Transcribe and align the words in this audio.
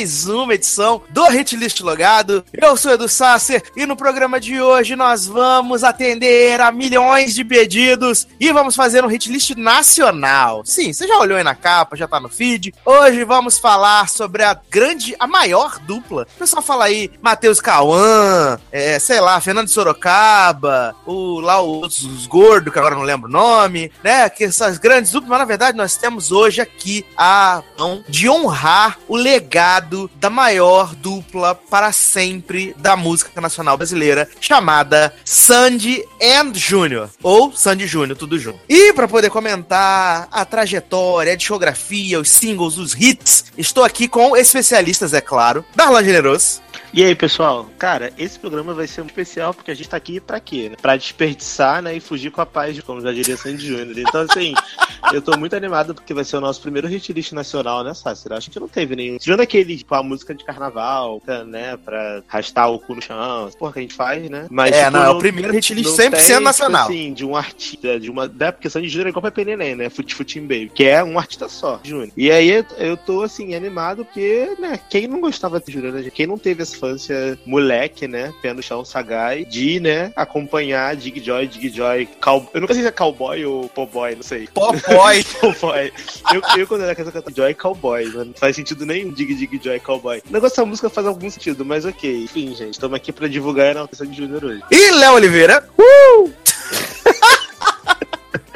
mais 0.00 0.26
uma 0.26 0.54
edição 0.54 1.02
do 1.10 1.30
Hitlist 1.30 1.80
Logado. 1.80 2.42
Eu 2.54 2.74
sou 2.74 2.92
Edu 2.92 3.06
Sasser 3.06 3.62
e 3.76 3.84
no 3.84 3.94
programa 3.94 4.40
de 4.40 4.58
hoje 4.58 4.96
nós 4.96 5.26
vamos 5.26 5.84
atender 5.84 6.58
a 6.58 6.72
milhões 6.72 7.34
de 7.34 7.44
pedidos 7.44 8.26
e 8.40 8.50
vamos 8.50 8.74
fazer 8.74 9.04
um 9.04 9.10
Hitlist 9.10 9.50
nacional. 9.58 10.62
Sim, 10.64 10.90
você 10.90 11.06
já 11.06 11.18
olhou 11.18 11.36
aí 11.36 11.44
na 11.44 11.54
capa, 11.54 11.98
já 11.98 12.08
tá 12.08 12.18
no 12.18 12.30
feed. 12.30 12.72
Hoje 12.82 13.24
vamos 13.24 13.58
falar 13.58 14.08
sobre 14.08 14.42
a 14.42 14.58
grande, 14.70 15.14
a 15.20 15.26
maior 15.26 15.78
dupla. 15.80 16.26
O 16.34 16.38
pessoal 16.38 16.62
fala 16.62 16.86
aí 16.86 17.10
Matheus 17.20 17.60
Cauã, 17.60 18.58
é, 18.72 18.98
sei 18.98 19.20
lá, 19.20 19.38
Fernando 19.38 19.68
Sorocaba, 19.68 20.96
o, 21.04 21.40
lá 21.40 21.60
os, 21.60 22.02
os 22.02 22.26
gordos, 22.26 22.72
que 22.72 22.78
agora 22.78 22.94
não 22.94 23.02
lembro 23.02 23.28
o 23.28 23.32
nome, 23.32 23.92
né? 24.02 24.30
Que 24.30 24.44
essas 24.44 24.78
grandes 24.78 25.12
duplas, 25.12 25.28
mas 25.28 25.40
na 25.40 25.44
verdade 25.44 25.76
nós 25.76 25.98
temos 25.98 26.32
hoje 26.32 26.62
aqui 26.62 27.04
a 27.18 27.62
de 28.08 28.30
honrar 28.30 28.98
o 29.06 29.14
legado 29.14 29.89
da 30.16 30.30
maior 30.30 30.94
dupla 30.94 31.54
para 31.54 31.92
sempre 31.92 32.74
da 32.78 32.96
música 32.96 33.40
nacional 33.40 33.76
brasileira, 33.76 34.28
chamada 34.40 35.14
Sandy 35.24 36.04
and 36.22 36.54
Júnior, 36.54 37.10
ou 37.22 37.52
Sandy 37.52 37.86
Júnior, 37.86 38.16
tudo 38.16 38.38
junto. 38.38 38.60
E 38.68 38.92
para 38.92 39.08
poder 39.08 39.30
comentar 39.30 40.28
a 40.30 40.44
trajetória, 40.44 41.32
a 41.32 41.36
discografia, 41.36 42.20
os 42.20 42.30
singles, 42.30 42.78
os 42.78 42.94
hits, 42.94 43.46
estou 43.56 43.84
aqui 43.84 44.08
com 44.08 44.36
especialistas, 44.36 45.12
é 45.12 45.20
claro, 45.20 45.64
Darlan 45.74 46.04
Generoso. 46.04 46.60
E 46.92 47.04
aí, 47.04 47.14
pessoal? 47.14 47.70
Cara, 47.78 48.12
esse 48.18 48.36
programa 48.36 48.74
vai 48.74 48.88
ser 48.88 49.00
um 49.00 49.06
especial 49.06 49.54
porque 49.54 49.70
a 49.70 49.74
gente 49.74 49.88
tá 49.88 49.96
aqui 49.96 50.18
pra 50.18 50.40
quê? 50.40 50.70
Né? 50.70 50.76
Pra 50.82 50.96
desperdiçar, 50.96 51.80
né? 51.80 51.94
E 51.94 52.00
fugir 52.00 52.32
com 52.32 52.40
a 52.40 52.46
paz, 52.46 52.80
como 52.80 53.00
já 53.00 53.12
diria 53.12 53.36
Sandy 53.36 53.64
Júnior. 53.64 53.96
Então, 53.96 54.22
assim, 54.28 54.54
eu 55.14 55.22
tô 55.22 55.38
muito 55.38 55.54
animado 55.54 55.94
porque 55.94 56.12
vai 56.12 56.24
ser 56.24 56.36
o 56.38 56.40
nosso 56.40 56.60
primeiro 56.60 56.88
hit 56.88 57.12
list 57.12 57.30
nacional, 57.30 57.84
né, 57.84 57.94
Sácer? 57.94 58.32
Acho 58.32 58.50
que 58.50 58.58
não 58.58 58.66
teve 58.66 58.96
nenhum. 58.96 59.18
Tirando 59.18 59.40
aquele, 59.40 59.76
tipo, 59.76 59.94
a 59.94 60.02
música 60.02 60.34
de 60.34 60.44
carnaval, 60.44 61.22
né? 61.46 61.76
Pra 61.76 62.24
arrastar 62.28 62.68
o 62.72 62.80
cu 62.80 62.96
no 62.96 63.00
chão, 63.00 63.48
porra 63.56 63.72
que 63.74 63.78
a 63.78 63.82
gente 63.82 63.94
faz, 63.94 64.28
né? 64.28 64.48
Mas, 64.50 64.72
é, 64.72 64.86
tipo, 64.86 64.90
não, 64.90 65.04
é 65.04 65.10
o 65.10 65.18
primeiro 65.18 65.52
hit 65.52 65.72
list 65.72 65.90
100% 65.90 66.10
tem, 66.10 66.20
tipo 66.24 66.40
nacional. 66.40 66.88
Tipo, 66.88 66.98
assim, 66.98 67.12
de 67.12 67.24
um 67.24 67.36
artista, 67.36 68.00
de 68.00 68.10
uma. 68.10 68.26
Né, 68.26 68.50
porque 68.50 68.68
Sandy 68.68 68.88
Júnior 68.88 69.06
é 69.06 69.10
igual 69.10 69.22
Pepe 69.22 69.44
Neném, 69.44 69.76
né? 69.76 69.88
Fute 69.88 70.12
Futim 70.12 70.40
Baby, 70.40 70.72
que 70.74 70.84
é 70.84 71.04
um 71.04 71.16
artista 71.16 71.48
só, 71.48 71.80
Júnior. 71.84 72.10
E 72.16 72.32
aí 72.32 72.64
eu 72.78 72.96
tô, 72.96 73.22
assim, 73.22 73.54
animado 73.54 74.04
porque, 74.04 74.56
né? 74.58 74.80
Quem 74.90 75.06
não 75.06 75.20
gostava 75.20 75.60
de 75.60 75.72
Júnior, 75.72 75.92
né? 75.92 76.10
Quem 76.10 76.26
não 76.26 76.36
teve 76.36 76.62
essa 76.62 76.79
infância 76.80 77.38
moleque, 77.44 78.08
né? 78.08 78.32
Pé 78.40 78.54
no 78.54 78.62
chão, 78.62 78.84
Sagai, 78.84 79.44
de, 79.44 79.78
né, 79.78 80.12
acompanhar 80.16 80.96
Dig 80.96 81.22
Joy, 81.22 81.46
Dig 81.46 81.68
Joy, 81.68 82.08
cow... 82.20 82.48
eu 82.54 82.60
nunca 82.60 82.72
sei 82.72 82.82
se 82.82 82.88
é 82.88 82.92
cowboy 82.92 83.44
ou 83.44 83.68
poboy, 83.68 84.14
não 84.14 84.22
sei. 84.22 84.48
Poboy! 84.48 85.24
poboy. 85.40 85.92
Eu, 86.32 86.42
eu, 86.56 86.66
quando 86.66 86.82
era 86.82 86.94
criança, 86.94 87.12
cantava 87.12 87.34
Joy 87.34 87.54
Cowboy, 87.54 88.06
mano. 88.06 88.24
Não 88.26 88.34
faz 88.34 88.56
sentido 88.56 88.86
nenhum 88.86 89.12
Dig 89.12 89.34
Dig 89.34 89.60
Joy 89.62 89.78
Cowboy. 89.80 90.22
O 90.28 90.32
negócio 90.32 90.56
da 90.56 90.64
música 90.64 90.88
faz 90.88 91.06
algum 91.06 91.28
sentido, 91.28 91.64
mas 91.64 91.84
ok. 91.84 92.24
Enfim, 92.24 92.54
gente, 92.54 92.74
estamos 92.74 92.96
aqui 92.96 93.12
pra 93.12 93.28
divulgar 93.28 93.66
a 93.66 93.70
enalteção 93.72 94.06
de 94.06 94.16
Júnior 94.16 94.44
hoje. 94.44 94.62
E 94.70 94.90
Léo 94.92 95.14
Oliveira? 95.14 95.68
Uh! 95.78 96.32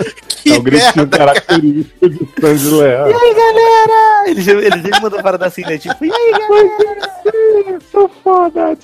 Que 0.45 0.53
é 0.53 0.57
o 0.59 0.63
gritinho 0.63 1.09
característico 1.09 2.07
de 2.11 2.29
Sandy 2.39 2.69
Leal. 2.69 3.11
E 3.11 3.15
aí, 3.15 3.35
galera? 3.35 4.25
Ele, 4.27 4.67
ele 4.67 4.83
sempre 4.83 5.01
mandou 5.01 5.23
parada 5.23 5.47
assim, 5.47 5.63
né? 5.63 5.79
Tipo, 5.79 6.05
e 6.05 6.13
aí, 6.13 6.33
galera? 6.33 7.81
Sou 7.91 8.11
foda. 8.23 8.77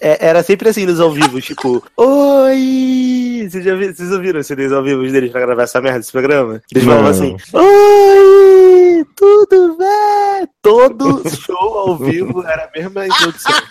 É, 0.00 0.28
era 0.28 0.44
sempre 0.44 0.68
assim 0.68 0.86
nos 0.86 1.00
ao 1.00 1.10
vivo, 1.10 1.40
tipo, 1.40 1.82
oi! 1.96 3.48
Vocês, 3.50 3.64
já 3.64 3.74
vi, 3.74 3.92
vocês 3.92 4.12
ouviram 4.12 4.38
os 4.38 4.46
CDs 4.46 4.70
ao 4.70 4.84
vivo 4.84 5.02
deles 5.10 5.32
pra 5.32 5.40
gravar 5.40 5.64
essa 5.64 5.80
merda 5.80 5.98
desse 5.98 6.12
programa? 6.12 6.62
Eles 6.70 6.84
falavam 6.84 7.10
assim, 7.10 7.36
oi! 7.52 9.04
Tudo 9.16 9.76
bem? 9.76 10.48
Todo 10.66 11.22
show 11.30 11.78
ao 11.78 11.96
vivo 11.96 12.44
era 12.44 12.64
a 12.64 12.70
mesma 12.76 13.06
introdução. 13.06 13.62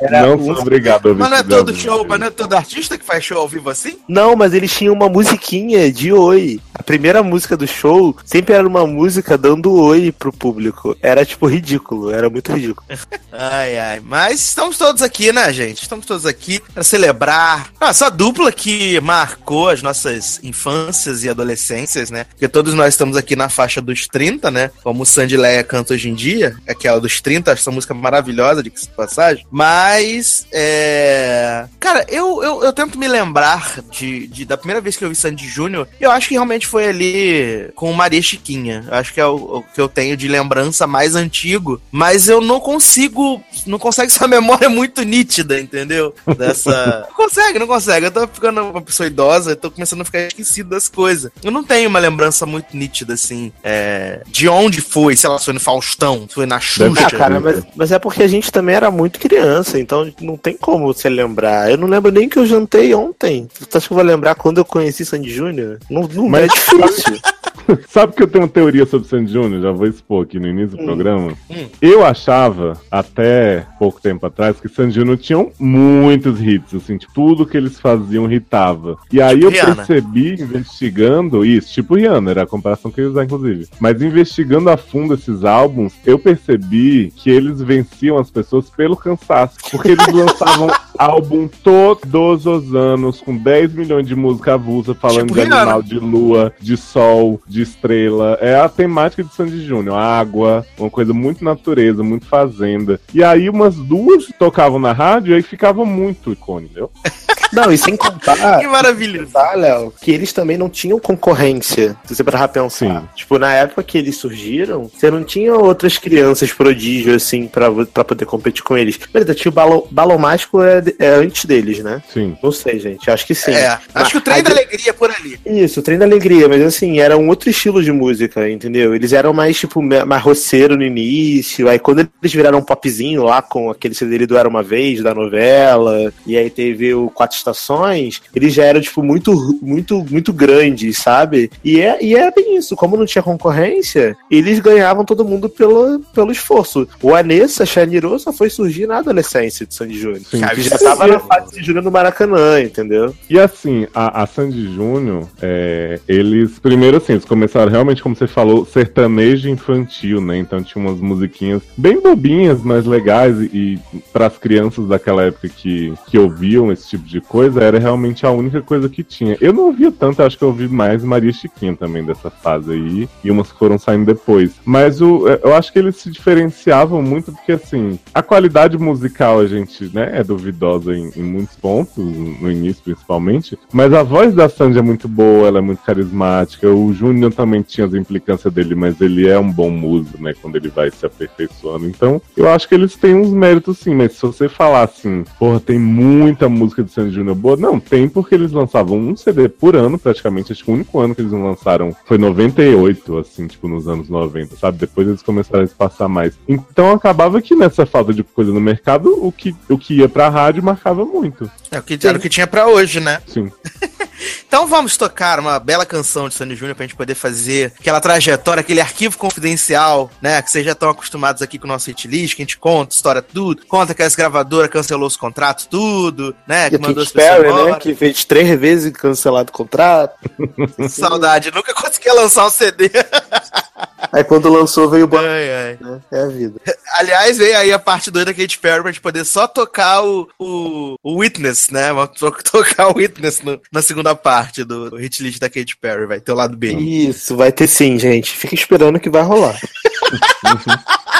Era 0.00 0.22
não 0.22 0.44
sou 0.44 0.62
obrigado 0.62 1.06
a 1.06 1.08
ouvir 1.08 1.20
Mas 1.20 1.30
não 1.30 1.36
é 1.36 1.42
todo 1.42 1.74
show, 1.74 2.06
mas 2.08 2.20
não 2.20 2.26
é 2.28 2.30
todo 2.30 2.52
artista 2.54 2.96
que 2.96 3.04
faz 3.04 3.24
show 3.24 3.38
ao 3.38 3.48
vivo 3.48 3.68
assim? 3.68 3.98
Não, 4.06 4.36
mas 4.36 4.54
eles 4.54 4.72
tinham 4.72 4.94
uma 4.94 5.08
musiquinha 5.08 5.90
de 5.90 6.12
oi. 6.12 6.60
A 6.72 6.80
primeira 6.80 7.24
música 7.24 7.56
do 7.56 7.66
show 7.66 8.16
sempre 8.24 8.54
era 8.54 8.66
uma 8.66 8.86
música 8.86 9.36
dando 9.36 9.74
oi 9.74 10.12
pro 10.12 10.32
público. 10.32 10.96
Era 11.02 11.24
tipo 11.24 11.48
ridículo, 11.48 12.12
era 12.12 12.30
muito 12.30 12.52
ridículo. 12.52 12.86
ai, 13.32 13.76
ai. 13.76 14.00
Mas 14.00 14.40
estamos 14.40 14.78
todos 14.78 15.02
aqui, 15.02 15.32
né, 15.32 15.52
gente? 15.52 15.82
Estamos 15.82 16.06
todos 16.06 16.24
aqui 16.24 16.62
para 16.72 16.84
celebrar 16.84 17.70
essa 17.80 18.08
dupla 18.08 18.52
que 18.52 19.00
marcou 19.00 19.70
as 19.70 19.82
nossas 19.82 20.38
infâncias 20.44 21.24
e 21.24 21.28
adolescências, 21.28 22.12
né? 22.12 22.24
Porque 22.24 22.46
todos 22.46 22.74
nós 22.74 22.94
estamos 22.94 23.16
aqui 23.16 23.34
na 23.34 23.48
faixa 23.48 23.80
dos 23.80 24.06
30, 24.06 24.52
né? 24.52 24.70
Como 24.84 25.02
o 25.02 25.06
Sandy 25.06 25.36
Leia 25.36 25.64
canta 25.64 25.94
hoje 25.94 26.08
em 26.08 26.14
dia, 26.14 26.27
aquela 26.66 27.00
dos 27.00 27.20
30, 27.20 27.52
essa 27.52 27.70
música 27.70 27.94
maravilhosa 27.94 28.62
de 28.62 28.70
passagem. 28.96 29.46
Mas, 29.50 30.46
é. 30.52 31.66
Cara, 31.78 32.04
eu, 32.08 32.42
eu, 32.42 32.64
eu 32.64 32.72
tento 32.72 32.98
me 32.98 33.08
lembrar 33.08 33.80
de, 33.90 34.26
de, 34.28 34.44
da 34.44 34.56
primeira 34.56 34.80
vez 34.80 34.96
que 34.96 35.04
eu 35.04 35.08
vi 35.08 35.14
Sandy 35.14 35.46
Júnior, 35.46 35.88
eu 36.00 36.10
acho 36.10 36.28
que 36.28 36.34
realmente 36.34 36.66
foi 36.66 36.88
ali 36.88 37.70
com 37.74 37.92
Maria 37.92 38.22
Chiquinha. 38.22 38.84
Eu 38.86 38.94
acho 38.94 39.12
que 39.12 39.20
é 39.20 39.26
o, 39.26 39.36
o, 39.36 39.62
que 39.62 39.80
eu 39.80 39.88
tenho 39.88 40.16
de 40.16 40.28
lembrança 40.28 40.86
mais 40.86 41.14
antigo, 41.14 41.80
mas 41.90 42.28
eu 42.28 42.40
não 42.40 42.60
consigo, 42.60 43.42
não 43.66 43.78
consegue 43.78 44.12
essa 44.12 44.26
memória 44.26 44.68
muito 44.68 45.02
nítida, 45.02 45.60
entendeu? 45.60 46.14
Dessa. 46.36 47.06
não 47.08 47.14
consegue, 47.28 47.58
não 47.58 47.66
consegue. 47.66 48.06
Eu 48.06 48.10
tô 48.10 48.26
ficando 48.26 48.62
uma 48.62 48.82
pessoa 48.82 49.06
idosa, 49.06 49.52
eu 49.52 49.56
tô 49.56 49.70
começando 49.70 50.00
a 50.00 50.04
ficar 50.04 50.20
esquecido 50.20 50.70
das 50.70 50.88
coisas. 50.88 51.30
Eu 51.42 51.50
não 51.50 51.62
tenho 51.62 51.88
uma 51.88 51.98
lembrança 51.98 52.46
muito 52.46 52.76
nítida, 52.76 53.14
assim, 53.14 53.52
é... 53.62 54.22
de 54.26 54.48
onde 54.48 54.80
foi, 54.80 55.16
sei 55.16 55.28
lá, 55.28 55.38
foi 55.38 55.54
no 55.54 55.60
Faustão, 55.60 56.17
se 56.26 56.34
foi 56.34 56.46
na 56.46 56.58
Xuxa. 56.58 57.06
Ah, 57.06 57.10
cara, 57.10 57.40
mas, 57.40 57.62
mas 57.76 57.92
é 57.92 57.98
porque 57.98 58.22
a 58.22 58.28
gente 58.28 58.50
também 58.50 58.74
era 58.74 58.90
muito 58.90 59.18
criança, 59.18 59.78
então 59.78 60.10
não 60.20 60.36
tem 60.36 60.56
como 60.56 60.86
você 60.92 61.08
lembrar. 61.08 61.70
Eu 61.70 61.76
não 61.76 61.86
lembro 61.86 62.10
nem 62.10 62.28
que 62.28 62.38
eu 62.38 62.46
jantei 62.46 62.94
ontem. 62.94 63.48
Você 63.58 63.78
acha 63.78 63.86
que 63.86 63.92
eu 63.92 63.96
vou 63.96 64.04
lembrar 64.04 64.34
quando 64.34 64.58
eu 64.58 64.64
conheci 64.64 65.04
Sandy 65.04 65.30
Júnior? 65.30 65.78
Não, 65.90 66.02
não 66.02 66.28
mas... 66.28 66.44
é 66.44 66.46
difícil. 66.48 67.18
Sabe 67.88 68.14
que 68.14 68.22
eu 68.22 68.28
tenho 68.28 68.44
uma 68.44 68.50
teoria 68.50 68.86
sobre 68.86 69.08
Sandy 69.08 69.32
Júnior? 69.32 69.62
Já 69.62 69.72
vou 69.72 69.86
expor 69.86 70.24
aqui 70.24 70.38
no 70.38 70.48
início 70.48 70.76
do 70.76 70.82
hum. 70.82 70.86
programa. 70.86 71.32
Hum. 71.50 71.66
Eu 71.80 72.04
achava, 72.04 72.80
até 72.90 73.66
pouco 73.78 74.00
tempo 74.00 74.26
atrás, 74.26 74.60
que 74.60 74.68
Sandy 74.68 74.94
Júnior 74.94 75.18
tinham 75.18 75.52
muitos 75.58 76.40
hits, 76.40 76.74
assim, 76.74 76.96
tipo, 76.96 77.12
tudo 77.12 77.46
que 77.46 77.56
eles 77.56 77.78
faziam 77.78 78.30
hitava. 78.30 78.96
E 79.12 79.20
aí 79.20 79.36
tipo 79.36 79.46
eu 79.46 79.50
Rihanna. 79.50 79.76
percebi, 79.76 80.42
investigando 80.42 81.44
isso, 81.44 81.72
tipo 81.72 81.94
Rihanna, 81.94 82.30
era 82.30 82.42
a 82.42 82.46
comparação 82.46 82.90
que 82.90 83.00
eu 83.00 83.04
ia 83.04 83.10
usar, 83.10 83.24
inclusive. 83.24 83.68
Mas 83.80 84.00
investigando 84.00 84.70
a 84.70 84.76
fundo 84.76 85.14
esses 85.14 85.44
álbuns, 85.44 85.94
eu 86.04 86.18
percebi 86.18 87.12
que 87.16 87.30
eles 87.30 87.60
venciam 87.60 88.18
as 88.18 88.30
pessoas 88.30 88.70
pelo 88.70 88.96
cansaço. 88.96 89.56
Porque 89.70 89.88
eles 89.88 90.06
lançavam 90.08 90.68
álbum 90.98 91.48
todos 91.62 92.46
os 92.46 92.74
anos, 92.74 93.20
com 93.20 93.36
10 93.36 93.72
milhões 93.74 94.06
de 94.06 94.14
música 94.14 94.54
avulsa, 94.54 94.94
falando 94.94 95.28
tipo 95.28 95.34
de 95.34 95.40
Rihanna. 95.40 95.60
animal, 95.62 95.82
de 95.82 95.98
lua, 95.98 96.52
de 96.60 96.76
sol, 96.76 97.40
de 97.46 97.62
estrela. 97.62 98.36
É 98.40 98.56
a 98.56 98.68
temática 98.68 99.22
de 99.22 99.34
Sandy 99.34 99.64
Júnior. 99.64 99.96
Água, 99.96 100.66
uma 100.78 100.90
coisa 100.90 101.12
muito 101.12 101.44
natureza, 101.44 102.02
muito 102.02 102.26
fazenda. 102.26 103.00
E 103.14 103.22
aí 103.22 103.48
umas 103.48 103.76
duas 103.76 104.26
tocavam 104.38 104.78
na 104.78 104.92
rádio 104.92 105.32
e 105.32 105.34
aí 105.36 105.42
ficava 105.42 105.84
muito 105.84 106.32
icônico, 106.32 106.72
entendeu? 106.72 106.90
Não, 107.52 107.72
e 107.72 107.78
sem 107.78 107.96
contar. 107.96 108.58
que 108.58 108.66
maravilha. 108.66 109.26
Tá, 109.32 109.54
Léo, 109.54 109.92
que 110.00 110.10
eles 110.10 110.32
também 110.32 110.58
não 110.58 110.68
tinham 110.68 110.98
concorrência. 110.98 111.96
Se 112.04 112.14
você 112.14 112.22
parar 112.22 112.48
pensar. 112.48 112.70
Sim. 112.70 113.08
Tipo, 113.14 113.38
na 113.38 113.52
época 113.52 113.82
que 113.82 113.96
eles 113.96 114.16
surgiram, 114.16 114.88
você 114.88 115.10
não 115.10 115.24
tinha 115.24 115.54
outras 115.54 115.96
crianças 115.96 116.52
prodígio, 116.52 117.14
assim, 117.14 117.46
pra, 117.46 117.70
pra 117.86 118.04
poder 118.04 118.26
competir 118.26 118.62
com 118.62 118.76
eles. 118.76 118.98
Beleza, 119.12 119.34
tinha 119.34 119.50
o 119.50 119.54
Balão, 119.54 119.86
Balão 119.90 120.18
Mágico 120.18 120.62
é, 120.62 120.82
é 120.98 121.08
antes 121.08 121.44
deles, 121.44 121.82
né? 121.82 122.02
Sim. 122.12 122.36
Não 122.42 122.52
sei, 122.52 122.78
gente. 122.78 123.10
Acho 123.10 123.26
que 123.26 123.34
sim. 123.34 123.52
É, 123.52 123.78
acho 123.94 124.10
que 124.10 124.18
o 124.18 124.20
trem 124.20 124.42
da 124.42 124.50
alegria 124.50 124.94
por 124.94 125.10
ali. 125.10 125.38
Isso, 125.44 125.80
o 125.80 125.82
trem 125.82 125.98
da 125.98 126.04
alegria, 126.04 126.48
mas 126.48 126.62
assim, 126.62 127.00
era 127.00 127.16
um 127.16 127.28
outro 127.28 127.50
estilo 127.50 127.82
de 127.82 127.92
música, 127.92 128.48
entendeu? 128.48 128.94
Eles 128.94 129.12
eram 129.12 129.32
mais, 129.32 129.58
tipo, 129.58 129.82
mais 129.82 130.22
roceiro 130.22 130.76
no 130.76 130.82
início. 130.82 131.68
Aí 131.68 131.78
quando 131.78 132.00
eles 132.00 132.32
viraram 132.32 132.58
um 132.58 132.64
popzinho 132.64 133.24
lá 133.24 133.42
com 133.42 133.70
aquele 133.70 133.94
CD 133.94 134.26
do 134.26 134.36
Era 134.36 134.48
Uma 134.48 134.62
Vez, 134.62 135.02
da 135.02 135.14
novela, 135.14 136.12
e 136.26 136.36
aí 136.36 136.50
teve 136.50 136.94
o 136.94 137.10
Quatro 137.10 137.36
estações, 137.36 138.20
eles 138.34 138.52
já 138.52 138.64
eram, 138.64 138.80
tipo, 138.80 139.02
muito, 139.02 139.58
muito, 139.60 140.06
muito 140.10 140.32
grandes, 140.32 140.98
sabe? 140.98 141.50
E 141.64 141.80
é, 141.80 142.02
e 142.02 142.14
é 142.14 142.30
bem 142.30 142.56
isso. 142.56 142.76
Como 142.76 142.96
não 142.96 143.06
tinha 143.06 143.22
concorrência, 143.22 144.16
eles 144.30 144.60
ganhavam 144.60 145.04
todo 145.04 145.24
mundo 145.24 145.48
pelo, 145.48 146.00
pelo 146.14 146.32
esforço. 146.32 146.88
O 147.02 147.14
Anessa 147.14 147.66
Chanirô 147.66 148.18
só 148.18 148.32
foi 148.32 148.50
surgir 148.50 148.86
na 148.86 148.98
adolescência 148.98 149.66
de 149.66 149.74
Sandy 149.74 149.98
Júnior. 149.98 150.22
Que 150.30 150.62
já 150.62 150.77
já 150.78 150.96
tava 150.96 151.06
na 151.06 151.20
fase 151.20 151.54
de 151.54 151.64
Júnior 151.64 151.84
no 151.84 151.90
Maracanã, 151.90 152.60
entendeu? 152.60 153.14
E 153.28 153.38
assim, 153.38 153.86
a, 153.94 154.22
a 154.22 154.26
Sandy 154.26 154.74
Júnior, 154.74 155.26
é, 155.40 156.00
eles, 156.08 156.58
primeiro 156.58 156.96
assim, 156.96 157.12
eles 157.12 157.24
começaram 157.24 157.70
realmente, 157.70 158.02
como 158.02 158.14
você 158.14 158.26
falou, 158.26 158.64
sertanejo 158.64 159.48
infantil, 159.48 160.20
né? 160.20 160.38
Então 160.38 160.62
tinha 160.62 160.84
umas 160.84 161.00
musiquinhas 161.00 161.62
bem 161.76 162.00
bobinhas, 162.00 162.62
mas 162.62 162.86
legais, 162.86 163.38
e, 163.40 163.78
e 163.92 163.98
para 164.12 164.26
as 164.26 164.38
crianças 164.38 164.86
daquela 164.88 165.22
época 165.24 165.48
que, 165.48 165.92
que 166.06 166.18
ouviam 166.18 166.70
esse 166.72 166.88
tipo 166.88 167.04
de 167.04 167.20
coisa, 167.20 167.62
era 167.62 167.78
realmente 167.78 168.24
a 168.24 168.30
única 168.30 168.60
coisa 168.62 168.88
que 168.88 169.02
tinha. 169.02 169.36
Eu 169.40 169.52
não 169.52 169.66
ouvia 169.66 169.92
tanto, 169.92 170.22
acho 170.22 170.38
que 170.38 170.44
eu 170.44 170.48
ouvi 170.48 170.68
mais 170.68 171.02
Maria 171.02 171.32
Chiquinha 171.32 171.74
também 171.76 172.04
dessa 172.04 172.30
fase 172.30 172.72
aí, 172.72 173.08
e 173.24 173.30
umas 173.30 173.50
foram 173.50 173.78
saindo 173.78 174.06
depois. 174.06 174.52
Mas 174.64 175.00
o, 175.00 175.28
é, 175.28 175.40
eu 175.42 175.54
acho 175.54 175.72
que 175.72 175.78
eles 175.78 175.96
se 175.96 176.10
diferenciavam 176.10 177.02
muito 177.02 177.32
porque, 177.32 177.52
assim, 177.52 177.98
a 178.14 178.22
qualidade 178.22 178.78
musical 178.78 179.40
a 179.40 179.46
gente, 179.46 179.90
né, 179.92 180.10
é 180.14 180.22
duvidosa 180.22 180.67
em, 180.76 181.10
em 181.16 181.22
muitos 181.22 181.56
pontos, 181.56 181.96
no 181.96 182.50
início 182.50 182.82
principalmente, 182.82 183.58
mas 183.72 183.92
a 183.92 184.02
voz 184.02 184.34
da 184.34 184.48
Sandy 184.48 184.78
é 184.78 184.82
muito 184.82 185.08
boa, 185.08 185.48
ela 185.48 185.58
é 185.58 185.62
muito 185.62 185.82
carismática, 185.82 186.68
o 186.70 186.92
Júnior 186.92 187.32
também 187.32 187.62
tinha 187.62 187.86
as 187.86 187.94
implicâncias 187.94 188.52
dele, 188.52 188.74
mas 188.74 189.00
ele 189.00 189.26
é 189.26 189.38
um 189.38 189.50
bom 189.50 189.70
músico, 189.70 190.22
né, 190.22 190.34
quando 190.40 190.56
ele 190.56 190.68
vai 190.68 190.90
se 190.90 191.04
aperfeiçoando. 191.04 191.86
Então, 191.86 192.20
eu 192.36 192.48
acho 192.48 192.68
que 192.68 192.74
eles 192.74 192.94
têm 192.96 193.14
uns 193.14 193.30
méritos 193.30 193.78
sim, 193.78 193.94
mas 193.94 194.12
se 194.12 194.22
você 194.22 194.48
falar 194.48 194.84
assim, 194.84 195.24
porra, 195.38 195.60
tem 195.60 195.78
muita 195.78 196.48
música 196.48 196.82
de 196.82 196.90
Sandy 196.90 197.14
Júnior 197.14 197.36
boa, 197.36 197.56
não, 197.56 197.80
tem 197.80 198.08
porque 198.08 198.34
eles 198.34 198.52
lançavam 198.52 198.98
um 198.98 199.16
CD 199.16 199.48
por 199.48 199.76
ano, 199.76 199.98
praticamente, 199.98 200.52
acho 200.52 200.64
que 200.64 200.70
o 200.70 200.74
único 200.74 200.98
ano 201.00 201.14
que 201.14 201.20
eles 201.20 201.32
não 201.32 201.44
lançaram 201.44 201.94
foi 202.04 202.18
98, 202.18 203.18
assim, 203.18 203.46
tipo, 203.46 203.68
nos 203.68 203.88
anos 203.88 204.08
90, 204.08 204.56
sabe? 204.56 204.78
Depois 204.78 205.08
eles 205.08 205.22
começaram 205.22 205.60
a 205.60 205.64
espaçar 205.64 206.08
mais. 206.08 206.38
Então 206.48 206.90
acabava 206.90 207.40
que 207.40 207.54
nessa 207.54 207.86
falta 207.86 208.12
de 208.12 208.22
coisa 208.22 208.52
no 208.52 208.60
mercado, 208.60 209.24
o 209.24 209.32
que, 209.32 209.54
o 209.68 209.78
que 209.78 209.94
ia 209.94 210.08
pra 210.08 210.28
rádio 210.28 210.57
marcava 210.60 211.04
muito. 211.04 211.50
É 211.70 211.78
o 211.78 211.82
que, 211.82 211.98
era 212.06 212.18
o 212.18 212.20
que 212.20 212.28
tinha 212.28 212.46
pra 212.46 212.66
hoje, 212.66 213.00
né? 213.00 213.20
Sim. 213.26 213.50
Então 214.46 214.66
vamos 214.66 214.96
tocar 214.96 215.38
uma 215.38 215.58
bela 215.58 215.86
canção 215.86 216.28
de 216.28 216.34
Sandy 216.34 216.56
Júnior 216.56 216.74
pra 216.74 216.84
gente 216.84 216.96
poder 216.96 217.14
fazer 217.14 217.72
aquela 217.78 218.00
trajetória, 218.00 218.60
aquele 218.60 218.80
arquivo 218.80 219.16
confidencial, 219.16 220.10
né? 220.20 220.40
Que 220.42 220.50
vocês 220.50 220.64
já 220.64 220.72
estão 220.72 220.90
acostumados 220.90 221.42
aqui 221.42 221.58
com 221.58 221.66
o 221.66 221.68
nosso 221.68 221.88
hit 221.88 222.08
list, 222.08 222.34
que 222.34 222.42
a 222.42 222.44
gente 222.44 222.58
conta 222.58 222.94
história 222.94 223.22
tudo, 223.22 223.64
conta 223.66 223.94
que 223.94 224.02
essa 224.02 224.16
gravadora 224.16 224.68
cancelou 224.68 225.06
os 225.06 225.16
contratos, 225.16 225.66
tudo, 225.66 226.34
né? 226.46 226.68
Que 226.70 226.78
mandou 226.78 227.02
as 227.02 227.12
Perry, 227.12 227.52
né? 227.52 227.78
Que 227.78 227.94
fez 227.94 228.24
três 228.24 228.58
vezes 228.58 228.92
cancelado 228.92 229.50
o 229.50 229.52
contrato. 229.52 230.18
Saudade, 230.88 231.52
nunca 231.54 231.74
conseguia 231.74 232.14
lançar 232.14 232.46
um 232.46 232.50
CD. 232.50 232.90
Aí 234.12 234.22
quando 234.24 234.48
lançou 234.48 234.88
veio 234.88 235.04
o 235.04 235.08
banco. 235.08 235.24
Né? 235.24 236.00
É 236.10 236.20
a 236.22 236.26
vida. 236.26 236.60
Aliás, 236.94 237.38
veio 237.38 237.56
aí 237.56 237.72
a 237.72 237.78
parte 237.78 238.10
doida 238.10 238.32
da 238.32 238.34
Katy 238.34 238.58
Perry 238.58 238.82
pra 238.82 238.92
gente 238.92 239.00
poder 239.00 239.24
só 239.24 239.46
tocar 239.46 240.04
o, 240.04 240.28
o, 240.38 240.94
o 241.02 241.16
Witness, 241.18 241.70
né? 241.70 241.92
Vamos 241.92 242.18
tocar 242.50 242.88
o 242.88 242.96
Witness 242.96 243.42
no, 243.42 243.60
na 243.72 243.82
segunda 243.82 244.14
parte 244.14 244.64
do, 244.64 244.90
do 244.90 244.96
hit 244.96 245.22
list 245.22 245.38
da 245.38 245.50
Katy 245.50 245.76
Perry, 245.76 246.06
vai 246.06 246.20
ter 246.20 246.32
o 246.32 246.36
lado 246.36 246.56
B. 246.56 246.72
Isso, 246.74 247.36
vai 247.36 247.52
ter 247.52 247.66
sim, 247.66 247.98
gente. 247.98 248.36
Fica 248.36 248.54
esperando 248.54 249.00
que 249.00 249.10
vai 249.10 249.22
rolar. 249.22 249.58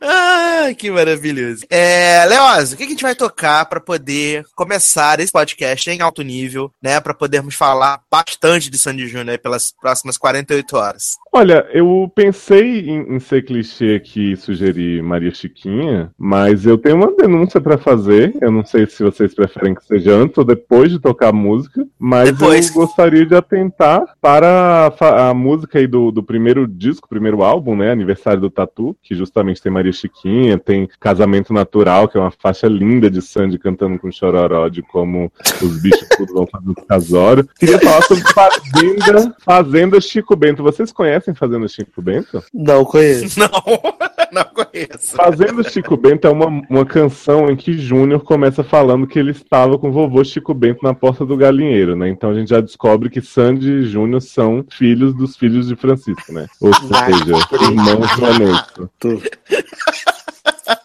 Ah, 0.00 0.72
que 0.76 0.90
maravilhoso. 0.90 1.66
É, 1.68 2.24
Leoz, 2.26 2.72
o 2.72 2.76
que 2.76 2.84
a 2.84 2.88
gente 2.88 3.02
vai 3.02 3.14
tocar 3.14 3.66
para 3.66 3.80
poder 3.80 4.44
começar 4.54 5.20
esse 5.20 5.30
podcast 5.30 5.90
em 5.90 6.00
alto 6.00 6.22
nível, 6.22 6.72
né? 6.82 7.00
Para 7.00 7.12
podermos 7.12 7.54
falar 7.54 8.00
bastante 8.10 8.70
de 8.70 8.78
Sandy 8.78 9.06
Júnior 9.06 9.38
pelas 9.38 9.72
próximas 9.78 10.16
48 10.16 10.76
horas. 10.76 11.16
Olha, 11.32 11.66
eu 11.72 12.10
pensei 12.14 12.80
em, 12.80 13.14
em, 13.14 13.20
ser 13.20 13.44
clichê 13.44 13.94
aqui 13.94 14.32
e 14.32 14.36
sugerir 14.36 15.02
Maria 15.02 15.32
Chiquinha, 15.32 16.10
mas 16.18 16.66
eu 16.66 16.76
tenho 16.76 16.96
uma 16.96 17.14
denúncia 17.14 17.60
para 17.60 17.78
fazer. 17.78 18.34
Eu 18.40 18.50
não 18.50 18.64
sei 18.64 18.86
se 18.86 19.02
vocês 19.02 19.34
preferem 19.34 19.74
que 19.74 19.84
seja 19.84 20.12
antes 20.12 20.36
ou 20.38 20.44
depois 20.44 20.90
de 20.90 20.98
tocar 20.98 21.28
a 21.28 21.32
música, 21.32 21.86
mas 21.98 22.32
depois. 22.32 22.68
eu 22.68 22.74
gostaria 22.74 23.26
de 23.26 23.34
atentar 23.34 24.02
para 24.20 24.92
a, 25.00 25.30
a 25.30 25.34
música 25.34 25.78
aí 25.78 25.86
do, 25.86 26.10
do 26.10 26.22
primeiro 26.22 26.66
disco, 26.66 27.08
primeiro 27.08 27.42
álbum, 27.42 27.76
né? 27.76 27.92
Aniversário 27.92 28.40
do 28.40 28.50
Tatu, 28.50 28.96
que 29.02 29.14
justamente 29.14 29.62
tem 29.62 29.70
Maria 29.70 29.89
Chiquinha, 29.92 30.58
tem 30.58 30.88
Casamento 30.98 31.52
Natural, 31.52 32.08
que 32.08 32.16
é 32.16 32.20
uma 32.20 32.30
faixa 32.30 32.66
linda 32.66 33.10
de 33.10 33.22
Sandy 33.22 33.58
cantando 33.58 33.98
com 33.98 34.10
chororó 34.10 34.68
de 34.68 34.82
como 34.82 35.30
os 35.62 35.82
bichos 35.82 36.08
tudo 36.16 36.34
vão 36.34 36.46
fazer 36.46 36.70
o 36.70 36.86
casório. 36.86 37.48
Queria 37.58 37.78
falar 37.78 38.02
sobre 38.02 38.24
Fazenda, 38.32 39.36
Fazenda 39.40 40.00
Chico 40.00 40.36
Bento. 40.36 40.62
Vocês 40.62 40.92
conhecem? 40.92 41.34
Fazendo 41.34 41.68
Chico 41.68 42.02
Bento? 42.02 42.42
Não 42.52 42.84
conheço. 42.84 43.38
Não, 43.40 43.50
não 44.32 44.44
conheço. 44.44 45.16
Fazendo 45.16 45.68
Chico 45.68 45.96
Bento 45.96 46.26
é 46.26 46.30
uma, 46.30 46.46
uma 46.68 46.84
canção 46.84 47.50
em 47.50 47.56
que 47.56 47.72
Júnior 47.72 48.20
começa 48.20 48.62
falando 48.62 49.06
que 49.06 49.18
ele 49.18 49.32
estava 49.32 49.78
com 49.78 49.88
o 49.88 49.92
vovô 49.92 50.24
Chico 50.24 50.54
Bento 50.54 50.82
na 50.82 50.94
porta 50.94 51.24
do 51.24 51.36
galinheiro, 51.36 51.96
né? 51.96 52.08
Então 52.08 52.30
a 52.30 52.34
gente 52.34 52.48
já 52.48 52.60
descobre 52.60 53.10
que 53.10 53.20
Sandy 53.20 53.70
e 53.70 53.84
Júnior 53.84 54.22
são 54.22 54.64
filhos 54.70 55.14
dos 55.14 55.36
filhos 55.36 55.68
de 55.68 55.76
Francisco, 55.76 56.32
né? 56.32 56.46
Ou 56.60 56.72
seja, 56.74 57.70
irmãos 57.70 58.14
de 58.14 58.20
Vanessa. 58.20 58.90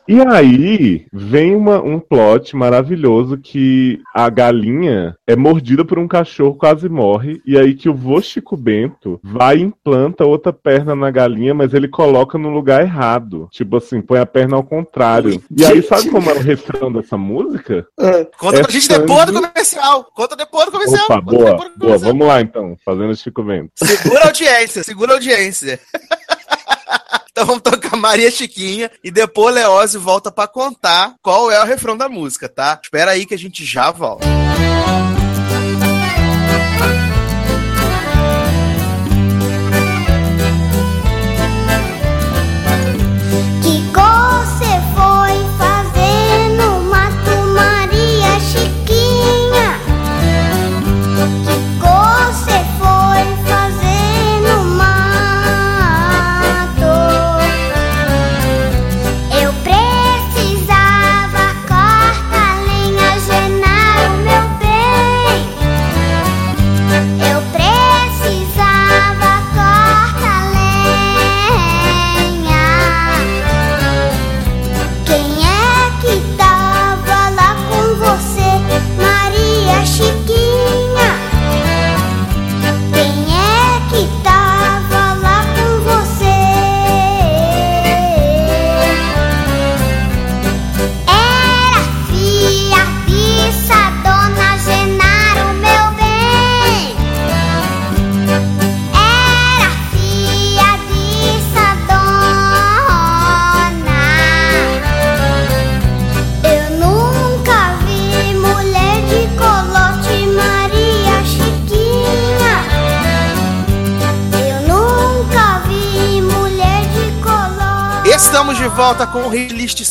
E 0.07 0.21
aí 0.21 1.07
vem 1.11 1.55
uma, 1.55 1.81
um 1.81 1.99
plot 1.99 2.55
maravilhoso 2.55 3.39
que 3.39 3.99
a 4.13 4.29
galinha 4.29 5.17
é 5.25 5.35
mordida 5.35 5.83
por 5.83 5.97
um 5.97 6.07
cachorro, 6.07 6.55
quase 6.55 6.87
morre, 6.87 7.41
e 7.43 7.57
aí 7.57 7.73
que 7.73 7.89
o 7.89 7.93
vô 7.93 8.21
Chico 8.21 8.55
Bento 8.55 9.19
vai 9.23 9.57
e 9.57 9.61
implanta 9.63 10.23
outra 10.23 10.53
perna 10.53 10.95
na 10.95 11.09
galinha, 11.09 11.55
mas 11.55 11.73
ele 11.73 11.87
coloca 11.87 12.37
no 12.37 12.49
lugar 12.49 12.81
errado. 12.81 13.49
Tipo 13.51 13.77
assim, 13.77 13.99
põe 13.99 14.19
a 14.19 14.27
perna 14.27 14.55
ao 14.55 14.63
contrário. 14.63 15.41
E 15.49 15.65
aí, 15.65 15.81
sabe 15.81 16.09
como 16.09 16.29
é 16.29 16.33
o 16.33 16.39
refrão 16.39 16.91
dessa 16.91 17.17
música? 17.17 17.87
É. 17.99 18.25
Conta 18.37 18.59
é 18.59 18.61
pra 18.61 18.71
gente 18.71 18.87
depois 18.87 19.25
do 19.25 19.33
comercial. 19.33 20.03
Conta 20.13 20.35
depois 20.35 20.65
do 20.65 20.71
comercial. 20.71 21.05
Opa, 21.05 21.21
boa, 21.21 21.45
boa. 21.55 21.69
Comercial. 21.71 21.99
Vamos 21.99 22.27
lá 22.27 22.41
então, 22.41 22.77
fazendo 22.85 23.15
Chico 23.15 23.43
Bento. 23.43 23.71
Segura 23.75 24.23
a 24.23 24.27
audiência, 24.27 24.83
segura 24.83 25.11
a 25.13 25.15
audiência. 25.15 25.79
Então 27.35 27.47
vamos 27.47 27.63
tocar 27.63 27.97
Maria 27.97 28.31
Chiquinha 28.31 28.89
e 29.03 29.11
depois 29.11 29.53
Leózio 29.53 29.99
volta 29.99 30.31
para 30.31 30.47
contar 30.47 31.15
qual 31.21 31.51
é 31.51 31.61
o 31.61 31.65
refrão 31.65 31.97
da 31.97 32.07
música, 32.07 32.47
tá? 32.47 32.79
Espera 32.81 33.11
aí 33.11 33.25
que 33.25 33.33
a 33.33 33.37
gente 33.37 33.65
já 33.65 33.91
volta. 33.91 34.25
meu 34.25 34.74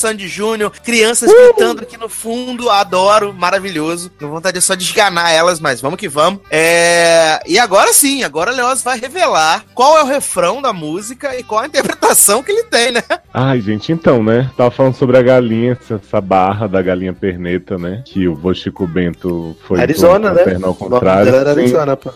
Sandy 0.05 0.29
Júnior. 0.29 0.71
Crianças 0.85 1.31
uh! 1.31 1.35
gritando 1.35 1.83
aqui 1.83 1.97
no 1.97 2.11
fundo. 2.11 2.69
Adoro, 2.69 3.33
maravilhoso. 3.33 4.13
Não 4.21 4.29
vontade 4.29 4.59
de 4.59 4.65
só 4.65 4.75
desganar 4.75 5.33
elas, 5.33 5.61
mas 5.61 5.81
vamos 5.81 5.99
que 5.99 6.09
vamos. 6.09 6.41
É... 6.51 7.41
E 7.47 7.59
agora 7.59 7.91
sim, 7.95 8.23
agora 8.23 8.53
o 8.53 8.55
Leoz 8.55 8.83
vai 8.83 8.99
revelar 8.99 9.65
qual 9.75 9.97
é 9.97 10.03
o 10.03 10.07
refrão 10.07 10.61
da 10.61 10.75
música 10.75 11.35
e 11.39 11.43
qual 11.43 11.63
a 11.63 11.67
interpretação 11.67 12.43
que 12.43 12.53
ele 12.53 12.65
tem, 12.65 12.93
né? 12.93 13.03
Ai, 13.33 13.63
gente, 13.63 13.93
então, 13.93 14.23
né? 14.23 14.51
Tava 14.57 14.71
falando 14.71 14.95
sobre 14.95 15.17
a 15.17 15.23
galinha, 15.23 15.79
essa 15.91 16.21
barra 16.21 16.67
da 16.67 16.83
galinha 16.83 17.15
perneta, 17.15 17.79
né? 17.79 18.03
Que 18.05 18.29
o 18.29 18.35
vô 18.35 18.53
Chico 18.53 18.87
Bento 18.87 19.57
foi 19.67 19.81
Arizona, 19.81 20.33
né? 20.35 20.59
ao 20.63 20.75
contrário. 20.75 21.35
Arizona, 21.49 21.97
pô. 21.97 22.13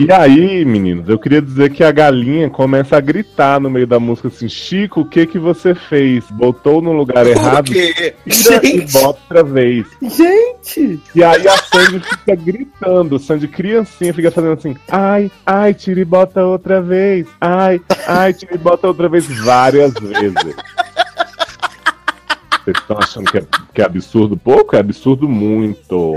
E 0.00 0.12
aí, 0.12 0.64
meninos, 0.64 1.08
eu 1.08 1.18
queria 1.18 1.42
dizer 1.42 1.72
que 1.72 1.82
a 1.82 1.90
galinha 1.90 2.48
começa 2.48 2.96
a 2.96 3.00
gritar 3.00 3.58
no 3.60 3.68
meio 3.68 3.86
da 3.86 3.98
música 3.98 4.28
assim: 4.28 4.48
Chico, 4.48 5.00
o 5.00 5.04
que 5.04 5.26
que 5.26 5.40
você 5.40 5.74
fez? 5.74 6.24
Botou 6.30 6.80
no 6.80 6.92
lugar 6.92 7.26
errado? 7.26 7.72
Gente. 7.72 8.14
E 8.62 8.80
bota 8.92 9.08
outra 9.08 9.42
vez. 9.42 9.86
Gente! 10.00 11.00
E 11.14 11.24
aí 11.24 11.48
a 11.48 11.56
Sandy 11.58 11.98
fica 11.98 12.36
gritando, 12.36 13.18
Sandy 13.18 13.48
criancinha 13.48 14.14
fica 14.14 14.30
fazendo 14.30 14.52
assim: 14.52 14.76
ai, 14.88 15.32
ai, 15.44 15.74
tira 15.74 15.98
e 15.98 16.04
bota 16.04 16.44
outra 16.44 16.80
vez. 16.80 17.26
Ai, 17.40 17.80
ai, 18.06 18.32
tira 18.32 18.54
e 18.54 18.58
bota 18.58 18.86
outra 18.86 19.08
vez 19.08 19.26
várias 19.26 19.94
vezes. 19.94 20.54
Vocês 22.64 22.76
estão 22.76 22.98
achando 22.98 23.30
que 23.30 23.38
é, 23.38 23.44
que 23.74 23.82
é 23.82 23.84
absurdo 23.84 24.36
pouco? 24.36 24.76
É 24.76 24.78
absurdo 24.78 25.28
muito. 25.28 26.14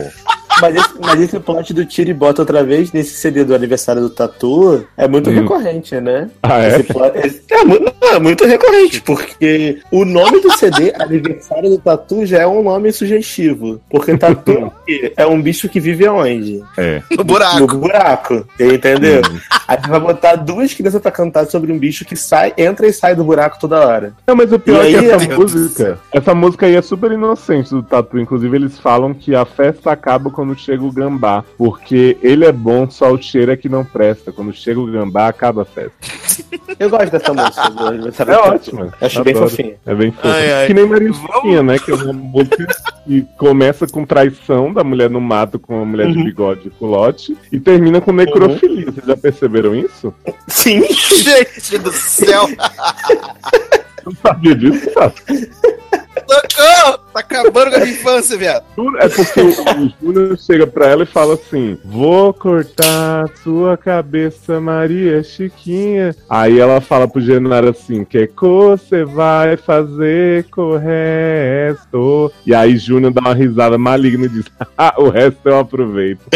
Mas 0.59 0.75
esse, 0.75 0.89
mas 0.99 1.21
esse 1.21 1.39
plot 1.39 1.73
do 1.73 1.85
tira 1.85 2.09
e 2.09 2.13
bota 2.13 2.41
outra 2.41 2.63
vez 2.63 2.91
nesse 2.91 3.15
CD 3.15 3.43
do 3.43 3.55
aniversário 3.55 4.01
do 4.01 4.09
Tatu 4.09 4.85
é 4.97 5.07
muito 5.07 5.29
hum. 5.29 5.33
recorrente, 5.33 5.99
né? 5.99 6.29
Ah, 6.43 6.59
é? 6.59 6.83
Plot, 6.83 7.17
é, 7.17 7.55
é, 7.55 7.63
muito, 7.63 7.93
é, 8.01 8.19
muito 8.19 8.45
recorrente, 8.45 9.01
porque 9.01 9.79
o 9.91 10.05
nome 10.05 10.39
do 10.41 10.51
CD, 10.57 10.93
aniversário 10.99 11.69
do 11.69 11.77
Tatu, 11.77 12.25
já 12.25 12.41
é 12.41 12.47
um 12.47 12.63
nome 12.63 12.91
sugestivo. 12.91 13.81
Porque 13.89 14.17
Tatu 14.17 14.71
é 15.15 15.25
um 15.25 15.41
bicho 15.41 15.69
que 15.69 15.79
vive 15.79 16.05
aonde? 16.05 16.63
É. 16.77 17.01
No 17.15 17.23
buraco. 17.23 17.59
No 17.59 17.67
buraco, 17.67 18.47
entendeu? 18.59 19.21
Hum. 19.31 19.39
Aí 19.67 19.77
você 19.79 19.89
vai 19.89 19.99
botar 19.99 20.35
duas 20.35 20.73
crianças 20.73 21.01
pra 21.01 21.11
cantar 21.11 21.45
sobre 21.45 21.71
um 21.71 21.79
bicho 21.79 22.03
que 22.05 22.15
sai, 22.15 22.53
entra 22.57 22.87
e 22.87 22.93
sai 22.93 23.15
do 23.15 23.23
buraco 23.23 23.59
toda 23.59 23.85
hora. 23.85 24.13
Não, 24.27 24.35
mas 24.35 24.51
o 24.51 24.59
pior 24.59 24.85
e 24.85 24.95
é 24.95 24.99
que 24.99 25.11
essa 25.11 25.35
música, 25.35 25.99
essa 26.11 26.35
música 26.35 26.65
aí 26.65 26.75
é 26.75 26.81
super 26.81 27.11
inocente 27.11 27.69
do 27.69 27.81
Tatu. 27.81 28.19
Inclusive, 28.19 28.55
eles 28.55 28.79
falam 28.79 29.13
que 29.13 29.33
a 29.33 29.45
festa 29.45 29.91
acaba 29.91 30.29
quando 30.29 30.40
quando 30.41 30.57
chega 30.57 30.83
o 30.83 30.91
gambá, 30.91 31.45
porque 31.55 32.17
ele 32.23 32.45
é 32.45 32.51
bom, 32.51 32.89
só 32.89 33.11
o 33.11 33.21
cheiro 33.21 33.51
é 33.51 33.55
que 33.55 33.69
não 33.69 33.85
presta. 33.85 34.31
Quando 34.31 34.51
chega 34.51 34.79
o 34.79 34.87
gambá, 34.87 35.27
acaba 35.27 35.61
a 35.61 35.65
festa. 35.65 35.93
Eu 36.79 36.89
gosto 36.89 37.11
dessa 37.11 37.31
música. 37.31 38.23
É 38.31 38.37
ótimo. 38.37 38.91
Acho 38.99 39.23
bem 39.23 39.35
fofinho. 39.35 39.75
É 39.85 39.93
bem 39.93 40.11
fofinho. 40.11 40.33
Ai, 40.33 40.53
ai. 40.53 40.67
Que 40.67 40.73
nem 40.73 40.87
Maria 40.87 41.61
né? 41.61 41.77
Que 41.77 41.91
é 41.91 41.93
uma 41.93 42.11
música 42.11 42.67
que 43.05 43.21
começa 43.37 43.85
com 43.85 44.03
traição 44.03 44.73
da 44.73 44.83
mulher 44.83 45.11
no 45.11 45.21
mato 45.21 45.59
com 45.59 45.79
a 45.79 45.85
mulher 45.85 46.07
uhum. 46.07 46.13
de 46.13 46.23
bigode 46.23 46.67
e 46.69 46.71
culote 46.71 47.37
e 47.51 47.59
termina 47.59 48.01
com 48.01 48.11
necrofilia. 48.11 48.87
Uhum. 48.87 48.93
Vocês 48.93 49.05
já 49.05 49.17
perceberam 49.17 49.75
isso? 49.75 50.11
Sim. 50.47 50.81
Gente 50.91 51.77
do 51.77 51.91
céu. 51.91 52.47
Não 54.03 54.13
sabia 54.15 54.55
disso, 54.55 54.89
tá? 54.91 55.11
Socorro! 56.27 57.00
Tá 57.13 57.19
acabando 57.19 57.71
com 57.71 57.75
a 57.77 57.79
minha 57.79 57.91
infância, 57.91 58.37
viado. 58.37 58.63
É 58.99 59.09
porque 59.09 59.41
o, 59.41 59.93
Júnior 60.01 60.37
chega 60.37 60.65
pra 60.65 60.87
ela 60.87 61.03
e 61.03 61.05
fala 61.05 61.33
assim: 61.33 61.77
Vou 61.83 62.33
cortar 62.33 63.29
sua 63.43 63.75
cabeça, 63.77 64.61
Maria 64.61 65.21
Chiquinha. 65.23 66.15
Aí 66.29 66.59
ela 66.59 66.79
fala 66.79 67.07
pro 67.07 67.21
Genaro 67.21 67.69
assim: 67.69 68.05
Que 68.05 68.29
você 68.35 69.03
vai 69.03 69.57
fazer 69.57 70.45
com 70.45 70.71
o 70.71 70.77
resto? 70.77 72.31
E 72.45 72.55
aí 72.55 72.77
Júnior 72.77 73.11
dá 73.11 73.21
uma 73.21 73.33
risada 73.33 73.77
maligna 73.77 74.25
e 74.25 74.29
diz: 74.29 74.45
Ah, 74.77 74.95
o 74.97 75.09
resto 75.09 75.39
eu 75.45 75.59
aproveito. 75.59 76.21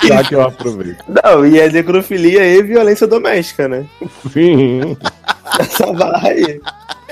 Deixar 0.00 0.28
que 0.28 0.34
eu 0.34 0.42
aproveito. 0.42 1.02
Não, 1.08 1.46
e 1.46 1.58
é 1.58 1.70
necrofilia 1.70 2.44
e 2.44 2.62
violência 2.62 3.06
doméstica, 3.06 3.66
né? 3.68 3.86
Sim. 4.30 4.96
Essa 5.58 5.92
vai. 5.92 6.60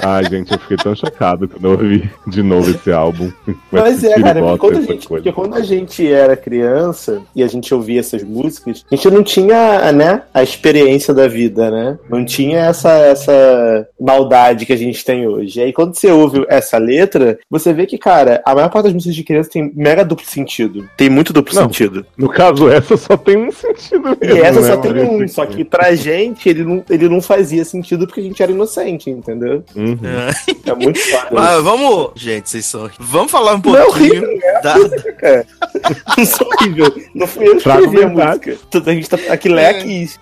Ai, 0.03 0.25
gente, 0.25 0.53
eu 0.53 0.59
fiquei 0.59 0.77
tão 0.77 0.95
chocado 0.95 1.49
quando 1.49 1.65
eu 1.69 1.77
ouvi 1.87 2.11
de 2.27 2.43
novo 2.43 2.71
esse 2.71 2.93
álbum. 2.93 3.33
Mas 3.73 4.05
é, 4.05 4.21
cara, 4.21 4.41
porque 4.41 4.59
quando, 4.59 4.79
a 4.79 4.83
gente, 4.83 5.09
porque 5.09 5.33
quando 5.33 5.55
a 5.55 5.63
gente 5.63 6.13
era 6.13 6.37
criança 6.37 7.23
e 7.35 7.43
a 7.43 7.47
gente 7.47 7.73
ouvia 7.75 8.01
essas 8.01 8.23
músicas, 8.23 8.85
a 8.91 8.95
gente 8.95 9.11
não 9.11 9.23
tinha, 9.23 9.93
né, 9.93 10.23
a 10.33 10.43
experiência 10.43 11.13
da 11.13 11.27
vida, 11.27 11.71
né? 11.71 11.99
Não 12.09 12.25
tinha 12.25 12.61
essa, 12.61 12.91
essa 12.91 13.89
maldade 13.99 14.67
que 14.67 14.73
a 14.73 14.77
gente 14.77 15.05
tem 15.05 15.27
hoje. 15.27 15.59
E 15.59 15.63
aí, 15.65 15.73
quando 15.73 15.95
você 15.95 16.11
ouve 16.11 16.45
essa 16.49 16.79
letra, 16.79 17.39
você 17.51 17.73
vê 17.73 17.87
que, 17.87 17.99
cara, 17.99 18.43
a 18.45 18.55
maior 18.55 18.71
parte 18.71 18.85
das 18.85 18.95
músicas 18.95 19.17
de 19.17 19.25
criança 19.25 19.51
tem 19.51 19.73
mega 19.75 20.05
duplo 20.05 20.27
sentido. 20.27 20.89
Tem 20.97 21.09
muito 21.09 21.33
duplo 21.33 21.55
não, 21.55 21.63
sentido. 21.63 22.05
No 22.17 22.29
caso, 22.29 22.69
essa 22.69 22.97
só 22.97 23.17
tem 23.17 23.37
um 23.37 23.53
sentido 23.53 24.17
mesmo. 24.21 24.37
E 24.37 24.41
essa 24.41 24.61
né, 24.61 24.67
só 24.67 24.77
tem 24.77 24.93
um, 25.03 25.29
só 25.29 25.47
que 25.47 25.65
pra 25.65 25.95
gente 25.95 26.49
ele 26.49 26.65
não, 26.65 26.85
ele 26.89 27.09
não 27.09 27.21
fazia 27.21 27.65
sentido 27.65 28.07
porque 28.07 28.21
a 28.21 28.25
gente 28.25 28.43
era 28.43 28.53
inocente, 28.53 29.11
entendeu? 29.11 29.65
Hum. 29.75 29.87
Uhum. 29.87 29.99
É. 30.03 30.71
é 30.71 30.75
muito. 30.75 31.01
Mas 31.31 31.63
vamos, 31.63 31.76
gente, 32.15 32.51
vocês 32.51 32.67
são. 32.67 32.91
Vamos 32.99 33.31
falar 33.31 33.55
um 33.55 33.61
pouquinho. 33.61 33.85
Não, 33.85 33.91
horrível, 33.91 34.29
né? 34.29 34.61
da... 34.63 35.13
cara. 35.13 35.47
Não 36.17 36.27
sou 36.27 36.47
horrível. 36.47 37.03
Não 37.15 37.27
fui 37.27 37.49
eu 37.49 37.53
que 37.53 37.69
escrevi 37.69 38.03
a 38.03 38.09
música. 38.09 38.59
A 38.75 38.93
gente 38.93 39.11
tá 39.11 39.17
aqui 39.33 39.49
é. 39.49 39.53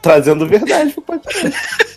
trazendo 0.01 0.47
verdade 0.47 0.93
pro 0.93 1.03
podcast. 1.03 1.53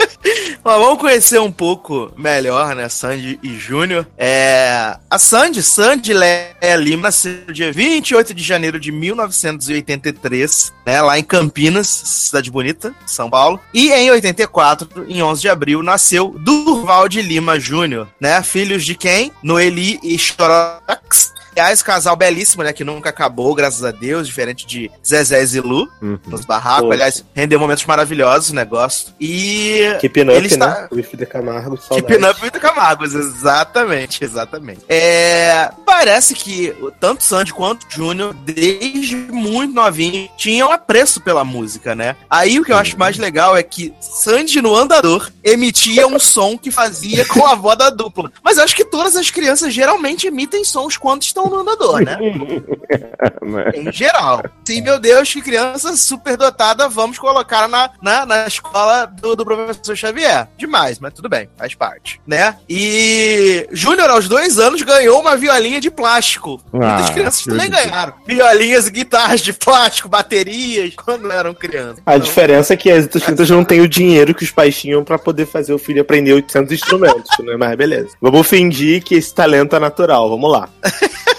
Mas 0.64 0.80
vamos 0.80 1.00
conhecer 1.00 1.40
um 1.40 1.52
pouco 1.52 2.12
melhor, 2.18 2.76
né, 2.76 2.90
Sandy 2.90 3.40
e 3.42 3.58
Júnior. 3.58 4.06
É... 4.18 4.98
A 5.10 5.18
Sandy, 5.18 5.64
Sandy 5.64 6.14
Léa 6.14 6.76
Lima, 6.78 7.04
nasceu 7.04 7.38
no 7.48 7.54
dia 7.54 7.72
28 7.72 8.34
de 8.34 8.44
janeiro 8.44 8.80
de 8.80 8.92
1983, 8.92 10.74
né, 10.86 11.02
lá 11.02 11.18
em 11.18 11.24
Campinas, 11.24 11.88
cidade 11.88 12.52
bonita, 12.52 12.94
São 13.06 13.30
Paulo. 13.30 13.60
E 13.74 13.92
em 13.92 14.12
84, 14.12 15.06
em 15.08 15.22
11 15.22 15.42
de 15.42 15.50
abril, 15.50 15.82
nasceu 15.82 16.36
Durval 16.38 17.08
de 17.08 17.22
Lima 17.22 17.60
Júnior, 17.60 18.08
né, 18.20 18.42
filhos 18.44 18.86
de 18.86 18.96
quem? 18.96 19.32
Noeli 19.42 20.00
e 20.04 20.18
Chorox 20.18 21.37
Aliás, 21.58 21.82
casal 21.82 22.16
belíssimo, 22.16 22.62
né? 22.62 22.72
Que 22.72 22.84
nunca 22.84 23.10
acabou, 23.10 23.56
graças 23.56 23.84
a 23.84 23.90
Deus, 23.90 24.28
diferente 24.28 24.68
de 24.68 24.92
Zezé 25.04 25.42
e 25.42 25.46
Zilu 25.48 25.90
uhum. 26.00 26.20
nos 26.28 26.46
barracos. 26.46 26.86
Pô. 26.86 26.92
Aliás, 26.92 27.26
rendeu 27.34 27.60
momentos 27.60 27.84
maravilhosos 27.84 28.52
o 28.52 28.56
negócio. 28.56 29.08
E. 29.20 29.98
Keep 30.00 30.22
Up, 30.22 30.32
ele 30.32 30.46
está... 30.46 30.82
né? 30.82 30.88
With 30.92 31.18
the 31.18 31.26
Camargo. 31.26 31.76
Keep 31.76 32.14
Up 32.14 32.44
with 32.44 32.52
the 32.52 32.60
Camargo, 32.60 33.06
exatamente, 33.06 34.24
exatamente. 34.24 34.82
É... 34.88 35.72
Parece 35.84 36.36
que 36.36 36.76
tanto 37.00 37.24
Sandy 37.24 37.52
quanto 37.52 37.88
Júnior, 37.90 38.36
desde 38.36 39.16
muito 39.16 39.74
novinho, 39.74 40.30
tinham 40.38 40.72
apreço 40.72 41.20
pela 41.22 41.44
música, 41.44 41.96
né? 41.96 42.16
Aí 42.30 42.60
o 42.60 42.64
que 42.64 42.72
eu 42.72 42.78
acho 42.78 43.00
mais 43.00 43.18
legal 43.18 43.58
é 43.58 43.64
que 43.64 43.92
Sandy 44.00 44.62
no 44.62 44.76
andador 44.76 45.32
emitia 45.44 46.06
um 46.06 46.20
som 46.20 46.56
que 46.56 46.70
fazia 46.70 47.26
com 47.26 47.48
a 47.48 47.56
voz 47.56 47.80
da 47.80 47.90
dupla. 47.90 48.32
Mas 48.44 48.58
eu 48.58 48.64
acho 48.64 48.76
que 48.76 48.86
todas 48.86 49.16
as 49.16 49.32
crianças 49.32 49.74
geralmente 49.74 50.28
emitem 50.28 50.64
sons 50.64 50.98
quando 50.98 51.24
estão 51.24 51.47
no 51.50 51.60
andador, 51.60 52.02
né? 52.02 52.18
em 53.76 53.92
geral. 53.92 54.44
Sim, 54.66 54.82
meu 54.82 55.00
Deus, 55.00 55.32
que 55.32 55.42
criança 55.42 55.96
superdotada, 55.96 56.90
vamos 56.90 57.18
colocar 57.18 57.68
na, 57.68 57.90
na, 58.02 58.26
na 58.26 58.48
escola 58.48 59.06
do, 59.06 59.36
do 59.36 59.46
professor 59.46 59.96
Xavier. 59.96 60.48
Demais, 60.58 61.00
mas 61.00 61.14
tudo 61.14 61.30
bem, 61.30 61.50
faz 61.58 61.74
parte, 61.74 62.22
né? 62.26 62.58
E 62.70 63.68
Júnior, 63.72 64.10
aos 64.10 64.28
dois 64.28 64.60
anos, 64.60 64.82
ganhou 64.82 65.20
uma 65.20 65.36
violinha 65.36 65.80
de 65.80 65.90
plástico. 65.90 66.62
Ah, 66.74 66.78
Muitas 66.78 67.10
crianças 67.10 67.44
também 67.44 67.70
ganharam. 67.70 68.14
Violinhas, 68.26 68.90
guitarras 68.90 69.42
de 69.42 69.54
plástico, 69.54 70.10
baterias, 70.10 70.94
quando 70.96 71.32
eram 71.32 71.54
crianças. 71.54 72.02
A 72.06 72.16
então... 72.16 72.26
diferença 72.26 72.74
é 72.74 72.78
que 72.78 72.90
as 72.90 73.04
outras 73.04 73.24
crianças 73.24 73.50
não 73.50 73.64
têm 73.64 73.82
o 73.82 73.88
dinheiro 73.88 74.34
que 74.34 74.44
os 74.44 74.52
pais 74.52 74.78
tinham 74.78 75.04
pra 75.04 75.18
poder 75.18 75.46
fazer 75.46 75.74
o 75.74 75.80
filho 75.80 76.02
aprender 76.02 76.34
800 76.34 76.72
instrumentos, 76.74 77.30
né? 77.40 77.56
Mas 77.58 77.76
beleza. 77.76 78.10
Vamos 78.22 78.48
fingir 78.48 79.04
que 79.04 79.16
esse 79.16 79.34
talento 79.34 79.76
é 79.76 79.80
natural, 79.80 80.30
vamos 80.30 80.52
lá. 80.52 80.70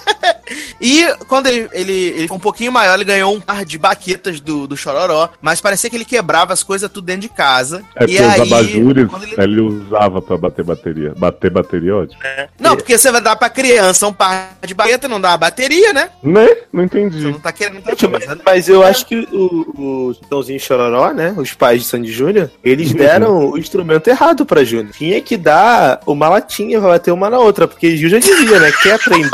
E 0.80 1.04
quando 1.26 1.46
ele, 1.46 1.68
ele, 1.72 1.92
ele 1.92 2.22
ficou 2.22 2.36
um 2.36 2.40
pouquinho 2.40 2.72
maior, 2.72 2.94
ele 2.94 3.04
ganhou 3.04 3.34
um 3.34 3.40
par 3.40 3.64
de 3.64 3.78
baquetas 3.78 4.40
do, 4.40 4.66
do 4.66 4.76
Chororó, 4.76 5.30
mas 5.40 5.60
parecia 5.60 5.90
que 5.90 5.96
ele 5.96 6.04
quebrava 6.04 6.52
as 6.52 6.62
coisas 6.62 6.90
tudo 6.90 7.06
dentro 7.06 7.22
de 7.22 7.28
casa. 7.28 7.82
É 7.96 8.06
e 8.06 8.18
aí, 8.18 8.40
os 8.42 8.52
abajures 8.52 9.08
ele... 9.22 9.42
ele... 9.42 9.60
usava 9.60 10.22
pra 10.22 10.36
bater 10.36 10.64
bateria. 10.64 11.12
Bater 11.16 11.50
bateria, 11.50 11.96
ótimo. 11.96 12.22
É. 12.22 12.48
Não, 12.58 12.76
porque 12.76 12.96
você 12.96 13.10
vai 13.10 13.20
dar 13.20 13.36
pra 13.36 13.50
criança 13.50 14.06
um 14.06 14.12
par 14.12 14.56
de 14.64 14.74
baqueta, 14.74 15.08
não 15.08 15.20
dá 15.20 15.32
a 15.32 15.36
bateria, 15.36 15.92
né? 15.92 16.10
Né? 16.22 16.48
Não 16.72 16.84
entendi. 16.84 17.22
Você 17.22 17.30
não 17.30 17.40
tá 17.40 17.52
querendo 17.52 17.82
tá 17.82 18.08
mas, 18.08 18.38
mas 18.44 18.68
eu 18.68 18.82
acho 18.82 19.06
que 19.06 19.16
o, 19.32 20.10
o 20.10 20.14
Tãozinho 20.28 20.60
Chororó, 20.60 21.12
né? 21.12 21.34
Os 21.36 21.52
pais 21.54 21.82
de 21.82 21.88
Sandy 21.88 22.12
Júnior, 22.12 22.50
eles 22.62 22.92
deram 22.92 23.50
o 23.50 23.58
instrumento 23.58 24.08
errado 24.08 24.46
pra 24.46 24.64
Júnior. 24.64 24.92
Tinha 24.92 25.20
que 25.20 25.36
dar 25.36 26.00
uma 26.06 26.28
latinha 26.28 26.80
pra 26.80 26.90
bater 26.90 27.12
uma 27.12 27.30
na 27.30 27.38
outra, 27.38 27.66
porque 27.66 27.96
Gil 27.96 28.08
já 28.08 28.18
dizia, 28.18 28.58
né? 28.58 28.72
Quer 28.82 28.94
aprender? 28.94 29.28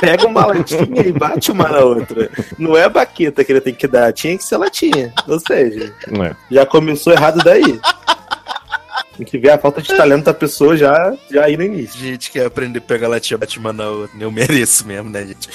Pega 0.00 0.26
uma 0.26 0.46
latinha 0.46 1.02
e 1.06 1.12
bate 1.12 1.50
uma 1.50 1.68
na 1.68 1.80
outra. 1.80 2.30
Não 2.58 2.76
é 2.76 2.84
a 2.84 2.88
baqueta 2.88 3.44
que 3.44 3.52
ele 3.52 3.60
tem 3.60 3.74
que 3.74 3.86
dar, 3.86 4.12
tinha 4.12 4.36
que 4.36 4.44
ser 4.44 4.56
latinha. 4.56 5.12
Ou 5.26 5.40
seja, 5.40 5.94
é. 6.06 6.36
já 6.50 6.66
começou 6.66 7.12
errado 7.12 7.42
daí. 7.42 7.80
Tem 9.16 9.26
que 9.26 9.38
ver 9.38 9.50
a 9.50 9.58
falta 9.58 9.82
de 9.82 9.88
talento 9.88 10.24
da 10.24 10.34
pessoa 10.34 10.76
já, 10.76 11.14
já 11.30 11.44
aí 11.44 11.56
no 11.56 11.64
início. 11.64 11.98
Gente 12.00 12.30
quer 12.30 12.46
aprender 12.46 12.78
a 12.78 12.82
pegar 12.82 13.08
latinha 13.08 13.36
Batman, 13.36 13.72
não. 13.72 14.08
Eu 14.18 14.30
mereço 14.30 14.86
mesmo, 14.86 15.10
né, 15.10 15.26
gente? 15.26 15.48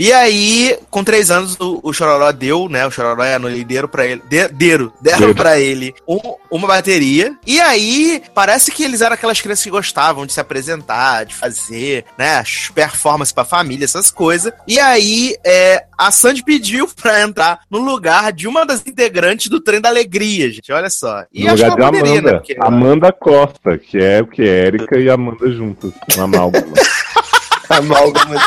E 0.00 0.14
aí, 0.14 0.78
com 0.88 1.04
três 1.04 1.30
anos, 1.30 1.60
o, 1.60 1.78
o 1.82 1.92
Chororó 1.92 2.32
deu, 2.32 2.70
né? 2.70 2.86
O 2.86 2.90
Chororó 2.90 3.22
é 3.22 3.34
anoideiro 3.34 3.86
pra 3.86 4.06
ele. 4.06 4.22
De, 4.30 4.48
deram 4.48 4.90
deram 4.98 5.34
pra 5.34 5.60
ele 5.60 5.94
um, 6.08 6.18
uma 6.50 6.66
bateria. 6.66 7.36
E 7.46 7.60
aí, 7.60 8.22
parece 8.34 8.72
que 8.72 8.82
eles 8.82 9.02
eram 9.02 9.12
aquelas 9.12 9.42
crianças 9.42 9.62
que 9.62 9.68
gostavam 9.68 10.24
de 10.24 10.32
se 10.32 10.40
apresentar, 10.40 11.26
de 11.26 11.34
fazer, 11.34 12.06
né? 12.16 12.42
Performance 12.74 13.34
pra 13.34 13.44
família, 13.44 13.84
essas 13.84 14.10
coisas. 14.10 14.54
E 14.66 14.80
aí, 14.80 15.36
é, 15.44 15.84
a 15.98 16.10
Sandy 16.10 16.42
pediu 16.42 16.88
pra 16.96 17.20
entrar 17.20 17.60
no 17.70 17.78
lugar 17.78 18.32
de 18.32 18.48
uma 18.48 18.64
das 18.64 18.80
integrantes 18.86 19.48
do 19.50 19.60
Trem 19.60 19.82
da 19.82 19.90
Alegria, 19.90 20.50
gente. 20.50 20.72
Olha 20.72 20.88
só. 20.88 21.26
E 21.30 21.44
no 21.44 21.50
lugar 21.50 21.72
de 21.72 21.76
poderia, 21.76 22.12
Amanda. 22.12 22.32
Né, 22.32 22.38
porque, 22.38 22.56
Amanda 22.58 23.12
Costa, 23.12 23.76
que 23.76 23.98
é 23.98 24.22
o 24.22 24.26
que? 24.26 24.48
Érica 24.48 24.98
e 24.98 25.10
Amanda 25.10 25.52
juntas. 25.52 25.92
Uma 26.16 26.24
amálgama. 26.24 26.72
amálgama 27.68 28.40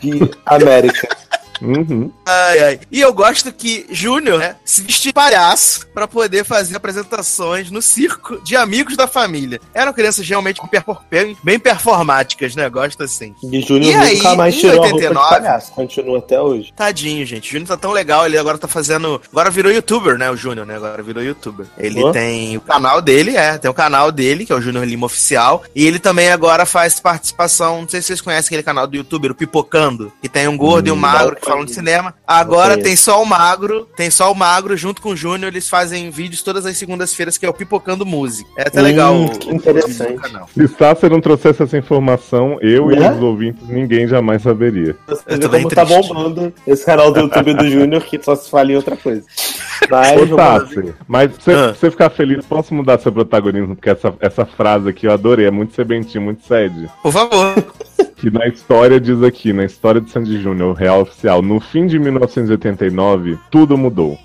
de 0.00 0.30
América. 0.46 1.08
Uhum. 1.62 2.10
Ai, 2.26 2.58
ai. 2.58 2.80
E 2.90 3.00
eu 3.00 3.12
gosto 3.12 3.52
que 3.52 3.86
Júnior 3.90 4.38
né, 4.38 4.56
se 4.64 4.82
veste 4.82 5.08
de 5.08 5.12
palhaço 5.12 5.86
para 5.94 6.08
poder 6.08 6.44
fazer 6.44 6.76
apresentações 6.76 7.70
no 7.70 7.80
circo 7.80 8.40
de 8.42 8.56
amigos 8.56 8.96
da 8.96 9.06
família. 9.06 9.60
Eram 9.72 9.92
crianças 9.92 10.28
realmente 10.28 10.60
bem, 11.10 11.36
bem 11.42 11.58
performáticas, 11.58 12.56
né? 12.56 12.68
Gosto 12.68 13.02
assim. 13.02 13.34
E 13.42 13.60
Júnior 13.60 13.94
nunca 13.94 14.30
aí, 14.30 14.36
mais 14.36 14.56
tirou 14.56 14.80
89, 14.80 15.04
a 15.04 15.20
roupa 15.20 15.34
de 15.34 15.42
palhaço. 15.42 15.72
Continua 15.72 16.18
até 16.18 16.40
hoje. 16.40 16.72
Tadinho, 16.74 17.24
gente. 17.24 17.50
Júnior 17.50 17.68
tá 17.68 17.76
tão 17.76 17.92
legal. 17.92 18.26
Ele 18.26 18.38
agora 18.38 18.58
tá 18.58 18.68
fazendo... 18.68 19.20
Agora 19.30 19.50
virou 19.50 19.70
youtuber, 19.70 20.18
né? 20.18 20.30
O 20.30 20.36
Júnior, 20.36 20.66
né? 20.66 20.76
Agora 20.76 21.02
virou 21.02 21.22
youtuber. 21.22 21.66
Ele 21.78 22.02
oh. 22.02 22.10
tem 22.10 22.56
o 22.56 22.60
canal 22.60 23.00
dele, 23.00 23.36
é. 23.36 23.58
Tem 23.58 23.70
o 23.70 23.74
canal 23.74 24.10
dele, 24.10 24.44
que 24.44 24.52
é 24.52 24.56
o 24.56 24.60
Júnior 24.60 24.84
Lima 24.84 25.06
Oficial. 25.06 25.62
E 25.74 25.86
ele 25.86 25.98
também 25.98 26.30
agora 26.30 26.66
faz 26.66 26.98
participação... 26.98 27.82
Não 27.82 27.88
sei 27.88 28.00
se 28.00 28.08
vocês 28.08 28.20
conhecem 28.20 28.48
aquele 28.48 28.62
canal 28.62 28.86
do 28.86 28.96
youtuber, 28.96 29.30
o 29.30 29.34
Pipocando. 29.34 30.12
Que 30.20 30.28
tem 30.28 30.48
um 30.48 30.56
gordo 30.56 30.86
hum, 30.86 30.88
e 30.88 30.92
um 30.92 30.96
magro 30.96 31.36
que 31.36 31.51
falam 31.52 31.64
de 31.64 31.72
cinema. 31.72 32.14
Agora 32.26 32.78
tem 32.78 32.96
só 32.96 33.22
o 33.22 33.26
Magro, 33.26 33.86
tem 33.96 34.10
só 34.10 34.32
o 34.32 34.34
Magro 34.34 34.76
junto 34.76 35.02
com 35.02 35.10
o 35.10 35.16
Júnior, 35.16 35.52
eles 35.52 35.68
fazem 35.68 36.10
vídeos 36.10 36.42
todas 36.42 36.64
as 36.66 36.76
segundas-feiras 36.76 37.36
que 37.36 37.44
é 37.44 37.48
o 37.48 37.52
Pipocando 37.52 38.06
Música. 38.06 38.48
É 38.56 38.62
até 38.62 38.80
hum, 38.80 38.84
legal. 38.84 39.28
Que 39.28 39.50
o, 39.50 39.54
interessante. 39.54 40.20
O 40.56 40.68
Se 40.68 40.68
Sasser 40.76 41.10
não 41.10 41.20
trouxesse 41.20 41.62
essa 41.62 41.76
informação, 41.76 42.58
eu 42.60 42.90
e 42.90 42.98
os 42.98 43.22
ouvintes, 43.22 43.68
ninguém 43.68 44.08
jamais 44.08 44.42
saberia. 44.42 44.96
Eu 45.26 45.38
tô 45.38 45.48
como 45.48 45.68
tá 45.68 45.84
bombando 45.84 46.52
esse 46.66 46.84
canal 46.84 47.12
do 47.12 47.20
YouTube 47.20 47.54
do 47.54 47.68
Júnior 47.68 48.02
que 48.02 48.22
só 48.22 48.34
se 48.34 48.50
fala 48.50 48.72
em 48.72 48.76
outra 48.76 48.96
coisa. 48.96 49.24
Mas, 49.90 50.32
Ô, 50.32 50.36
Tassi, 50.36 50.94
mas 51.06 51.32
você 51.32 51.52
ah. 51.52 51.74
ficar 51.74 52.10
feliz, 52.10 52.46
posso 52.46 52.72
mudar 52.72 52.98
seu 52.98 53.12
protagonismo? 53.12 53.74
Porque 53.74 53.90
essa, 53.90 54.14
essa 54.20 54.46
frase 54.46 54.88
aqui 54.88 55.06
eu 55.06 55.12
adorei, 55.12 55.46
é 55.46 55.50
muito 55.50 55.74
sebentinho, 55.74 56.22
muito 56.22 56.46
sede. 56.46 56.88
Por 57.02 57.12
favor. 57.12 57.54
Que 58.16 58.30
na 58.30 58.46
história 58.46 59.00
diz 59.00 59.20
aqui, 59.22 59.52
na 59.52 59.64
história 59.64 60.00
de 60.00 60.08
Sandy 60.10 60.40
Júnior, 60.40 60.70
o 60.70 60.72
real 60.72 61.00
oficial, 61.00 61.42
no 61.42 61.58
fim 61.58 61.88
de 61.88 61.98
1989, 61.98 63.36
tudo 63.50 63.76
mudou. 63.76 64.16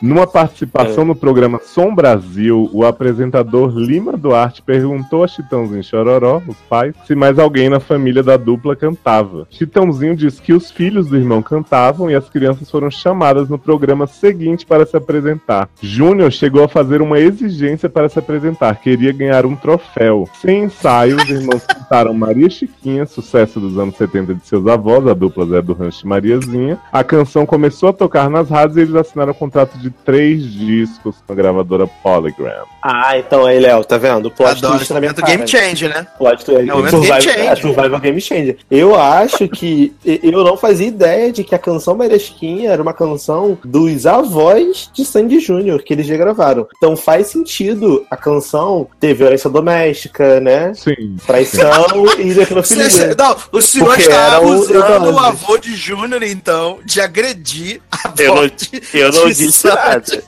Numa 0.00 0.24
participação 0.24 1.04
no 1.04 1.16
programa 1.16 1.60
Som 1.64 1.92
Brasil, 1.94 2.70
o 2.72 2.84
apresentador 2.84 3.76
Lima 3.76 4.16
Duarte 4.16 4.62
perguntou 4.62 5.24
a 5.24 5.28
Chitãozinho 5.28 5.82
Chororó, 5.82 6.40
os 6.46 6.56
pais, 6.68 6.94
se 7.06 7.16
mais 7.16 7.38
alguém 7.38 7.68
na 7.68 7.80
família 7.80 8.22
da 8.22 8.36
dupla 8.36 8.76
cantava. 8.76 9.46
Chitãozinho 9.50 10.14
disse 10.14 10.40
que 10.40 10.52
os 10.52 10.70
filhos 10.70 11.08
do 11.08 11.16
irmão 11.16 11.42
cantavam 11.42 12.08
e 12.08 12.14
as 12.14 12.28
crianças 12.28 12.70
foram 12.70 12.90
chamadas 12.90 13.48
no 13.48 13.58
programa 13.58 14.06
seguinte 14.06 14.64
para 14.64 14.86
se 14.86 14.96
apresentar. 14.96 15.68
Júnior 15.82 16.30
chegou 16.30 16.62
a 16.62 16.68
fazer 16.68 17.02
uma 17.02 17.18
exigência 17.18 17.88
para 17.88 18.08
se 18.08 18.18
apresentar, 18.18 18.76
queria 18.76 19.12
ganhar 19.12 19.44
um 19.44 19.56
troféu. 19.56 20.28
Sem 20.40 20.64
ensaio, 20.64 21.16
os 21.16 21.28
irmãos 21.28 21.64
cantaram 21.66 22.07
Maria 22.14 22.48
Chiquinha, 22.48 23.06
sucesso 23.06 23.60
dos 23.60 23.78
anos 23.78 23.96
70 23.96 24.34
de 24.34 24.46
seus 24.46 24.66
avós, 24.66 25.06
a 25.06 25.14
dupla 25.14 25.46
Zé 25.46 25.62
do 25.62 25.72
Rancho 25.72 26.04
e 26.04 26.08
Mariazinha. 26.08 26.78
A 26.92 27.04
canção 27.04 27.46
começou 27.46 27.90
a 27.90 27.92
tocar 27.92 28.28
nas 28.28 28.48
rádios 28.48 28.76
e 28.76 28.80
eles 28.80 28.94
assinaram 28.94 29.32
um 29.32 29.34
contrato 29.34 29.78
de 29.78 29.90
três 29.90 30.44
discos 30.44 31.16
com 31.26 31.32
a 31.32 31.36
gravadora 31.36 31.86
Polygram. 31.86 32.64
Ah, 32.82 33.18
então 33.18 33.44
aí, 33.44 33.58
Léo, 33.58 33.84
tá 33.84 33.98
vendo? 33.98 34.26
O 34.26 34.30
plot 34.30 34.58
Adoro 34.58 34.76
twist 34.76 34.92
na 34.92 35.00
minha 35.00 35.14
cara. 35.14 35.28
Game 35.28 35.48
Change, 35.48 35.88
né? 35.88 36.06
Plot 36.16 36.44
twist. 36.44 36.70
É 36.70 36.74
o 36.74 36.88
Survival, 36.88 37.00
Game 37.00 37.22
Change. 37.22 37.46
É, 37.46 37.56
Survival 37.56 38.00
Game 38.00 38.20
Change. 38.20 38.56
Eu 38.70 38.94
acho 38.94 39.48
que 39.48 39.94
eu 40.04 40.44
não 40.44 40.56
fazia 40.56 40.86
ideia 40.86 41.32
de 41.32 41.44
que 41.44 41.54
a 41.54 41.58
canção 41.58 41.96
Maria 41.96 42.18
Chiquinha 42.18 42.70
era 42.70 42.82
uma 42.82 42.92
canção 42.92 43.58
dos 43.64 44.06
avós 44.06 44.90
de 44.92 45.04
Sandy 45.04 45.40
Júnior, 45.40 45.82
que 45.82 45.92
eles 45.92 46.06
já 46.06 46.16
gravaram. 46.16 46.66
Então 46.76 46.96
faz 46.96 47.28
sentido 47.28 48.06
a 48.10 48.16
canção 48.16 48.86
ter 49.00 49.14
violência 49.14 49.50
doméstica, 49.50 50.40
né? 50.40 50.72
Sim. 50.74 51.16
Traição 51.26 51.97
e 52.18 52.34
necrofilia. 52.34 52.90
Cê, 52.90 53.14
não, 53.14 53.36
o 53.52 53.60
senhor 53.60 53.86
Porque 53.86 54.02
está 54.02 54.40
usando 54.40 55.06
o, 55.06 55.14
o 55.14 55.18
avô 55.18 55.58
de 55.58 55.74
Júnior, 55.74 56.22
então, 56.22 56.78
de 56.84 57.00
agredir 57.00 57.80
a 57.90 58.12
Eu 58.18 58.34
não, 58.34 58.50
eu 58.94 59.12
não 59.12 59.28
disse 59.28 59.66
nada. 59.66 60.22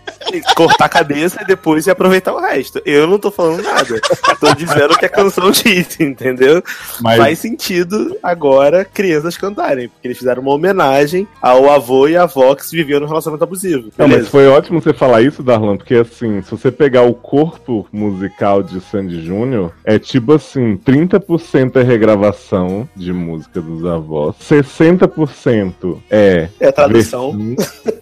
Cortar 0.55 0.85
a 0.85 0.89
cabeça 0.89 1.43
e 1.43 1.47
depois 1.47 1.87
aproveitar 1.89 2.33
o 2.33 2.41
resto. 2.41 2.81
Eu 2.85 3.07
não 3.07 3.19
tô 3.19 3.31
falando 3.31 3.63
nada. 3.63 4.01
tô 4.39 4.55
dizendo 4.55 4.97
que 4.97 5.07
a 5.07 5.09
canção 5.09 5.51
disse, 5.53 6.03
entendeu? 6.03 6.63
Mas... 7.01 7.19
Faz 7.19 7.39
sentido 7.39 8.17
agora 8.23 8.85
crianças 8.85 9.37
cantarem, 9.37 9.89
porque 9.89 10.09
eles 10.09 10.19
fizeram 10.19 10.43
uma 10.43 10.53
homenagem 10.53 11.27
ao 11.41 11.71
avô 11.71 12.09
e 12.09 12.17
avó 12.17 12.55
que 12.55 12.67
se 12.67 12.77
viviam 12.77 13.01
no 13.01 13.07
relacionamento 13.07 13.45
abusivo. 13.45 13.91
Não, 13.97 14.09
mas 14.09 14.29
foi 14.29 14.47
ótimo 14.49 14.81
você 14.81 14.93
falar 14.93 15.23
isso, 15.23 15.43
Darlan, 15.43 15.77
porque 15.77 15.95
assim, 15.95 16.43
se 16.43 16.51
você 16.51 16.71
pegar 16.71 17.03
o 17.03 17.15
corpo 17.15 17.87
musical 17.93 18.63
de 18.63 18.81
Sandy 18.81 19.25
Júnior, 19.25 19.73
é 19.85 19.99
tipo 19.99 20.35
assim, 20.35 20.77
30% 20.77 21.21
é 21.57 21.83
regravação 21.83 22.89
de 22.95 23.13
música 23.13 23.61
dos 23.61 23.85
avós, 23.85 24.37
60% 24.37 25.99
é, 26.11 26.49
é 26.61 26.73
tradução 26.73 27.37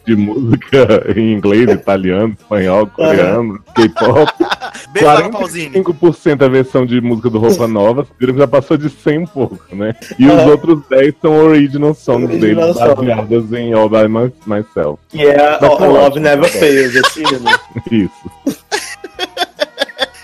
de 0.06 0.16
música 0.16 1.04
em 1.16 1.32
inglês, 1.32 1.70
italiano, 1.70 2.34
espanhol, 2.38 2.86
coreano, 2.86 3.60
K-pop. 3.74 4.32
45% 4.94 6.40
é 6.40 6.44
a 6.44 6.48
versão 6.48 6.86
de 6.86 7.00
música 7.00 7.30
do 7.30 7.38
Roupa 7.38 7.66
Nova, 7.66 8.06
viram 8.18 8.34
que 8.34 8.40
já 8.40 8.46
passou 8.46 8.76
de 8.76 8.88
100 8.88 9.18
um 9.18 9.26
pouco, 9.26 9.58
né? 9.72 9.94
E 10.18 10.26
os 10.26 10.42
outros 10.46 10.80
10 10.88 11.14
são 11.20 11.36
original 11.38 11.94
songs 11.94 12.30
original 12.30 12.72
deles, 12.72 12.76
baseadas 12.76 13.52
em 13.52 13.72
All 13.72 13.88
By 13.88 14.08
Myself. 14.46 14.98
Que 15.08 15.26
é 15.26 15.58
Love 15.60 16.20
Never 16.20 16.48
Fails, 16.50 16.94
esse 16.94 17.22
Isso. 17.90 18.58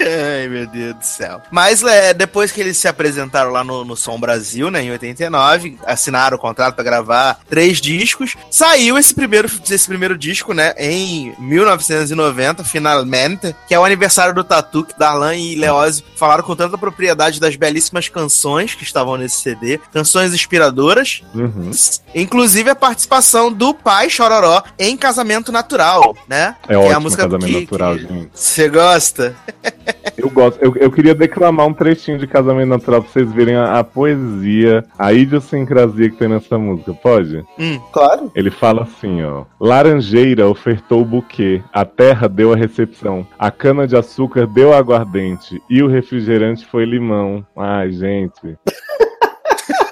Ai, 0.05 0.49
meu 0.49 0.67
Deus 0.67 0.95
do 0.97 1.05
céu. 1.05 1.41
Mas 1.51 1.83
é, 1.83 2.13
depois 2.13 2.53
que 2.53 2.61
eles 2.61 2.77
se 2.77 2.87
apresentaram 2.87 3.51
lá 3.51 3.65
no, 3.65 3.85
no 3.85 3.97
Som 3.97 4.19
Brasil, 4.19 4.71
né, 4.71 4.83
em 4.83 4.91
89, 4.91 5.79
assinaram 5.87 6.37
o 6.37 6.41
contrato 6.41 6.75
para 6.75 6.85
gravar 6.85 7.41
três 7.49 7.81
discos, 7.81 8.37
saiu 8.51 8.99
esse 8.99 9.15
primeiro, 9.15 9.49
esse 9.69 9.87
primeiro 9.87 10.17
disco, 10.17 10.53
né, 10.53 10.75
em 10.77 11.35
1990, 11.39 12.65
finalmente, 12.65 13.55
que 13.67 13.75
é 13.75 13.79
o 13.79 13.85
aniversário 13.85 14.35
do 14.35 14.45
Tatu, 14.45 14.85
que 14.85 14.99
Darlan 14.99 15.35
e 15.37 15.55
Leose 15.55 16.05
falaram 16.17 16.45
com 16.45 16.55
tanta 16.55 16.77
propriedade 16.77 17.41
das 17.41 17.57
belíssimas 17.57 18.09
canções 18.09 18.75
que 18.75 18.85
estavam 18.85 19.17
nesse 19.17 19.37
CD, 19.37 19.81
canções 19.93 20.35
inspiradoras, 20.35 21.23
uhum. 21.35 21.71
inclusive 22.15 22.71
a 22.71 22.75
participação 22.75 23.53
do 23.53 23.73
pai 23.73 24.11
Chororó 24.11 24.63
em 24.79 24.97
Casamento 24.97 25.51
Natural, 25.51 26.17
né? 26.29 26.57
É 26.65 26.69
que 26.69 26.77
ótimo, 26.77 26.93
é 26.93 26.95
a 26.95 27.01
música 27.01 27.23
Casamento 27.25 27.53
que, 27.53 27.61
Natural, 27.61 27.99
gente. 27.99 28.31
Você 28.35 28.69
gosta? 28.69 29.35
Eu 30.17 30.31
gosto. 30.31 30.63
Eu, 30.63 30.75
eu 30.77 30.91
queria 30.91 31.15
declamar 31.15 31.67
um 31.67 31.73
trechinho 31.73 32.19
de 32.19 32.27
Casamento 32.27 32.69
Natural 32.69 33.03
pra 33.03 33.11
vocês 33.11 33.33
verem 33.33 33.57
a, 33.57 33.79
a 33.79 33.85
poesia, 33.85 34.85
a 34.99 35.13
idiosincrasia 35.13 36.11
que 36.11 36.17
tem 36.17 36.29
nessa 36.29 36.59
música. 36.59 36.93
Pode? 36.95 37.45
Hum, 37.59 37.81
claro. 37.93 38.31
Ele 38.35 38.51
fala 38.51 38.83
assim, 38.83 39.23
ó. 39.23 39.45
Laranjeira 39.61 40.49
ofertou 40.49 41.03
o 41.03 41.05
buquê, 41.05 41.63
a 41.73 41.85
terra 41.85 42.29
deu 42.29 42.53
a 42.53 42.57
recepção, 42.57 43.27
a 43.39 43.51
cana 43.51 43.87
de 43.87 43.97
açúcar 43.97 44.47
deu 44.47 44.73
aguardente 44.73 45.61
e 45.69 45.83
o 45.83 45.89
refrigerante 45.89 46.67
foi 46.67 46.85
limão. 46.85 47.47
Ai, 47.57 47.91
gente. 47.93 48.59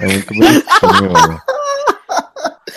É 0.00 0.06
muito 0.06 0.34
bonitinho, 0.34 1.40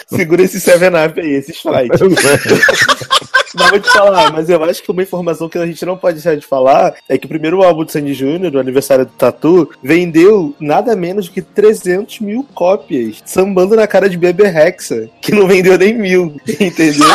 Segura 0.08 0.44
esse 0.44 0.60
7-Up 0.60 1.20
aí, 1.20 1.32
esse 1.32 1.52
Sprite. 1.52 1.98
Não 3.56 3.70
vou 3.70 3.80
te 3.80 3.90
falar, 3.92 4.32
mas 4.32 4.50
eu 4.50 4.64
acho 4.64 4.84
que 4.84 4.92
uma 4.92 5.04
informação 5.04 5.48
que 5.50 5.58
a 5.58 5.66
gente 5.66 5.86
não 5.86 5.98
pode 5.98 6.16
deixar 6.16 6.36
de 6.36 6.46
falar 6.46 6.96
é 7.08 7.18
que 7.18 7.26
o 7.26 7.30
primeiro 7.30 7.64
álbum 7.64 7.84
do 7.84 7.92
Sandy 7.92 8.14
Júnior, 8.14 8.52
do 8.52 8.60
aniversário 8.60 9.06
do 9.06 9.12
Tatu, 9.12 9.70
vendeu 9.82 10.54
nada 10.60 10.96
menos 10.96 11.28
do 11.28 11.32
que 11.32 11.42
300 11.42 12.20
mil 12.20 12.46
cópias, 12.54 13.22
sambando 13.26 13.76
na 13.76 13.88
cara 13.88 14.10
de 14.10 14.18
Bebe 14.18 14.44
Rexa, 14.44 15.10
que 15.22 15.32
não 15.32 15.48
vendeu 15.48 15.78
nem 15.78 15.94
mil, 15.94 16.36
entendeu? 16.48 17.08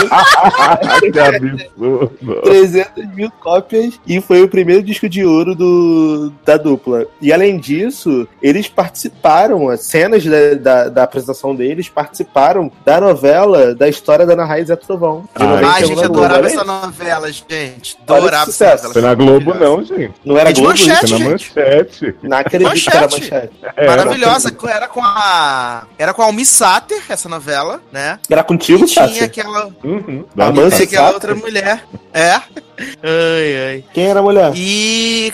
que 1.12 1.18
absurdo. 1.18 2.40
300 2.42 3.14
mil 3.14 3.30
cópias 3.40 4.00
e 4.06 4.20
foi 4.20 4.42
o 4.42 4.48
primeiro 4.48 4.82
disco 4.82 5.08
de 5.08 5.24
ouro 5.24 5.54
do, 5.54 6.32
da 6.44 6.56
dupla. 6.56 7.06
E 7.20 7.32
além 7.32 7.58
disso, 7.58 8.26
eles 8.42 8.68
participaram, 8.68 9.68
as 9.68 9.82
cenas 9.82 10.24
da, 10.24 10.54
da, 10.54 10.88
da 10.88 11.02
apresentação 11.02 11.54
deles 11.54 11.88
participaram 11.88 12.70
da 12.84 13.00
novela 13.00 13.74
da 13.74 13.88
história 13.88 14.26
da 14.26 14.32
Ana 14.32 14.44
Raiz 14.44 14.68
e 14.68 14.76
Trovão. 14.76 15.28
Ah, 15.34 15.76
a 15.76 15.82
gente 15.82 16.04
adora 16.04 16.29
Adorava 16.30 16.46
essa 16.46 16.64
novela, 16.64 17.32
gente. 17.32 17.96
Adorava 18.02 18.42
essa 18.42 18.52
sucesso. 18.52 18.84
novela. 18.88 18.92
Foi 18.92 19.02
na 19.02 19.14
Globo, 19.14 19.54
não, 19.54 19.84
gente. 19.84 20.14
Não 20.24 20.36
era 20.38 20.52
de 20.52 20.60
Globo? 20.60 20.76
manchete. 20.78 21.00
Foi 21.00 21.10
na 21.10 21.16
gente. 21.18 21.30
manchete. 21.30 22.14
Não 22.22 22.36
acredito 22.38 22.70
que 22.72 22.88
era 22.90 23.00
Manchete. 23.00 23.30
manchete. 23.32 23.52
É, 23.76 23.86
Maravilhosa. 23.86 24.56
Era 24.68 24.88
com 24.88 25.02
a. 25.04 25.84
Era 25.98 26.14
com 26.14 26.22
a 26.22 26.24
Almi 26.26 26.44
Sater, 26.44 27.02
essa 27.08 27.28
novela, 27.28 27.80
né? 27.92 28.18
Era 28.28 28.42
contigo, 28.44 28.84
E 28.84 28.86
tinha 28.88 29.24
aquela. 29.24 29.66
Uhum. 29.84 30.24
A 30.32 30.36
Dá- 30.36 30.52
Mansa 30.52 30.76
Tinha 30.76 30.86
aquela 30.86 31.10
outra 31.12 31.34
mulher. 31.34 31.84
É. 32.12 32.40
Ai, 33.02 33.66
ai. 33.68 33.84
Quem 33.92 34.06
era 34.06 34.20
a 34.20 34.22
mulher? 34.22 34.52
E. 34.54 35.30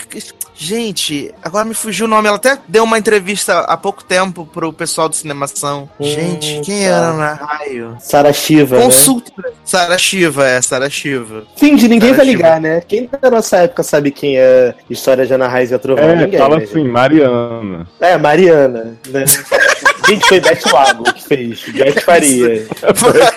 Gente, 0.57 1.31
agora 1.43 1.63
me 1.63 1.75
fugiu 1.75 2.07
o 2.07 2.09
nome. 2.09 2.27
Ela 2.27 2.37
até 2.37 2.57
deu 2.67 2.83
uma 2.83 2.97
entrevista 2.97 3.59
há 3.59 3.77
pouco 3.77 4.03
tempo 4.03 4.45
pro 4.45 4.73
pessoal 4.73 5.07
do 5.07 5.15
Cinemação. 5.15 5.87
Hum, 5.99 6.03
Gente, 6.03 6.61
quem 6.61 6.79
tá. 6.79 6.85
era 6.85 7.13
na 7.13 7.33
raio? 7.33 7.97
Sara 7.99 8.33
Shiva, 8.33 8.77
né? 8.77 8.83
Consulta. 8.83 9.31
Sara 9.63 9.97
Shiva, 9.97 10.47
é, 10.47 10.59
Sara 10.61 10.89
Shiva. 10.89 11.43
Finge, 11.55 11.87
ninguém 11.87 12.09
Sara 12.09 12.17
vai 12.17 12.25
ligar, 12.25 12.59
né? 12.59 12.81
Quem 12.81 13.07
da 13.21 13.29
nossa 13.29 13.57
época 13.57 13.83
sabe 13.83 14.09
quem 14.09 14.37
é 14.37 14.73
História 14.89 15.27
de 15.27 15.33
Ana 15.33 15.47
Raiz 15.47 15.69
e 15.69 15.75
a 15.75 15.79
Trovão? 15.79 16.03
É, 16.03 16.15
ninguém, 16.15 16.39
fala 16.39 16.57
né, 16.57 16.63
assim, 16.63 16.83
Mariana. 16.83 17.87
É, 17.99 18.17
Mariana. 18.17 18.97
Né? 19.07 19.25
Gente, 20.07 20.25
foi 20.27 20.39
Beth 20.39 20.61
Lago 20.71 21.03
que 21.13 21.23
fez. 21.23 21.63
Beth 21.69 22.01
Faria. 22.03 22.67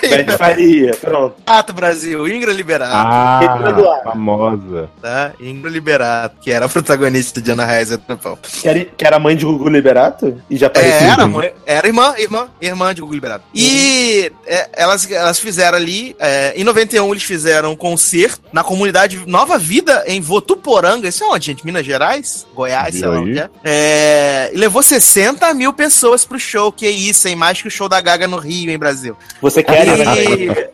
Beth 0.02 0.36
Faria. 0.38 0.90
Pronto. 0.96 1.36
Ato 1.46 1.72
Brasil, 1.72 2.28
Ingra 2.28 2.52
Liberato, 2.52 2.92
Ah, 2.94 3.58
Eduardo. 3.68 4.02
famosa. 4.04 4.90
tá? 5.00 5.32
Ingra 5.40 5.70
Liberato, 5.70 6.36
que 6.40 6.50
era 6.50 6.66
a 6.66 6.68
protagonista 6.68 7.40
de 7.40 7.50
Ana 7.50 7.64
Reis 7.64 7.90
e 7.90 7.98
Trovão. 7.98 8.38
Que 8.42 8.68
era, 8.68 8.84
que 8.84 9.04
era 9.06 9.18
mãe 9.18 9.36
de 9.36 9.44
Gugu 9.44 9.68
Liberato? 9.68 10.40
E 10.48 10.56
já 10.56 10.66
É, 10.66 10.68
apareceu. 10.68 11.08
era, 11.08 11.26
mãe- 11.26 11.52
era 11.66 11.86
irmã, 11.86 12.14
irmã, 12.18 12.48
irmã 12.60 12.94
de 12.94 13.00
Gugu 13.00 13.14
Liberato. 13.14 13.44
E 13.54 14.30
é, 14.46 14.68
elas, 14.74 15.10
elas 15.10 15.38
fizeram 15.38 15.76
ali, 15.76 16.14
é, 16.18 16.52
em 16.56 16.64
91 16.64 17.10
eles 17.12 17.22
fizeram 17.24 17.72
um 17.72 17.76
concerto 17.76 18.40
na 18.52 18.62
comunidade 18.62 19.22
Nova 19.26 19.58
Vida, 19.58 20.04
em 20.06 20.20
Votuporanga, 20.20 21.08
isso 21.08 21.24
é 21.24 21.26
onde, 21.26 21.46
gente? 21.46 21.64
Minas 21.64 21.84
Gerais? 21.84 22.46
Goiás, 22.54 22.92
sei 22.94 23.00
Viu 23.02 23.12
lá 23.12 23.20
onde 23.20 23.38
é. 23.38 23.50
É, 23.64 24.50
E 24.52 24.56
levou 24.56 24.82
60 24.82 25.52
mil 25.54 25.72
pessoas 25.72 26.24
pro 26.24 26.38
show, 26.38 26.59
que 26.72 26.88
isso, 26.88 27.28
hein? 27.28 27.36
Mais 27.36 27.62
que 27.62 27.68
o 27.68 27.70
show 27.70 27.88
da 27.88 28.00
Gaga 28.00 28.26
no 28.26 28.38
Rio, 28.38 28.70
hein, 28.70 28.78
Brasil. 28.78 29.16
Você 29.40 29.62
quer, 29.62 29.86
né? 29.86 30.70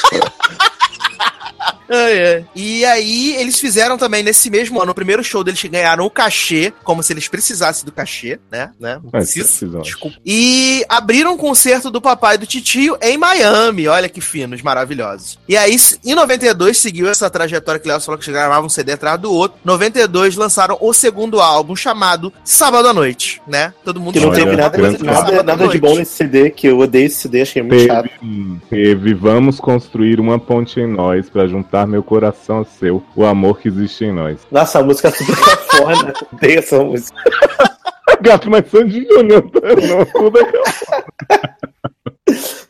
E... 1.89 1.93
Ai, 1.93 2.35
ai. 2.35 2.45
E 2.55 2.85
aí, 2.85 3.35
eles 3.35 3.59
fizeram 3.59 3.97
também 3.97 4.23
nesse 4.23 4.49
mesmo 4.49 4.81
ano, 4.81 4.91
o 4.91 4.95
primeiro 4.95 5.23
show 5.23 5.43
deles 5.43 5.61
que 5.61 5.67
ganharam 5.67 6.05
o 6.05 6.09
cachê, 6.09 6.73
como 6.83 7.01
se 7.03 7.13
eles 7.13 7.27
precisassem 7.27 7.85
do 7.85 7.91
cachê, 7.91 8.39
né? 8.51 8.71
né? 8.79 8.99
Não 9.01 9.09
É, 9.09 9.23
precisa. 9.23 9.79
Desculpa. 9.81 10.17
E 10.25 10.85
abriram 10.87 11.33
um 11.33 11.37
concerto 11.37 11.89
do 11.89 12.01
papai 12.01 12.35
e 12.35 12.37
do 12.39 12.45
titio 12.45 12.97
em 13.01 13.17
Miami. 13.17 13.87
Olha 13.87 14.09
que 14.09 14.21
finos, 14.21 14.61
maravilhosos. 14.61 15.39
E 15.47 15.57
aí, 15.57 15.75
em 16.05 16.15
92, 16.15 16.77
seguiu 16.77 17.09
essa 17.09 17.29
trajetória 17.29 17.79
que 17.79 17.87
o 17.87 17.91
Léo 17.91 18.01
falou 18.01 18.17
que 18.17 18.25
eles 18.25 18.39
gravavam 18.39 18.65
um 18.65 18.69
CD 18.69 18.93
atrás 18.93 19.19
do 19.19 19.31
outro. 19.31 19.57
92 19.63 20.35
lançaram 20.35 20.77
o 20.79 20.93
segundo 20.93 21.39
álbum 21.39 21.75
chamado 21.75 22.31
Sábado 22.43 22.87
à 22.87 22.93
Noite, 22.93 23.41
né? 23.47 23.73
Todo 23.83 23.99
mundo 23.99 24.13
Que 24.13 24.19
não 24.19 24.31
teve 24.31 24.55
nada, 24.55 24.77
nada, 24.77 25.39
à 25.39 25.43
nada 25.43 25.67
de 25.67 25.79
bom 25.79 25.95
nesse 25.95 26.15
CD, 26.15 26.49
que 26.49 26.67
eu 26.67 26.79
odeio 26.79 27.07
esse 27.07 27.17
CD, 27.17 27.41
achei 27.41 27.61
muito 27.61 27.85
chato. 27.85 28.09
Teve, 28.19 28.59
teve 28.69 29.13
Vamos 29.13 29.59
construir 29.59 30.19
uma 30.19 30.39
ponte 30.39 30.79
em 30.79 30.87
nós 30.87 31.29
pra 31.29 31.47
juntar 31.47 31.78
meu 31.85 32.03
coração 32.03 32.57
ao 32.57 32.65
seu, 32.65 33.03
o 33.15 33.25
amor 33.25 33.59
que 33.59 33.67
existe 33.67 34.05
em 34.05 34.11
nós. 34.11 34.39
Nossa, 34.51 34.79
a 34.79 34.83
música 34.83 35.07
é 35.09 35.11
super 35.11 35.35
cafona. 35.35 36.13
Odeio 36.33 36.59
essa 36.59 36.83
música. 36.83 37.17
Gato, 38.21 38.49
mas 38.49 38.69
Sandy 38.69 39.07
Júnior, 39.07 39.43
não, 39.53 40.05
tudo 40.05 40.39
é 40.39 40.51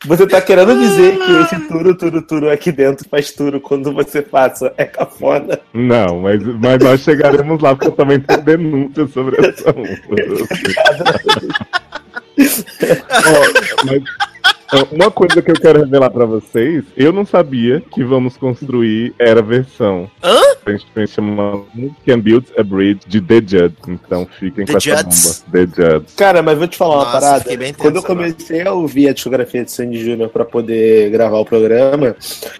Você 0.06 0.26
tá 0.26 0.40
querendo 0.40 0.78
dizer 0.78 1.18
que 1.18 1.32
esse 1.32 1.58
turo, 1.66 1.96
turo, 1.96 2.22
turo 2.22 2.50
aqui 2.50 2.70
dentro 2.70 3.08
faz 3.08 3.32
turo 3.32 3.60
quando 3.60 3.92
você 3.92 4.22
passa. 4.22 4.72
É 4.76 4.84
cafona. 4.84 5.58
Não, 5.74 6.20
mas, 6.20 6.40
mas 6.42 6.78
nós 6.82 7.00
chegaremos 7.00 7.60
lá 7.60 7.74
porque 7.74 7.88
eu 7.88 7.92
também 7.92 8.20
tenho 8.20 8.42
denúncia 8.42 9.06
sobre 9.08 9.44
essa 9.46 9.72
música. 9.72 10.08
Ó, 13.26 13.84
mas, 13.84 14.02
uma 14.92 15.10
coisa 15.10 15.40
que 15.42 15.50
eu 15.50 15.54
quero 15.54 15.80
revelar 15.80 16.10
pra 16.10 16.24
vocês, 16.24 16.84
eu 16.96 17.12
não 17.12 17.24
sabia 17.24 17.82
que 17.92 18.04
Vamos 18.04 18.36
Construir 18.36 19.14
era 19.18 19.40
a 19.40 19.42
versão. 19.42 20.08
Hã? 20.22 20.38
A 20.66 20.70
gente 20.72 20.86
tem 20.94 21.06
chamar 21.06 21.60
Can 22.06 22.20
Build 22.20 22.46
a 22.56 22.62
Bridge 22.62 23.00
de 23.06 23.20
The 23.20 23.36
Judds. 23.36 23.88
Então 23.88 24.26
fiquem 24.38 24.64
The 24.64 24.72
com 24.72 24.78
essa 24.78 25.02
bomba. 25.02 25.66
The 25.66 25.82
Judds. 25.90 26.14
Cara, 26.14 26.42
mas 26.42 26.58
vou 26.58 26.68
te 26.68 26.76
falar 26.76 26.96
uma 26.96 27.04
Nossa, 27.06 27.20
parada. 27.20 27.40
fiquei 27.40 27.56
bem 27.56 27.68
tenso 27.72 27.78
Quando 27.80 27.96
eu 27.96 28.02
comecei 28.02 28.62
a 28.62 28.72
ouvir 28.72 29.08
a 29.08 29.12
discografia 29.12 29.64
de 29.64 29.72
Sandy 29.72 29.98
Júnior 30.04 30.28
pra 30.28 30.44
poder 30.44 31.10
gravar 31.10 31.38
o 31.38 31.44
programa, 31.44 32.14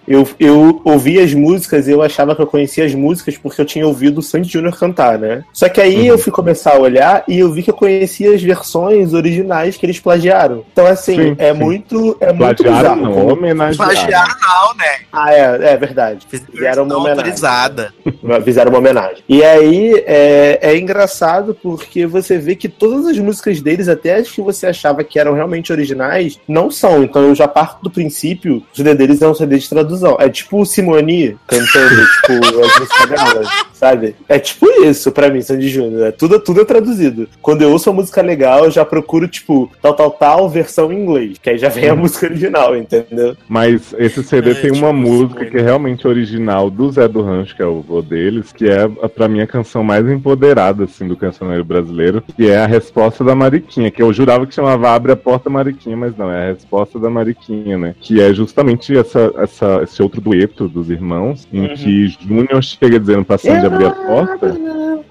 eu, 0.07 0.27
eu 0.39 0.81
ouvi 0.83 1.19
as 1.19 1.33
músicas 1.33 1.87
e 1.87 1.91
eu 1.91 2.01
achava 2.01 2.35
que 2.35 2.41
eu 2.41 2.47
conhecia 2.47 2.85
as 2.85 2.93
músicas 2.95 3.37
porque 3.37 3.61
eu 3.61 3.65
tinha 3.65 3.85
ouvido 3.87 4.17
o 4.19 4.23
Sandy 4.23 4.49
Júnior 4.51 4.77
cantar, 4.77 5.17
né? 5.19 5.43
Só 5.53 5.69
que 5.69 5.79
aí 5.79 6.01
Uhum. 6.01 6.05
eu 6.07 6.17
fui 6.17 6.31
começar 6.31 6.75
a 6.75 6.79
olhar 6.79 7.23
e 7.27 7.39
eu 7.39 7.51
vi 7.51 7.61
que 7.63 7.69
eu 7.69 7.75
conhecia 7.75 8.33
as 8.33 8.41
versões 8.41 9.13
originais 9.13 9.77
que 9.77 9.85
eles 9.85 9.99
plagiaram. 9.99 10.65
Então, 10.73 10.85
assim, 10.87 11.15
Sim, 11.15 11.35
é 11.37 11.53
sim. 11.53 11.59
muito. 11.59 12.00
É 12.19 12.31
muito 12.33 12.63
Plagiaram, 12.63 12.95
bizarro. 12.95 13.15
não, 13.15 13.27
homenagearam. 13.27 13.93
Plagiaram 13.93 14.35
não, 14.41 14.75
né? 14.75 14.99
Ah, 15.11 15.33
é, 15.33 15.73
é 15.73 15.77
verdade. 15.77 16.27
Fizeram 16.29 16.83
uma 16.83 16.97
homenagem. 16.97 17.19
autorizada. 17.19 17.93
Fizeram 18.43 18.69
uma 18.71 18.79
homenagem. 18.79 19.23
E 19.27 19.43
aí 19.43 20.03
é, 20.05 20.59
é 20.61 20.77
engraçado 20.77 21.55
porque 21.61 22.05
você 22.05 22.37
vê 22.37 22.55
que 22.55 22.69
todas 22.69 23.05
as 23.07 23.17
músicas 23.17 23.61
deles, 23.61 23.87
até 23.87 24.15
as 24.15 24.29
que 24.29 24.41
você 24.41 24.67
achava 24.67 25.03
que 25.03 25.19
eram 25.19 25.33
realmente 25.33 25.71
originais, 25.71 26.39
não 26.47 26.69
são. 26.71 27.03
Então 27.03 27.23
eu 27.23 27.35
já 27.35 27.47
parto 27.47 27.83
do 27.83 27.89
princípio 27.91 28.61
que 28.73 28.81
o 28.81 28.83
CD 28.83 28.95
deles 28.95 29.21
é 29.21 29.27
um 29.27 29.33
CD 29.35 29.57
de 29.57 29.69
tradução. 29.69 30.17
É 30.19 30.29
tipo 30.29 30.61
o 30.61 30.65
Simone 30.65 31.37
cantando, 31.47 32.05
tipo, 32.21 32.45
as 32.45 32.79
músicas 32.79 33.09
dela, 33.09 33.49
sabe? 33.73 34.15
É 34.27 34.39
tipo 34.39 34.69
isso 34.83 35.11
pra 35.11 35.29
mim, 35.29 35.41
Sandy 35.41 35.69
Júnior. 35.69 36.07
É 36.07 36.11
tudo, 36.11 36.39
tudo 36.39 36.61
é 36.61 36.65
traduzido. 36.65 37.27
Quando 37.41 37.61
eu 37.61 37.71
ouço 37.71 37.89
uma 37.89 37.97
música 37.97 38.21
legal, 38.21 38.65
eu 38.65 38.71
já 38.71 38.85
procuro, 38.85 39.27
tipo, 39.27 39.71
tal, 39.81 39.93
tal, 39.93 40.11
tal, 40.11 40.49
versão 40.49 40.91
em 40.91 41.01
inglês. 41.01 41.37
Que 41.41 41.51
aí 41.51 41.57
já 41.57 41.69
vem 41.69 41.90
a 41.91 41.95
música 41.95 42.25
original, 42.27 42.75
entendeu? 42.75 43.35
Mas 43.47 43.93
esse 43.97 44.23
CD 44.23 44.51
É, 44.51 44.53
tem 44.53 44.71
tipo, 44.71 44.85
uma 44.85 44.93
música 44.93 45.45
que 45.45 45.57
é 45.57 45.61
realmente 45.61 46.07
original 46.07 46.69
do 46.69 46.89
Zé 46.91 47.07
do 47.07 47.21
Rancho, 47.21 47.55
que 47.55 47.61
é 47.61 47.65
o 47.65 47.81
vô 47.81 48.01
deles, 48.01 48.51
que 48.51 48.69
é, 48.69 48.87
pra 49.15 49.27
mim, 49.27 49.41
a 49.41 49.47
canção 49.47 49.83
mais 49.83 50.07
empoderada, 50.07 50.83
assim, 50.85 51.07
do 51.07 51.15
cancioneiro 51.15 51.63
brasileiro, 51.65 52.23
que 52.35 52.49
é 52.49 52.57
a 52.57 52.65
resposta 52.67 53.23
da 53.23 53.35
Mariquinha, 53.35 53.91
que 53.91 54.01
eu 54.01 54.11
jurava 54.13 54.45
que 54.45 54.53
chamava 54.53 54.89
Abre 54.91 55.11
a 55.11 55.15
Porta 55.15 55.49
Mariquinha, 55.49 55.95
mas 55.97 56.15
não, 56.17 56.31
é 56.31 56.49
a 56.49 56.53
resposta 56.53 56.99
da 56.99 57.09
Mariquinha, 57.09 57.77
né? 57.77 57.95
Que 57.99 58.21
é 58.21 58.33
justamente 58.33 58.95
essa, 58.97 59.31
essa, 59.37 59.81
esse 59.83 60.01
outro 60.01 60.19
dueto 60.21 60.67
dos 60.67 60.89
irmãos, 60.89 61.47
em 61.51 61.61
Uhum. 61.61 61.73
que 61.75 62.07
Júnior 62.07 62.63
chega 62.63 62.99
dizendo 62.99 63.23
pra 63.25 63.37
Sandy 63.37 63.65
abrir 63.65 63.85
a 63.85 63.91
porta. 63.91 64.57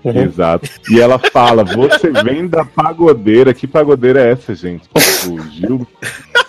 Uhum. 0.04 0.22
Exato. 0.22 0.68
E 0.90 1.00
ela 1.00 1.18
fala: 1.18 1.62
Você 1.64 2.10
vem 2.24 2.46
da 2.46 2.64
pagodeira. 2.64 3.52
Que 3.52 3.66
pagodeira 3.66 4.20
é 4.22 4.32
essa, 4.32 4.54
gente? 4.54 4.88
Tipo, 4.88 5.50
Gil 5.50 5.86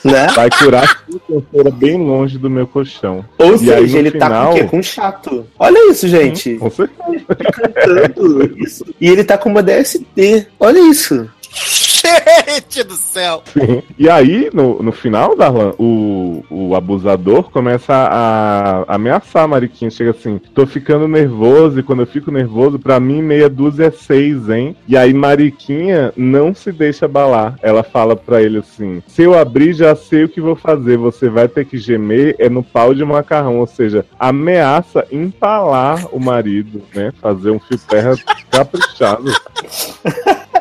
Né? 0.04 0.28
vai 0.34 0.50
curar 0.50 1.04
sua 1.10 1.20
canseira 1.42 1.70
bem 1.72 1.98
longe 1.98 2.38
do 2.38 2.50
meu 2.50 2.66
colchão. 2.66 3.24
Ou 3.38 3.56
E 3.62 3.72
aí, 3.74 3.82
seja, 3.82 3.94
no 3.94 4.00
ele 4.08 4.12
tá 4.12 4.26
final- 4.26 4.46
com 4.48 4.52
o 4.52 4.56
quê? 4.62 4.68
Com 4.68 4.80
um 4.80 4.84
chato. 4.84 5.46
Olha 5.60 5.92
isso, 5.92 6.08
gente. 6.08 6.56
Com 6.56 6.70
certeza. 6.72 7.26
Cantando 7.54 8.58
isso. 8.58 8.86
E 9.00 9.08
ele 9.10 9.24
tá 9.24 9.38
com 9.38 9.50
uma 9.50 9.62
DST. 9.62 10.48
Olha 10.60 10.80
isso. 10.90 11.30
Gente 12.02 12.84
do 12.84 12.96
céu. 12.96 13.44
E 13.98 14.10
aí, 14.10 14.50
no, 14.54 14.82
no 14.82 14.92
final, 14.92 15.36
Darlan, 15.36 15.74
o, 15.78 16.44
o 16.50 16.76
abusador 16.76 17.50
começa 17.52 17.94
a, 17.94 18.82
a 18.82 18.96
ameaçar 18.96 19.44
a 19.44 19.48
Mariquinha. 19.48 19.92
Chega 19.92 20.12
assim: 20.12 20.40
tô 20.54 20.66
ficando 20.66 21.08
nervoso, 21.08 21.80
e 21.80 21.84
quando 21.84 22.02
eu 22.02 22.08
fico 22.08 22.32
nervoso, 22.32 22.80
pra 22.80 23.00
mim 23.00 23.22
meia 23.22 23.50
dúzia 23.50 23.86
é 23.86 23.92
seis, 23.92 24.50
hein? 24.50 24.76
E 24.88 24.98
aí, 24.98 25.14
Mariquinha 25.14 26.14
não 26.16 26.54
se 26.54 26.72
deixa 26.72 27.06
abalar. 27.06 27.58
Ela 27.62 27.84
fala 27.84 28.16
pra 28.16 28.42
ele 28.42 28.60
assim: 28.60 29.04
se 29.08 29.22
eu 29.22 29.38
abrir, 29.38 29.74
já 29.74 29.96
sei 29.96 30.24
o 30.24 30.30
que 30.30 30.42
vou 30.42 30.56
fazer. 30.56 30.98
Você 30.98 31.30
vai 31.30 31.48
ter 31.48 31.66
que 31.66 31.78
gemer 31.78 32.36
é 32.40 32.50
no 32.50 32.64
pau 32.64 32.94
de 32.94 33.04
macarrão. 33.06 33.60
Ou 33.60 33.68
seja, 33.68 34.06
ameaça 34.20 35.06
empalar 35.12 36.08
o 36.12 36.20
marido, 36.20 36.82
né? 36.94 37.14
Fazer 37.22 37.52
um 37.52 37.60
fio 37.60 37.78
terra 37.78 38.16
caprichado. 38.50 39.32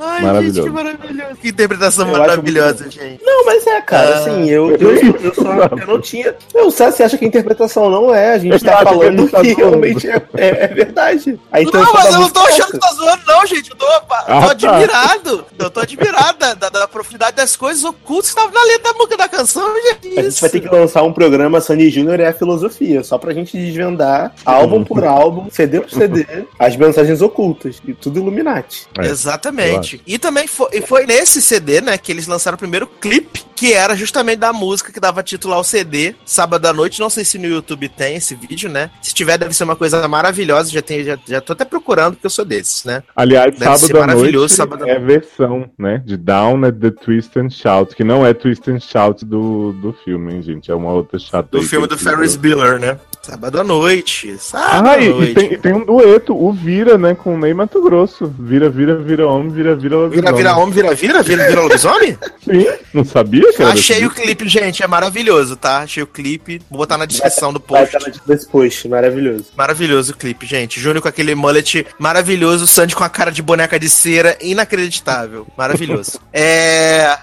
Ai, 0.00 0.22
Maravilhoso. 0.22 0.54
gente, 0.56 0.64
que 0.64 0.70
maravilhoso. 0.70 1.36
Que 1.40 1.48
interpretação 1.48 2.06
Eu 2.08 2.18
maravilhosa, 2.18 2.90
gente. 2.90 3.20
Não, 3.22 3.44
mas 3.44 3.66
é, 3.66 3.80
cara, 3.82 4.08
Ah. 4.14 4.18
assim, 4.18 4.48
eu, 4.50 4.70
eu, 4.76 4.96
eu, 4.96 5.34
só, 5.34 5.52
eu 5.80 5.86
não 5.86 6.00
tinha. 6.02 6.34
Eu 6.54 6.70
sei, 6.70 6.90
você 6.90 7.02
acha 7.02 7.18
que 7.18 7.24
a 7.24 7.28
interpretação 7.28 7.90
não 7.90 8.14
é? 8.14 8.34
A 8.34 8.38
gente 8.38 8.52
Eu 8.52 8.60
tá 8.60 8.72
acho 8.74 8.78
que 8.78 8.84
falando 8.84 9.28
tá 9.30 9.40
que 9.42 9.54
zoando. 9.54 9.60
realmente 9.70 10.08
é, 10.08 10.22
é, 10.36 10.64
é 10.64 10.66
verdade. 10.68 11.38
Intenção 11.54 11.82
Não, 11.82 11.92
mas 11.92 12.14
eu 12.14 12.20
não 12.20 12.30
tô 12.30 12.40
achando 12.40 12.72
que 12.72 12.78
tá 12.78 12.92
zoando, 12.94 13.22
não, 13.26 13.46
gente. 13.46 13.70
Eu 13.70 13.76
tô, 13.76 13.84
eu 13.86 14.00
tô 14.00 14.14
Ah, 14.14 14.24
tá. 14.26 14.50
admirado. 14.50 15.44
Eu 15.58 15.70
tô 15.70 15.80
admirado 15.80 16.38
da, 16.38 16.54
da, 16.54 16.68
da 16.68 16.88
profundidade 16.88 17.36
das 17.36 17.54
coisas 17.56 17.84
ocultas 17.84 18.32
que 18.32 18.40
estavam 18.40 18.52
na 18.52 18.64
letra 18.66 18.92
da 18.92 18.98
música 18.98 19.16
da 19.16 19.28
canção, 19.28 19.70
gente. 19.82 20.18
A 20.18 20.22
gente 20.22 20.40
vai 20.40 20.50
ter 20.50 20.60
que 20.60 20.68
lançar 20.68 21.02
um 21.02 21.12
programa 21.12 21.60
Sandy 21.60 21.90
Júnior 21.90 22.20
é 22.20 22.28
a 22.28 22.32
filosofia, 22.32 23.02
só 23.04 23.18
pra 23.18 23.32
gente 23.32 23.56
desvendar 23.56 24.32
álbum 24.44 24.84
por 24.84 25.04
álbum, 25.04 25.48
CD 25.50 25.80
por 25.80 25.90
CD, 25.90 26.26
as 26.58 26.76
mensagens 26.76 27.20
ocultas 27.20 27.80
e 27.86 27.92
tudo 27.94 28.18
Illuminati. 28.20 28.86
É, 28.98 29.06
eu 29.06 29.10
Exatamente. 29.10 29.89
Exatamente. 29.94 30.02
E 30.06 30.18
também 30.18 30.46
foi, 30.46 30.80
foi 30.82 31.06
nesse 31.06 31.40
CD, 31.40 31.80
né, 31.80 31.96
que 31.98 32.12
eles 32.12 32.26
lançaram 32.26 32.56
o 32.56 32.58
primeiro 32.58 32.86
clipe, 32.86 33.42
que 33.54 33.72
era 33.72 33.94
justamente 33.94 34.38
da 34.38 34.52
música 34.52 34.92
que 34.92 35.00
dava 35.00 35.22
título 35.22 35.54
ao 35.54 35.64
CD, 35.64 36.14
sábado 36.24 36.66
à 36.66 36.72
noite. 36.72 37.00
Não 37.00 37.10
sei 37.10 37.24
se 37.24 37.38
no 37.38 37.46
YouTube 37.46 37.88
tem 37.88 38.16
esse 38.16 38.34
vídeo, 38.34 38.70
né? 38.70 38.90
Se 39.02 39.12
tiver, 39.12 39.36
deve 39.36 39.54
ser 39.54 39.64
uma 39.64 39.76
coisa 39.76 40.06
maravilhosa. 40.08 40.70
Já, 40.70 40.82
tem, 40.82 41.04
já, 41.04 41.18
já 41.26 41.40
tô 41.40 41.52
até 41.52 41.64
procurando, 41.64 42.14
porque 42.14 42.26
eu 42.26 42.30
sou 42.30 42.44
desses, 42.44 42.84
né? 42.84 43.02
Aliás, 43.14 43.58
deve 43.58 43.78
sábado 43.78 44.10
à 44.10 44.14
noite 44.14 44.48
sábado... 44.48 44.88
é 44.88 44.98
versão, 44.98 45.70
né, 45.78 46.02
de 46.04 46.16
Down 46.16 46.64
at 46.64 46.76
the 46.76 46.90
Twist 46.90 47.38
and 47.38 47.50
Shout, 47.50 47.94
que 47.94 48.04
não 48.04 48.24
é 48.24 48.32
Twist 48.32 48.70
and 48.70 48.80
Shout 48.80 49.24
do, 49.24 49.72
do 49.74 49.92
filme, 49.92 50.34
hein, 50.34 50.42
gente? 50.42 50.70
É 50.70 50.74
uma 50.74 50.92
outra 50.92 51.18
chata. 51.18 51.48
Do 51.50 51.62
filme 51.62 51.86
do 51.86 51.98
Ferris 51.98 52.36
Bueller, 52.36 52.78
né? 52.78 52.98
Sábado 53.22 53.60
à 53.60 53.64
noite. 53.64 54.36
Sábado 54.38 54.88
ah, 54.88 54.92
à 54.94 55.00
noite. 55.00 55.30
E 55.30 55.34
tem, 55.34 55.58
tem, 55.58 55.72
um 55.74 55.84
dueto, 55.84 56.34
o 56.34 56.52
Vira, 56.52 56.96
né, 56.96 57.14
com 57.14 57.34
o 57.34 57.38
Ney 57.38 57.52
Mato 57.52 57.82
Grosso. 57.82 58.32
Vira, 58.38 58.70
vira, 58.70 58.96
vira 58.96 59.28
homem, 59.28 59.50
vira, 59.50 59.76
vira 59.76 59.96
lobisomem. 59.96 60.20
Vira, 60.20 60.36
vira 60.36 60.56
homem, 60.56 60.74
vira, 60.74 60.94
vira, 60.94 61.22
vira, 61.22 61.48
vira 61.48 61.60
lobisomem? 61.60 62.18
Sim, 62.42 62.66
não 62.94 63.04
sabia, 63.04 63.52
cara? 63.52 63.72
Achei 63.72 64.06
o 64.06 64.10
clipe, 64.10 64.48
gente, 64.48 64.82
é 64.82 64.86
maravilhoso, 64.86 65.54
tá? 65.54 65.80
Achei 65.80 66.02
o 66.02 66.06
clipe, 66.06 66.62
vou 66.70 66.78
botar 66.78 66.96
na 66.96 67.04
descrição 67.04 67.52
do 67.52 67.60
post. 67.60 67.74
Vai 67.74 67.84
estar 67.84 67.98
na 68.00 68.06
descrição 68.06 68.34
desse 68.34 68.48
post, 68.48 68.88
maravilhoso. 68.88 69.44
Maravilhoso 69.54 70.12
o 70.12 70.16
clipe, 70.16 70.46
gente. 70.46 70.80
Júnior 70.80 71.02
com 71.02 71.08
aquele 71.08 71.34
mullet 71.34 71.86
maravilhoso, 71.98 72.66
Sandy 72.66 72.96
com 72.96 73.04
a 73.04 73.08
cara 73.10 73.30
de 73.30 73.42
boneca 73.42 73.78
de 73.78 73.90
cera, 73.90 74.38
inacreditável. 74.40 75.46
Maravilhoso. 75.56 76.18
é... 76.32 77.02
Ah. 77.02 77.20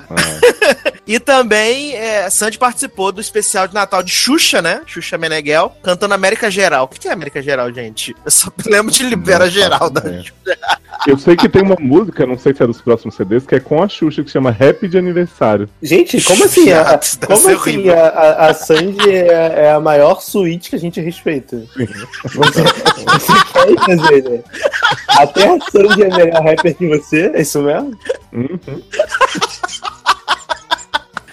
e 1.07 1.19
também, 1.19 1.95
é, 1.95 2.29
Sandy 2.29 2.57
participou 2.57 3.11
do 3.11 3.21
especial 3.21 3.67
de 3.67 3.73
Natal 3.73 4.03
de 4.03 4.11
Xuxa, 4.11 4.61
né? 4.61 4.81
Xuxa 4.85 5.17
Meneghel, 5.17 5.75
cantando 5.87 6.13
América 6.13 6.51
Geral. 6.51 6.83
O 6.83 6.87
que 6.89 7.07
é 7.07 7.13
América 7.13 7.41
Geral, 7.41 7.71
gente? 7.73 8.13
Eu 8.25 8.29
só 8.29 8.51
lembro 8.65 8.91
de 8.91 9.03
Libera 9.03 9.49
Geral 9.49 9.89
da 9.89 10.01
Xuxa. 10.01 10.33
Eu 11.05 11.17
sei 11.17 11.37
que 11.37 11.47
tem 11.47 11.61
uma 11.61 11.77
música, 11.79 12.25
não 12.25 12.37
sei 12.37 12.53
se 12.53 12.61
é 12.61 12.67
dos 12.67 12.81
próximos 12.81 13.15
CDs, 13.15 13.45
que 13.45 13.55
é 13.55 13.59
com 13.61 13.81
a 13.81 13.87
Xuxa, 13.87 14.21
que 14.21 14.29
se 14.29 14.33
chama 14.33 14.51
Rap 14.51 14.85
de 14.85 14.97
Aniversário. 14.97 15.69
Gente, 15.81 16.21
como 16.21 16.43
assim? 16.43 16.73
A, 16.73 16.99
como 17.25 17.49
assim 17.49 17.89
a, 17.89 18.07
a, 18.07 18.47
a 18.47 18.53
Sandy 18.53 19.09
é, 19.09 19.27
é, 19.27 19.71
a 19.71 19.79
maior 19.79 20.21
suíte 20.21 20.69
que 20.69 20.75
a 20.75 20.79
gente 20.79 20.99
respeita? 20.99 21.63
Você, 22.35 22.63
você 22.63 23.33
quer 23.53 23.85
fazer, 23.85 24.29
né? 24.29 24.43
Até 25.07 25.47
a 25.47 25.59
Sandy 25.71 26.03
é 26.03 26.17
melhor 26.17 26.43
rapper 26.43 26.75
que 26.75 26.87
você? 26.87 27.31
É 27.33 27.41
isso 27.41 27.61
mesmo? 27.61 27.97
Uhum. 28.33 28.81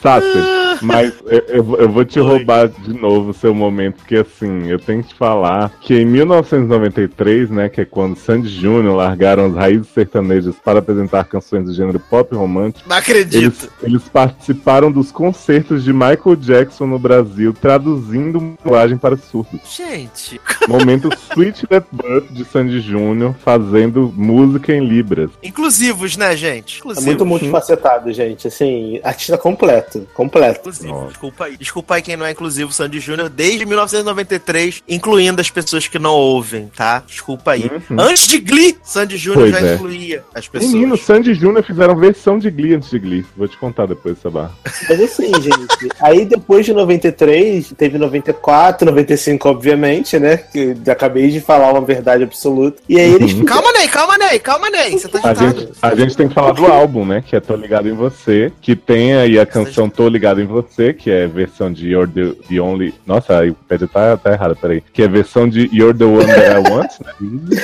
Sasser, 0.05 0.43
mas 0.83 1.15
eu, 1.49 1.77
eu, 1.79 1.89
vou 1.89 2.05
te 2.05 2.21
Oi. 2.21 2.27
roubar 2.27 2.69
de 2.69 2.93
novo 2.93 3.31
o 3.31 3.35
seu 3.35 3.55
momento, 3.55 3.95
porque 3.97 4.17
assim, 4.17 4.69
eu 4.69 4.79
tenho 4.79 5.03
que 5.03 5.09
te 5.09 5.15
falar 5.15 5.73
que 5.81 5.95
em 5.95 6.05
1993, 6.05 7.49
né, 7.49 7.69
que 7.71 7.81
é 7.81 7.87
quando 7.87 8.15
Sandy 8.15 8.49
Júnior 8.49 8.97
largaram 8.97 9.47
as 9.47 9.55
raízes 9.55 9.89
sertanejas 9.89 10.57
para 10.63 10.81
apresentar 10.81 11.25
canções 11.25 11.65
do 11.65 11.73
gênero 11.73 11.99
pop 11.99 12.35
romântico. 12.35 12.87
Não 12.87 12.97
acredito. 12.97 13.35
Eles, 13.35 13.71
eles 13.83 14.03
participaram 14.03 14.93
dos 14.93 15.11
concertos 15.11 15.83
de 15.83 15.93
Michael 15.95 16.37
Jackson 16.37 16.87
no 16.87 16.99
Brasil, 16.99 17.55
traduzindo 17.55 18.57
linguagem 18.63 18.99
para 18.99 19.17
surdos. 19.17 19.61
Gente. 19.75 20.39
Momento 20.69 21.09
Sweet 21.33 21.67
That 21.67 21.87
Birth 21.91 22.31
de 22.31 22.45
Sandy 22.45 22.81
Júnior 22.81 23.35
fazendo 23.43 24.13
música 24.15 24.71
em 24.71 24.87
Libras. 24.87 25.31
Inclusivos, 25.43 26.15
né, 26.19 26.37
gente? 26.37 26.81
Inclusivos. 26.81 27.03
É 27.03 27.07
muito 27.07 27.25
multifacetado, 27.25 28.13
gente. 28.13 28.49
Assim, 28.49 29.01
artista 29.03 29.39
completo 29.39 29.94
completo. 30.15 30.71
Completo. 30.71 31.09
Desculpa 31.09 31.45
aí. 31.45 31.57
Desculpa 31.57 31.95
aí 31.95 32.03
quem 32.03 32.17
não 32.17 32.27
é 32.27 32.33
inclusivo, 32.33 32.73
Sandy 32.73 33.01
Júnior, 33.01 33.29
desde 33.29 33.65
1993, 33.65 34.83
incluindo 34.89 35.41
as 35.41 35.51
pessoas 35.51 35.87
que 35.87 35.99
não 35.99 36.13
ouvem, 36.13 36.71
tá? 36.75 37.03
Desculpa 37.07 37.53
aí. 37.53 37.71
Uhum. 37.91 38.01
Antes 38.01 38.27
de 38.27 38.39
Glee, 38.39 38.77
Sandy 38.83 39.17
Júnior 39.17 39.49
já 39.49 39.61
é. 39.61 39.75
incluía 39.75 40.25
as 40.35 40.49
pessoas. 40.49 40.73
Menino, 40.73 40.97
Sandy 40.97 41.35
Júnior 41.35 41.65
fizeram 41.65 41.97
versão 41.97 42.39
de 42.39 42.51
Glee 42.51 42.75
antes 42.75 42.91
de 42.91 42.99
Glee. 42.99 43.25
Vou 43.37 43.49
te 43.49 43.57
contar 43.57 43.87
depois, 43.87 44.19
Sabá. 44.19 44.51
Mas 44.89 45.01
assim, 45.01 45.33
gente. 45.41 45.89
Aí 46.01 46.25
depois 46.25 46.67
de 46.67 46.73
93, 46.73 47.73
teve 47.77 47.99
94, 47.99 48.87
95, 48.87 49.49
obviamente, 49.49 50.19
né? 50.19 50.37
Que 50.37 50.75
acabei 50.91 51.29
de 51.29 51.41
falar 51.41 51.73
uma 51.73 51.81
verdade 51.81 52.23
absoluta. 52.23 52.83
E 52.89 52.99
aí 52.99 53.13
eles. 53.13 53.33
Uhum. 53.35 53.45
Calma, 53.45 53.73
Ney, 53.73 53.89
calma, 53.89 54.19
Ney, 54.19 54.39
calma, 54.39 54.71
Ney. 54.71 54.93
Você 54.93 55.09
tá 55.09 55.21
a 55.23 55.35
gente, 55.35 55.69
a 55.81 55.95
gente 55.95 56.17
tem 56.17 56.29
que 56.29 56.35
falar 56.35 56.53
do 56.53 56.67
álbum, 56.67 57.05
né? 57.05 57.23
Que 57.27 57.37
é 57.37 57.41
Tô 57.41 57.55
Ligado 57.57 57.89
em 57.89 57.95
Você, 57.95 58.53
que 58.61 58.75
tem 58.75 59.15
aí 59.15 59.39
a 59.39 59.47
canção 59.47 59.84
versão 59.85 59.89
Tô 59.89 60.09
Ligado 60.09 60.41
em 60.41 60.47
Você, 60.47 60.93
que 60.93 61.11
é 61.11 61.27
versão 61.27 61.73
de 61.73 61.91
You're 61.91 62.11
the, 62.11 62.33
the 62.49 62.61
Only. 62.61 62.95
Nossa, 63.07 63.39
a 63.39 63.41
Wikipedia 63.41 63.89
tá, 63.89 64.17
tá 64.17 64.33
errada, 64.33 64.55
peraí. 64.55 64.83
Que 64.93 65.03
é 65.03 65.09
versão 65.09 65.49
de 65.49 65.69
You're 65.73 65.97
the 65.97 66.05
One 66.05 66.27
That 66.27 66.51
I 66.51 66.71
Want, 66.71 66.91
né? 67.01 67.13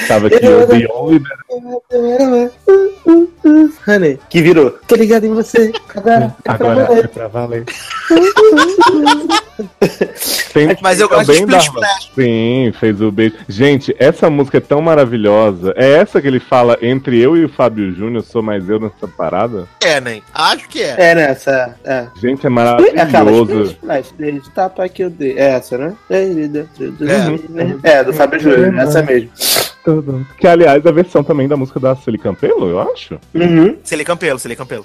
Tava 0.09 0.26
aqui 0.26 0.44
You're 0.44 0.66
the 0.66 0.92
Only 0.92 1.20
That 1.20 1.40
Honey, 3.87 4.18
que 4.28 4.42
virou. 4.42 4.70
Tô 4.87 4.94
ligado 4.94 5.24
em 5.24 5.35
você. 5.35 5.72
Agora, 5.94 6.35
é 6.44 6.50
agora 6.50 6.87
pra 6.87 6.98
é 6.98 7.06
pra 7.06 7.28
valer. 7.28 7.64
Tem, 10.52 10.76
Mas 10.80 11.00
eu 11.00 11.09
gosto 11.09 11.33
de 11.33 11.46
da... 11.46 11.61
Sim, 12.14 12.72
fez 12.78 13.00
o 13.00 13.11
beijo. 13.11 13.37
Gente, 13.48 13.94
essa 13.98 14.28
música 14.30 14.59
é 14.59 14.61
tão 14.61 14.80
maravilhosa. 14.80 15.72
É 15.76 15.92
essa 15.92 16.20
que 16.20 16.26
ele 16.26 16.40
fala 16.40 16.78
entre 16.83 17.18
eu 17.20 17.37
e 17.37 17.44
o 17.44 17.48
Fábio 17.48 17.92
Júnior, 17.94 18.22
sou 18.22 18.42
mais 18.42 18.68
eu 18.68 18.80
nessa 18.80 19.09
parada? 19.09 19.66
É, 19.80 20.00
nem. 20.00 20.22
Acho 20.35 20.68
que 20.68 20.83
é. 20.83 20.96
É 20.98 21.14
nessa. 21.14 21.76
É. 21.85 21.99
Gente, 22.16 22.46
é 22.46 22.50
maravilhoso. 22.50 22.94
É 22.96 24.40
tapa 24.54 24.88
que 24.88 25.02
eu 25.02 25.10
dei. 25.10 25.38
É 25.38 25.50
essa, 25.50 25.78
né? 25.78 25.94
É, 26.08 27.98
é 27.98 28.04
do 28.04 28.12
Fábio 28.12 28.40
Júnior, 28.40 28.74
essa 28.78 29.02
mesmo. 29.02 29.30
Que, 30.38 30.46
aliás, 30.46 30.84
é 30.84 30.88
a 30.88 30.92
versão 30.92 31.22
também 31.22 31.48
da 31.48 31.56
música 31.56 31.80
da 31.80 31.96
Celi 31.96 32.18
Campelo, 32.18 32.68
eu 32.68 32.80
acho. 32.80 33.18
Uhum. 33.34 33.76
Celi 33.82 34.04
Campelo, 34.04 34.38
Celi 34.38 34.56
Campelo. 34.56 34.84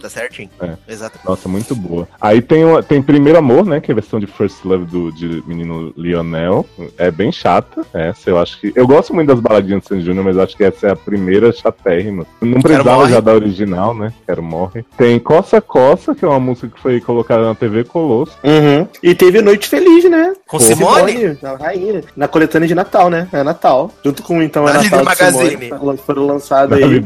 Tá 0.00 0.08
certinho. 0.08 0.50
É. 0.60 0.74
Exato. 0.88 1.18
Nossa, 1.24 1.48
muito 1.48 1.74
boa. 1.74 2.08
Aí 2.20 2.40
tem, 2.40 2.64
uma, 2.64 2.82
tem 2.82 3.02
Primeiro 3.02 3.38
Amor, 3.38 3.64
né? 3.64 3.80
Que 3.80 3.90
é 3.90 3.92
a 3.92 3.96
versão 3.96 4.20
de 4.20 4.26
First 4.26 4.64
Love 4.64 4.84
do 4.86 5.12
de 5.12 5.42
menino 5.46 5.92
Lionel. 5.96 6.66
É 6.96 7.10
bem 7.10 7.32
chata. 7.32 7.84
Essa 7.92 8.30
eu 8.30 8.38
acho 8.38 8.60
que. 8.60 8.72
Eu 8.74 8.86
gosto 8.86 9.14
muito 9.14 9.28
das 9.28 9.40
baladinhas 9.40 9.82
de 9.82 9.88
Sandy 9.88 10.04
Júnior, 10.04 10.24
mas 10.24 10.38
acho 10.38 10.56
que 10.56 10.64
essa 10.64 10.88
é 10.88 10.90
a 10.92 10.96
primeira 10.96 11.52
chatérrima. 11.52 12.26
Não 12.40 12.60
precisava 12.60 13.08
já 13.08 13.20
da 13.20 13.32
original, 13.32 13.94
né? 13.94 14.12
Quero 14.26 14.42
Morre. 14.42 14.84
Tem 14.96 15.18
Coça 15.18 15.60
Coça, 15.60 16.14
que 16.14 16.24
é 16.24 16.28
uma 16.28 16.40
música 16.40 16.68
que 16.68 16.80
foi 16.80 17.00
colocada 17.00 17.44
na 17.44 17.54
TV 17.54 17.84
Colosso. 17.84 18.36
Uhum. 18.44 18.86
E 19.02 19.14
teve 19.14 19.40
Noite 19.40 19.68
Feliz, 19.68 20.08
né? 20.08 20.34
Com 20.46 20.58
Simone? 20.58 21.12
Simone 21.12 21.38
na 21.42 21.56
rainha. 21.56 22.04
Na 22.16 22.28
coletânea 22.28 22.68
de 22.68 22.74
Natal, 22.74 23.10
né? 23.10 23.28
É 23.32 23.42
Natal. 23.42 23.92
Junto 24.04 24.22
com 24.28 24.42
então 24.42 24.64
na 24.64 24.74
Natal 24.74 25.02
Magazine. 25.02 25.68
Simone, 25.68 25.98
foram 26.06 26.26
lançados 26.26 26.76
aí. 26.76 27.02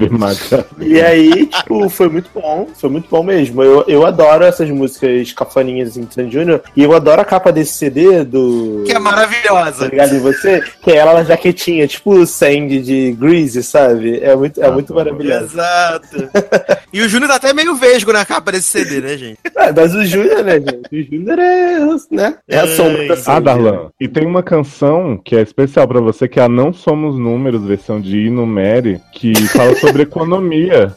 E 0.81 1.01
aí, 1.01 1.47
tipo, 1.47 1.89
foi 1.89 2.09
muito 2.09 2.29
bom. 2.35 2.69
Foi 2.75 2.91
muito 2.91 3.09
bom 3.09 3.23
mesmo. 3.23 3.63
Eu, 3.63 3.85
eu 3.87 4.05
adoro 4.05 4.45
essas 4.45 4.69
músicas 4.69 5.33
cafaninhas 5.33 5.95
de 5.95 6.13
Sandy 6.13 6.33
Júnior. 6.33 6.61
E 6.77 6.83
eu 6.83 6.93
adoro 6.93 7.21
a 7.21 7.25
capa 7.25 7.53
desse 7.53 7.75
CD 7.75 8.25
do. 8.25 8.83
Que 8.85 8.93
é 8.93 8.99
maravilhosa. 8.99 9.85
Tá 9.85 9.91
ligado 9.91 10.17
em 10.17 10.19
você? 10.19 10.65
Que 10.83 10.91
é 10.91 10.97
ela 10.97 11.15
na 11.15 11.23
jaquetinha, 11.23 11.87
tipo 11.87 12.13
o 12.13 12.27
Sandy 12.27 12.81
de 12.81 13.13
Greasy, 13.13 13.63
sabe? 13.63 14.19
É 14.21 14.35
muito, 14.35 14.61
é 14.61 14.67
ah, 14.67 14.73
muito 14.73 14.93
maravilhoso. 14.93 15.45
Exato. 15.45 16.29
e 16.93 17.03
o 17.03 17.09
Júnior 17.09 17.31
tá 17.31 17.37
até 17.37 17.53
meio 17.53 17.77
vesgo 17.77 18.13
na 18.13 18.25
capa 18.25 18.51
desse 18.51 18.67
CD, 18.67 19.01
né, 19.01 19.17
gente? 19.17 19.39
É, 19.57 19.73
mas 19.73 19.95
o 19.95 20.05
Júnior, 20.05 20.43
né, 20.43 20.55
gente? 20.55 20.89
O 20.93 21.05
Júnior 21.05 21.39
é, 21.39 21.79
né? 22.11 22.35
É 22.49 22.59
a 22.59 22.67
sombra 22.67 23.07
da 23.07 23.15
Ah, 23.27 23.39
Darlan. 23.39 23.91
E 24.01 24.09
tem 24.09 24.27
uma 24.27 24.43
canção 24.43 25.21
que 25.25 25.37
é 25.37 25.41
especial 25.41 25.87
pra 25.87 26.01
você, 26.01 26.27
que 26.27 26.41
é 26.41 26.43
a 26.43 26.49
Não 26.49 26.73
Somos 26.73 27.12
Números, 27.19 27.65
versão 27.65 28.01
de 28.01 28.27
Inumere, 28.27 29.01
que 29.13 29.35
fala 29.49 29.75
sobre 29.77 30.03
economia. 30.05 30.95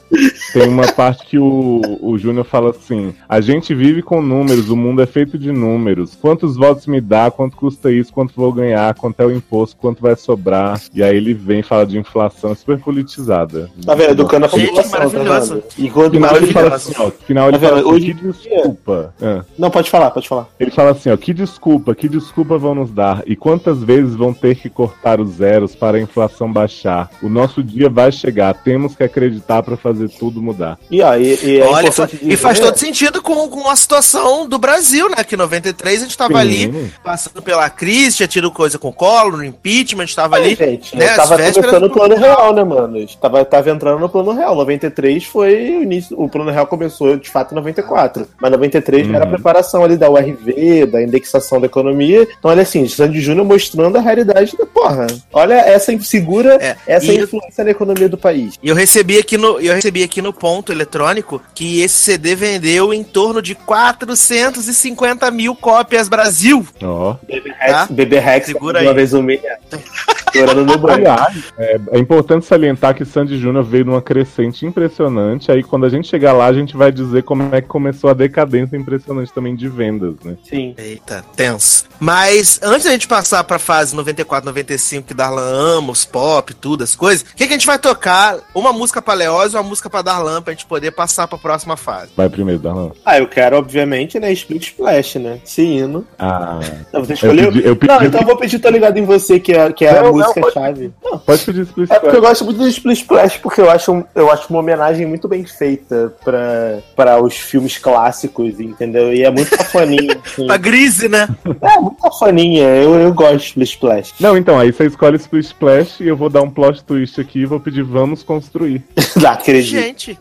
Tem 0.54 0.68
uma 0.68 0.88
parte 0.92 1.26
que 1.26 1.38
o, 1.38 1.82
o 2.02 2.18
Júnior 2.18 2.46
fala 2.46 2.72
assim: 2.72 3.14
a 3.28 3.42
gente 3.42 3.74
vive 3.74 4.02
com 4.02 4.22
números, 4.22 4.70
o 4.70 4.76
mundo 4.76 5.02
é 5.02 5.06
feito 5.06 5.38
de 5.38 5.52
números. 5.52 6.16
Quantos 6.16 6.56
votos 6.56 6.88
me 6.88 7.02
dá? 7.02 7.30
Quanto 7.30 7.58
custa 7.58 7.92
isso? 7.92 8.14
Quanto 8.14 8.34
vou 8.36 8.52
ganhar? 8.52 8.94
Quanto 8.96 9.20
é 9.20 9.26
o 9.26 9.32
imposto? 9.32 9.78
Quanto 9.78 10.02
vai 10.02 10.16
sobrar? 10.16 10.82
E 10.94 11.04
aí 11.04 11.16
ele 11.16 11.34
vem 11.34 11.60
e 11.60 11.64
fala 11.64 11.86
de 11.86 11.98
inflação 11.98 12.52
é 12.52 12.56
super 12.56 12.80
politizada. 12.80 13.70
Tá 13.86 13.96
vendo? 13.96 14.12
Educando 14.12 14.46
a 14.46 14.50
população. 14.50 15.60
Tá 15.60 15.68
e 15.78 15.90
quando 15.90 16.12
final 16.14 16.38
ele 16.38 16.54
fala 16.54 16.76
assim, 16.76 16.94
ó. 16.98 17.12
Final 17.12 17.50
ele 17.50 17.60
tá 17.60 17.68
fala 17.68 17.80
assim, 17.80 17.90
hoje... 17.90 18.14
que 18.14 18.14
desculpa. 18.14 19.14
É. 19.22 19.42
Não, 19.58 19.70
pode 19.70 19.90
falar, 19.90 20.12
pode 20.12 20.28
falar. 20.28 20.48
Ele 20.60 20.72
fala 20.72 20.92
assim, 20.92 21.10
ó, 21.10 21.18
que 21.18 21.34
desculpa, 21.34 21.96
que 21.96 22.08
desculpa 22.08 22.58
vão 22.58 22.76
nos 22.76 22.92
dar? 22.92 23.24
E 23.26 23.36
quantas 23.36 23.84
vezes 23.84 24.16
vão 24.16 24.34
ter 24.34 24.56
que 24.56 24.70
cortar 24.70 25.20
os 25.20 25.36
zeros 25.36 25.76
para 25.76 25.98
a 25.98 26.00
inflação 26.06 26.52
baixar? 26.52 27.10
O 27.22 27.30
nosso 27.30 27.62
dia 27.62 27.90
vai 27.90 28.12
chegar, 28.12 28.54
temos 28.54 28.96
que 28.96 29.04
acreditar 29.04 29.62
para 29.62 29.78
fazer 29.78 30.10
tudo 30.10 30.42
mudar. 30.42 30.78
E, 30.90 31.04
aí, 31.04 31.38
e, 31.44 31.60
é 31.60 31.66
Olha, 31.66 31.90
e 32.22 32.38
faz 32.38 32.60
todo 32.60 32.78
sentido 32.78 33.22
com, 33.22 33.48
com 33.50 33.70
a 33.70 33.76
situação 33.76 34.48
do 34.48 34.58
Brasil, 34.58 35.10
né? 35.10 35.24
Que 35.24 35.36
em 35.36 35.38
93 35.38 36.02
a 36.02 36.06
gente 36.06 36.18
tava 36.18 36.34
Sim. 36.34 36.40
ali 36.40 36.92
passando 37.04 37.42
pela 37.42 37.70
crise, 37.70 38.18
tinha 38.18 38.28
tido 38.28 38.52
coisa 38.52 38.78
com 38.78 38.90
o 38.90 38.94
Collor, 38.94 39.38
no 39.38 39.44
impeachment, 39.44 40.04
a 40.04 40.06
gente 40.06 40.16
tava 40.16 40.36
ali. 40.36 40.56
Gente, 40.56 40.96
né, 40.96 41.10
tava 41.16 41.38
começando 41.38 41.82
no 41.82 41.90
plano 41.90 42.16
real, 42.16 42.54
né, 42.54 42.64
mano? 42.64 43.06
Tava, 43.20 43.44
tava 43.46 43.70
entrando 43.70 44.00
no 44.00 44.10
plano 44.10 44.32
real. 44.32 44.56
93 44.56 45.26
foi 45.26 45.78
o 45.78 45.84
início, 45.84 46.20
o 46.20 46.30
plano 46.30 46.52
real 46.52 46.68
começou 46.68 47.18
de 47.18 47.30
fato 47.30 47.52
em 47.52 47.56
94. 47.56 48.28
Mas 48.40 48.52
93 48.52 49.08
uhum. 49.08 49.16
era 49.16 49.26
a 49.26 49.28
preparação 49.28 49.84
ali 49.84 49.98
da 49.98 50.10
URV, 50.10 50.86
da 50.86 51.02
indexação 51.02 51.60
da 51.60 51.66
economia. 51.66 52.28
Então, 52.38 52.52
olha 52.52 52.62
assim, 52.62 52.88
Sandy 52.88 53.20
Júnior 53.20 53.46
mostrando 53.46 53.98
a 53.98 54.02
realidade 54.02 54.56
da 54.58 54.66
porra. 54.66 55.08
Olha 55.34 55.56
essa 55.56 55.92
segura 56.04 56.58
é, 56.62 56.76
essa 56.88 57.12
e 57.12 57.18
influência 57.18 57.62
eu, 57.62 57.66
na 57.66 57.72
economia 57.72 58.10
do 58.10 58.18
país. 58.18 58.60
E 58.62 58.70
eu 58.70 58.76
recebi 58.76 59.18
aqui 59.18 59.38
no, 59.38 59.60
eu 59.60 59.74
recebi 59.74 60.04
aqui 60.04 60.22
no 60.22 60.34
ponto 60.34 60.72
eletrônico 60.72 61.42
que 61.54 61.82
esse 61.82 61.96
CD 61.96 62.36
vendeu 62.36 62.94
em 62.94 63.04
torno 63.04 63.42
de 63.42 63.56
450 63.56 65.30
mil 65.32 65.56
cópias 65.56 66.10
Brasil. 66.10 66.66
Ó. 66.84 67.12
Oh. 67.12 67.26
Bebê 67.26 67.52
Rex, 67.58 67.72
tá? 67.72 67.88
Bebê 67.90 68.20
Rex 68.20 68.46
segura 68.48 68.80
aí. 68.80 68.88
Uma 68.88 68.94
vez 68.94 69.14
no 70.44 70.90
Aliás, 70.90 71.54
é, 71.58 71.80
é, 71.92 72.00
importante 72.00 72.46
salientar 72.46 72.94
que 72.94 73.06
Sandy 73.06 73.38
Júnior 73.38 73.64
veio 73.64 73.86
numa 73.86 74.02
crescente 74.02 74.66
impressionante. 74.66 75.52
Aí 75.52 75.64
quando 75.64 75.86
a 75.86 75.90
gente 75.90 76.08
chegar 76.08 76.34
lá, 76.34 76.48
a 76.48 76.54
gente 76.54 76.76
vai 76.76 76.92
dizer 76.92 77.24
como 77.24 77.44
é 77.56 77.62
que 77.62 77.68
começou 77.68 78.10
a 78.10 78.14
decadência 78.14 78.76
impressionante 78.76 79.32
também 79.32 79.56
de 79.56 79.70
vendas, 79.70 80.16
né? 80.24 80.36
Sim. 80.44 80.74
Eita, 80.78 81.24
tenso. 81.36 81.86
Mas 82.00 82.60
antes 82.62 82.86
da 82.86 82.92
gente 82.92 83.08
passar 83.08 83.44
pra 83.44 83.58
fase 83.58 83.96
94, 83.96 84.46
95, 84.46 85.08
que 85.08 85.14
Darlan 85.14 85.44
ama, 85.44 85.85
os 85.92 86.06
pop, 86.06 86.54
tudo, 86.54 86.84
as 86.84 86.96
coisas, 86.96 87.22
o 87.22 87.36
que, 87.36 87.48
que 87.48 87.54
a 87.54 87.58
gente 87.58 87.66
vai 87.66 87.80
tocar? 87.80 88.38
Uma 88.54 88.72
música 88.72 89.02
pra 89.02 89.14
Leoz 89.14 89.54
ou 89.54 89.62
uma 89.62 89.70
música 89.70 89.90
pra 89.90 90.02
Darlan 90.02 90.42
pra 90.42 90.54
gente 90.54 90.66
poder 90.66 90.92
passar 90.92 91.28
pra 91.28 91.38
próxima 91.38 91.78
fase? 91.78 92.12
Vai 92.16 92.30
primeiro, 92.30 92.62
Darlan. 92.62 92.92
Ah, 93.06 93.20
eu 93.20 93.28
quero, 93.28 93.58
obviamente, 93.58 94.20
né, 94.20 94.32
Split 94.32 94.64
Splash, 94.64 95.16
né? 95.16 95.40
Esse 95.46 95.64
hino. 95.64 96.06
Ah. 96.18 96.60
Então 96.88 97.04
você 97.04 97.14
escolheu? 97.14 97.46
Eu 97.46 97.52
pedi, 97.52 97.68
eu 97.68 97.76
pedi, 97.76 97.94
não, 97.94 98.04
então 98.04 98.22
eu 98.22 98.26
vou 98.26 98.38
pedir 98.38 98.60
Tô 98.60 98.70
Ligado 98.70 98.98
em 98.98 99.06
Você, 99.06 99.40
que 99.40 99.54
é, 99.54 99.72
que 99.72 99.86
é 99.86 100.02
não, 100.02 100.10
a 100.10 100.12
música-chave. 100.12 100.92
Pode 101.26 101.44
pedir 101.44 101.62
Split 101.62 101.90
Splash. 101.90 101.92
É 101.92 102.00
porque 102.00 102.18
eu 102.18 102.22
gosto 102.22 102.46
muito 102.46 102.58
do 102.58 102.68
Split 102.68 102.98
Splash, 103.00 103.38
porque 103.38 103.62
eu 103.62 103.70
acho, 103.70 104.04
eu 104.14 104.32
acho 104.32 104.50
uma 104.50 104.60
homenagem 104.60 105.06
muito 105.06 105.28
bem 105.28 105.46
feita 105.46 106.14
pra, 106.24 106.80
pra 106.96 107.22
os 107.22 107.36
filmes 107.36 107.78
clássicos, 107.78 108.60
entendeu? 108.60 109.14
E 109.14 109.24
é 109.24 109.32
muito 109.32 109.56
cafoninha. 109.56 110.18
Assim. 110.26 110.48
pra 110.48 110.58
Grise, 110.58 111.08
né? 111.08 111.28
É, 111.62 111.80
muito 111.80 112.02
cafoninha. 112.02 112.64
Eu, 112.64 112.96
eu 112.96 113.14
gosto 113.14 113.38
de 113.38 113.44
Split 113.46 113.70
Splash. 113.70 114.14
Não, 114.20 114.38
então, 114.38 114.60
aí 114.60 114.72
você 114.72 114.86
escolhe 114.86 115.18
Split 115.18 115.46
Splash 115.46 115.75
e 116.00 116.08
eu 116.08 116.16
vou 116.16 116.30
dar 116.30 116.42
um 116.42 116.50
plot 116.50 116.84
twist 116.84 117.20
aqui 117.20 117.40
e 117.40 117.46
vou 117.46 117.60
pedir 117.60 117.84
Vamos 117.84 118.24
Construir. 118.24 118.84
Não 119.22 119.30
acredito. 119.30 119.72
Gente, 119.72 120.20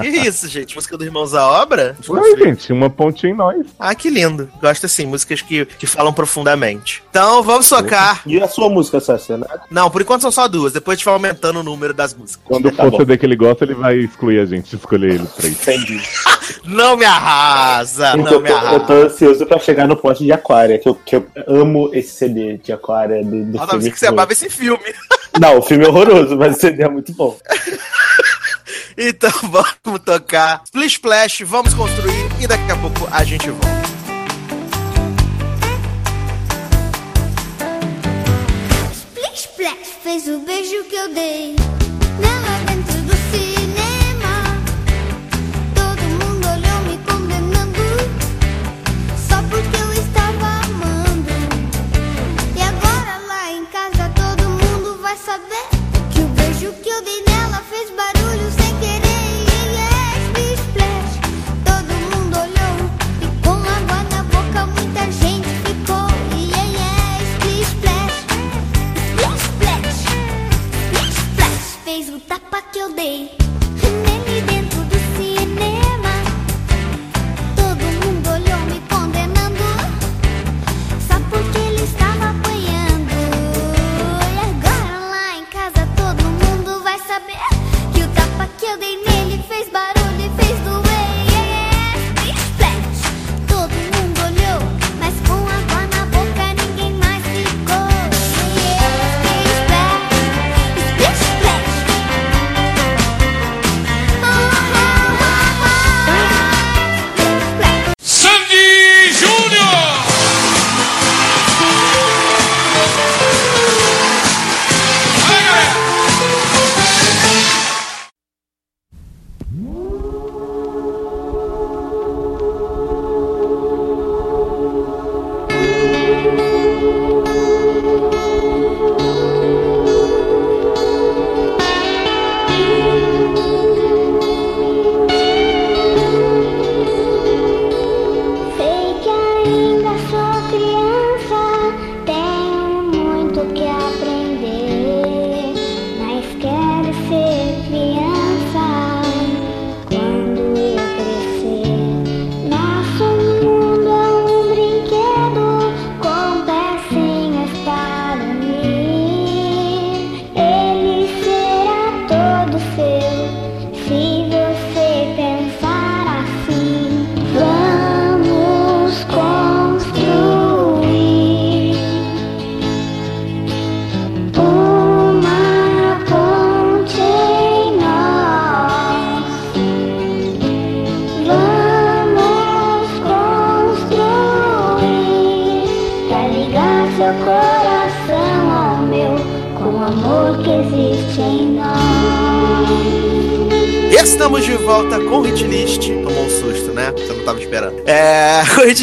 que 0.00 0.06
isso, 0.06 0.48
gente? 0.48 0.74
Música 0.74 0.96
do 0.96 1.04
Irmãos 1.04 1.34
à 1.34 1.46
Obra? 1.62 1.96
Oi, 2.08 2.36
gente, 2.36 2.72
uma 2.72 2.90
pontinha 2.90 3.32
em 3.32 3.36
nós. 3.36 3.66
Ah, 3.78 3.94
que 3.94 4.10
lindo. 4.10 4.48
Gosto 4.60 4.86
assim, 4.86 5.06
músicas 5.06 5.42
que, 5.42 5.64
que 5.64 5.86
falam 5.86 6.12
profundamente. 6.12 7.02
Então, 7.10 7.42
vamos 7.42 7.68
tocar. 7.68 8.22
E 8.26 8.40
a 8.40 8.48
sua 8.48 8.68
música, 8.68 9.00
Sassi, 9.00 9.32
né? 9.32 9.46
Não, 9.70 9.90
por 9.90 10.02
enquanto 10.02 10.22
são 10.22 10.32
só 10.32 10.48
duas. 10.48 10.72
Depois 10.72 10.94
a 10.94 10.96
gente 10.96 11.04
vai 11.04 11.14
aumentando 11.14 11.60
o 11.60 11.62
número 11.62 11.94
das 11.94 12.14
músicas. 12.14 12.42
Quando 12.44 12.70
tá 12.70 12.84
for 12.84 12.90
bom. 12.90 12.98
CD 12.98 13.16
que 13.16 13.26
ele 13.26 13.36
gosta, 13.36 13.64
ele 13.64 13.74
vai 13.74 13.96
excluir 13.96 14.40
a 14.40 14.46
gente, 14.46 14.74
escolher 14.74 15.14
ele 15.14 15.26
três. 15.36 15.60
Entendi. 15.60 16.00
não 16.64 16.96
me 16.96 17.04
arrasa, 17.04 18.14
então, 18.16 18.32
não 18.32 18.40
me 18.40 18.50
arrasa. 18.50 18.74
Eu 18.74 18.86
tô 18.86 18.92
ansioso 18.92 19.46
pra 19.46 19.58
chegar 19.58 19.86
no 19.86 19.96
pote 19.96 20.24
de 20.24 20.32
Aquária, 20.32 20.78
que 20.78 20.88
eu, 20.88 20.94
que 20.94 21.16
eu 21.16 21.26
amo 21.46 21.90
esse 21.92 22.14
CD 22.14 22.58
de 22.58 22.72
Aquária 22.72 23.24
do, 23.24 23.44
do 23.44 23.60
ah, 23.60 23.68
filme. 23.68 23.90
que 23.90 23.98
você 23.98 24.06
amava 24.06 24.32
esse 24.32 24.48
filme. 24.48 24.84
Não, 25.40 25.58
o 25.58 25.62
filme 25.62 25.84
é 25.84 25.88
horroroso, 25.88 26.36
mas 26.36 26.56
o 26.56 26.60
CD 26.60 26.82
é 26.82 26.88
muito 26.88 27.12
bom. 27.12 27.38
então 28.96 29.30
vamos 29.42 30.00
tocar 30.04 30.62
Splish 30.64 30.94
Splash, 30.94 31.42
vamos 31.42 31.74
construir 31.74 32.26
e 32.40 32.46
daqui 32.46 32.70
a 32.72 32.76
pouco 32.76 33.06
a 33.10 33.22
gente 33.22 33.50
volta. 33.50 33.66
Splish 38.92 39.40
Splash 39.40 39.96
fez 40.02 40.28
o 40.28 40.38
beijo 40.40 40.84
que 40.84 40.96
eu 40.96 41.12
dei 41.12 41.56
nela 42.18 42.55
dei 57.02 57.22
nela 57.22 57.60
fez 57.70 57.90
barulho 57.90 58.50
sem 58.50 58.78
querer. 58.78 59.26
E 59.48 59.76
é 59.76 60.18
Splish 60.26 60.60
Splash. 60.68 61.14
Todo 61.64 61.92
mundo 62.10 62.34
olhou 62.36 62.76
e 63.22 63.26
com 63.44 63.54
água 63.54 64.00
na 64.10 64.22
boca 64.24 64.66
muita 64.66 65.02
gente 65.12 65.48
ficou. 65.64 66.08
E 66.36 66.52
é 66.54 67.22
Splish 67.32 67.70
Splash. 67.74 68.18
Splash. 69.44 70.00
Splish 70.94 71.18
Splash 71.18 71.66
fez 71.84 72.08
o 72.08 72.18
tapa 72.20 72.62
que 72.62 72.78
eu 72.78 72.92
dei 72.92 73.45
o 88.66 88.68
tapa 88.68 88.72
que 88.72 88.72
eu 88.72 88.78
dei 88.78 89.95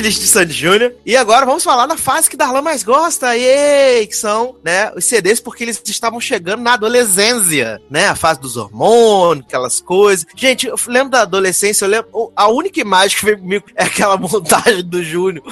De 0.10 0.28
Sandy 0.28 0.54
Júnior. 0.54 0.94
E 1.06 1.16
agora 1.16 1.46
vamos 1.46 1.64
falar 1.64 1.86
da 1.86 1.98
fase 1.98 2.30
que 2.30 2.36
Darlan 2.38 2.62
mais 2.62 2.84
gosta, 2.84 3.38
ei, 3.38 4.06
que 4.08 4.16
são, 4.16 4.56
né, 4.64 4.92
os 4.96 5.06
CDs, 5.06 5.40
porque 5.40 5.64
eles 5.64 5.82
estavam 5.86 6.20
chegando 6.20 6.62
na 6.62 6.74
adolescência, 6.74 7.82
né? 7.90 8.08
A 8.08 8.16
fase 8.16 8.40
dos 8.40 8.58
hormônios, 8.58 9.46
aquelas 9.46 9.80
coisas. 9.80 10.26
Gente, 10.36 10.68
eu 10.68 10.76
lembro 10.88 11.10
da 11.12 11.22
adolescência, 11.22 11.86
eu 11.86 11.90
lembro. 11.90 12.32
A 12.36 12.48
única 12.50 12.80
imagem 12.82 13.18
que 13.18 13.26
veio 13.26 13.40
comigo 13.40 13.66
é 13.76 13.84
aquela 13.86 14.18
montagem 14.18 14.84
do 14.84 15.04
Júnior 15.04 15.44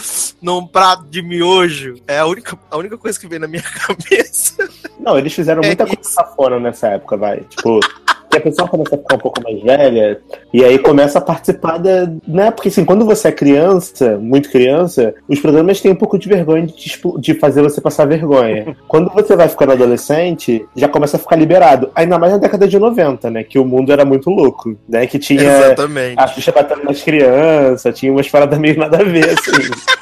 num 0.42 0.66
prato 0.68 1.06
de 1.06 1.22
miojo. 1.22 1.96
É 2.08 2.20
a 2.20 2.26
única, 2.26 2.58
a 2.70 2.78
única 2.78 2.98
coisa 2.98 3.20
que 3.20 3.28
veio 3.28 3.42
na 3.42 3.48
minha 3.48 3.64
cabeça. 3.88 4.70
Não, 5.00 5.18
eles 5.18 5.34
fizeram 5.34 5.62
É 5.64 5.68
muita 5.68 5.84
isso. 5.86 5.96
coisa 5.96 6.10
safona 6.10 6.60
nessa 6.60 6.88
época, 6.90 7.18
vai. 7.18 7.42
Tipo, 7.42 7.80
que 8.32 8.38
a 8.38 8.42
pessoa 8.42 8.68
começa 8.68 8.96
a 8.96 8.98
ficar 8.98 9.16
um 9.16 9.20
pouco 9.20 9.44
mais 9.44 9.62
velha 9.62 10.20
e 10.54 10.64
aí 10.64 10.80
começa 10.80 11.20
a 11.20 11.22
participar 11.22 11.78
da. 11.78 12.10
Né? 12.28 12.50
Porque 12.50 12.70
assim, 12.70 12.86
quando 12.86 13.06
você 13.06 13.28
é 13.28 13.32
criança, 13.32 14.18
muito 14.18 14.50
criança, 14.50 15.14
os 15.28 15.40
programas 15.40 15.82
têm 15.82 15.92
um 15.92 15.96
pouco 15.96 16.18
de 16.18 16.30
vergonha 16.30 16.66
de, 16.66 16.74
te 16.74 17.02
de 17.20 17.34
fazer 17.34 17.62
você 17.62 17.82
passar 17.82 18.06
vergonha. 18.06 18.76
Quando 18.88 19.12
você 19.14 19.36
vai 19.36 19.48
ficando 19.48 19.74
adolescente, 19.74 20.66
já 20.76 20.88
começa 20.88 21.18
a 21.18 21.20
ficar 21.20 21.36
liberado. 21.36 21.92
Ainda 21.94 22.18
mais 22.18 22.32
na 22.32 22.40
década 22.40 22.68
de 22.68 22.80
90, 22.80 23.30
né? 23.30 23.44
Que 23.44 23.60
o 23.60 23.66
mundo 23.66 23.92
era 23.92 24.06
muito 24.06 24.30
louco, 24.30 24.76
né? 24.88 25.06
Que 25.06 25.20
tinha 25.20 25.44
Exatamente. 25.44 26.16
a 26.18 26.28
Xuxa 26.28 26.52
batendo 26.52 26.84
nas 26.86 27.02
crianças, 27.02 27.98
tinha 27.98 28.12
umas 28.12 28.30
paradas 28.30 28.58
meio 28.58 28.78
nada 28.78 28.98
a 28.98 29.04
ver, 29.04 29.30
assim. 29.30 29.52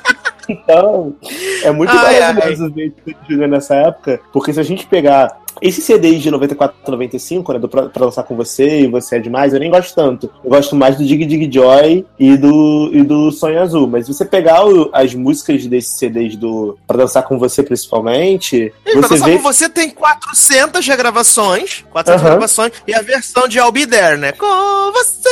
Então, 0.49 1.13
é 1.63 1.69
muito 1.69 1.91
Ai, 1.91 2.19
maravilhoso 2.19 2.73
ver 2.73 2.87
isso 2.87 3.17
Júnior 3.29 3.47
nessa 3.47 3.75
época, 3.75 4.19
porque 4.33 4.51
se 4.51 4.59
a 4.59 4.63
gente 4.63 4.87
pegar 4.87 5.37
esses 5.61 5.83
CDs 5.83 6.21
de 6.21 6.31
94 6.31 6.77
e 6.87 6.91
95, 6.91 7.53
né, 7.53 7.59
do 7.59 7.67
pra, 7.67 7.83
pra 7.89 8.05
Dançar 8.05 8.23
Com 8.23 8.35
Você 8.35 8.81
e 8.81 8.87
Você 8.87 9.17
É 9.17 9.19
Demais, 9.19 9.53
eu 9.53 9.59
nem 9.59 9.69
gosto 9.69 9.93
tanto. 9.95 10.29
Eu 10.43 10.49
gosto 10.49 10.75
mais 10.75 10.95
do 10.97 11.03
Dig 11.05 11.25
Dig 11.25 11.49
Joy 11.53 12.05
e 12.19 12.37
do, 12.37 12.89
e 12.93 13.03
do 13.03 13.31
Sonho 13.31 13.61
Azul. 13.61 13.87
Mas 13.87 14.05
se 14.05 14.13
você 14.13 14.25
pegar 14.25 14.65
o- 14.65 14.89
as 14.93 15.13
músicas 15.13 15.65
desses 15.65 15.97
CDs 15.97 16.35
do 16.35 16.77
Pra 16.87 16.97
Dançar 16.97 17.23
Com 17.23 17.37
Você, 17.39 17.61
principalmente, 17.63 18.73
E 18.85 18.91
pra 18.91 19.01
você 19.01 19.09
dançar 19.15 19.29
vê... 19.29 19.35
com 19.37 19.43
você 19.43 19.69
tem 19.69 19.89
400 19.89 20.87
regravações, 20.87 21.83
400 21.91 22.21
Aham. 22.21 22.29
regravações, 22.29 22.71
e 22.87 22.93
a 22.93 23.01
versão 23.01 23.47
de 23.47 23.57
I'll 23.59 23.71
Be 23.71 23.85
There, 23.85 24.17
né? 24.17 24.31
Com 24.33 24.91
você! 24.93 25.29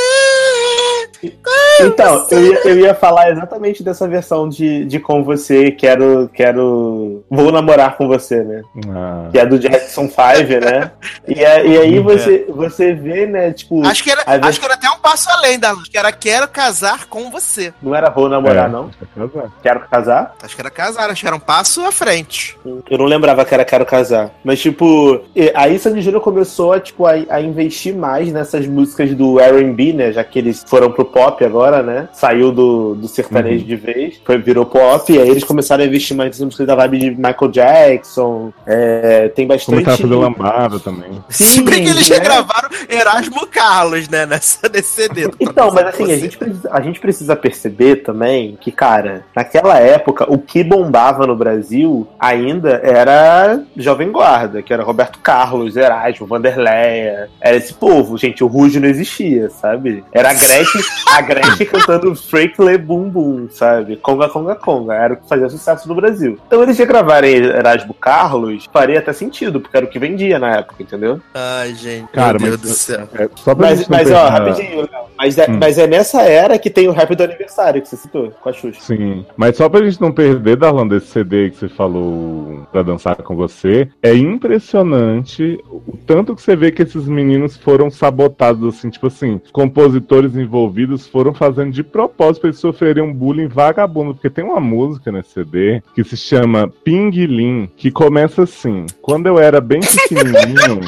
Então, 1.80 2.26
eu 2.30 2.42
ia, 2.46 2.60
eu 2.64 2.78
ia 2.78 2.94
falar 2.94 3.30
exatamente 3.30 3.82
dessa 3.82 4.06
versão 4.06 4.48
de, 4.48 4.84
de 4.84 4.98
Com 5.00 5.22
Você, 5.24 5.70
quero, 5.70 6.30
quero... 6.32 7.24
Vou 7.30 7.50
namorar 7.50 7.96
com 7.96 8.06
você, 8.06 8.42
né? 8.42 8.62
Ah, 8.88 9.28
que 9.32 9.38
é 9.38 9.46
do 9.46 9.58
Jackson 9.58 10.07
5, 10.08 10.64
né? 10.64 10.90
E, 11.26 11.44
a- 11.44 11.62
e 11.62 11.78
aí 11.78 11.98
você, 12.00 12.46
você 12.48 12.92
vê, 12.94 13.26
né, 13.26 13.52
tipo, 13.52 13.84
Acho 13.86 14.02
que, 14.02 14.10
era, 14.10 14.22
Às 14.22 14.26
vezes- 14.26 14.46
acho 14.48 14.60
que 14.60 14.64
era 14.66 14.74
até 14.74 14.90
um 14.90 14.98
passo 14.98 15.28
além 15.30 15.58
da 15.58 15.74
que 15.90 15.96
era 15.98 16.10
Quero 16.12 16.48
Casar 16.48 17.06
com 17.06 17.30
você. 17.30 17.72
não 17.82 17.94
era 17.94 18.10
vou 18.10 18.28
namorar, 18.28 18.68
é, 18.68 18.72
não? 18.72 18.90
é. 19.16 19.46
Quero 19.62 19.80
casar? 19.88 20.34
Acho 20.42 20.54
que 20.54 20.60
era 20.62 20.70
casar, 20.70 21.10
acho 21.10 21.20
que 21.20 21.26
era 21.26 21.36
um 21.36 21.40
passo 21.40 21.84
à 21.84 21.92
frente. 21.92 22.56
Eu 22.90 22.98
não 22.98 23.04
lembrava 23.06 23.44
que 23.44 23.54
era 23.54 23.64
quero 23.64 23.84
casar. 23.86 24.30
Mas, 24.44 24.60
tipo, 24.60 25.20
aí 25.54 25.78
Sandy 25.78 26.00
Júnior 26.00 26.22
começou 26.22 26.72
a, 26.72 26.80
tipo, 26.80 27.06
a, 27.06 27.12
a 27.28 27.40
investir 27.40 27.94
mais 27.94 28.32
nessas 28.32 28.66
músicas 28.66 29.14
do 29.14 29.38
R&B, 29.40 29.92
né? 29.92 30.12
Já 30.12 30.24
que 30.24 30.38
eles 30.38 30.64
foram 30.66 30.90
pro 30.90 31.04
pop 31.04 31.44
agora, 31.44 31.82
né? 31.82 32.08
Saiu 32.12 32.50
do, 32.52 32.94
do 32.94 33.08
sertanejo 33.08 33.64
de 33.64 33.76
vez, 33.76 34.20
foi, 34.24 34.38
virou 34.38 34.64
pop, 34.66 35.12
e 35.12 35.18
aí 35.20 35.28
eles 35.28 35.44
começaram 35.44 35.84
a 35.84 35.86
investir 35.86 36.16
mais 36.16 36.30
nessas 36.30 36.44
músicas 36.44 36.66
da 36.66 36.74
vibe 36.74 36.98
de 36.98 37.10
Michael 37.10 37.50
Jackson. 37.50 38.52
é, 38.66 39.28
tem 39.28 39.46
bastante... 39.46 39.84
Fazer 40.02 40.14
lambada 40.14 40.78
também. 40.78 41.22
Se 41.28 41.62
bem 41.62 41.84
que 41.84 41.90
eles 41.90 42.08
né? 42.08 42.16
regravaram 42.16 42.68
Erasmo 42.88 43.46
Carlos, 43.46 44.08
né? 44.08 44.26
Nessa, 44.26 44.68
nesse 44.68 44.88
CD. 44.88 45.28
do 45.28 45.36
Então, 45.40 45.70
mas 45.72 45.86
assim, 45.86 46.12
a 46.12 46.18
gente, 46.18 46.38
precisa, 46.38 46.70
a 46.72 46.80
gente 46.80 47.00
precisa 47.00 47.36
perceber 47.36 47.96
também 47.96 48.56
que, 48.60 48.70
cara, 48.70 49.24
naquela 49.34 49.78
época, 49.78 50.26
o 50.28 50.38
que 50.38 50.62
bombava 50.62 51.26
no 51.26 51.36
Brasil 51.36 52.06
ainda 52.18 52.80
era 52.82 53.62
Jovem 53.76 54.10
Guarda, 54.10 54.62
que 54.62 54.72
era 54.72 54.82
Roberto 54.82 55.18
Carlos, 55.20 55.76
Erasmo, 55.76 56.26
Vanderleia. 56.26 57.28
Era 57.40 57.56
esse 57.56 57.74
povo, 57.74 58.16
gente, 58.16 58.42
o 58.42 58.46
Ruge 58.46 58.80
não 58.80 58.88
existia, 58.88 59.50
sabe? 59.50 60.04
Era 60.12 60.30
a 60.30 60.34
Gretchen, 60.34 60.82
a 61.06 61.20
Gretchen 61.20 61.66
cantando 61.66 62.14
Freak 62.14 62.60
Le 62.60 62.78
Boom 62.78 63.08
Boom, 63.08 63.48
sabe? 63.50 63.96
Conga 63.96 64.28
Conga 64.28 64.54
Conga, 64.54 64.94
era 64.94 65.14
o 65.14 65.16
que 65.16 65.28
fazia 65.28 65.48
sucesso 65.48 65.88
no 65.88 65.94
Brasil. 65.94 66.38
Então 66.46 66.62
eles 66.62 66.78
regravarem 66.78 67.36
Erasmo 67.36 67.94
Carlos 67.94 68.68
faria 68.72 68.98
até 68.98 69.12
sentido, 69.12 69.60
porque 69.60 69.76
era 69.76 69.86
o 69.88 69.90
que 69.90 69.98
vendia 69.98 70.38
na 70.38 70.56
época, 70.58 70.82
entendeu? 70.82 71.20
Ai, 71.34 71.74
gente. 71.74 72.08
Cara, 72.12 72.38
meu 72.38 72.56
Deus 72.56 72.60
mas- 72.62 72.70
do 72.70 72.74
céu. 72.76 73.08
É, 73.14 73.28
só 73.36 73.54
pra 73.54 73.68
Mas, 73.68 73.78
gente 73.80 73.90
não 73.90 73.98
mas 73.98 74.10
ó, 74.10 74.28
rapidinho, 74.28 74.76
Léo, 74.80 74.88
mas 75.16 75.38
é, 75.38 75.50
Hum. 75.50 75.58
mas 75.60 75.78
é 75.78 75.86
nessa 75.86 76.22
era 76.22 76.58
que 76.58 76.70
tem 76.70 76.88
o 76.88 76.92
rap 76.92 77.14
do 77.14 77.22
aniversário 77.24 77.80
que 77.82 77.88
você 77.88 77.96
citou, 77.96 78.30
com 78.40 78.48
a 78.48 78.52
Xuxa. 78.52 78.80
Sim, 78.80 79.24
mas 79.36 79.56
só 79.56 79.68
pra 79.68 79.82
gente 79.82 80.00
não 80.00 80.12
perder, 80.12 80.56
Darlan, 80.56 80.86
desse 80.86 81.06
CD 81.06 81.50
que 81.50 81.56
você 81.56 81.68
falou 81.68 82.66
pra 82.72 82.82
dançar 82.82 83.16
com 83.16 83.34
você, 83.34 83.88
é 84.02 84.14
impressionante 84.14 85.58
o 85.66 85.96
tanto 86.06 86.34
que 86.34 86.42
você 86.42 86.54
vê 86.54 86.70
que 86.70 86.82
esses 86.82 87.06
meninos 87.06 87.56
foram 87.56 87.90
sabotados, 87.90 88.76
assim, 88.76 88.90
tipo 88.90 89.06
assim, 89.06 89.40
os 89.44 89.50
compositores 89.50 90.36
envolvidos 90.36 91.06
foram 91.06 91.32
fazendo 91.34 91.70
de 91.72 91.82
propósito 91.82 92.42
pra 92.42 92.48
eles 92.50 92.60
sofrerem 92.60 93.02
um 93.02 93.12
bullying 93.12 93.48
vagabundo, 93.48 94.14
porque 94.14 94.30
tem 94.30 94.44
uma 94.44 94.60
música 94.60 95.10
nesse 95.10 95.30
CD 95.30 95.82
que 95.94 96.04
se 96.04 96.16
chama 96.16 96.70
Pinguilim, 96.84 97.68
que 97.76 97.90
começa 97.90 98.42
assim, 98.42 98.86
quando 99.00 99.26
eu 99.26 99.38
era 99.38 99.60
bem 99.60 99.77
pequenininho... 99.80 100.80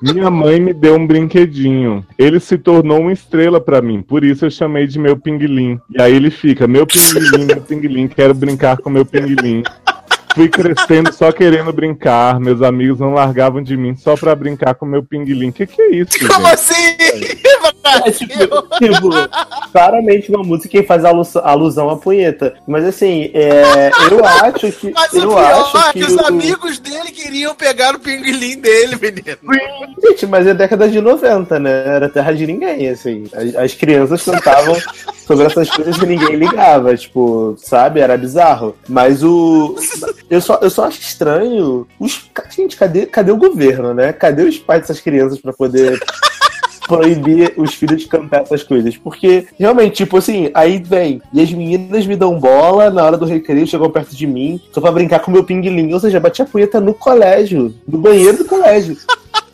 Minha 0.00 0.30
mãe 0.30 0.60
me 0.60 0.74
deu 0.74 0.94
um 0.94 1.06
brinquedinho. 1.06 2.04
Ele 2.18 2.38
se 2.38 2.58
tornou 2.58 3.00
uma 3.00 3.12
estrela 3.12 3.58
pra 3.58 3.80
mim, 3.80 4.02
por 4.02 4.24
isso 4.24 4.44
eu 4.44 4.50
chamei 4.50 4.86
de 4.86 4.98
meu 4.98 5.16
pinguilim. 5.16 5.80
E 5.90 6.02
aí 6.02 6.14
ele 6.14 6.30
fica, 6.30 6.66
meu 6.66 6.86
pinguilim, 6.86 7.46
meu 7.46 7.62
pinguilim, 7.62 8.06
quero 8.06 8.34
brincar 8.34 8.76
com 8.76 8.90
meu 8.90 9.06
pinguilim. 9.06 9.62
Fui 10.36 10.48
crescendo 10.50 11.10
só 11.14 11.32
querendo 11.32 11.72
brincar, 11.72 12.38
meus 12.38 12.60
amigos 12.60 13.00
não 13.00 13.14
largavam 13.14 13.62
de 13.62 13.74
mim 13.74 13.96
só 13.96 14.14
pra 14.16 14.34
brincar 14.34 14.74
com 14.74 14.84
meu 14.84 15.02
pinguilim. 15.02 15.50
Que 15.50 15.66
que 15.66 15.80
é 15.80 15.90
isso? 15.96 16.10
Como 16.28 16.46
gente? 16.46 16.54
assim? 16.54 16.96
É 18.06 18.10
tipo, 18.10 18.62
tipo, 18.78 19.08
claramente 19.72 20.28
uma 20.30 20.42
música 20.44 20.68
que 20.68 20.82
faz 20.82 21.04
alu- 21.06 21.22
alusão 21.42 21.88
à 21.88 21.96
punheta. 21.96 22.54
Mas 22.68 22.84
assim, 22.84 23.30
é, 23.32 23.90
eu 24.10 24.22
acho 24.24 24.70
que. 24.72 24.90
Mas 24.92 25.12
o 25.14 25.16
eu 25.18 25.28
pior 25.28 25.38
acho 25.62 25.78
é 25.78 25.92
que 25.92 25.98
que 26.00 26.04
os 26.04 26.14
o- 26.16 26.26
amigos 26.26 26.78
dele 26.80 27.10
queriam 27.12 27.54
pegar 27.54 27.94
o 27.94 27.98
pinguilim 27.98 28.58
dele, 28.60 28.96
menino. 29.00 29.38
Gente, 30.04 30.26
mas 30.26 30.46
é 30.46 30.52
década 30.52 30.86
de 30.88 31.00
90, 31.00 31.58
né? 31.58 31.70
Era 31.86 32.08
terra 32.10 32.32
de 32.32 32.46
ninguém, 32.46 32.88
assim. 32.90 33.24
As, 33.32 33.54
as 33.56 33.74
crianças 33.74 34.22
cantavam 34.22 34.76
sobre 35.26 35.46
essas 35.46 35.70
coisas 35.70 35.96
e 35.96 36.06
ninguém 36.06 36.36
ligava, 36.36 36.94
tipo, 36.96 37.54
sabe? 37.56 38.00
Era 38.00 38.18
bizarro. 38.18 38.76
Mas 38.88 39.22
o. 39.22 39.74
Eu 40.28 40.40
só, 40.40 40.58
eu 40.60 40.70
só 40.70 40.84
acho 40.86 41.00
estranho. 41.00 41.86
Os, 41.98 42.28
gente, 42.54 42.76
cadê, 42.76 43.06
cadê 43.06 43.30
o 43.30 43.36
governo, 43.36 43.94
né? 43.94 44.12
Cadê 44.12 44.42
os 44.42 44.58
pais 44.58 44.82
dessas 44.82 45.00
crianças 45.00 45.38
pra 45.40 45.52
poder. 45.52 45.98
Proibir 46.86 47.52
os 47.56 47.74
filhos 47.74 48.02
de 48.02 48.06
cantar 48.06 48.42
essas 48.42 48.62
coisas. 48.62 48.96
Porque, 48.96 49.48
realmente, 49.58 49.96
tipo 49.96 50.18
assim, 50.18 50.52
aí 50.54 50.78
vem. 50.78 51.20
E 51.32 51.40
as 51.42 51.52
meninas 51.52 52.06
me 52.06 52.14
dão 52.14 52.38
bola 52.38 52.90
na 52.90 53.04
hora 53.04 53.18
do 53.18 53.24
recreio, 53.26 53.66
chegam 53.66 53.90
perto 53.90 54.14
de 54.14 54.24
mim, 54.24 54.60
só 54.72 54.80
pra 54.80 54.92
brincar 54.92 55.18
com 55.18 55.32
o 55.32 55.34
meu 55.34 55.42
pinguilim. 55.42 55.92
Ou 55.92 55.98
seja, 55.98 56.20
bati 56.20 56.42
a 56.42 56.44
punheta 56.44 56.80
no 56.80 56.94
colégio, 56.94 57.74
no 57.88 57.98
banheiro 57.98 58.38
do 58.38 58.44
colégio. 58.44 58.96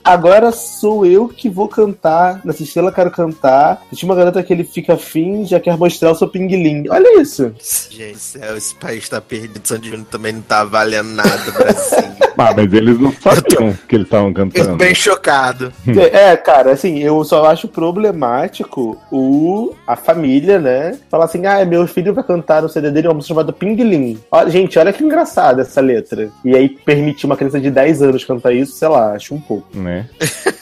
Agora 0.05 0.51
sou 0.51 1.07
eu 1.07 1.29
que 1.29 1.49
vou 1.49 1.69
cantar. 1.69 2.41
Nessa 2.45 2.63
estrela 2.63 2.93
quero 2.93 3.11
cantar. 3.11 3.83
Tinha 3.95 4.09
uma 4.11 4.17
garota 4.17 4.43
que 4.43 4.53
ele 4.53 4.65
fica 4.65 4.95
afim, 4.95 5.45
já 5.45 5.61
quer 5.61 5.77
mostrar 5.77 6.11
o 6.11 6.15
seu 6.15 6.29
pinguilim. 6.29 6.89
Olha 6.89 7.21
isso. 7.21 7.55
Gente 7.91 8.39
esse 8.57 8.75
país 8.75 9.09
tá 9.09 9.21
perdido. 9.21 9.61
Sandy 9.63 9.91
Júnior 9.91 10.07
também 10.11 10.33
não 10.33 10.43
tá 10.43 10.65
valendo 10.65 11.11
nada, 11.11 11.53
Brasil. 11.53 11.99
Ah, 12.43 12.53
mas 12.57 12.73
eles 12.73 12.99
não 12.99 13.13
sabiam 13.21 13.73
que 13.89 13.95
eles 13.95 14.07
estavam 14.07 14.33
cantando. 14.33 14.77
bem 14.77 14.95
chocado. 14.95 15.73
É, 16.13 16.37
cara, 16.37 16.73
assim, 16.73 16.99
eu 16.99 17.23
só 17.25 17.47
acho 17.47 17.69
problemático 17.69 19.01
o 19.11 19.75
a 19.87 19.97
família, 19.97 20.59
né? 20.59 20.99
Falar 21.11 21.27
assim, 21.27 21.47
ah, 21.47 21.65
meu 21.65 21.87
filho 21.87 22.13
vai 22.13 22.25
cantar 22.25 22.63
no 22.63 22.69
CD 22.69 22.91
dele 22.91 23.09
uma 23.09 23.15
música 23.15 23.35
chamada 23.35 23.53
Pinguilim. 23.53 24.19
Olha, 24.31 24.51
gente, 24.51 24.79
olha 24.79 24.93
que 24.93 25.05
engraçada 25.05 25.63
essa 25.63 25.81
letra. 25.81 26.31
E 26.45 26.57
aí 26.57 26.69
permitir 26.69 27.27
uma 27.27 27.37
criança 27.37 27.61
de 27.61 27.71
10 27.71 28.03
anos 28.03 28.25
cantar 28.25 28.53
isso, 28.53 28.73
sei 28.73 28.89
lá, 28.89 29.13
acho 29.13 29.35
um 29.35 29.41
pouco. 29.41 29.67
Né? 29.77 30.09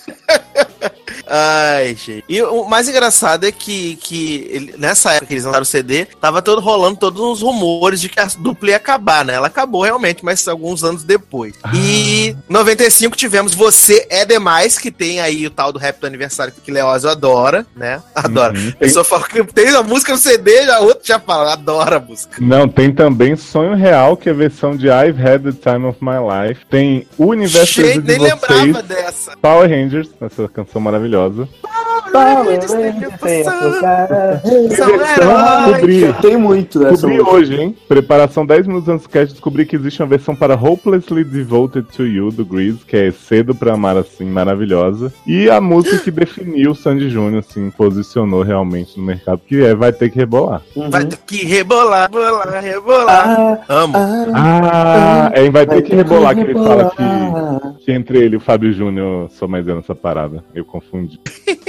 Ai, 1.32 1.94
gente. 1.94 2.24
E 2.28 2.42
o 2.42 2.64
mais 2.64 2.88
engraçado 2.88 3.44
é 3.46 3.52
que, 3.52 3.96
que 3.96 4.48
ele- 4.50 4.74
nessa 4.76 5.12
época 5.12 5.26
que 5.26 5.34
eles 5.34 5.44
lançaram 5.44 5.62
o 5.62 5.66
CD, 5.66 6.06
tava 6.20 6.42
todo 6.42 6.60
rolando 6.60 6.96
todos 6.98 7.20
os 7.20 7.40
rumores 7.40 8.00
de 8.00 8.08
que 8.08 8.18
a 8.18 8.26
dupla 8.38 8.70
ia 8.70 8.76
acabar, 8.76 9.24
né? 9.24 9.34
Ela 9.34 9.46
acabou 9.46 9.82
realmente, 9.82 10.24
mas 10.24 10.46
alguns 10.48 10.82
anos 10.82 11.04
depois. 11.04 11.54
E 11.72 12.30
em 12.30 12.36
95 12.48 13.16
tivemos 13.16 13.54
Você 13.54 14.06
é 14.10 14.24
Demais, 14.24 14.76
que 14.76 14.90
tem 14.90 15.20
aí 15.20 15.46
o 15.46 15.50
tal 15.50 15.72
do 15.72 15.78
rap 15.78 16.00
do 16.00 16.06
aniversário 16.06 16.52
que 16.52 16.70
Leózio 16.72 17.08
adora, 17.08 17.64
né? 17.76 18.02
Adora. 18.14 18.58
Uhum. 18.58 18.68
A 18.70 18.76
pessoa 18.78 19.04
fala 19.04 19.24
que 19.28 19.42
tem 19.44 19.68
a 19.68 19.82
música 19.84 20.12
no 20.12 20.18
CD, 20.18 20.64
já 20.66 20.80
outro 20.80 21.06
já 21.06 21.20
fala, 21.20 21.52
adora 21.52 21.96
a 21.96 22.00
música. 22.00 22.36
Não, 22.40 22.68
tem 22.68 22.92
também 22.92 23.36
Sonho 23.36 23.74
Real, 23.76 24.16
que 24.16 24.28
é 24.28 24.32
a 24.32 24.34
versão 24.34 24.76
de 24.76 24.86
I've 24.88 25.20
Had 25.22 25.42
the 25.42 25.52
Time 25.52 25.86
of 25.86 25.98
My 26.00 26.16
Life. 26.48 26.66
Tem 26.68 27.06
o 27.16 27.26
Universo 27.26 27.82
Gente, 27.82 28.00
de 28.00 28.18
nem 28.18 28.18
vocês, 28.18 28.32
lembrava 28.50 28.82
dessa. 28.82 29.36
Power 29.36 29.68
Rangers, 29.70 30.08
essa 30.20 30.48
canção 30.48 30.80
maravilhosa. 30.80 31.19
Heróis. 31.28 31.48
Descobri, 35.58 36.12
Tem 36.20 36.36
muito 36.36 36.80
essa 36.86 36.90
descobri 37.06 37.20
hoje, 37.20 37.54
hein? 37.60 37.76
Preparação 37.88 38.44
10 38.44 38.66
minutos 38.66 38.88
antes 38.88 39.06
do 39.06 39.10
cast, 39.10 39.32
descobri 39.34 39.64
que 39.66 39.76
existe 39.76 40.02
uma 40.02 40.08
versão 40.08 40.34
para 40.34 40.54
Hopelessly 40.54 41.22
Devoted 41.24 41.86
to 41.96 42.04
You, 42.06 42.30
do 42.30 42.44
Grease, 42.44 42.78
que 42.86 42.96
é 42.96 43.10
Cedo 43.12 43.54
pra 43.54 43.74
Amar 43.74 43.96
Assim, 43.96 44.24
maravilhosa. 44.24 45.12
E 45.26 45.48
a 45.50 45.60
música 45.60 45.98
que 45.98 46.10
definiu 46.10 46.72
o 46.72 46.74
Sandy 46.74 47.08
Júnior, 47.10 47.40
assim, 47.48 47.70
posicionou 47.70 48.42
realmente 48.42 48.98
no 48.98 49.04
mercado, 49.04 49.40
que 49.46 49.62
é 49.62 49.74
Vai 49.74 49.92
Ter 49.92 50.10
Que 50.10 50.18
Rebolar. 50.18 50.62
Vai 50.90 51.04
ter 51.04 51.18
que 51.26 51.44
rebolar, 51.46 52.10
rebolar, 52.10 52.62
rebolar. 52.62 53.60
Ah, 53.68 53.74
Amo. 53.82 53.94
ah, 53.96 54.26
Ah, 54.34 55.30
é 55.34 55.44
em 55.46 55.50
Vai 55.50 55.66
Ter 55.66 55.82
Que 55.82 55.94
Rebolar 55.94 56.34
que 56.34 56.40
ele 56.40 56.54
fala 56.54 56.90
que, 56.90 57.79
que 57.90 57.92
que 57.92 57.98
entre 57.98 58.18
ele 58.18 58.34
e 58.34 58.36
o 58.38 58.40
Fábio 58.40 58.72
Júnior 58.72 59.30
sou 59.30 59.48
mais 59.48 59.66
eu 59.66 59.76
nessa 59.76 59.94
parada. 59.94 60.44
Eu 60.54 60.64
confundi. 60.64 61.18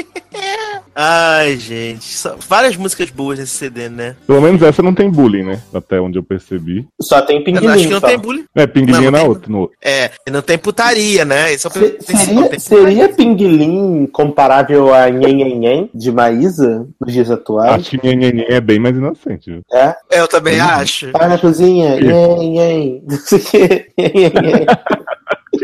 Ai, 0.93 1.55
gente. 1.55 2.03
só- 2.03 2.35
várias 2.49 2.75
músicas 2.75 3.09
boas 3.09 3.39
nesse 3.39 3.53
CD, 3.53 3.87
né? 3.87 4.13
Pelo 4.27 4.41
menos 4.41 4.61
essa 4.61 4.83
não 4.83 4.93
tem 4.93 5.09
bullying, 5.09 5.43
né? 5.43 5.61
Até 5.73 6.01
onde 6.01 6.19
eu 6.19 6.23
percebi. 6.23 6.85
Só 7.01 7.21
tem 7.21 7.41
pinguim. 7.41 7.65
acho 7.65 7.85
que 7.87 7.93
não 7.93 7.99
só. 8.01 8.07
tem 8.07 8.19
bullying. 8.19 8.43
É, 8.53 8.67
pinguim 8.67 9.09
na 9.09 9.19
tem- 9.19 9.27
outra, 9.27 9.49
no 9.51 9.59
outro. 9.61 9.77
É, 9.81 10.11
não 10.29 10.41
tem 10.41 10.57
putaria, 10.57 11.23
né? 11.23 11.53
Esse 11.53 11.65
é 11.65 11.69
o 11.69 11.73
Se-. 11.73 11.97
Seria, 12.01 12.49
Tem 12.49 12.59
seria 12.59 13.09
Pinguim 13.09 14.05
comparável 14.11 14.93
a 14.93 15.09
Nhen 15.09 15.33
Nhen 15.37 15.59
Nhen 15.59 15.89
de 15.95 16.11
Maísa 16.11 16.85
nos 16.99 17.13
dias 17.13 17.31
atuais? 17.31 17.71
Acho 17.73 17.91
que 17.91 18.05
Nhenhenhen 18.05 18.45
é 18.49 18.59
bem 18.59 18.77
mais 18.77 18.95
inocente, 18.95 19.49
viu? 19.49 19.61
É? 19.71 19.95
Eu 20.11 20.27
também 20.27 20.59
Hum. 20.59 20.65
acho. 20.65 21.09
Vai 21.13 21.29
na 21.29 21.37
cozinha, 21.37 21.95
Nhen 22.01 22.49
Nhen. 22.51 23.03
Não 23.09 23.17
sei 23.17 23.39
o 23.39 23.43
quê. 23.43 23.87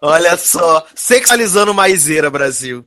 Olha 0.00 0.36
só, 0.36 0.84
sexualizando 0.94 1.74
maizeira, 1.74 2.30
Brasil. 2.30 2.84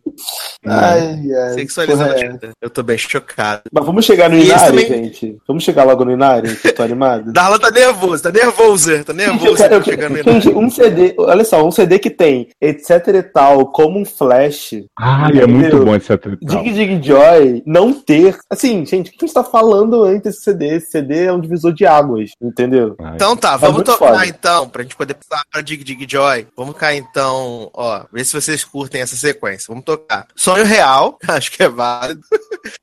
Ai, 0.66 1.20
ai. 1.32 1.54
Sexualizando 1.54 2.14
é. 2.14 2.18
gente. 2.18 2.50
Eu 2.62 2.70
tô 2.70 2.82
bem 2.84 2.98
chocado. 2.98 3.64
Mas 3.72 3.86
vamos 3.86 4.06
chegar 4.06 4.30
no 4.30 4.38
E 4.38 4.46
Inari, 4.46 4.66
também- 4.66 4.88
gente. 4.88 5.38
Vamos 5.48 5.64
chegar 5.64 5.84
logo 5.84 6.06
no 6.06 6.12
Inari, 6.12 6.56
que 6.56 6.70
eu 6.70 6.76
tô 6.76 6.84
animado. 6.84 7.32
Darlan 7.34 7.60
tá 7.60 7.72
nervoso, 7.72 8.24
tá 8.24 8.32
nervoso, 8.32 8.92
tá 9.04 9.14
Gente, 9.14 9.18
nervoso. 9.18 9.48
eu 9.48 9.56
quero, 9.56 9.76
eu 9.76 9.82
quero- 9.82 10.16
gente, 10.34 10.50
um 10.50 10.70
CD, 10.70 11.14
olha 11.18 11.44
só, 11.44 11.66
um 11.66 11.72
CD 11.72 12.00
que 12.00 12.10
tem 12.10 12.50
etc 12.62 13.08
e 13.08 13.24
tal, 13.24 13.72
como 13.72 14.00
um 14.00 14.06
flash, 14.06 14.76
Ai, 14.98 15.40
é 15.40 15.48
muito 15.48 15.84
bom 15.84 15.96
esse 15.96 16.12
atrital. 16.14 16.64
Dig 16.64 16.74
Dig 16.74 17.06
Joy, 17.08 17.64
não 17.66 17.94
ter. 17.94 18.38
Assim, 18.50 18.86
gente, 18.86 19.10
o 19.10 19.12
que 19.12 19.18
a 19.22 19.26
gente 19.28 19.34
tá 19.34 19.44
falando 19.44 20.04
antes 20.04 20.22
desse 20.22 20.44
CD? 20.44 20.68
Esse 20.76 20.92
CD 20.92 21.26
é 21.26 21.34
um 21.34 21.40
divisor 21.40 21.74
de 21.74 21.86
águas, 21.86 22.32
entendeu? 22.42 22.96
Então 23.16 23.36
tá, 23.36 23.58
vamos 23.58 23.78
muito 23.78 23.92
tocar 23.92 24.14
foda. 24.14 24.26
então, 24.28 24.61
pra 24.70 24.84
gente 24.84 24.96
poder 24.96 25.16
passar 25.16 25.44
pra 25.52 25.62
Dig 25.62 25.84
Dig 25.84 26.06
Joy. 26.10 26.48
Vamos 26.56 26.76
cá 26.76 26.94
então, 26.96 27.70
ó, 27.74 28.04
ver 28.12 28.24
se 28.26 28.34
vocês 28.34 28.64
curtem 28.64 29.02
essa 29.02 29.16
sequência. 29.16 29.66
Vamos 29.70 29.84
tocar. 29.86 30.28
Sonho 30.36 30.66
Real, 30.66 31.18
acho 31.28 31.52
que 31.52 31.64
é 31.64 31.70
válido. 31.70 32.22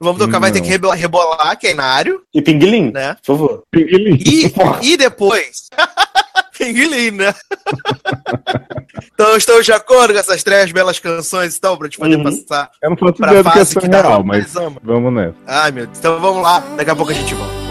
Vamos 0.00 0.18
tocar, 0.24 0.38
vai 0.38 0.50
ter 0.52 0.58
Não. 0.58 0.64
que 0.66 0.70
rebolar, 0.72 0.96
rebolar, 0.98 1.58
que 1.58 1.66
é 1.66 1.70
Inário, 1.72 2.22
E 2.34 2.42
Pinguim, 2.42 2.90
né? 2.92 3.14
por 3.24 3.36
favor. 3.36 3.62
Pinguim. 3.70 4.18
E, 4.24 4.52
e 4.92 4.96
depois. 4.96 5.68
Pinguim, 6.58 7.12
né? 7.12 7.32
então 9.14 9.36
estamos 9.36 9.64
de 9.64 9.72
acordo 9.72 10.12
com 10.12 10.18
essas 10.18 10.42
três 10.42 10.72
belas 10.72 10.98
canções, 10.98 11.56
então, 11.56 11.76
pra 11.76 11.86
gente 11.86 11.98
poder 11.98 12.16
Uhum. 12.16 12.24
passar 12.24 12.70
Eu 12.82 12.90
não 12.90 12.96
faço 12.96 13.12
pra 13.14 13.28
ideia 13.30 13.42
do 13.64 13.80
que 13.80 13.86
é 13.86 14.00
real, 14.02 14.24
mas 14.24 14.52
vamos 14.82 15.12
nessa. 15.12 15.36
Ai, 15.46 15.70
meu 15.70 15.86
Deus. 15.86 15.98
Então 15.98 16.20
vamos 16.20 16.42
lá, 16.42 16.58
daqui 16.76 16.90
a 16.90 16.96
pouco 16.96 17.12
a 17.12 17.14
gente 17.14 17.32
volta. 17.34 17.67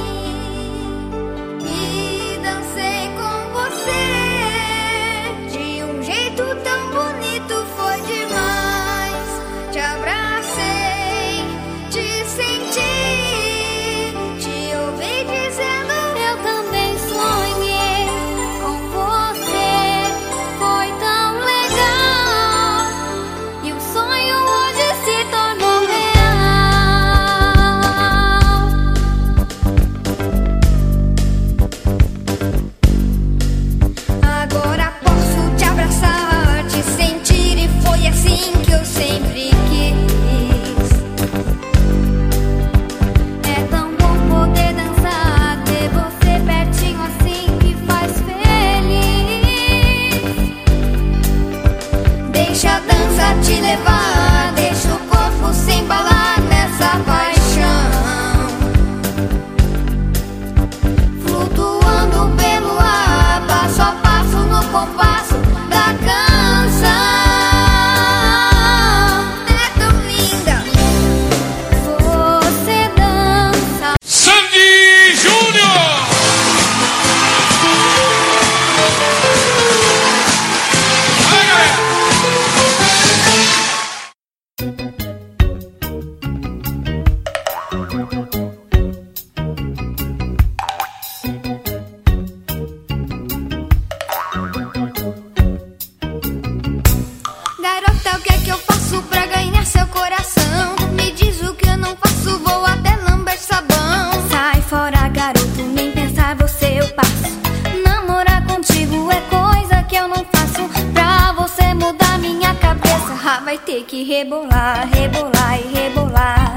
Vai 113.47 113.57
ter 113.59 113.85
que 113.85 114.03
rebolar, 114.03 114.89
rebolar 114.93 115.57
e 115.57 115.73
rebolar. 115.73 116.53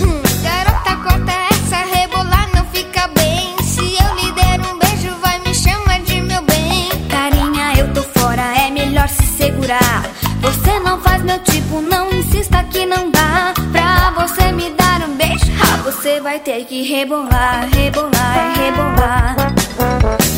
Hum, 0.00 0.22
garota, 0.44 0.94
corta 1.02 1.32
essa, 1.50 1.78
rebolar 1.78 2.48
não 2.54 2.64
fica 2.66 3.08
bem. 3.08 3.56
Se 3.64 3.80
eu 3.80 4.14
lhe 4.14 4.30
der 4.30 4.60
um 4.60 4.78
beijo, 4.78 5.12
vai 5.20 5.40
me 5.40 5.52
chamar 5.52 6.00
de 6.02 6.20
meu 6.20 6.40
bem. 6.42 6.88
Carinha, 7.08 7.72
eu 7.76 7.92
tô 7.92 8.04
fora, 8.16 8.42
é 8.64 8.70
melhor 8.70 9.08
se 9.08 9.24
segurar. 9.24 10.08
Você 10.40 10.78
não 10.78 11.00
faz 11.00 11.20
meu 11.24 11.40
tipo, 11.40 11.80
não 11.80 12.08
insista 12.12 12.62
que 12.62 12.86
não 12.86 13.10
dá. 13.10 13.52
Pra 13.72 14.12
você 14.12 14.52
me 14.52 14.70
dar 14.70 15.02
um 15.02 15.16
beijo, 15.16 15.46
ah, 15.60 15.78
você 15.78 16.20
vai 16.20 16.38
ter 16.38 16.64
que 16.64 16.84
rebolar, 16.84 17.68
rebolar 17.74 18.54
e 18.54 18.58
rebolar. 18.60 19.36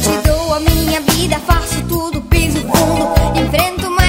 Te 0.02 0.26
dou 0.26 0.54
a 0.54 0.60
minha 0.60 1.02
vida, 1.02 1.38
faço 1.40 1.82
tudo, 1.86 2.22
piso 2.22 2.60
fundo. 2.60 3.38
Enfrento 3.38 3.90
Mike 3.90 4.01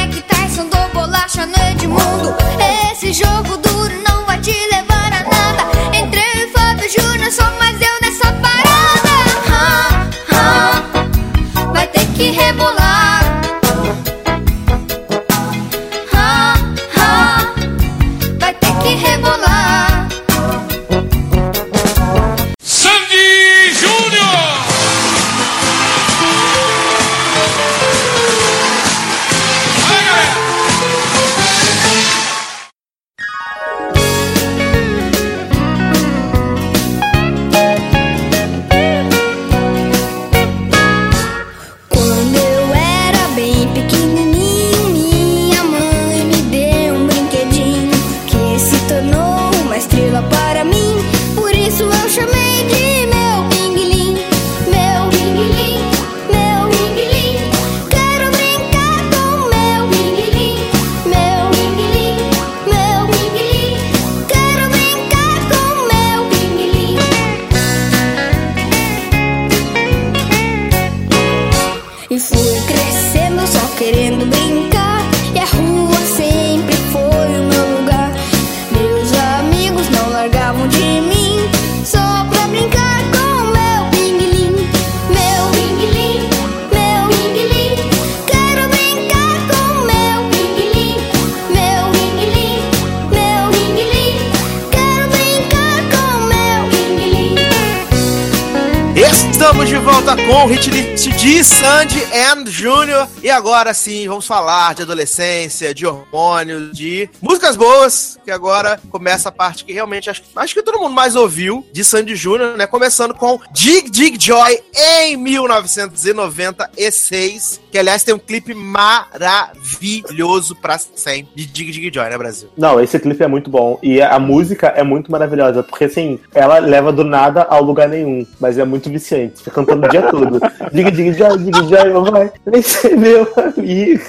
agora 103.63 103.73
sim, 103.73 104.09
vamos 104.09 104.27
falar 104.27 104.75
de 104.75 104.81
adolescência, 104.81 105.73
de 105.73 105.85
hormônios, 105.85 106.75
de 106.75 107.09
músicas 107.21 107.55
boas. 107.55 108.12
Que 108.23 108.31
agora 108.31 108.79
começa 108.89 109.29
a 109.29 109.31
parte 109.31 109.63
que 109.65 109.73
realmente 109.73 110.09
acho, 110.09 110.23
acho 110.35 110.53
que 110.53 110.61
todo 110.61 110.79
mundo 110.79 110.93
mais 110.93 111.15
ouviu 111.15 111.65
de 111.71 111.83
Sandy 111.83 112.15
Júnior, 112.15 112.55
né? 112.57 112.65
Começando 112.65 113.13
com 113.13 113.39
Dig 113.51 113.89
Dig 113.89 114.17
Joy 114.19 114.59
em 114.73 115.17
1996. 115.17 117.61
Que 117.69 117.77
aliás 117.77 118.03
tem 118.03 118.15
um 118.15 118.19
clipe 118.19 118.53
maravilhoso 118.53 120.55
pra 120.55 120.77
sempre 120.77 121.33
de 121.35 121.45
Dig 121.45 121.71
Dig 121.71 121.93
Joy, 121.93 122.09
né, 122.09 122.17
Brasil? 122.17 122.47
Não, 122.57 122.79
esse 122.79 122.97
clipe 122.99 123.21
é 123.23 123.27
muito 123.27 123.49
bom. 123.49 123.77
E 123.83 124.01
a 124.01 124.17
música 124.19 124.67
é 124.67 124.83
muito 124.83 125.11
maravilhosa, 125.11 125.61
porque 125.63 125.83
assim, 125.85 126.19
ela 126.33 126.59
leva 126.59 126.93
do 126.93 127.03
nada 127.03 127.43
ao 127.43 127.63
lugar 127.63 127.89
nenhum, 127.89 128.25
mas 128.39 128.57
é 128.57 128.63
muito 128.63 128.89
viciante. 128.89 129.39
Fica 129.39 129.51
cantando 129.51 129.85
o 129.85 129.89
dia 129.89 130.03
todo. 130.03 130.39
Diga, 130.71 130.89
diga, 130.91 131.11
já, 131.13 131.35
diga, 131.35 131.63
já, 131.65 131.83
vai. 132.11 132.31
Esse 132.53 132.87
é 132.87 132.95
meu 132.95 133.27
amigo. 133.35 134.03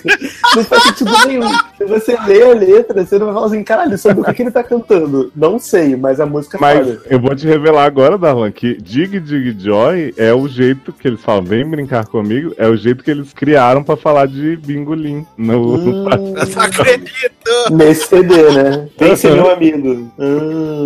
Não 0.54 0.64
faz 0.64 0.84
sentido 0.84 1.10
nenhum. 1.26 1.48
Se 1.76 1.84
você 1.84 2.16
lê 2.26 2.42
a 2.42 2.54
letra, 2.54 3.04
você 3.04 3.18
não 3.18 3.26
vai 3.26 3.34
falar 3.34 3.46
assim, 3.46 3.64
caralho, 3.64 3.98
sobre 4.08 4.30
o 4.30 4.34
que, 4.34 4.42
ele 4.42 4.50
tá 4.50 4.62
cantando. 4.62 5.32
Não 5.34 5.58
sei, 5.58 5.96
mas 5.96 6.20
a 6.20 6.26
música 6.26 6.56
é 6.56 6.60
Mas 6.60 6.98
eu 7.10 7.18
vou 7.20 7.34
te 7.34 7.46
revelar 7.46 7.84
agora, 7.84 8.16
Darlan, 8.18 8.50
que 8.52 8.74
Dig 8.80 9.18
Dig 9.20 9.56
Joy 9.58 10.14
é 10.16 10.32
o 10.32 10.46
jeito 10.46 10.92
que 10.92 11.08
eles 11.08 11.20
falam, 11.20 11.42
vem 11.42 11.68
brincar 11.68 12.06
comigo, 12.06 12.52
é 12.56 12.68
o 12.68 12.76
jeito 12.76 13.02
que 13.02 13.10
eles 13.10 13.32
criaram 13.32 13.82
pra 13.82 13.96
falar 13.96 14.26
de 14.26 14.56
bingolim. 14.56 15.24
No, 15.36 15.74
Hum, 15.74 16.06
Eu 16.08 16.46
não 16.54 16.62
acredito! 16.62 17.14
nesse 17.72 18.08
CD, 18.08 18.50
né? 18.52 18.88
Pense 18.98 19.26
meu 19.28 19.50
amigo. 19.50 20.10
Hum, 20.18 20.84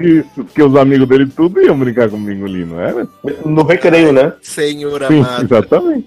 Isso, 0.00 0.28
porque 0.44 0.62
os 0.62 0.76
amigos 0.76 1.08
dele 1.08 1.26
tudo 1.26 1.60
iam 1.60 1.78
brincar 1.78 2.08
com 2.08 2.18
bingolim, 2.22 2.64
não 2.64 2.80
era? 2.80 3.06
no 3.44 3.62
recreio, 3.62 4.12
né? 4.12 4.32
Senhor 4.42 5.02
Sim, 5.06 5.20
amado. 5.20 5.44
exatamente. 5.44 6.06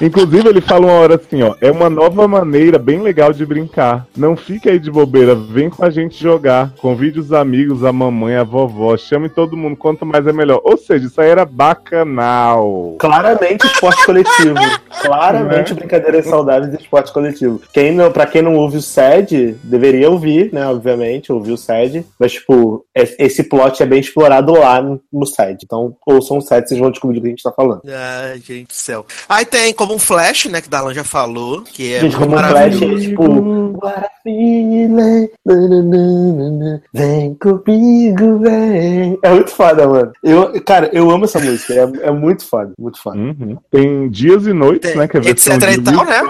Inclusive, 0.00 0.48
ele 0.48 0.60
fala 0.60 0.86
uma 0.86 0.94
hora 0.94 1.14
assim, 1.16 1.42
ó. 1.42 1.54
É 1.60 1.70
uma 1.70 1.88
nova 1.88 2.26
maneira 2.26 2.78
bem 2.78 3.00
legal 3.00 3.32
de 3.32 3.44
brincar. 3.46 4.06
Não 4.16 4.36
fique 4.36 4.68
aí 4.68 4.78
de 4.78 4.90
bobeira, 4.90 5.34
vem 5.34 5.70
com 5.70 5.84
a 5.84 5.90
gente 5.90 6.20
jogar. 6.20 6.72
Convide 6.80 7.20
os 7.20 7.32
amigos, 7.32 7.84
a 7.84 7.92
mamãe, 7.92 8.34
a 8.36 8.42
vovó. 8.44 8.96
Chame 8.96 9.28
todo 9.28 9.56
mundo, 9.56 9.76
quanto 9.76 10.04
mais 10.04 10.26
é 10.26 10.32
melhor. 10.32 10.60
Ou 10.64 10.76
seja, 10.76 11.06
isso 11.06 11.20
aí 11.20 11.28
era 11.30 11.44
bacanal. 11.44 12.96
Claramente 12.98 13.66
esporte 13.66 14.04
coletivo. 14.04 14.54
Claramente 15.02 15.74
brincadeiras 15.74 16.26
saudáveis 16.26 16.72
e 16.74 16.76
esporte 16.82 17.12
coletivo. 17.12 17.60
Quem 17.72 17.92
não, 17.92 18.10
pra 18.10 18.26
quem 18.26 18.42
não 18.42 18.54
ouve 18.56 18.78
o 18.78 18.82
SED, 18.82 19.56
deveria 19.62 20.10
ouvir, 20.10 20.52
né? 20.52 20.66
Obviamente, 20.66 21.32
ouvir 21.32 21.52
o 21.52 21.56
SED. 21.56 22.04
Mas, 22.18 22.32
tipo, 22.32 22.84
es- 22.94 23.16
esse 23.18 23.44
plot 23.44 23.82
é 23.82 23.86
bem 23.86 24.00
explorado 24.00 24.52
lá 24.52 24.80
no, 24.80 25.00
no 25.12 25.26
SED. 25.26 25.60
Então, 25.64 25.94
ouçam 26.06 26.38
o 26.38 26.42
SED, 26.42 26.68
vocês 26.68 26.80
vão 26.80 26.90
descobrir 26.90 27.16
do 27.18 27.22
que 27.22 27.26
a 27.28 27.30
gente 27.30 27.42
tá 27.42 27.52
falando. 27.52 27.82
Ai, 27.88 28.38
gente 28.38 28.68
do 28.68 28.72
céu. 28.74 29.04
Aí 29.28 29.44
tem 29.44 29.72
como 29.82 29.94
um 29.94 29.98
flash, 29.98 30.44
né, 30.46 30.60
que 30.60 30.68
Dalan 30.68 30.94
já 30.94 31.02
falou, 31.02 31.62
que 31.62 31.92
é 31.92 32.00
gente, 32.00 32.16
como 32.16 32.36
um 32.36 32.38
flash, 32.38 32.82
é 32.82 32.94
tipo. 33.00 33.24
Vem 36.94 37.34
comigo, 37.34 38.38
vem. 38.38 39.18
É 39.22 39.30
muito 39.30 39.50
foda, 39.50 39.88
mano. 39.88 40.12
Eu, 40.22 40.62
cara, 40.62 40.88
eu 40.92 41.10
amo 41.10 41.24
essa 41.24 41.40
música. 41.40 41.74
É, 41.74 42.06
é 42.06 42.10
muito 42.12 42.46
foda, 42.46 42.72
muito 42.78 43.02
foda. 43.02 43.18
Uhum. 43.18 43.58
Tem 43.70 44.08
dias 44.08 44.46
e 44.46 44.52
noites, 44.52 44.90
Tem 44.90 44.98
né? 45.00 45.08
Que 45.08 45.16
é 45.16 45.20
etc 45.30 45.48
e 45.72 45.82
tal, 45.82 46.04
né? 46.04 46.22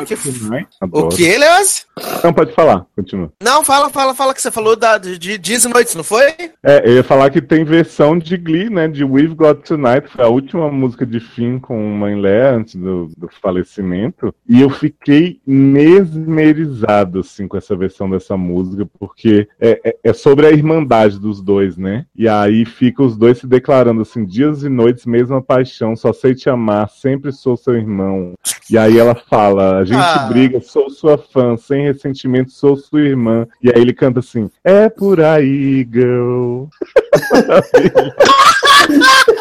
O 0.90 1.09
que, 1.09 1.36
Leoz? 1.36 1.86
Não, 2.24 2.32
pode 2.32 2.55
falar, 2.55 2.86
continua. 2.96 3.30
Não, 3.42 3.62
fala, 3.62 3.90
fala, 3.90 4.14
fala 4.14 4.32
que 4.32 4.40
você 4.40 4.50
falou 4.50 4.74
da, 4.74 4.96
de, 4.96 5.18
de 5.18 5.36
Dias 5.36 5.64
e 5.64 5.68
Noites, 5.68 5.94
não 5.94 6.05
foi? 6.05 6.32
É, 6.64 6.82
eu 6.86 6.94
ia 6.94 7.05
falar 7.05 7.28
que 7.28 7.42
tem 7.42 7.64
versão 7.64 8.18
de 8.18 8.36
Glee, 8.38 8.70
né? 8.70 8.88
De 8.88 9.05
We've 9.05 9.34
Got 9.34 9.62
Tonight, 9.64 10.09
foi 10.09 10.24
a 10.24 10.28
última 10.28 10.70
música 10.70 11.05
de 11.05 11.20
Finn 11.20 11.59
com 11.59 11.76
Mãe 11.94 12.18
Lé 12.18 12.48
antes 12.48 12.76
do, 12.76 13.11
do 13.16 13.28
falecimento. 13.43 14.32
E 14.49 14.61
eu 14.61 14.70
fiquei 14.70 15.40
mesmerizado, 15.47 17.20
assim, 17.20 17.49
com 17.49 17.57
essa 17.57 17.76
versão 17.76 18.09
dessa 18.09 18.36
música, 18.36 18.88
porque 18.99 19.49
é, 19.61 19.80
é- 19.84 19.97
é 20.05 20.12
sobre 20.12 20.47
a 20.47 20.51
irmandade 20.53 21.18
dos 21.18 21.43
dois, 21.43 21.76
né? 21.76 22.07
E 22.16 22.28
aí 22.28 22.64
fica 22.64 23.03
os 23.03 23.16
dois 23.16 23.38
se 23.38 23.47
declarando 23.47 24.03
assim: 24.03 24.24
dias 24.24 24.62
e 24.62 24.68
noites, 24.68 25.05
mesma 25.05 25.43
paixão, 25.43 25.97
só 25.97 26.12
sei 26.12 26.34
te 26.34 26.49
amar, 26.49 26.88
sempre 26.88 27.32
sou 27.32 27.57
seu 27.57 27.74
irmão. 27.74 28.34
E 28.70 28.78
aí 28.78 28.97
ela 28.99 29.14
fala: 29.14 29.78
a 29.78 29.84
gente 29.84 29.99
Ah. 30.01 30.26
briga, 30.28 30.61
sou 30.61 30.88
sua 30.88 31.18
fã, 31.18 31.57
sem 31.57 31.84
ressentimento, 31.84 32.53
sou 32.53 32.76
sua 32.76 33.01
irmã. 33.01 33.47
E 33.62 33.68
aí 33.70 33.80
ele 33.80 33.93
canta 33.93 34.20
assim: 34.20 34.49
é 34.62 34.88
por 34.88 35.20
aí, 35.20 35.86
girl. 35.93 36.64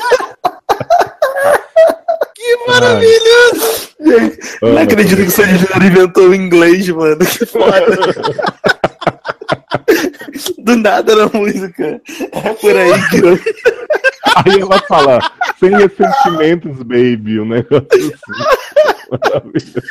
Maravilhoso! 2.68 3.90
Não 4.62 4.78
acredito 4.78 5.22
que 5.22 5.28
o 5.28 5.32
Sandy 5.32 5.58
Júnior 5.58 5.84
inventou 5.84 6.30
o 6.30 6.36
inglês, 6.36 6.88
mano. 6.90 7.18
Que 7.18 7.46
foda. 7.46 7.72
Do 10.60 10.76
nada 10.78 11.16
na 11.16 11.26
música. 11.28 12.02
É 12.32 12.54
por 12.54 12.76
aí 12.76 13.10
que 13.10 13.18
eu... 13.18 13.40
Aí 14.36 14.62
ela 14.62 14.80
fala, 14.88 15.20
sem 15.60 15.72
ressentimentos, 15.72 16.78
baby, 16.84 17.40
um 17.40 17.46
negócio 17.46 17.88
assim. 17.92 18.12
Maravilhoso. 19.12 19.82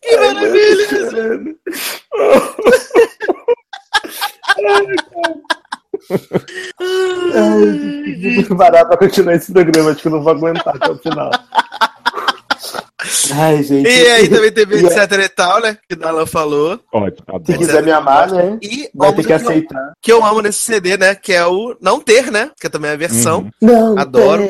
Que 0.00 0.16
maravilhoso! 0.16 1.58
Ai, 4.56 4.80
vou 8.48 8.56
parar 8.56 8.84
pra 8.84 8.96
continuar 8.96 9.34
esse 9.34 9.52
programa, 9.52 9.90
acho 9.90 10.02
que 10.02 10.08
eu 10.08 10.12
não 10.12 10.22
vou 10.22 10.32
aguentar 10.32 10.76
até 10.76 10.90
o 10.90 10.98
final. 10.98 11.30
Ai, 13.34 13.62
gente. 13.62 13.88
E 13.88 14.06
aí 14.12 14.28
também 14.28 14.52
teve 14.52 14.76
etc 14.86 15.12
e 15.24 15.28
tal, 15.28 15.60
né? 15.60 15.76
Que 15.88 15.94
o 15.94 15.98
Dalan 15.98 16.26
falou. 16.26 16.78
Ótimo, 16.92 17.24
Se 17.26 17.34
adoro. 17.34 17.58
quiser 17.58 17.82
me 17.82 17.90
amar, 17.90 18.30
né? 18.30 18.58
E 18.62 18.88
Vai 18.94 19.12
ter 19.14 19.26
que 19.26 19.32
aceitar. 19.32 19.92
que 20.00 20.12
eu 20.12 20.24
amo 20.24 20.40
nesse 20.40 20.58
CD, 20.60 20.96
né? 20.96 21.14
Que 21.14 21.32
é 21.32 21.44
o 21.46 21.76
Não 21.80 22.00
Ter, 22.00 22.30
né? 22.30 22.50
Que 22.60 22.66
é 22.66 22.70
também 22.70 22.90
a 22.90 22.96
versão. 22.96 23.50
Uhum. 23.60 23.68
Não 23.68 23.98
Adoro. 23.98 24.42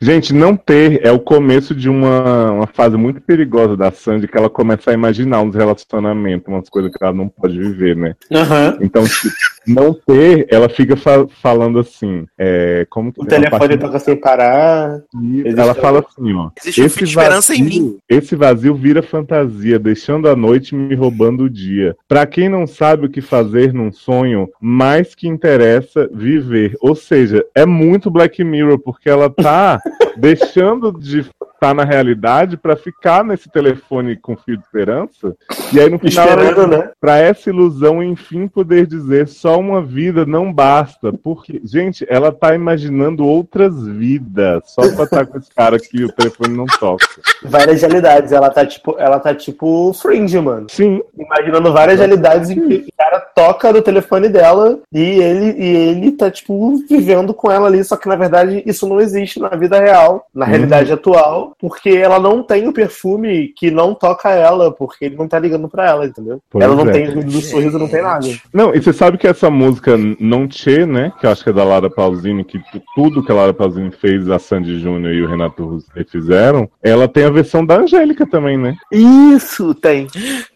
Gente, 0.00 0.32
não 0.32 0.56
ter 0.56 1.00
é 1.04 1.10
o 1.10 1.18
começo 1.18 1.74
de 1.74 1.88
uma, 1.88 2.52
uma 2.52 2.66
fase 2.66 2.96
muito 2.96 3.20
perigosa 3.20 3.76
da 3.76 3.90
Sandy, 3.90 4.28
que 4.28 4.36
ela 4.36 4.48
começa 4.50 4.90
a 4.90 4.94
imaginar 4.94 5.40
uns 5.42 5.54
relacionamentos, 5.54 6.46
umas 6.48 6.68
coisas 6.68 6.90
que 6.92 7.02
ela 7.02 7.12
não 7.12 7.28
pode 7.28 7.58
viver, 7.58 7.96
né? 7.96 8.14
Aham. 8.32 8.78
Então, 8.80 9.04
tipo, 9.04 9.34
não 9.66 9.92
ter, 9.94 10.46
ela 10.50 10.68
fica 10.68 10.96
fa- 10.96 11.26
falando 11.42 11.78
assim, 11.78 12.26
é, 12.38 12.86
como 12.88 13.12
que 13.12 13.20
O 13.20 13.24
é? 13.24 13.26
telefone 13.28 13.78
toca 13.78 13.98
sem 13.98 14.16
parar. 14.16 15.00
E 15.22 15.48
ela 15.48 15.74
fala 15.74 16.00
assim, 16.00 16.32
ó. 16.34 16.50
Existe 16.62 16.85
de 16.88 17.04
esperança 17.04 17.54
em 17.54 17.62
mim. 17.62 17.98
Esse 18.08 18.36
vazio 18.36 18.74
vira 18.74 19.02
fantasia, 19.02 19.78
deixando 19.78 20.28
a 20.28 20.36
noite 20.36 20.74
me 20.74 20.94
roubando 20.94 21.44
o 21.44 21.50
dia. 21.50 21.96
Pra 22.08 22.26
quem 22.26 22.48
não 22.48 22.66
sabe 22.66 23.06
o 23.06 23.10
que 23.10 23.20
fazer 23.20 23.72
num 23.72 23.92
sonho, 23.92 24.48
mais 24.60 25.14
que 25.14 25.28
interessa 25.28 26.08
viver. 26.12 26.74
Ou 26.80 26.94
seja, 26.94 27.44
é 27.54 27.66
muito 27.66 28.10
Black 28.10 28.42
Mirror, 28.42 28.78
porque 28.78 29.08
ela 29.08 29.30
tá 29.30 29.80
deixando 30.16 30.92
de 30.92 31.24
estar 31.66 31.74
na 31.74 31.84
realidade 31.84 32.56
pra 32.56 32.76
ficar 32.76 33.24
nesse 33.24 33.48
telefone 33.50 34.16
com 34.16 34.36
fio 34.36 34.56
de 34.56 34.62
esperança. 34.62 35.34
E 35.72 35.80
aí 35.80 35.90
no 35.90 35.98
final 35.98 36.28
Esperando, 36.28 36.66
né? 36.68 36.90
Pra 37.00 37.18
essa 37.18 37.50
ilusão, 37.50 38.02
enfim, 38.02 38.46
poder 38.46 38.86
dizer 38.86 39.26
só 39.26 39.58
uma 39.58 39.82
vida 39.82 40.24
não 40.24 40.52
basta. 40.52 41.12
Porque, 41.12 41.60
gente, 41.64 42.06
ela 42.08 42.30
tá 42.30 42.54
imaginando 42.54 43.24
outras 43.26 43.86
vidas 43.86 44.62
só 44.66 44.82
pra 44.94 45.04
estar 45.04 45.26
com 45.26 45.38
esse 45.38 45.50
cara 45.54 45.78
que 45.78 46.04
o 46.04 46.12
telefone 46.12 46.56
não 46.56 46.66
toca. 46.66 47.06
Várias 47.42 47.80
realidades. 47.80 48.32
Ela 48.32 48.50
tá 48.50 48.64
tipo, 48.64 48.94
ela 48.98 49.18
tá 49.18 49.34
tipo 49.34 49.92
fringe, 49.94 50.38
mano. 50.38 50.66
Sim, 50.70 51.02
Imaginando 51.18 51.72
várias 51.72 51.98
realidades 51.98 52.50
em 52.50 52.68
que 52.68 52.74
o 52.88 52.96
cara 52.96 53.20
toca 53.34 53.72
no 53.72 53.82
telefone 53.82 54.28
dela 54.28 54.78
e 54.92 55.00
ele, 55.00 55.62
e 55.62 55.76
ele 55.76 56.12
tá, 56.12 56.30
tipo, 56.30 56.76
vivendo 56.88 57.34
com 57.34 57.50
ela 57.50 57.66
ali, 57.66 57.82
só 57.82 57.96
que 57.96 58.08
na 58.08 58.16
verdade 58.16 58.62
isso 58.66 58.86
não 58.86 59.00
existe 59.00 59.40
na 59.40 59.48
vida 59.48 59.78
real, 59.80 60.26
na 60.34 60.44
Uhum. 60.44 60.50
realidade 60.50 60.92
atual, 60.92 61.55
porque 61.58 61.90
ela 61.90 62.18
não 62.18 62.42
tem 62.42 62.68
o 62.68 62.72
perfume 62.72 63.48
que 63.56 63.70
não 63.70 63.94
toca 63.94 64.30
ela, 64.30 64.70
porque 64.72 65.04
ele 65.06 65.16
não 65.16 65.26
tá 65.28 65.38
ligando 65.38 65.68
pra 65.68 65.86
ela, 65.88 66.06
entendeu? 66.06 66.40
Pois 66.50 66.64
ela 66.64 66.74
não 66.74 66.88
é. 66.88 66.92
tem 66.92 67.18
o 67.18 67.40
sorriso, 67.40 67.78
não 67.78 67.88
tem 67.88 68.02
nada. 68.02 68.26
Não, 68.52 68.74
e 68.74 68.80
você 68.82 68.92
sabe 68.92 69.18
que 69.18 69.26
essa 69.26 69.50
música 69.50 69.96
Não 70.20 70.50
Che, 70.50 70.84
né? 70.86 71.12
Que 71.20 71.26
eu 71.26 71.30
acho 71.30 71.42
que 71.42 71.50
é 71.50 71.52
da 71.52 71.64
Lara 71.64 71.90
Pausini, 71.90 72.44
que 72.44 72.58
tu- 72.70 72.82
tudo 72.94 73.22
que 73.24 73.32
a 73.32 73.34
Lara 73.34 73.54
Pausini 73.54 73.90
fez, 73.90 74.28
a 74.30 74.38
Sandy 74.38 74.78
Júnior 74.80 75.12
e 75.12 75.22
o 75.22 75.28
Renato 75.28 75.64
Russo 75.64 75.86
fizeram, 76.10 76.68
ela 76.82 77.08
tem 77.08 77.24
a 77.24 77.30
versão 77.30 77.64
da 77.64 77.76
Angélica 77.78 78.26
também, 78.26 78.56
né? 78.56 78.76
Isso, 78.92 79.74
tem. 79.74 80.06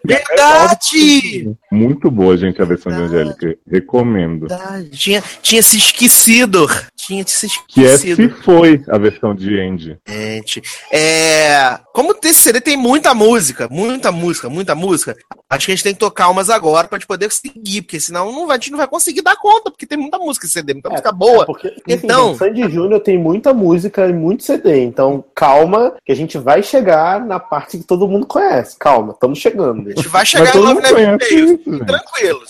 Verdade! 0.04 1.56
Muito 1.70 2.10
boa, 2.10 2.36
gente, 2.36 2.60
a 2.60 2.64
versão 2.64 2.92
de 2.92 2.98
Angélica. 3.02 3.56
Recomendo. 3.66 4.48
Verdade. 4.48 4.90
Tinha, 4.90 5.22
tinha 5.42 5.62
se 5.62 5.78
esquecido. 5.78 6.66
Tinha 6.96 7.24
se 7.26 7.46
Que 7.68 7.86
é 7.86 7.94
esquecido. 7.94 8.36
Se 8.36 8.42
Foi 8.42 8.82
a 8.88 8.98
versão 8.98 9.34
de 9.34 9.58
Andy. 9.58 9.98
Gente, 10.08 10.62
é... 10.92 11.78
como 11.92 12.14
esse 12.22 12.40
CD 12.40 12.60
tem 12.60 12.76
muita 12.76 13.14
música, 13.14 13.68
muita 13.70 14.10
música, 14.12 14.48
muita 14.48 14.74
música, 14.74 15.16
Acho 15.50 15.66
que 15.66 15.72
a 15.72 15.74
gente 15.74 15.82
tem 15.82 15.94
que 15.94 15.98
tocar 15.98 16.28
umas 16.28 16.48
agora 16.48 16.86
pra 16.86 16.96
gente 16.96 17.08
poder 17.08 17.28
seguir, 17.32 17.82
porque 17.82 17.98
senão 17.98 18.30
não 18.30 18.46
vai, 18.46 18.56
a 18.56 18.60
gente 18.60 18.70
não 18.70 18.78
vai 18.78 18.86
conseguir 18.86 19.20
dar 19.20 19.34
conta, 19.34 19.68
porque 19.68 19.84
tem 19.84 19.98
muita 19.98 20.16
música 20.16 20.46
em 20.46 20.48
CD, 20.48 20.74
muita 20.74 20.90
música 20.90 21.10
boa. 21.10 21.42
É, 21.42 21.46
porque, 21.46 21.70
porque 21.70 21.92
Então- 21.92 22.28
assim, 22.30 22.38
Sandy 22.38 22.70
Júnior 22.70 23.00
tem 23.00 23.18
muita 23.18 23.52
música 23.52 24.06
e 24.06 24.12
muito 24.12 24.44
CD. 24.44 24.84
Então, 24.84 25.24
calma, 25.34 25.94
que 26.06 26.12
a 26.12 26.14
gente 26.14 26.38
vai 26.38 26.62
chegar 26.62 27.26
na 27.26 27.40
parte 27.40 27.78
que 27.78 27.82
todo 27.84 28.06
mundo 28.06 28.26
conhece. 28.28 28.76
Calma, 28.78 29.12
estamos 29.12 29.40
chegando. 29.40 29.88
A 29.88 29.90
gente 29.92 30.06
vai 30.06 30.24
chegar 30.24 30.54
em 30.54 30.58
Love 30.60 30.82
Never 30.82 31.18
Fails. 31.18 31.28
gente. 31.28 31.84
Tranquilos. 31.84 32.48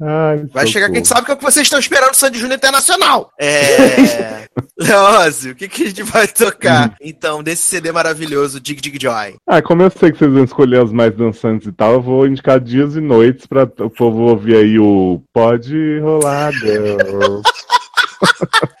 Ai, 0.00 0.44
Vai 0.52 0.66
chegar 0.68 0.90
quem 0.90 1.04
socorro. 1.04 1.16
sabe 1.16 1.24
que 1.26 1.30
é 1.32 1.34
o 1.34 1.38
que 1.38 1.44
vocês 1.44 1.66
estão 1.66 1.78
esperando 1.80 2.10
do 2.10 2.16
Sandy 2.16 2.38
Júnior 2.38 2.56
Internacional. 2.56 3.32
É. 3.40 4.44
Leózio, 4.78 5.52
o 5.52 5.54
que, 5.56 5.68
que 5.68 5.82
a 5.82 5.86
gente 5.86 6.02
vai 6.04 6.28
tocar? 6.28 6.93
Então, 7.00 7.42
desse 7.42 7.62
CD 7.62 7.92
maravilhoso, 7.92 8.60
Dig 8.60 8.80
Dig 8.80 8.98
Joy. 9.00 9.36
Ah, 9.46 9.62
como 9.62 9.82
eu 9.82 9.90
sei 9.90 10.12
que 10.12 10.18
vocês 10.18 10.32
vão 10.32 10.44
escolher 10.44 10.82
as 10.82 10.92
mais 10.92 11.14
dançantes 11.14 11.66
e 11.66 11.72
tal, 11.72 11.94
eu 11.94 12.02
vou 12.02 12.26
indicar 12.26 12.60
dias 12.60 12.96
e 12.96 13.00
noites 13.00 13.46
pra 13.46 13.64
o 13.64 13.90
povo 13.90 14.22
ouvir 14.22 14.56
aí 14.56 14.78
o 14.78 15.22
Pode 15.32 15.98
Rolar 16.00 16.52
Girl. 16.52 17.40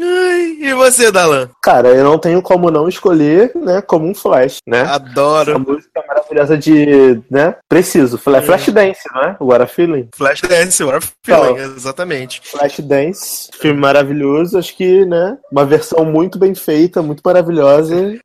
E 0.00 0.72
você, 0.74 1.10
Dalan? 1.10 1.48
Cara, 1.62 1.88
eu 1.88 2.04
não 2.04 2.18
tenho 2.18 2.40
como 2.42 2.70
não 2.70 2.88
escolher, 2.88 3.52
né, 3.54 3.80
como 3.82 4.06
um 4.08 4.14
flash, 4.14 4.58
né? 4.66 4.82
A 4.82 4.94
Adoro. 4.96 5.58
música 5.60 6.02
maravilhosa 6.06 6.56
de, 6.56 7.20
né? 7.30 7.54
Preciso. 7.68 8.18
Fla- 8.18 8.42
Flash 8.42 8.68
Dance, 8.68 9.00
né? 9.14 9.36
What 9.40 9.62
a 9.62 9.66
Feeling. 9.66 10.08
Flashdance, 10.16 10.82
What 10.84 11.04
a 11.04 11.08
Feeling, 11.24 11.62
exatamente. 11.76 12.40
Flash 12.44 12.80
Dance, 12.80 13.48
filme 13.60 13.80
maravilhoso, 13.80 14.58
acho 14.58 14.76
que, 14.76 15.04
né? 15.04 15.36
Uma 15.50 15.64
versão 15.64 16.04
muito 16.04 16.38
bem 16.38 16.54
feita, 16.54 17.02
muito 17.02 17.22
maravilhosa. 17.24 18.18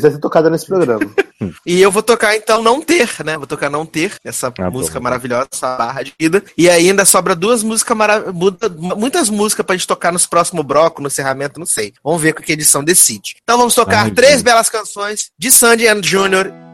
Precisa 0.00 0.12
ser 0.14 0.20
tocada 0.20 0.50
nesse 0.50 0.66
programa. 0.66 1.00
E 1.66 1.82
eu 1.82 1.92
vou 1.92 2.02
tocar 2.02 2.34
então 2.34 2.62
Não 2.62 2.80
Ter, 2.80 3.10
né? 3.22 3.36
Vou 3.36 3.46
tocar 3.46 3.68
Não 3.68 3.84
Ter, 3.84 4.14
essa 4.24 4.50
Ah, 4.58 4.70
música 4.70 4.98
bom. 4.98 5.04
maravilhosa, 5.04 5.46
essa 5.52 5.76
barra 5.76 6.02
de 6.02 6.14
vida. 6.18 6.42
E 6.56 6.66
ainda 6.70 7.04
sobra 7.04 7.34
duas 7.36 7.62
músicas 7.62 7.94
maravilhosas, 7.94 8.56
muitas 8.96 9.28
músicas 9.28 9.66
pra 9.66 9.76
gente 9.76 9.86
tocar 9.86 10.10
nos 10.14 10.24
próximos 10.24 10.64
blocos, 10.64 11.02
no 11.02 11.08
encerramento, 11.08 11.60
não 11.60 11.66
sei. 11.66 11.92
Vamos 12.02 12.22
ver 12.22 12.30
o 12.30 12.36
que 12.36 12.52
a 12.52 12.54
edição 12.54 12.82
decide. 12.82 13.36
Então 13.42 13.58
vamos 13.58 13.74
tocar 13.74 14.04
Ai, 14.06 14.10
três 14.12 14.36
gente. 14.36 14.44
belas 14.44 14.70
canções 14.70 15.30
de 15.38 15.50
Sandy 15.50 15.86
and 15.86 16.00
Jr. 16.00 16.65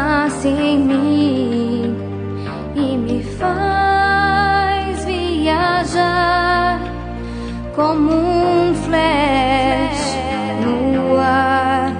nasce 0.00 0.48
em 0.48 0.78
mim 0.78 1.94
e 2.74 2.96
me 2.96 3.22
faz 3.38 5.04
viajar 5.04 6.80
como 7.74 8.10
um 8.10 8.74
flash 8.74 10.16
no 10.62 11.18
ar. 11.18 11.92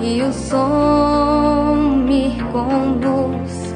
E 0.00 0.22
o 0.22 0.32
som 0.32 1.76
me 2.08 2.36
conduz 2.52 3.74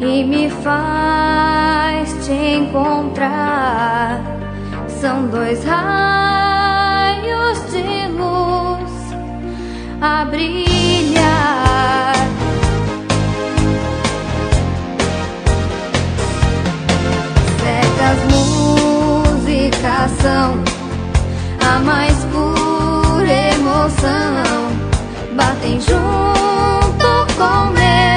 e 0.00 0.24
me 0.24 0.50
faz 0.50 2.06
te 2.24 2.32
encontrar. 2.56 4.20
São 4.88 5.28
dois 5.28 5.64
raios 5.64 7.58
de 7.70 8.08
luz 8.18 8.92
a 10.00 10.24
brilhar. 10.24 11.67
São 20.20 20.62
a 21.66 21.78
mais 21.80 22.24
pura 22.26 23.32
emoção. 23.54 24.68
Batem 25.34 25.80
junto 25.80 27.34
com 27.36 27.72
meu 27.72 28.07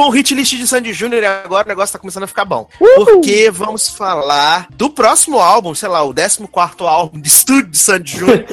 com 0.00 0.06
o 0.06 0.10
hit 0.10 0.34
list 0.34 0.56
de 0.56 0.66
Sandy 0.66 0.94
Júnior 0.94 1.22
e 1.22 1.26
agora 1.26 1.66
o 1.66 1.68
negócio 1.68 1.92
tá 1.92 1.98
começando 1.98 2.22
a 2.22 2.26
ficar 2.26 2.46
bom. 2.46 2.66
Porque 2.78 3.50
vamos 3.50 3.90
falar 3.90 4.66
do 4.70 4.88
próximo 4.88 5.38
álbum, 5.38 5.74
sei 5.74 5.90
lá, 5.90 6.02
o 6.02 6.14
14 6.14 6.42
álbum 6.80 7.20
de 7.20 7.28
estúdio 7.28 7.70
de 7.70 7.76
Sandy 7.76 8.16
Júnior. 8.16 8.46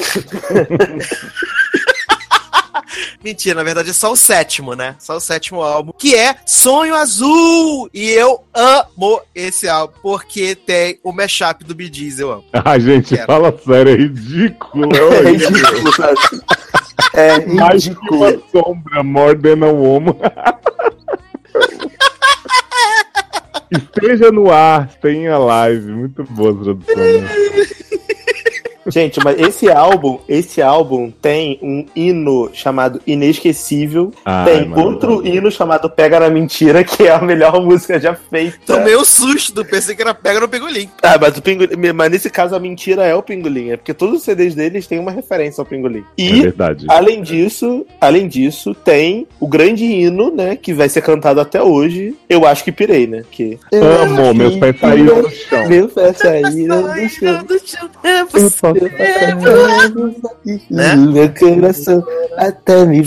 Mentira, 3.24 3.56
na 3.56 3.64
verdade 3.64 3.92
é 3.92 3.94
só 3.94 4.12
o 4.12 4.16
sétimo, 4.18 4.76
né? 4.76 4.96
Só 5.00 5.16
o 5.16 5.22
sétimo 5.22 5.62
álbum, 5.62 5.94
que 5.98 6.16
é 6.16 6.36
Sonho 6.46 6.94
Azul! 6.96 7.90
E 7.94 8.10
eu 8.10 8.44
amo 8.54 9.22
esse 9.34 9.70
álbum, 9.70 9.94
porque 10.02 10.54
tem 10.54 11.00
o 11.02 11.14
mashup 11.14 11.64
do 11.64 11.74
Bee 11.74 11.90
Gees, 11.92 12.20
eu 12.20 12.30
amo. 12.30 12.44
Ai, 12.52 12.82
gente, 12.82 13.16
Quero. 13.16 13.26
fala 13.26 13.58
sério, 13.66 13.94
é 13.94 13.96
ridículo. 13.96 14.90
É 14.94 15.32
ridículo, 15.32 15.94
sabe? 15.96 16.18
É 17.14 17.46
Mais 17.46 17.84
que 17.84 17.90
ridículo. 17.90 18.20
uma 18.20 18.42
sombra, 18.52 19.04
more 19.04 19.38
than 19.38 19.66
a 19.66 19.72
woman. 19.72 20.16
Esteja 23.72 24.32
no 24.32 24.52
ar, 24.52 24.88
tenha 25.02 25.38
live. 25.38 25.92
Muito 25.92 26.24
boa 26.24 26.52
a 26.52 26.64
tradução. 26.64 26.96
né? 26.96 27.30
Gente, 28.88 29.20
mas 29.24 29.40
esse 29.40 29.70
álbum, 29.70 30.20
esse 30.28 30.62
álbum 30.62 31.12
tem 31.22 31.60
um 31.62 31.86
hino 31.96 32.50
chamado 32.54 33.02
Inesquecível. 33.06 34.14
Ai, 34.26 34.46
tem 34.46 34.66
mano. 34.66 34.84
outro 34.84 35.28
hino 35.28 35.52
chamado 35.52 35.90
Pega 35.90 36.20
na 36.20 36.30
Mentira, 36.30 36.84
que 36.84 37.04
é 37.04 37.12
a 37.12 37.22
melhor 37.22 37.62
música 37.64 38.00
já 38.00 38.16
feita. 38.16 38.58
Tomei 38.66 38.96
um 38.96 39.06
susto, 39.06 39.64
pensei 39.66 39.96
que 39.96 40.02
era 40.02 40.14
pega 40.14 40.40
no 40.40 40.48
Pingolim. 40.48 40.90
Ah, 41.02 41.18
mas, 41.20 41.38
o 41.38 41.42
pingolim, 41.42 41.76
mas 41.94 42.12
nesse 42.12 42.30
caso 42.30 42.56
a 42.56 42.60
mentira 42.60 43.06
é 43.06 43.14
o 43.16 43.24
Pingolim, 43.24 43.72
é 43.72 43.78
porque 43.78 43.94
todos 43.94 44.20
os 44.20 44.24
CDs 44.24 44.56
deles 44.56 44.88
têm 44.88 45.00
uma 45.00 45.12
referência 45.12 45.62
ao 45.62 45.66
Pingolim. 45.66 46.04
É 46.18 46.22
E 46.22 46.42
verdade. 46.42 46.86
Além 46.90 47.22
disso, 47.22 47.86
além 48.00 48.28
disso, 48.28 48.74
tem 48.74 49.28
o 49.40 49.48
grande 49.48 49.86
hino, 49.86 50.32
né, 50.32 50.56
que 50.56 50.74
vai 50.74 50.90
ser 50.90 51.02
cantado 51.02 51.40
até 51.42 51.62
hoje. 51.62 52.16
Eu 52.30 52.46
acho 52.46 52.64
que 52.64 52.72
pirei, 52.72 53.08
né? 53.08 53.24
Que 53.30 53.58
Amo, 53.74 54.34
meus 54.34 54.56
pés 54.56 54.80
saíram 54.80 55.22
do 55.22 55.30
chão. 55.30 55.68
Meu 55.68 55.90
pé 55.90 56.14
saíram 56.14 56.84
do 57.44 57.60
chão. 57.60 57.90
É 58.04 58.22
Eu 58.22 58.28
você. 58.28 58.77
Né? 60.70 60.96
Meu 60.96 61.30
coração 61.34 62.04
até 62.38 62.86
me. 62.86 63.00
É, 63.00 63.02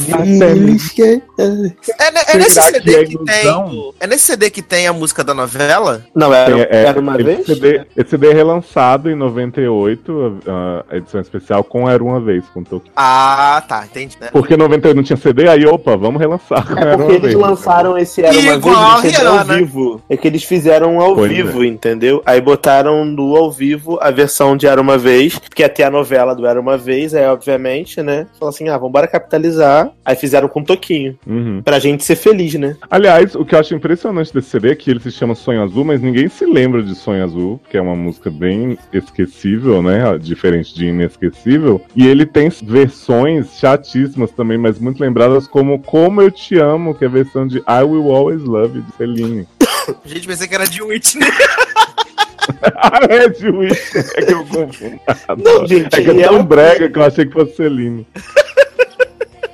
ne- 2.10 2.20
é 2.28 2.36
nesse 2.36 2.60
CD 2.60 2.80
que 2.80 2.94
é 2.96 3.04
que 3.04 3.18
tem. 3.24 3.92
É 4.00 4.06
nesse 4.06 4.24
CD 4.26 4.50
que 4.50 4.62
tem 4.62 4.86
a 4.86 4.92
música 4.92 5.22
da 5.24 5.32
novela? 5.34 6.04
Não, 6.14 6.32
era, 6.34 6.58
É, 6.60 6.68
é, 6.70 6.84
era 6.86 7.00
uma 7.00 7.16
vez? 7.16 7.46
CD, 7.46 7.82
esse 7.96 8.10
CD 8.10 8.30
é 8.30 8.34
relançado 8.34 9.10
em 9.10 9.14
98, 9.14 10.38
a, 10.46 10.84
a 10.90 10.96
edição 10.96 11.20
especial 11.20 11.64
com 11.64 11.88
Era 11.88 12.02
Uma 12.02 12.20
Vez, 12.20 12.44
com 12.52 12.62
Tolkien. 12.62 12.92
Ah, 12.96 13.62
tá, 13.66 13.84
entendi. 13.84 14.16
né? 14.20 14.28
Porque 14.32 14.54
em 14.54 14.58
98 14.58 14.96
não 14.96 15.02
tinha 15.02 15.16
CD, 15.16 15.48
aí 15.48 15.64
opa, 15.66 15.96
vamos 15.96 16.20
relançar 16.20 16.66
com 16.66 16.78
É 16.78 16.96
porque 16.96 17.12
eles 17.12 17.22
Vez. 17.22 17.34
lançaram 17.34 17.96
esse 17.96 18.22
Era 18.22 18.38
Uma 18.38 18.52
Igual 18.54 19.00
Vez 19.00 19.24
ao 19.24 19.32
Rihanna. 19.38 19.54
vivo. 19.56 20.02
É 20.08 20.16
que 20.16 20.26
eles 20.26 20.44
fizeram 20.44 21.00
ao 21.00 21.14
Pois 21.14 21.30
vivo, 21.30 21.64
entendeu? 21.64 22.22
Aí 22.26 22.40
botaram 22.40 23.04
no 23.04 23.36
ao 23.36 23.50
vivo 23.50 23.98
a 24.00 24.10
versão 24.10 24.56
de 24.56 24.66
Era 24.66 24.80
Uma 24.80 24.98
Vez, 24.98 25.38
porque 25.60 25.64
até 25.64 25.84
a 25.84 25.90
novela 25.90 26.34
do 26.34 26.46
Era 26.46 26.58
Uma 26.58 26.78
Vez, 26.78 27.14
aí 27.14 27.26
obviamente, 27.26 28.02
né? 28.02 28.26
Falaram 28.38 28.48
assim, 28.48 28.68
ah, 28.68 28.78
vambora 28.78 29.06
capitalizar. 29.06 29.90
Aí 30.04 30.16
fizeram 30.16 30.48
com 30.48 30.64
Toquinho. 30.64 31.18
Uhum. 31.26 31.60
Pra 31.62 31.78
gente 31.78 32.02
ser 32.02 32.16
feliz, 32.16 32.54
né? 32.54 32.76
Aliás, 32.90 33.34
o 33.34 33.44
que 33.44 33.54
eu 33.54 33.58
acho 33.58 33.74
impressionante 33.74 34.32
desse 34.32 34.48
CD 34.48 34.70
é 34.70 34.74
que 34.74 34.90
ele 34.90 35.00
se 35.00 35.10
chama 35.10 35.34
Sonho 35.34 35.62
Azul, 35.62 35.84
mas 35.84 36.00
ninguém 36.00 36.28
se 36.28 36.46
lembra 36.46 36.82
de 36.82 36.94
Sonho 36.94 37.22
Azul, 37.22 37.60
que 37.68 37.76
é 37.76 37.80
uma 37.80 37.94
música 37.94 38.30
bem 38.30 38.78
esquecível, 38.92 39.82
né? 39.82 40.16
Diferente 40.18 40.74
de 40.74 40.86
Inesquecível. 40.86 41.82
E 41.94 42.06
ele 42.06 42.24
tem 42.24 42.48
versões 42.62 43.58
chatíssimas 43.58 44.30
também, 44.30 44.56
mas 44.56 44.78
muito 44.78 45.00
lembradas 45.00 45.46
como 45.46 45.78
Como 45.82 46.22
Eu 46.22 46.30
Te 46.30 46.58
Amo, 46.58 46.94
que 46.94 47.04
é 47.04 47.06
a 47.06 47.10
versão 47.10 47.46
de 47.46 47.58
I 47.58 47.82
Will 47.84 48.14
Always 48.14 48.42
Love 48.42 48.78
You, 48.78 48.84
de 48.84 48.96
Celine. 48.96 49.48
Gente, 50.06 50.26
pensei 50.26 50.48
que 50.48 50.54
era 50.54 50.64
de 50.64 50.82
Whitney. 50.82 51.28
ah, 52.76 53.00
é 53.08 53.24
é 53.24 53.30
que 53.30 53.46
eu 54.32 54.44
confundo. 54.46 55.00
Não, 55.42 55.66
gente, 55.66 55.94
é 55.94 56.02
que 56.02 56.10
é 56.10 56.14
tão 56.14 56.34
ela- 56.36 56.42
brega 56.42 56.88
que 56.88 56.98
eu 56.98 57.02
achei 57.04 57.26
que 57.26 57.32
fosse 57.32 57.56
Celine. 57.56 58.06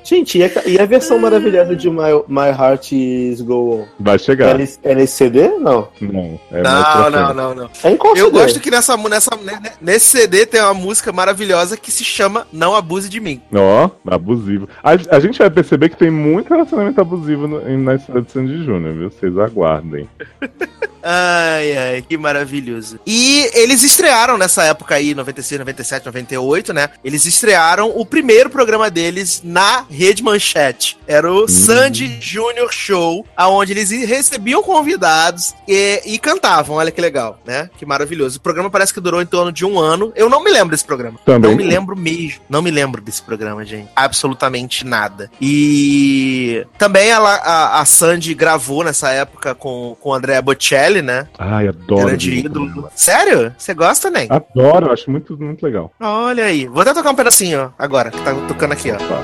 Gente, 0.05 0.39
e 0.39 0.45
a, 0.45 0.51
e 0.67 0.79
a 0.79 0.87
versão 0.87 1.19
maravilhosa 1.19 1.75
de 1.75 1.91
My, 1.91 2.13
My 2.29 2.47
Heart 2.57 2.93
Is 2.93 3.41
Go 3.41 3.81
On? 3.81 3.87
Vai 3.99 4.15
É 4.15 4.19
chegar. 4.19 4.61
é 4.85 4.95
nesse 4.95 5.13
CD? 5.17 5.49
Não. 5.59 5.89
Não, 6.01 6.39
é 6.53 6.63
Não, 6.63 7.11
não, 7.11 7.35
não, 7.35 7.55
não. 7.57 7.71
É 7.83 7.91
em 7.91 7.97
qual 7.97 8.15
Eu 8.17 8.27
CD? 8.27 8.39
gosto 8.39 8.61
que 8.61 8.71
nessa, 8.71 8.97
nessa, 8.97 9.31
ne- 9.35 9.73
nesse 9.81 10.07
CD 10.17 10.47
tem 10.47 10.61
uma 10.61 10.75
música 10.75 11.11
maravilhosa 11.13 11.77
que 11.77 11.91
se 11.91 12.05
chama 12.05 12.47
Não 12.53 12.73
Abuse 12.77 13.09
de 13.09 13.19
Mim. 13.19 13.43
Ó, 13.53 13.91
abusivo. 14.07 14.69
A, 14.81 14.93
a 15.17 15.19
gente 15.19 15.41
vai 15.41 15.51
perceber 15.51 15.89
que 15.89 15.97
tem 15.97 16.09
muito 16.11 16.51
relacionamento 16.51 17.01
abusivo 17.01 17.49
no- 17.49 17.69
em- 17.69 17.77
na 17.77 17.97
história 17.97 18.23
de 18.23 18.31
Sandy 18.31 18.63
Júnior, 18.65 18.95
viu? 18.95 19.11
Vocês 19.11 19.37
aguardem. 19.37 20.09
Ai, 21.09 21.77
ai, 21.77 22.03
que 22.03 22.19
maravilhoso. 22.19 22.99
E 23.07 23.49
eles 23.55 23.85
estrearam 23.85 24.37
nessa 24.37 24.65
época 24.65 24.97
aí, 24.97 25.15
96, 25.15 25.61
97, 25.61 26.07
98, 26.07 26.73
né? 26.73 26.91
Eles 27.05 27.25
estrearam 27.27 27.93
o 27.95 28.05
primeiro 28.05 28.51
programa 28.51 28.91
deles 28.91 29.41
na 29.45 29.87
Rede 29.89 30.23
Manchete. 30.23 30.99
Era 31.07 31.33
o 31.33 31.47
Sandy 31.47 32.19
Junior 32.21 32.73
Show, 32.73 33.25
aonde 33.37 33.73
eles 33.73 33.91
recebiam 33.91 34.63
convidados 34.63 35.55
e, 35.69 36.03
e 36.05 36.19
cantavam. 36.19 36.77
Olha 36.77 36.91
que 36.91 37.01
legal, 37.01 37.39
né? 37.47 37.71
Que 37.79 37.87
maravilhoso. 37.87 38.39
O 38.39 38.41
programa 38.41 38.69
parece 38.69 38.93
que 38.93 39.01
durou 39.01 39.23
em 39.23 39.27
torno 39.27 39.53
de 39.53 39.65
um 39.65 39.79
ano. 39.79 40.13
Eu 40.17 40.29
não 40.29 40.43
me 40.43 40.51
lembro 40.51 40.71
desse 40.71 40.85
programa. 40.85 41.21
Também. 41.25 41.51
Não 41.51 41.57
me 41.57 41.63
lembro 41.63 41.97
mesmo. 41.97 42.41
Não 42.49 42.61
me 42.61 42.71
lembro 42.71 43.01
desse 43.01 43.23
programa, 43.23 43.65
gente. 43.65 43.89
Absolutamente 43.95 44.85
nada. 44.85 45.31
E 45.41 46.67
também 46.77 47.09
ela, 47.09 47.35
a, 47.37 47.81
a 47.81 47.85
Sandy 47.85 48.35
gravou 48.35 48.83
nessa 48.83 49.11
época 49.11 49.55
com, 49.55 49.97
com 50.01 50.11
o 50.11 50.15
Andrea 50.15 50.43
Bocelli, 50.43 50.96
né? 51.03 51.27
Ai, 51.39 51.69
adoro. 51.69 52.07
Grande 52.07 52.35
ídolo. 52.35 52.89
Sério? 52.95 53.55
Você 53.57 53.75
gosta, 53.75 54.11
Nen? 54.11 54.29
Adoro, 54.31 54.93
acho 54.93 55.11
muito, 55.11 55.37
muito 55.37 55.65
legal. 55.65 55.93
Olha 56.01 56.45
aí. 56.45 56.67
Vou 56.67 56.83
até 56.83 56.93
tocar 56.95 57.11
um 57.11 57.15
pedacinho, 57.15 57.61
ó, 57.61 57.71
agora, 57.79 58.11
que 58.11 58.21
tá 58.23 58.35
tocando 58.49 58.73
aqui, 58.73 58.91
ó. 58.91 58.97
Tá. 58.97 59.23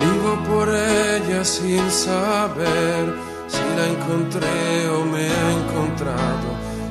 Vivo 0.00 0.36
por 0.46 0.68
ella 0.68 1.44
sin 1.44 1.90
saber 1.90 3.12
si 3.48 3.62
la 3.76 3.88
encontré 3.88 4.88
o 4.90 5.04
me 5.04 5.26
ha 5.26 5.52
encontrado. 5.52 6.48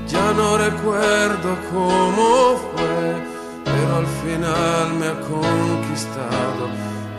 Ya 0.07 0.33
no 0.33 0.57
recuerdo 0.57 1.55
cómo 1.71 2.57
fue, 2.57 3.15
pero 3.63 3.95
al 3.97 4.07
final 4.23 4.93
me 4.99 5.07
ha 5.07 5.19
conquistado. 5.21 6.69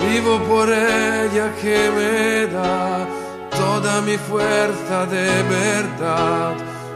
Vivo 0.00 0.40
por 0.48 0.68
ella 0.68 1.52
que 1.60 1.78
me 1.96 2.46
da 2.52 3.06
toda 3.50 4.00
mi 4.00 4.16
fuerza 4.16 5.06
de 5.06 5.28
verdad. 5.42 6.54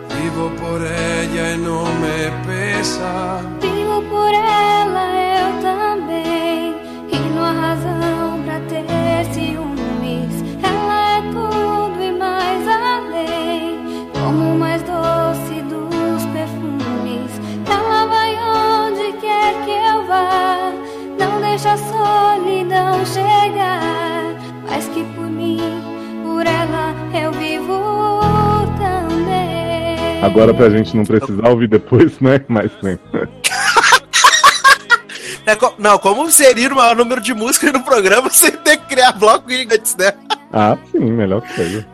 Vivo 0.08 0.50
por 0.60 0.80
ella 0.82 1.54
e 1.54 1.56
não 1.58 1.84
me 2.02 2.30
pesa. 2.46 3.40
Vivo 3.60 4.02
por 4.10 4.32
ela 4.32 5.04
eu 5.38 5.50
também. 5.62 6.74
E 7.12 7.18
não 7.34 7.44
há 7.44 7.52
razão 7.52 8.42
pra 8.44 8.58
ter 8.70 9.24
ciúmes. 9.34 10.34
Ela 10.62 11.18
é 11.18 11.20
tudo 11.36 12.02
e 12.02 12.12
mais 12.12 12.66
além. 12.68 14.08
Como 14.12 14.54
uma 14.54 14.73
a 21.74 21.76
solidão 21.76 23.04
chegar, 23.04 24.36
mas 24.68 24.86
que 24.88 25.02
por 25.16 25.26
mim, 25.26 25.58
por 26.22 26.46
ela 26.46 26.94
eu 27.12 27.32
vivo 27.32 28.20
também. 28.78 30.22
Agora 30.22 30.54
pra 30.54 30.70
gente 30.70 30.96
não 30.96 31.04
precisar 31.04 31.48
ouvir 31.48 31.68
depois, 31.68 32.20
né? 32.20 32.40
Mas 32.46 32.70
sim. 32.80 32.96
É 35.46 35.54
co- 35.54 35.74
não, 35.78 35.98
como 35.98 36.30
seria 36.30 36.68
o 36.72 36.76
maior 36.76 36.96
número 36.96 37.20
de 37.20 37.34
músicas 37.34 37.72
no 37.72 37.80
programa 37.82 38.30
sem 38.32 38.50
ter 38.52 38.76
que 38.78 38.86
criar 38.86 39.12
bloco 39.12 39.50
gigantes, 39.50 39.94
né? 39.96 40.12
Ah, 40.56 40.78
sim, 40.92 41.00
melhor 41.00 41.40
que 41.42 41.52
seja. 41.52 41.84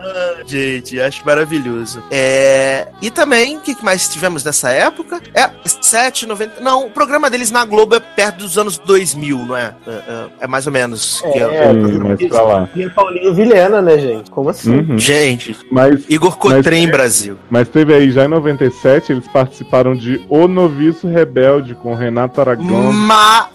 Gente, 0.46 1.01
acho 1.01 1.24
maravilhoso. 1.24 2.03
É... 2.11 2.88
E 3.01 3.11
também, 3.11 3.57
o 3.57 3.61
que 3.61 3.74
mais 3.82 4.07
tivemos 4.07 4.44
nessa 4.44 4.70
época? 4.70 5.18
É 5.34 5.48
7, 5.64 6.26
90. 6.26 6.61
Não, 6.61 6.86
o 6.86 6.90
programa 6.90 7.30
deles 7.30 7.51
na 7.51 7.64
Globo 7.64 7.94
é 7.94 8.01
perto 8.01 8.40
dos 8.40 8.59
anos 8.59 8.76
2000, 8.76 9.38
não 9.46 9.57
é? 9.57 9.74
É, 9.86 9.90
é- 9.90 10.26
é 10.40 10.46
mais 10.46 10.66
ou 10.66 10.72
menos. 10.74 11.22
que 11.22 11.38
é- 11.38 11.72
Sim, 11.72 11.98
mas 12.01 12.22
pra 12.28 12.42
lá. 12.42 12.68
Tinha 12.74 12.90
Paulinho 12.90 13.32
Vilhena, 13.32 13.80
né, 13.80 13.96
gente? 13.98 14.30
Como 14.30 14.51
assim? 14.51 14.76
Uhum. 14.76 14.98
Gente, 14.98 15.57
Mas, 15.72 16.05
Igor 16.09 16.36
Cotrem 16.36 16.86
Brasil. 16.90 17.38
mas 17.48 17.66
teve 17.66 17.94
aí 17.94 18.11
já 18.11 18.26
em 18.26 18.28
97, 18.28 19.11
eles 19.12 19.26
participaram 19.28 19.94
de 19.96 20.22
O 20.28 20.46
Noviço 20.46 21.09
Rebelde 21.09 21.74
com 21.74 21.94
Renato 21.94 22.38
Aragão. 22.42 22.92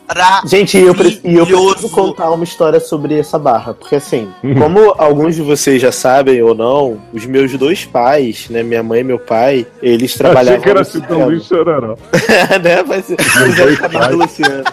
Maravilhoso. 0.08 0.48
Gente, 0.48 0.78
eu, 0.78 0.94
pre- 0.96 1.20
e 1.24 1.36
eu 1.36 1.46
preciso 1.46 1.90
contar 1.90 2.32
uma 2.32 2.44
história 2.44 2.80
sobre 2.80 3.18
essa 3.18 3.38
barra, 3.40 3.74
porque 3.74 3.96
assim, 3.96 4.30
como 4.58 4.94
alguns 4.98 5.36
de 5.36 5.42
vocês 5.42 5.82
já 5.82 5.92
sabem 5.92 6.42
ou 6.42 6.54
não, 6.56 7.00
os 7.14 7.26
meus 7.26 7.52
dois 7.54 7.86
pais, 7.86 8.48
né, 8.50 8.64
minha 8.64 8.84
mãe 8.84 9.02
e 9.02 9.04
meu 9.04 9.20
pai, 9.20 9.66
eles 9.82 10.12
Achei 10.12 10.18
trabalhavam 10.18 10.62
que 10.62 10.70
era 10.70 10.80
no 10.80 10.86
Chitãozinho 10.86 11.42
cinema. 11.42 11.66
Chororó. 11.66 11.98
né? 12.64 12.84
Mas 12.88 13.06
pais. 13.92 14.16
Luciano. 14.16 14.64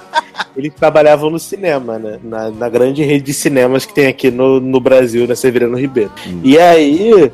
Eles 0.56 0.72
trabalhavam 0.74 1.30
no 1.30 1.38
cinema, 1.38 1.98
né? 1.98 2.18
Na, 2.22 2.50
na 2.50 2.68
grande 2.68 3.02
rede 3.02 3.24
de 3.24 3.34
cinemas 3.34 3.86
que 3.86 3.94
tem 3.94 4.06
aqui 4.06 4.30
no, 4.30 4.60
no 4.60 4.80
Brasil, 4.80 5.26
na 5.26 5.34
Severino 5.34 5.76
Ribeiro. 5.78 6.10
E 6.42 6.58
aí, 6.58 7.30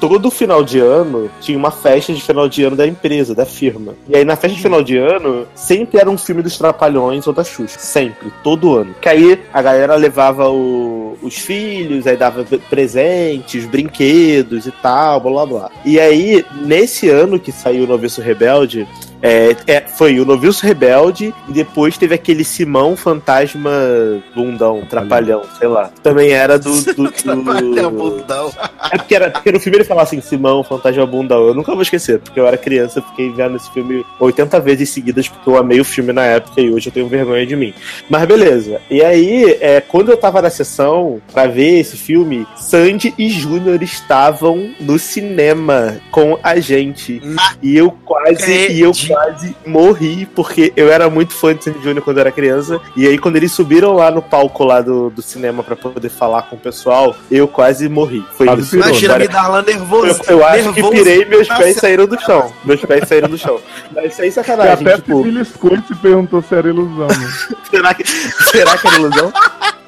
todo 0.00 0.30
final 0.30 0.64
de 0.64 0.78
ano 0.80 1.30
tinha 1.40 1.56
uma 1.58 1.70
festa 1.70 2.12
de 2.12 2.20
final 2.22 2.48
de 2.48 2.64
ano 2.64 2.74
da 2.74 2.86
empresa, 2.86 3.34
da 3.34 3.44
firma. 3.44 3.94
E 4.08 4.16
aí 4.16 4.24
na 4.24 4.34
festa 4.34 4.56
de 4.56 4.62
final 4.62 4.82
de 4.82 4.96
ano, 4.96 5.46
sempre 5.54 6.00
era 6.00 6.10
um 6.10 6.16
filme 6.18 6.42
dos 6.42 6.56
Trapalhões 6.56 7.26
ou 7.26 7.32
da 7.32 7.44
Xuxa. 7.44 7.78
Sempre, 7.78 8.32
todo 8.42 8.74
ano. 8.76 8.94
Que 9.00 9.08
aí 9.08 9.38
a 9.52 9.60
galera 9.62 9.94
levava 9.96 10.48
o- 10.48 11.16
os 11.22 11.36
filhos, 11.36 12.06
aí 12.06 12.16
dava 12.16 12.44
presentes, 12.70 13.66
brinquedos 13.66 14.66
e 14.66 14.70
tal, 14.70 15.20
blá 15.20 15.30
blá 15.32 15.46
blá. 15.46 15.70
E 15.84 16.00
aí, 16.00 16.44
nesse 16.62 17.08
ano 17.08 17.38
que 17.38 17.52
saiu 17.52 17.84
o 17.84 17.86
Noviço 17.86 18.20
Rebelde, 18.22 18.88
é, 19.22 19.56
é, 19.66 19.80
foi 19.80 20.18
o 20.18 20.24
Noviço 20.24 20.64
Rebelde 20.64 21.34
e 21.48 21.52
depois 21.52 21.98
teve 21.98 22.14
aquele 22.14 22.44
Simão 22.44 22.96
Fantasma 22.96 23.70
Bundão, 24.34 24.82
Trapalhão, 24.88 25.42
sei 25.58 25.68
lá. 25.68 25.90
Também 26.02 26.30
era 26.30 26.58
do. 26.58 26.70
do, 26.94 27.10
Trapalhão, 27.12 27.92
do... 27.92 27.98
bundão. 27.98 28.52
É 28.90 28.96
porque, 28.96 29.14
era, 29.14 29.30
porque 29.30 29.52
no 29.52 29.60
filme 29.60 29.78
ele 29.78 29.84
falava 29.84 30.06
assim, 30.06 30.20
Simão, 30.20 30.64
Fantasma 30.64 31.06
Bundão. 31.06 31.46
Eu 31.46 31.54
nunca 31.54 31.72
vou 31.72 31.82
esquecer, 31.82 32.18
porque 32.18 32.40
eu 32.40 32.46
era 32.46 32.56
criança, 32.56 32.98
eu 32.98 33.02
fiquei 33.02 33.30
vendo 33.30 33.56
esse 33.56 33.70
filme 33.72 34.04
80 34.18 34.60
vezes 34.60 34.90
seguidas, 34.90 35.28
porque 35.28 35.48
eu 35.48 35.56
amei 35.56 35.80
o 35.80 35.84
filme 35.84 36.12
na 36.12 36.24
época 36.24 36.60
e 36.60 36.70
hoje 36.70 36.88
eu 36.88 36.92
tenho 36.92 37.08
vergonha 37.08 37.46
de 37.46 37.56
mim. 37.56 37.74
Mas 38.08 38.24
beleza. 38.26 38.80
E 38.90 39.02
aí, 39.02 39.58
é, 39.60 39.80
quando 39.80 40.10
eu 40.10 40.16
tava 40.16 40.40
na 40.40 40.50
sessão 40.50 41.20
pra 41.32 41.46
ver 41.46 41.80
esse 41.80 41.96
filme, 41.96 42.46
Sandy 42.56 43.14
e 43.18 43.28
Júnior 43.28 43.82
estavam 43.82 44.70
no 44.80 44.98
cinema 44.98 46.00
com 46.10 46.38
a 46.42 46.58
gente. 46.58 47.20
E 47.62 47.76
eu 47.76 47.90
quase, 48.04 48.72
e 48.72 48.80
eu. 48.80 48.92
Quase 49.14 49.56
morri, 49.66 50.26
porque 50.26 50.72
eu 50.76 50.90
era 50.90 51.10
muito 51.10 51.34
fã 51.34 51.54
de 51.54 51.64
Sandy 51.64 51.82
Júnior 51.82 52.02
quando 52.02 52.18
eu 52.18 52.22
era 52.22 52.32
criança. 52.32 52.80
E 52.96 53.06
aí, 53.06 53.18
quando 53.18 53.36
eles 53.36 53.52
subiram 53.52 53.92
lá 53.94 54.10
no 54.10 54.22
palco 54.22 54.64
lá 54.64 54.80
do, 54.80 55.10
do 55.10 55.22
cinema 55.22 55.62
pra 55.62 55.76
poder 55.76 56.08
falar 56.08 56.42
com 56.42 56.56
o 56.56 56.58
pessoal, 56.58 57.14
eu 57.30 57.48
quase 57.48 57.88
morri. 57.88 58.24
Foi 58.32 58.46
Quase 58.46 58.62
isso. 58.62 58.76
Imagina 58.76 59.18
me 59.18 59.28
Darlan 59.28 59.62
nervoso. 59.62 60.20
eu, 60.28 60.38
eu 60.38 60.44
acho 60.44 60.72
que 60.72 60.82
nervoso. 60.82 60.90
pirei 60.90 61.22
e 61.22 61.24
meus 61.26 61.48
pés 61.48 61.76
saíram 61.76 62.06
do 62.06 62.20
chão. 62.20 62.52
Meus 62.64 62.80
pés 62.84 63.08
saíram 63.08 63.28
do 63.28 63.38
chão. 63.38 63.60
Mas 63.94 64.14
sem 64.14 64.28
E 64.28 64.32
sacanagem, 64.32 64.72
até 64.72 64.96
se 64.96 65.02
tipo, 65.02 65.22
beliscou 65.22 65.74
e 65.74 65.82
se 65.82 65.94
perguntou 65.96 66.42
se 66.42 66.54
era 66.54 66.68
ilusão. 66.68 67.08
Né? 67.08 67.32
será 67.70 67.94
que, 67.94 68.06
será 68.06 68.78
que 68.78 68.86
era 68.86 68.96
ilusão? 68.96 69.32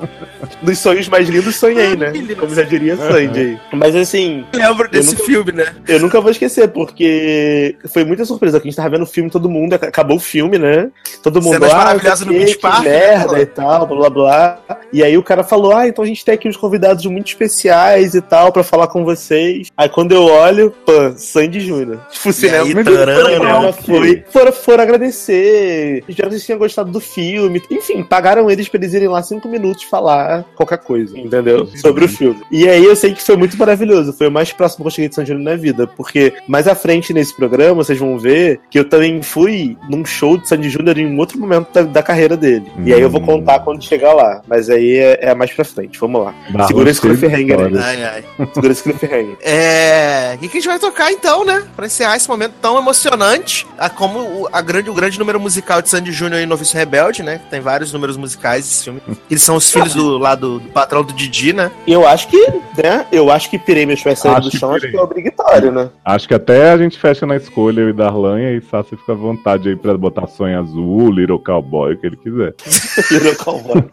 Nos 0.63 0.79
sonhos 0.79 1.09
mais 1.09 1.29
lindos 1.29 1.57
sonhei, 1.57 1.97
né? 1.97 2.13
Como 2.39 2.55
já 2.55 2.63
diria 2.63 2.97
Sandy. 2.97 3.59
Mas 3.73 3.95
assim, 3.97 4.45
Lembro 4.55 4.89
desse 4.89 5.13
nunca- 5.15 5.25
filme, 5.25 5.53
né? 5.53 5.67
eu 5.89 6.01
nunca 6.01 6.21
vou 6.21 6.31
esquecer, 6.31 6.69
porque 6.69 7.77
foi 7.89 8.05
muita 8.05 8.25
surpresa. 8.25 8.61
Que 8.61 8.69
a 8.69 8.71
gente 8.71 8.77
tava 8.77 8.91
vendo 8.91 9.03
o 9.03 9.07
filme, 9.07 9.31
todo 9.31 9.49
mundo, 9.49 9.75
acabou 9.75 10.17
o 10.17 10.21
filme, 10.21 10.59
né? 10.59 10.91
Todo 11.23 11.41
mundo, 11.43 11.55
Cenas 11.55 11.73
ah, 11.73 11.77
maravilhosas 11.77 12.21
isso 12.21 12.29
no 12.29 12.39
Beach 12.39 12.55
que 12.55 12.61
Park, 12.61 12.85
né, 12.85 12.91
merda 12.91 13.27
cara? 13.27 13.43
e 13.43 13.47
tal, 13.47 13.87
blá 13.87 13.97
blá 13.97 14.11
blá. 14.11 14.79
E 14.93 15.03
aí 15.03 15.17
o 15.17 15.23
cara 15.23 15.43
falou, 15.43 15.75
ah, 15.75 15.89
então 15.89 16.05
a 16.05 16.07
gente 16.07 16.25
tem 16.25 16.35
aqui 16.35 16.49
uns 16.49 16.57
convidados 16.57 17.05
muito 17.07 17.29
especiais 17.29 18.15
e 18.15 18.21
tal, 18.21 18.53
pra 18.53 18.63
falar 18.63 18.89
com 18.89 19.05
vocês. 19.05 19.69
Aí 19.77 19.89
quando 19.89 20.13
eu 20.13 20.25
olho, 20.25 20.71
pã, 20.85 21.15
Sandy 21.17 21.61
Júnior. 21.61 22.01
Tipo, 22.11 22.29
o 22.29 22.33
cinema, 22.33 22.65
aí, 22.65 22.73
o 22.73 22.85
tarana, 22.85 23.25
cinema 23.25 23.73
foi, 23.73 24.25
foram, 24.31 24.53
foram 24.53 24.83
agradecer, 24.83 26.05
já 26.09 26.27
eles 26.27 26.45
tinham 26.45 26.59
gostado 26.59 26.91
do 26.91 27.01
filme. 27.01 27.63
Enfim, 27.71 28.03
pagaram 28.03 28.51
eles 28.51 28.69
pra 28.69 28.79
eles 28.79 28.93
irem 28.95 29.09
lá 29.09 29.23
cinco 29.23 29.49
minutos 29.49 29.85
falar 29.93 30.45
qualquer 30.57 30.79
coisa, 30.79 31.19
entendeu? 31.19 31.67
Sobre 31.77 32.07
o 32.07 32.09
filme. 32.09 32.41
E 32.51 32.67
aí 32.67 32.83
eu 32.83 32.97
sei 32.97 33.13
que 33.13 33.23
foi 33.23 33.37
muito 33.37 33.57
maravilhoso. 33.59 34.13
Foi 34.15 34.27
o 34.29 34.33
mais 34.33 34.51
próximo 34.53 34.85
que 34.85 34.87
eu 34.89 34.91
cheguei 34.91 35.09
de 35.11 35.15
São 35.15 35.25
Júnior 35.27 35.45
na 35.45 35.55
vida. 35.57 35.87
Porque 35.87 36.33
mais 36.49 36.67
à 36.67 36.75
frente 36.75 37.13
nesse 37.13 37.37
programa, 37.37 37.75
vocês 37.85 37.99
vão 37.99 38.19
ver 38.19 38.61
que 38.71 38.79
eu 38.79 38.89
também 38.89 39.21
fui 39.23 39.77
num 39.91 40.03
show 40.05 40.39
de 40.39 40.49
Sandy 40.49 40.71
Júnior 40.71 40.97
em 40.99 41.07
um 41.07 41.19
outro 41.19 41.39
momento 41.39 41.69
da, 41.75 41.83
da 41.83 42.03
carreira 42.03 42.37
dele. 42.39 42.65
E 42.85 42.93
aí 42.95 43.01
eu 43.03 43.11
vou 43.11 43.21
Hum. 43.21 43.27
contar 43.27 43.61
quando 43.61 43.83
chegar 43.85 44.15
lá. 44.15 44.41
Mas 44.49 44.71
aí 44.71 44.97
é, 44.97 45.19
é 45.31 45.35
mais 45.35 45.53
pra 45.53 45.65
frente. 45.65 45.99
Vamos 45.99 46.25
lá. 46.25 46.35
Darlan 46.51 46.67
Segura 46.67 46.91
esse 46.91 47.01
cliffhanger 47.01 47.61
aí. 47.61 47.79
Ai, 47.79 48.05
ai. 48.05 48.25
Segura 48.55 48.73
esse 48.73 48.83
cliffhanger. 48.83 49.37
É. 49.43 50.33
O 50.37 50.39
que, 50.39 50.49
que 50.49 50.57
a 50.57 50.61
gente 50.61 50.69
vai 50.69 50.79
tocar 50.79 51.13
então, 51.13 51.45
né? 51.45 51.63
Pra 51.77 51.87
encerrar 51.87 52.17
esse 52.17 52.29
momento 52.29 52.55
tão 52.63 52.79
emocionante. 52.79 53.67
a- 53.79 53.91
Como 53.91 54.19
o, 54.21 54.49
a 54.53 54.61
grande, 54.63 54.89
o 54.91 54.95
grande 54.95 55.19
número 55.19 55.39
musical 55.39 55.83
de 55.83 55.89
Sandy 55.91 56.13
Júnior 56.13 56.41
e 56.41 56.47
Noviço 56.47 56.77
Rebelde, 56.77 57.23
né? 57.23 57.41
Tem 57.51 57.61
vários 57.61 57.93
números 57.93 58.17
musicais 58.17 58.65
desse 58.65 58.85
filme. 58.85 59.03
Eles 59.31 59.43
são 59.43 59.57
os 59.57 59.71
filhos 59.91 59.95
do, 59.95 60.19
lá 60.19 60.35
do, 60.35 60.61
patrão 60.73 61.03
do 61.03 61.13
Didi, 61.13 61.53
né? 61.53 61.71
E 61.87 61.93
eu 61.93 62.07
acho 62.07 62.29
que, 62.29 62.47
né? 62.83 63.07
Eu 63.11 63.31
acho 63.31 63.51
que 63.51 63.61
meus 63.87 64.03
pés 64.03 64.19
saindo 64.19 64.39
Acho 64.39 64.51
do 64.51 64.59
chão, 64.59 64.75
acho 64.75 64.91
que 64.91 64.97
é 64.97 65.03
obrigatório, 65.03 65.73
né? 65.73 65.91
Acho 66.05 66.29
que 66.29 66.35
até 66.35 66.73
a 66.73 66.79
gente 66.79 66.99
fecha 66.99 67.27
na 67.27 67.37
escolha, 67.37 67.81
eu 67.81 67.91
e 67.91 67.93
Darlan, 67.93 68.41
e 68.41 68.47
aí 68.47 68.63
Sassi 68.63 68.97
fica 68.97 69.13
à 69.13 69.15
vontade 69.15 69.69
aí 69.69 69.77
pra 69.77 69.97
botar 69.97 70.27
Sonho 70.27 70.59
Azul, 70.59 71.11
Little 71.11 71.39
Cowboy, 71.39 71.95
o 71.95 71.99
que 71.99 72.07
ele 72.07 72.17
quiser. 72.17 72.55
Virou 73.11 73.37
cowboy. 73.37 73.85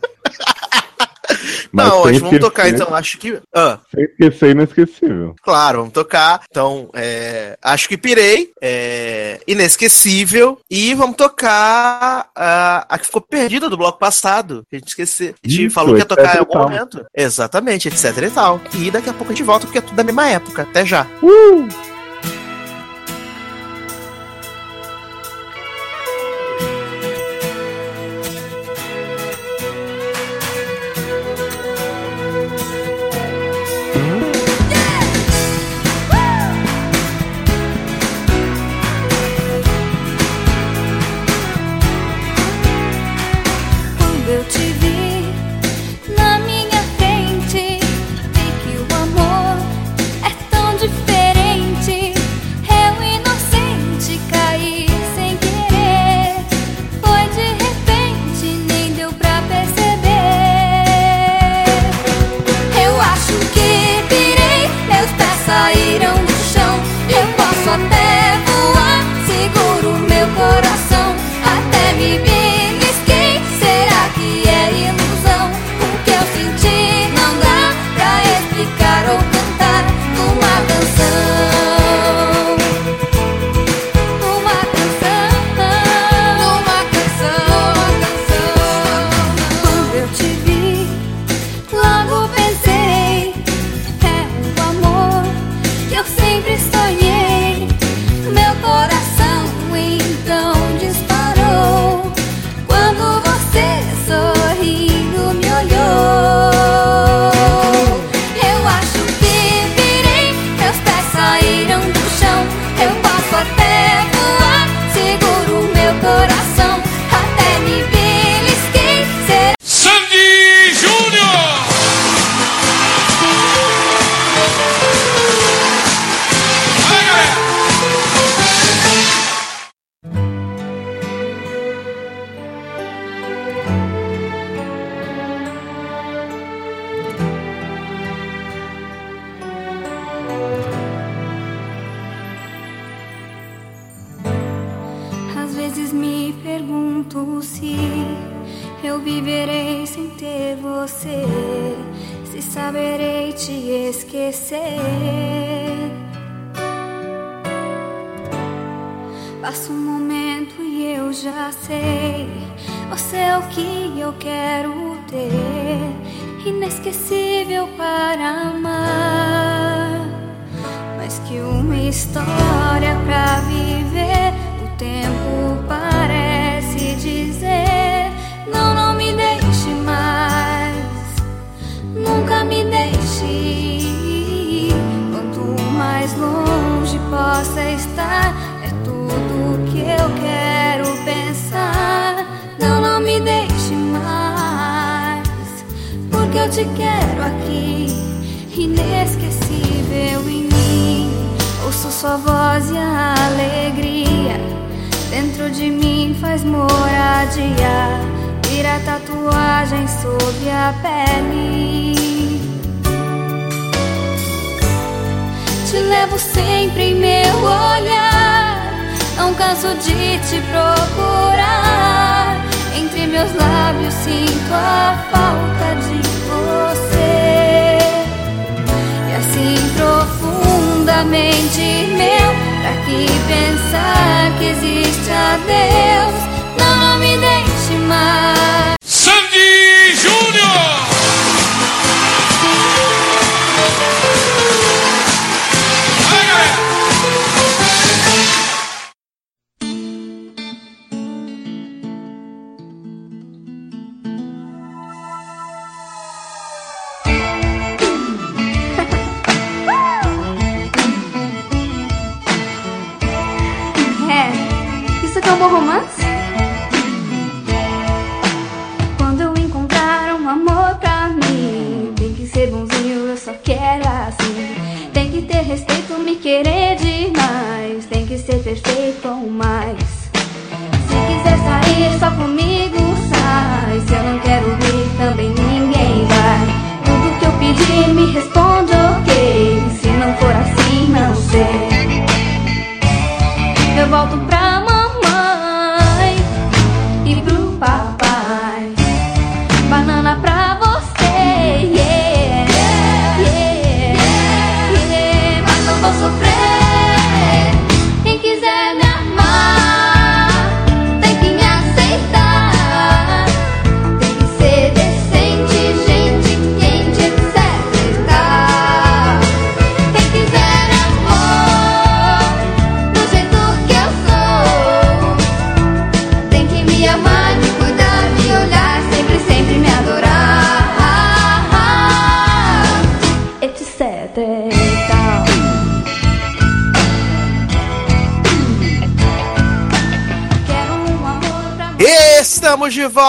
Mas 1.72 1.88
Não, 1.88 2.04
que 2.04 2.20
vamos 2.20 2.40
tocar 2.40 2.66
esquecer- 2.68 2.86
então. 2.86 2.96
Acho 2.98 3.18
que. 3.18 3.40
Ah, 3.54 3.80
Sem 3.94 4.04
esquecer 4.06 4.50
inesquecível. 4.52 5.36
claro, 5.42 5.80
vamos 5.80 5.94
tocar. 5.94 6.42
Então, 6.50 6.90
é, 6.94 7.58
acho 7.62 7.88
que 7.88 7.98
pirei. 7.98 8.52
É, 8.62 9.40
inesquecível. 9.48 10.60
E 10.70 10.94
vamos 10.94 11.16
tocar 11.16 12.30
a, 12.36 12.86
a 12.90 12.98
que 13.00 13.06
ficou 13.06 13.22
perdida 13.22 13.70
do 13.70 13.78
bloco 13.78 14.00
passado. 14.00 14.64
Que 14.70 14.76
a 14.76 14.80
gente 14.80 14.90
esqueceu. 14.90 15.34
A 15.44 15.48
gente 15.48 15.66
Isso, 15.66 15.76
falou 15.76 15.94
que 15.96 16.02
ia 16.02 16.06
tocar 16.06 16.36
em 16.36 16.40
algum 16.40 16.58
momento. 16.58 17.06
Exatamente, 17.16 17.88
etc 17.88 18.18
e 18.18 18.30
tal. 18.30 18.60
E 18.76 18.92
daqui 18.92 19.10
a 19.10 19.14
pouco 19.14 19.32
a 19.32 19.36
gente 19.36 19.44
volta, 19.46 19.66
porque 19.66 19.78
é 19.80 19.82
tudo 19.82 19.96
da 19.96 20.04
mesma 20.04 20.28
época. 20.30 20.64
Até 20.64 20.86
já. 20.86 21.06
Quando 21.20 21.70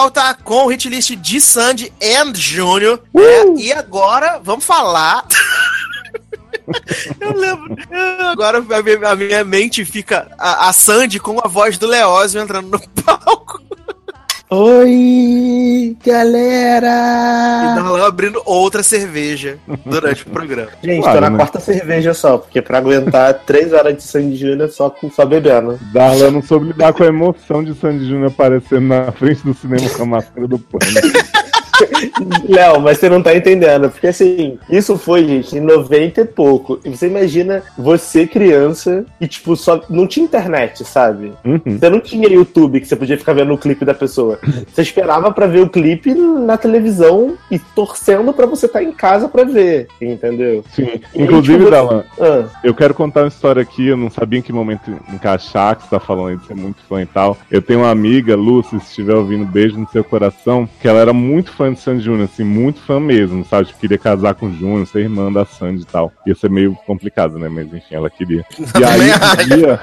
volta 0.01 0.33
com 0.43 0.65
o 0.65 0.71
hitlist 0.71 1.11
de 1.11 1.39
Sandy 1.39 1.93
and 2.01 2.33
Júnior. 2.33 3.03
né? 3.13 3.21
E 3.57 3.71
agora 3.71 4.39
vamos 4.43 4.65
falar. 4.65 5.23
Eu 7.21 7.33
lembro. 7.33 7.75
Agora 8.31 8.57
a 8.57 8.81
minha, 8.81 9.09
a 9.09 9.15
minha 9.15 9.43
mente 9.43 9.85
fica 9.85 10.31
a, 10.39 10.69
a 10.69 10.73
Sandy 10.73 11.19
com 11.19 11.39
a 11.43 11.47
voz 11.47 11.77
do 11.77 11.85
Leózio 11.85 12.41
entrando 12.41 12.69
no 12.69 12.79
palco. 13.03 13.60
Oi, 14.53 14.89
E 14.91 15.97
galera! 16.05 17.73
Darlan 17.73 18.05
abrindo 18.05 18.41
outra 18.45 18.83
cerveja 18.83 19.57
durante 19.85 20.23
o 20.27 20.29
programa. 20.29 20.67
Gente, 20.83 21.01
Claro, 21.03 21.15
tô 21.17 21.21
na 21.21 21.29
né? 21.29 21.37
quarta 21.37 21.59
cerveja 21.61 22.13
só, 22.13 22.37
porque 22.37 22.61
pra 22.61 22.79
aguentar 22.79 23.33
três 23.47 23.71
horas 23.71 23.95
de 23.95 24.03
Sandy 24.03 24.35
Júnior 24.35 24.69
só, 24.69 24.89
com, 24.89 25.09
só 25.09 25.25
bebendo. 25.25 25.79
Darlan 25.93 26.31
não 26.31 26.41
soube 26.41 26.67
lidar 26.67 26.91
com 26.91 27.01
a 27.03 27.07
emoção 27.07 27.63
de 27.63 27.73
Sandy 27.75 28.05
Júnior 28.09 28.27
aparecendo 28.29 28.87
na 28.87 29.09
frente 29.13 29.41
do 29.41 29.53
cinema 29.53 29.89
com 29.89 30.03
a 30.03 30.05
máscara 30.05 30.45
do 30.45 30.59
pânico. 30.59 31.07
Léo, 32.47 32.81
mas 32.81 32.97
você 32.97 33.09
não 33.09 33.21
tá 33.21 33.35
entendendo, 33.35 33.89
porque 33.89 34.07
assim, 34.07 34.57
isso 34.69 34.97
foi, 34.97 35.25
gente, 35.25 35.57
em 35.57 35.61
90 35.61 36.21
e 36.21 36.25
pouco. 36.25 36.79
E 36.83 36.89
você 36.89 37.07
imagina 37.07 37.63
você 37.77 38.27
criança 38.27 39.05
e, 39.19 39.27
tipo, 39.27 39.55
só 39.55 39.81
não 39.89 40.07
tinha 40.07 40.25
internet, 40.25 40.83
sabe? 40.83 41.33
Uhum. 41.43 41.61
Você 41.65 41.89
não 41.89 41.99
tinha 41.99 42.27
YouTube 42.27 42.79
que 42.79 42.87
você 42.87 42.95
podia 42.95 43.17
ficar 43.17 43.33
vendo 43.33 43.53
o 43.53 43.57
clipe 43.57 43.85
da 43.85 43.93
pessoa. 43.93 44.39
Você 44.71 44.81
esperava 44.81 45.31
pra 45.31 45.47
ver 45.47 45.61
o 45.61 45.69
clipe 45.69 46.13
na 46.13 46.57
televisão 46.57 47.37
e 47.49 47.59
torcendo 47.59 48.33
pra 48.33 48.45
você 48.45 48.65
estar 48.65 48.83
em 48.83 48.91
casa 48.91 49.27
pra 49.27 49.43
ver, 49.43 49.87
entendeu? 50.01 50.63
Sim. 50.73 50.83
E 51.13 51.21
aí, 51.21 51.23
Inclusive, 51.23 51.57
tipo, 51.57 51.71
Darlan, 51.71 52.03
Ah, 52.19 52.45
eu 52.63 52.73
quero 52.73 52.93
contar 52.93 53.21
uma 53.21 53.27
história 53.27 53.61
aqui, 53.61 53.87
eu 53.87 53.97
não 53.97 54.09
sabia 54.09 54.39
em 54.39 54.41
que 54.41 54.53
momento 54.53 54.91
encaixar, 55.13 55.75
que 55.75 55.83
você 55.83 55.89
tá 55.89 55.99
falando 55.99 56.39
de 56.39 56.47
ser 56.47 56.55
muito 56.55 56.81
fã 56.87 57.01
e 57.01 57.05
tal. 57.05 57.37
Eu 57.49 57.61
tenho 57.61 57.79
uma 57.79 57.91
amiga, 57.91 58.35
Lucy, 58.35 58.79
se 58.79 58.87
estiver 58.87 59.15
ouvindo, 59.15 59.45
beijo 59.45 59.77
no 59.77 59.87
seu 59.89 60.03
coração, 60.03 60.67
que 60.81 60.87
ela 60.87 60.99
era 60.99 61.13
muito 61.13 61.51
fã 61.51 61.70
de 61.73 61.79
Sandy 61.79 62.03
Júnior, 62.03 62.25
assim, 62.31 62.43
muito 62.43 62.79
fã 62.81 62.99
mesmo, 62.99 63.45
sabe? 63.45 63.67
Tipo, 63.67 63.79
queria 63.79 63.97
casar 63.97 64.35
com 64.35 64.47
o 64.47 64.53
Júnior, 64.53 64.87
ser 64.87 65.01
irmã 65.01 65.31
da 65.31 65.45
Sandy 65.45 65.83
e 65.83 65.85
tal. 65.85 66.11
Ia 66.25 66.35
ser 66.35 66.49
meio 66.49 66.73
complicado, 66.85 67.37
né? 67.37 67.49
Mas 67.49 67.73
enfim, 67.73 67.95
ela 67.95 68.09
queria. 68.09 68.45
E 68.79 68.83
aí, 68.83 69.11
um 69.11 69.55
dia... 69.55 69.79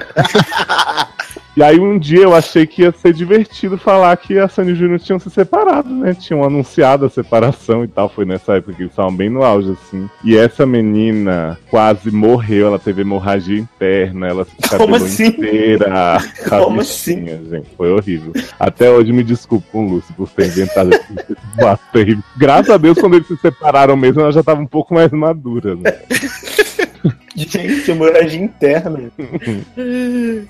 E 1.57 1.63
aí 1.63 1.79
um 1.79 1.97
dia 1.97 2.21
eu 2.23 2.33
achei 2.35 2.65
que 2.65 2.83
ia 2.83 2.91
ser 2.91 3.13
divertido 3.13 3.77
falar 3.77 4.15
que 4.17 4.37
a 4.37 4.47
Sandy 4.47 4.69
e 4.69 4.73
o 4.73 4.75
Júnior 4.75 4.99
tinham 4.99 5.19
se 5.19 5.29
separado, 5.29 5.89
né? 5.89 6.13
Tinham 6.13 6.43
anunciado 6.43 7.05
a 7.05 7.09
separação 7.09 7.83
e 7.83 7.87
tal. 7.87 8.07
Foi 8.07 8.23
nessa 8.25 8.53
época 8.55 8.73
que 8.73 8.83
eles 8.83 8.91
estavam 8.91 9.13
bem 9.15 9.29
no 9.29 9.43
auge, 9.43 9.71
assim. 9.71 10.09
E 10.23 10.37
essa 10.37 10.65
menina 10.65 11.57
quase 11.69 12.11
morreu, 12.11 12.67
ela 12.67 12.79
teve 12.79 13.01
hemorragia 13.01 13.57
interna, 13.59 14.27
ela 14.27 14.45
se 14.45 14.77
Como 14.77 14.95
assim? 14.95 15.27
inteira. 15.27 16.17
Como 16.47 16.77
bichinha, 16.77 17.41
gente. 17.49 17.67
Foi 17.75 17.91
horrível. 17.91 18.31
Até 18.59 18.89
hoje 18.89 19.11
me 19.11 19.23
desculpo 19.23 19.67
com 19.71 19.85
o 19.85 19.89
Lúcio 19.89 20.13
por 20.15 20.29
ter 20.29 20.47
inventado 20.47 20.93
esse 20.93 21.35
boato 21.55 21.83
terrível. 21.91 22.23
Graças 22.37 22.69
a 22.69 22.77
Deus, 22.77 22.97
quando 22.99 23.15
eles 23.15 23.27
se 23.27 23.37
separaram 23.37 23.97
mesmo, 23.97 24.21
ela 24.21 24.31
já 24.31 24.43
tava 24.43 24.61
um 24.61 24.67
pouco 24.67 24.93
mais 24.93 25.11
madura, 25.11 25.75
né? 25.75 25.93
Gente, 27.35 27.91
hemorragia 27.91 28.39
interna. 28.39 29.11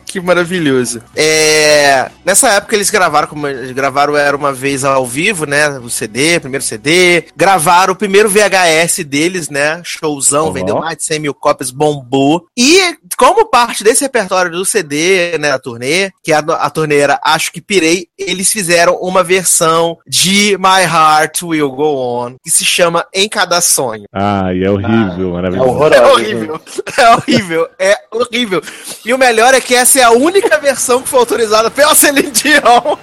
Que 0.05 0.19
maravilhoso. 0.19 1.01
É, 1.15 2.09
nessa 2.25 2.49
época 2.53 2.75
eles 2.75 2.89
gravaram, 2.89 3.27
como 3.27 3.47
eles 3.47 3.71
gravaram 3.71 4.15
Era 4.15 4.35
Uma 4.35 4.51
Vez 4.53 4.83
ao 4.83 5.05
vivo, 5.05 5.45
né? 5.45 5.69
O 5.79 5.89
CD, 5.89 6.39
primeiro 6.39 6.63
CD. 6.63 7.25
Gravaram 7.35 7.93
o 7.93 7.95
primeiro 7.95 8.29
VHS 8.29 9.03
deles, 9.03 9.49
né? 9.49 9.81
Showzão, 9.83 10.47
Uhum. 10.47 10.53
vendeu 10.53 10.77
mais 10.79 10.97
de 10.97 11.03
100 11.03 11.19
mil 11.19 11.33
cópias, 11.33 11.69
bombou. 11.71 12.45
E 12.57 12.95
como 13.17 13.45
parte 13.45 13.83
desse 13.83 14.03
repertório 14.03 14.51
do 14.51 14.65
CD, 14.65 15.37
né? 15.37 15.51
A 15.51 15.59
turnê, 15.59 16.11
que 16.23 16.31
a, 16.31 16.39
a 16.39 16.69
turnê 16.69 16.97
era 16.97 17.19
Acho 17.23 17.51
Que 17.51 17.61
Pirei, 17.61 18.07
eles 18.17 18.51
fizeram 18.51 18.95
uma 18.95 19.23
versão 19.23 19.97
de 20.07 20.57
My 20.57 20.83
Heart 20.83 21.43
Will 21.43 21.71
Go 21.71 21.95
On, 21.97 22.35
que 22.43 22.49
se 22.49 22.63
chama 22.65 23.05
Em 23.13 23.27
Cada 23.29 23.61
Sonho. 23.61 24.05
Ah, 24.13 24.53
e 24.53 24.63
é 24.63 24.69
horrível, 24.71 25.29
É 25.29 25.33
maravilhoso. 25.33 25.67
É 25.69 25.71
horroroso. 25.71 26.11
horrível. 26.13 26.61
É 26.97 27.09
horrível. 27.15 27.69
É 27.77 27.97
horrível. 28.11 28.61
E 29.05 29.13
o 29.13 29.17
melhor 29.17 29.53
é 29.53 29.61
que 29.61 29.75
essa 29.75 29.99
é 29.99 30.03
a 30.03 30.11
única 30.11 30.57
versão 30.59 31.01
que 31.01 31.09
foi 31.09 31.19
autorizada 31.19 31.71
pela 31.71 31.95
Celine 31.95 32.31
Dion. 32.31 32.97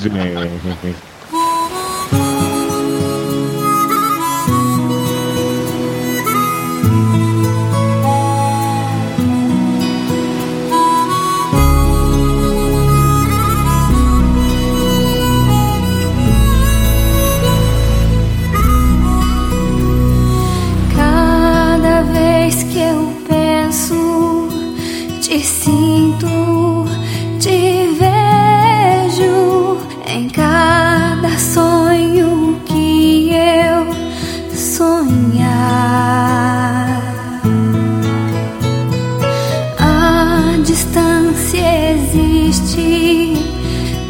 Gente. 0.00 1.07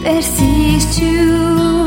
Persiste 0.08 1.04
o 1.04 1.77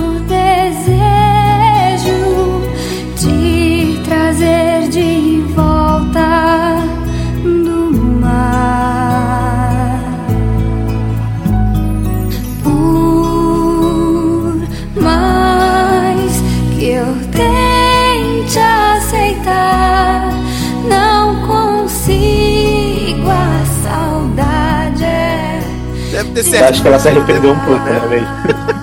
Certo. 26.44 26.70
acho 26.72 26.82
que 26.82 26.88
ela 26.88 27.00
se 27.00 27.08
arrependeu 27.10 27.52
um 27.52 27.60
pouco, 27.60 27.84
né, 27.86 28.00
velho? 28.10 28.28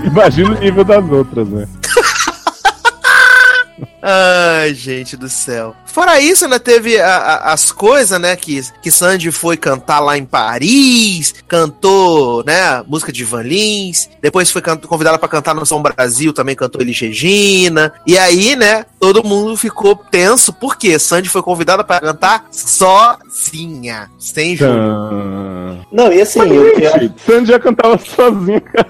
Imagina 0.04 0.50
o 0.50 0.60
nível 0.60 0.84
das 0.84 1.10
outras, 1.10 1.48
né? 1.48 1.66
Ai, 4.02 4.74
gente 4.74 5.16
do 5.16 5.28
céu. 5.28 5.74
Fora 5.92 6.20
isso, 6.20 6.46
né, 6.46 6.58
teve 6.58 7.00
a- 7.00 7.16
a- 7.16 7.52
as 7.52 7.72
coisas, 7.72 8.20
né, 8.20 8.36
que, 8.36 8.60
que 8.82 8.90
Sandy 8.90 9.30
foi 9.32 9.56
cantar 9.56 10.00
lá 10.00 10.16
em 10.16 10.24
Paris, 10.24 11.34
cantou, 11.48 12.44
né, 12.46 12.82
música 12.86 13.10
de 13.10 13.24
Van 13.24 13.42
Lins, 13.42 14.08
depois 14.22 14.50
foi 14.50 14.62
convidada 14.62 15.18
pra 15.18 15.28
cantar 15.28 15.54
no 15.54 15.66
São 15.66 15.82
Brasil, 15.82 16.32
também 16.32 16.54
cantou 16.54 16.80
Elis 16.80 17.00
Regina, 17.00 17.92
e 18.06 18.16
aí, 18.18 18.54
né, 18.54 18.84
todo 19.00 19.24
mundo 19.24 19.56
ficou 19.56 19.96
tenso, 19.96 20.52
porque 20.52 20.98
Sandy 20.98 21.28
foi 21.28 21.42
convidada 21.42 21.82
pra 21.82 22.00
cantar 22.00 22.46
sozinha, 22.50 24.08
sem 24.18 24.56
Júnior. 24.56 25.78
Não, 25.92 26.12
e 26.12 26.20
assim, 26.20 26.40
eu, 26.40 26.68
eu, 26.78 27.00
Gente, 27.00 27.14
Sandy 27.24 27.48
já 27.48 27.58
cantava 27.58 27.98
sozinha, 27.98 28.60
cara. 28.60 28.88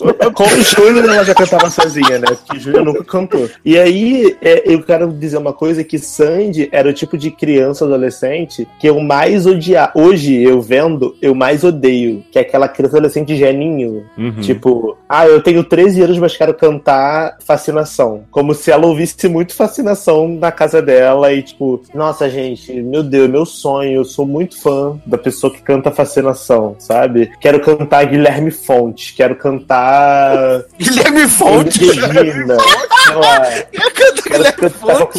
com 0.34 0.44
o 0.44 0.62
Júnior 0.62 1.04
ela 1.04 1.24
já 1.24 1.34
cantava 1.34 1.68
sozinha, 1.70 2.18
né? 2.18 2.26
Porque 2.28 2.56
o 2.56 2.60
Júnior 2.60 2.84
nunca 2.84 3.04
cantou. 3.04 3.48
E 3.64 3.78
aí, 3.78 4.36
é, 4.40 4.62
eu 4.72 4.82
quero 4.82 5.12
dizer 5.12 5.36
uma 5.38 5.52
coisa, 5.52 5.82
que 5.84 5.98
Sandy 6.20 6.68
era 6.70 6.90
o 6.90 6.92
tipo 6.92 7.16
de 7.16 7.30
criança, 7.30 7.86
adolescente, 7.86 8.68
que 8.78 8.86
eu 8.86 9.00
mais 9.00 9.46
odiar. 9.46 9.90
Hoje, 9.94 10.42
eu 10.42 10.60
vendo, 10.60 11.16
eu 11.22 11.34
mais 11.34 11.64
odeio. 11.64 12.22
Que 12.30 12.38
é 12.38 12.42
aquela 12.42 12.68
criança 12.68 12.96
adolescente 12.98 13.34
geninho. 13.34 14.04
Uhum. 14.18 14.40
Tipo, 14.40 14.98
ah, 15.08 15.26
eu 15.26 15.42
tenho 15.42 15.64
13 15.64 16.02
anos, 16.02 16.18
mas 16.18 16.36
quero 16.36 16.52
cantar 16.52 17.38
Fascinação. 17.44 18.24
Como 18.30 18.54
se 18.54 18.70
ela 18.70 18.86
ouvisse 18.86 19.28
muito 19.28 19.54
Fascinação 19.54 20.28
na 20.28 20.52
casa 20.52 20.82
dela 20.82 21.32
e, 21.32 21.42
tipo, 21.42 21.82
nossa, 21.94 22.28
gente, 22.28 22.72
meu 22.82 23.02
Deus, 23.02 23.30
meu 23.30 23.46
sonho, 23.46 23.92
eu 23.92 24.04
sou 24.04 24.26
muito 24.26 24.60
fã 24.60 25.00
da 25.06 25.16
pessoa 25.16 25.52
que 25.52 25.62
canta 25.62 25.90
Fascinação, 25.90 26.76
sabe? 26.78 27.32
Quero 27.40 27.60
cantar 27.60 28.04
Guilherme 28.04 28.50
Fontes, 28.50 29.10
quero 29.10 29.36
cantar. 29.36 30.64
Guilherme 30.78 31.28
Fontes. 31.28 31.80
Regina, 31.80 32.56
sei 33.04 33.14
lá. 33.14 33.48
Eu 33.72 33.90
canto 33.92 34.22
Guilherme 34.22 34.52
cantar 34.52 34.96
qualquer 34.96 35.18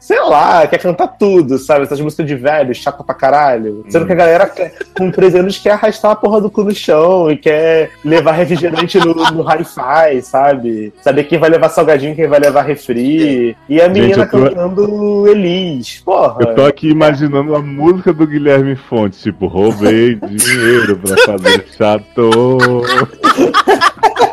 Sei 0.00 0.20
lá, 0.20 0.66
quer 0.66 0.78
cantar 0.78 1.08
tudo, 1.08 1.58
sabe? 1.58 1.84
Essas 1.84 2.00
músicas 2.00 2.26
de 2.26 2.34
velho, 2.34 2.74
chata 2.74 3.02
pra 3.04 3.14
caralho. 3.14 3.84
Sendo 3.88 4.06
que 4.06 4.12
a 4.12 4.16
galera 4.16 4.46
quer- 4.46 4.72
com 4.96 5.10
13 5.10 5.38
anos 5.38 5.58
quer 5.58 5.70
arrastar 5.72 6.12
a 6.12 6.16
porra 6.16 6.40
do 6.40 6.50
cu 6.50 6.64
no 6.64 6.74
chão 6.74 7.30
e 7.30 7.36
quer 7.36 7.90
levar 8.04 8.32
refrigerante 8.32 8.98
no, 8.98 9.14
no 9.14 9.42
hi-fi, 9.48 10.20
sabe? 10.22 10.92
Saber 11.02 11.24
quem 11.24 11.38
vai 11.38 11.50
levar 11.50 11.68
salgadinho, 11.68 12.14
quem 12.14 12.26
vai 12.28 12.40
levar 12.40 12.62
refri. 12.62 13.56
E 13.68 13.80
a 13.80 13.88
menina 13.88 14.22
eu 14.24 14.28
tô- 14.30 14.42
cantando 14.50 15.28
Elis. 15.28 16.00
Porra. 16.04 16.36
Eu 16.40 16.54
tô 16.54 16.64
aqui 16.64 16.88
imaginando 16.90 17.54
a 17.54 17.60
música 17.62 18.12
do 18.12 18.26
Guilherme 18.26 18.76
Fontes, 18.76 19.20
tipo, 19.22 19.46
roubei 19.46 20.14
dinheiro 20.16 20.96
pra 20.98 21.16
fazer 21.24 21.64
chateau. 21.76 22.58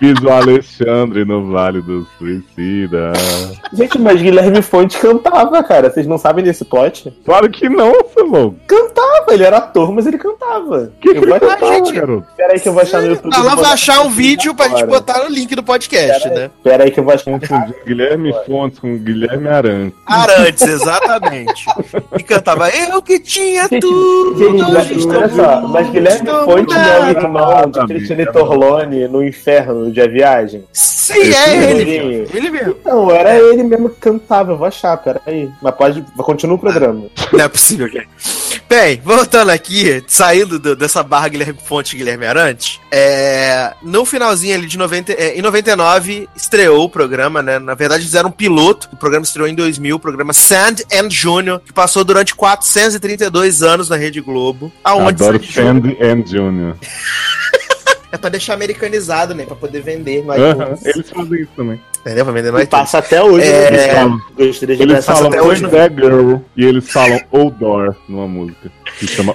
Fiz 0.00 0.18
o 0.22 0.30
Alexandre 0.30 1.26
no 1.26 1.52
Vale 1.52 1.82
dos 1.82 2.06
Suicidas. 2.18 3.18
Gente, 3.74 3.98
mas 3.98 4.20
Guilherme 4.22 4.62
Fonte 4.62 4.98
cantava, 4.98 5.62
cara. 5.62 5.90
Vocês 5.90 6.06
não 6.06 6.16
sabem 6.16 6.42
desse 6.42 6.64
plot? 6.64 7.12
Claro 7.22 7.50
que 7.50 7.68
não, 7.68 7.92
seu 8.14 8.24
louco. 8.26 8.56
Cantava, 8.66 9.26
ele 9.34 9.44
era 9.44 9.58
ator, 9.58 9.92
mas 9.92 10.06
ele 10.06 10.16
cantava. 10.16 10.90
Que 11.02 11.10
que 11.12 11.18
eu 11.18 11.22
ele 11.22 11.26
vou 11.26 11.36
achar, 11.36 11.48
cantava, 11.58 11.74
gente? 11.74 11.92
garoto? 11.92 12.26
Pera 12.34 12.52
aí 12.54 12.60
que 12.60 12.68
eu 12.68 12.72
vou 12.72 12.82
achar 12.82 13.02
no 13.02 13.08
YouTube. 13.08 13.34
Ela 13.36 13.54
vai 13.54 13.72
achar 13.72 14.00
um 14.00 14.08
vídeo 14.08 14.54
pra 14.54 14.68
gente 14.68 14.86
botar 14.86 15.18
no 15.18 15.28
link 15.28 15.54
do 15.54 15.62
podcast, 15.62 16.22
Pera 16.22 16.34
aí. 16.34 16.40
né? 16.44 16.50
Pera 16.64 16.84
aí 16.84 16.90
que 16.90 16.98
eu 17.00 17.04
vou 17.04 17.12
achar. 17.14 17.24
Confundi 17.30 17.74
Guilherme 17.86 18.34
Fontes 18.46 18.78
com 18.78 18.96
Guilherme 18.96 19.48
Arantes. 19.48 19.98
Arantes, 20.06 20.62
exatamente. 20.66 21.66
E 22.18 22.22
cantava 22.22 22.70
Eu 22.70 23.02
que 23.02 23.20
tinha 23.20 23.68
Gente, 23.68 23.80
tudo. 23.82 24.38
Gente, 24.38 24.62
mas, 24.72 25.06
olha 25.06 25.28
só, 25.28 25.60
mas 25.68 25.90
Guilherme 25.90 26.26
Fonte 26.26 26.74
não 26.74 26.82
é 26.82 27.00
o 27.00 27.08
irmão 27.10 27.70
de 27.70 27.86
Cristiane 27.86 28.26
Torlone 28.32 29.08
no 29.08 29.22
inferno 29.22 29.89
de 29.92 30.00
A 30.00 30.06
Viagem? 30.08 30.64
Sim, 30.72 31.32
é 31.32 31.70
ele. 31.72 32.28
Ele 32.32 32.50
mesmo. 32.50 32.76
Não, 32.84 33.10
era 33.10 33.36
ele 33.38 33.62
mesmo 33.62 33.90
que 33.90 34.00
cantava, 34.00 34.52
eu 34.52 34.56
vou 34.56 34.66
achar, 34.66 34.96
peraí. 34.96 35.48
Mas 35.60 35.74
pode, 35.74 36.02
continua 36.16 36.56
o 36.56 36.58
programa. 36.58 37.06
Não 37.32 37.40
é 37.40 37.48
possível, 37.48 37.88
gente. 37.88 38.08
Bem, 38.68 39.00
voltando 39.04 39.50
aqui, 39.50 40.02
saindo 40.06 40.58
do- 40.58 40.76
dessa 40.76 41.02
barra 41.02 41.26
Guilherme 41.28 41.58
Fonte 41.64 41.94
e 41.94 41.98
Guilherme 41.98 42.24
Arantes, 42.26 42.78
é, 42.92 43.72
no 43.82 44.04
finalzinho 44.04 44.54
ali 44.54 44.66
de 44.66 44.78
90, 44.78 45.12
é, 45.12 45.36
em 45.36 45.42
99 45.42 46.28
estreou 46.36 46.84
o 46.84 46.88
programa, 46.88 47.42
né? 47.42 47.58
Na 47.58 47.74
verdade 47.74 48.04
fizeram 48.04 48.28
um 48.28 48.32
piloto, 48.32 48.88
o 48.92 48.96
programa 48.96 49.24
estreou 49.24 49.48
em 49.48 49.54
2000, 49.56 49.96
o 49.96 49.98
programa 49.98 50.32
Sand 50.32 50.76
and 50.92 51.10
Junior, 51.10 51.58
que 51.60 51.72
passou 51.72 52.04
durante 52.04 52.32
432 52.36 53.62
anos 53.64 53.88
na 53.88 53.96
Rede 53.96 54.20
Globo. 54.20 54.70
Aonde 54.84 55.24
Adoro 55.24 55.42
Sandy 55.42 55.52
Júnior- 55.52 55.74
Sandy 55.74 55.98
and 56.04 56.26
Junior. 56.26 56.76
É 58.12 58.18
pra 58.18 58.28
deixar 58.28 58.54
americanizado, 58.54 59.34
né? 59.34 59.44
Pra 59.44 59.54
poder 59.54 59.82
vender 59.82 60.24
no 60.24 60.32
Aham, 60.32 60.74
iTunes. 60.74 60.86
Eles 60.86 61.10
fazem 61.10 61.42
isso 61.42 61.52
também. 61.56 61.80
Entendeu? 62.00 62.24
Pra 62.24 62.32
vender 62.34 62.50
no 62.50 62.60
E 62.60 62.66
passa 62.66 62.98
até 62.98 63.22
hoje, 63.22 63.46
É, 63.46 63.70
né? 63.70 63.88
falam- 63.94 64.20
Gostaria 64.36 64.76
de 64.76 64.82
Eles 64.82 65.04
falam 65.04 65.26
até 65.28 65.42
hoje, 65.42 65.68
That 65.68 65.94
Girl 65.94 66.36
e 66.56 66.64
eles 66.64 66.90
falam 66.90 67.20
Odor 67.30 67.94
numa 68.08 68.26
música 68.26 68.70
que 68.98 69.06
chama. 69.06 69.34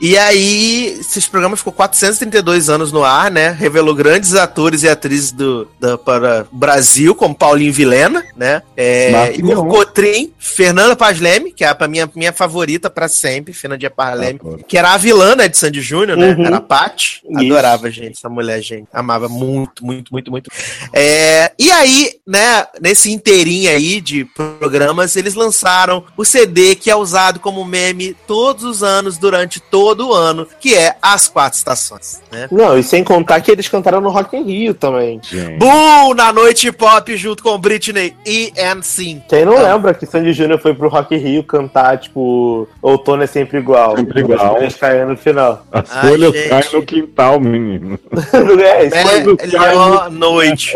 E 0.00 0.16
aí, 0.16 0.96
esse 1.00 1.28
programa 1.28 1.56
ficou 1.56 1.72
432 1.72 2.70
anos 2.70 2.90
no 2.92 3.04
ar, 3.04 3.30
né? 3.30 3.50
Revelou 3.50 3.94
grandes 3.94 4.34
atores 4.34 4.82
e 4.82 4.88
atrizes 4.88 5.32
do, 5.32 5.68
da- 5.78 5.98
para 5.98 6.46
o 6.50 6.56
Brasil, 6.56 7.14
como 7.14 7.34
Paulinho 7.34 7.72
Vilena, 7.72 8.24
né? 8.36 8.62
É, 8.76 9.10
Marcos 9.10 9.38
Igor. 9.38 9.66
Cotrim, 9.66 10.32
Fernanda 10.38 10.96
Paz 10.96 11.20
Leme, 11.20 11.52
que 11.52 11.64
é 11.64 11.76
a 11.78 11.88
minha, 11.88 12.08
minha 12.14 12.32
favorita 12.32 12.88
pra 12.88 13.08
sempre, 13.08 13.52
Fernandinha 13.52 13.90
Paz 13.90 14.18
Leme, 14.18 14.38
Adoro. 14.40 14.64
que 14.66 14.78
era 14.78 14.94
a 14.94 14.96
vilã, 14.96 15.34
né, 15.36 15.48
de 15.48 15.58
Sandy 15.58 15.80
Júnior, 15.82 16.16
né? 16.16 16.34
Uhum. 16.34 16.46
Era 16.46 16.56
a 16.56 16.60
Paty. 16.62 17.20
Adorava, 17.36 17.90
gente, 17.90 18.16
essa 18.16 18.28
mulher, 18.28 18.62
gente. 18.62 18.86
Amava 18.92 19.28
muito, 19.28 19.84
muito, 19.84 20.10
muito, 20.12 20.30
muito. 20.30 20.50
É, 20.94 21.52
e 21.58 21.70
aí, 21.70 21.79
né, 22.26 22.66
nesse 22.80 23.10
inteirinho 23.12 23.70
aí 23.70 24.00
de 24.00 24.24
programas, 24.24 25.16
eles 25.16 25.34
lançaram 25.34 26.04
o 26.16 26.24
CD 26.24 26.74
que 26.74 26.90
é 26.90 26.96
usado 26.96 27.40
como 27.40 27.64
meme 27.64 28.16
todos 28.26 28.64
os 28.64 28.82
anos, 28.82 29.18
durante 29.18 29.60
todo 29.60 30.08
o 30.08 30.14
ano, 30.14 30.46
que 30.58 30.74
é 30.74 30.96
As 31.00 31.28
Quatro 31.28 31.58
Estações, 31.58 32.20
né? 32.30 32.48
Não, 32.50 32.78
e 32.78 32.82
sem 32.82 33.02
contar 33.04 33.40
que 33.40 33.50
eles 33.50 33.68
cantaram 33.68 34.00
no 34.00 34.10
Rock 34.10 34.36
in 34.36 34.44
Rio 34.44 34.74
também. 34.74 35.20
Gente. 35.22 35.58
Boom! 35.58 36.14
Na 36.14 36.32
noite 36.32 36.70
pop 36.72 37.16
junto 37.16 37.42
com 37.42 37.58
Britney 37.58 38.14
e 38.24 38.52
NSYNC. 38.56 39.24
Quem 39.28 39.44
não 39.44 39.62
lembra 39.62 39.94
que 39.94 40.06
Sandy 40.06 40.32
Júnior 40.32 40.60
foi 40.60 40.74
pro 40.74 40.88
Rock 40.88 41.14
in 41.14 41.18
Rio 41.18 41.44
cantar, 41.44 41.98
tipo, 41.98 42.68
outono 42.82 43.22
é 43.22 43.26
sempre 43.26 43.58
igual. 43.58 43.96
Sempre 43.96 44.22
Quando 44.22 44.34
as 44.34 44.40
igual. 44.40 44.54
folhas 44.54 44.74
caem 44.76 45.06
no 45.06 45.16
final. 45.16 45.66
As 45.72 45.88
folhas 45.88 46.48
caem 46.48 46.72
no 46.72 46.82
quintal, 46.82 47.40
menino. 47.40 47.98
é, 48.62 48.90
foi, 48.90 49.36
Melhor 49.46 50.10
noite. 50.10 50.72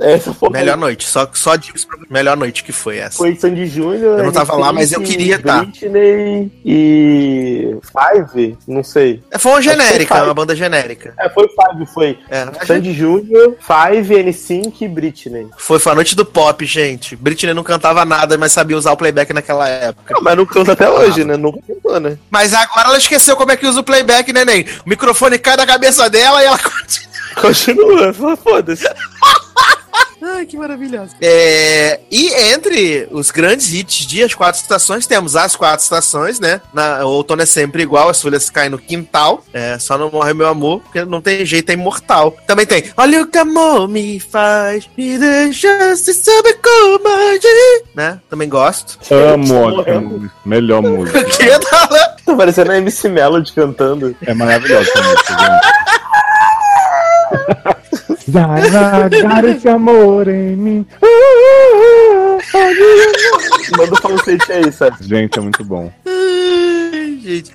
Essa 0.00 0.32
foi, 0.32 0.50
Melhor 0.50 0.76
noite. 0.76 1.08
Só, 1.08 1.28
só 1.32 1.56
digo 1.56 1.76
pra 1.86 1.98
melhor 2.10 2.36
noite 2.36 2.62
que 2.64 2.72
foi 2.72 2.98
essa. 2.98 3.16
foi 3.18 3.34
Sandy 3.36 3.66
Júnior. 3.66 4.18
Eu 4.18 4.24
não 4.24 4.32
tava 4.32 4.54
lá, 4.56 4.72
mas 4.72 4.92
eu 4.92 5.00
queria 5.02 5.38
tá. 5.38 5.64
Britney 5.64 6.50
e 6.64 7.76
Five, 7.82 8.56
não 8.66 8.82
sei. 8.84 9.22
Foi 9.38 9.52
uma 9.52 9.62
genérica, 9.62 10.14
foi 10.16 10.24
uma 10.24 10.34
banda 10.34 10.54
genérica. 10.54 11.14
É, 11.18 11.28
foi 11.28 11.48
Five, 11.48 11.86
foi. 11.92 12.18
É, 12.30 12.42
a 12.42 12.44
gente- 12.46 12.66
Sandy 12.66 12.92
Júnior, 12.92 13.56
Five, 13.60 14.14
N5 14.14 14.74
e 14.82 14.88
Britney. 14.88 15.46
foi, 15.56 15.78
foi 15.78 15.92
a 15.92 15.94
noite 15.94 16.14
do 16.16 16.24
pop, 16.24 16.64
gente. 16.64 17.16
Britney 17.16 17.54
não 17.54 17.62
cantava 17.64 18.04
nada, 18.04 18.36
mas 18.38 18.52
sabia 18.52 18.76
usar 18.76 18.92
o 18.92 18.96
playback 18.96 19.32
naquela 19.32 19.68
época. 19.68 20.14
Não, 20.14 20.22
mas 20.22 20.36
não 20.36 20.46
canta 20.46 20.72
até 20.72 20.88
hoje, 20.88 21.24
né? 21.24 21.36
Nunca 21.36 21.58
cantou, 21.66 21.98
né? 22.00 22.16
Mas 22.30 22.52
agora 22.54 22.88
ela 22.88 22.98
esqueceu 22.98 23.36
como 23.36 23.52
é 23.52 23.56
que 23.56 23.66
usa 23.66 23.80
o 23.80 23.84
playback, 23.84 24.32
neném. 24.32 24.64
O 24.84 24.88
microfone 24.88 25.38
cai 25.38 25.56
da 25.56 25.66
cabeça 25.66 26.08
dela 26.08 26.42
e 26.42 26.46
ela 26.46 26.58
continua. 26.62 27.08
Continua, 28.12 28.36
foda-se. 28.36 28.84
Ai, 30.20 30.46
que 30.46 30.56
maravilhoso. 30.56 31.14
É, 31.20 32.00
e 32.10 32.32
entre 32.52 33.08
os 33.10 33.30
grandes 33.30 33.72
hits 33.72 34.06
de 34.06 34.22
As 34.22 34.34
Quatro 34.34 34.60
Estações, 34.60 35.06
temos 35.06 35.36
As 35.36 35.54
Quatro 35.54 35.82
Estações, 35.82 36.40
né? 36.40 36.60
Na, 36.72 37.04
o 37.04 37.10
outono 37.10 37.42
é 37.42 37.46
sempre 37.46 37.82
igual, 37.82 38.08
as 38.08 38.20
folhas 38.20 38.50
caem 38.50 38.70
no 38.70 38.78
quintal. 38.78 39.44
É, 39.52 39.78
só 39.78 39.96
não 39.96 40.10
morre 40.10 40.34
meu 40.34 40.48
amor, 40.48 40.80
porque 40.80 41.04
não 41.04 41.20
tem 41.20 41.44
jeito, 41.46 41.70
é 41.70 41.74
imortal. 41.74 42.36
Também 42.46 42.66
tem 42.66 42.84
Olha 42.96 43.22
o 43.22 43.26
que 43.26 43.38
amor 43.38 43.88
me 43.88 44.18
faz, 44.18 44.88
me 44.96 45.18
deixa 45.18 45.96
se 45.96 46.14
saber 46.14 46.58
como 46.62 47.08
agir. 47.08 47.84
Né? 47.94 48.20
Também 48.28 48.48
gosto. 48.48 48.98
Amo 49.12 49.46
música. 49.46 50.30
Melhor 50.44 50.82
música. 50.82 51.24
Que 51.38 51.58
tá 51.60 52.16
Tá 52.24 52.36
parecendo 52.36 52.72
a 52.72 52.76
MC 52.78 53.08
Melody 53.08 53.52
cantando. 53.52 54.14
É 54.22 54.34
maravilhosa 54.34 54.90
essa 54.90 55.02
música, 55.02 55.36
gente. 55.38 55.68
Vai 58.28 58.70
largar 58.70 59.44
esse 59.44 59.68
amor 59.68 60.28
em 60.28 60.54
mim. 60.56 60.86
Manda 63.76 63.94
o 63.94 63.96
falsete 63.96 64.52
aí, 64.52 64.70
sabe? 64.70 64.96
Gente, 65.00 65.38
é 65.38 65.42
muito 65.42 65.64
bom. 65.64 65.90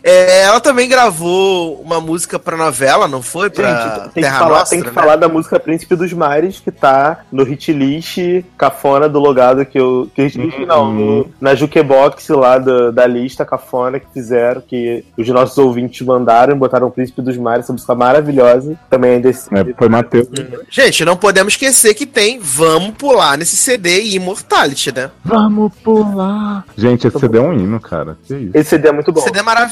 É, 0.03 0.41
ela 0.43 0.59
também 0.59 0.87
gravou 0.89 1.81
uma 1.81 1.99
música 1.99 2.37
pra 2.39 2.55
novela, 2.57 3.07
não 3.07 3.21
foi? 3.21 3.49
Pra 3.49 3.69
Gente, 3.83 3.99
tem 4.01 4.09
que, 4.09 4.21
Terra 4.21 4.39
falar, 4.39 4.59
Nostra, 4.59 4.69
tem 4.69 4.79
que 4.81 4.87
né? 4.87 4.93
falar 4.93 5.15
da 5.15 5.27
música 5.27 5.59
Príncipe 5.59 5.95
dos 5.95 6.13
Mares, 6.13 6.59
que 6.59 6.71
tá 6.71 7.21
no 7.31 7.43
hit 7.43 7.71
list 7.73 8.17
cafona 8.57 9.07
do 9.09 9.19
logado 9.19 9.65
que 9.65 9.79
eu. 9.79 10.09
Que 10.15 10.23
hit 10.23 10.37
list, 10.37 10.59
não, 10.59 10.85
Uhum. 10.85 10.93
no- 10.93 11.31
na 11.41 11.55
jukebox 11.55 12.29
lá 12.29 12.57
da, 12.57 12.91
da 12.91 13.07
lista 13.07 13.45
cafona 13.45 13.99
que 13.99 14.07
fizeram, 14.13 14.61
que 14.61 15.03
os 15.17 15.27
nossos 15.29 15.57
ouvintes 15.57 16.05
mandaram, 16.05 16.57
botaram 16.57 16.87
o 16.87 16.91
Príncipe 16.91 17.21
dos 17.21 17.37
Mares, 17.37 17.65
essa 17.65 17.73
música 17.73 17.95
maravilhosa. 17.95 18.77
Também 18.89 19.13
é 19.13 19.19
desse. 19.19 19.47
É, 19.55 19.63
foi 19.77 19.89
Matheus. 19.89 20.27
Gente, 20.69 21.03
não 21.05 21.15
podemos 21.17 21.53
esquecer 21.53 21.93
que 21.93 22.05
tem 22.05 22.39
Vamos 22.39 22.91
Pular 22.97 23.37
nesse 23.37 23.55
CD 23.55 24.01
e 24.01 24.15
Immortality, 24.15 24.93
né? 24.93 25.09
Vamos 25.23 25.71
pular. 25.83 26.65
Gente, 26.77 27.07
esse 27.07 27.19
CD 27.19 27.37
é 27.37 27.41
um 27.41 27.53
hino, 27.53 27.79
cara. 27.79 28.17
Que 28.25 28.35
isso. 28.35 28.51
Esse 28.53 28.69
CD 28.71 28.87
é 28.89 28.91
muito 28.91 29.11
bom. 29.11 29.21
CD 29.21 29.41
maravilhoso. 29.41 29.62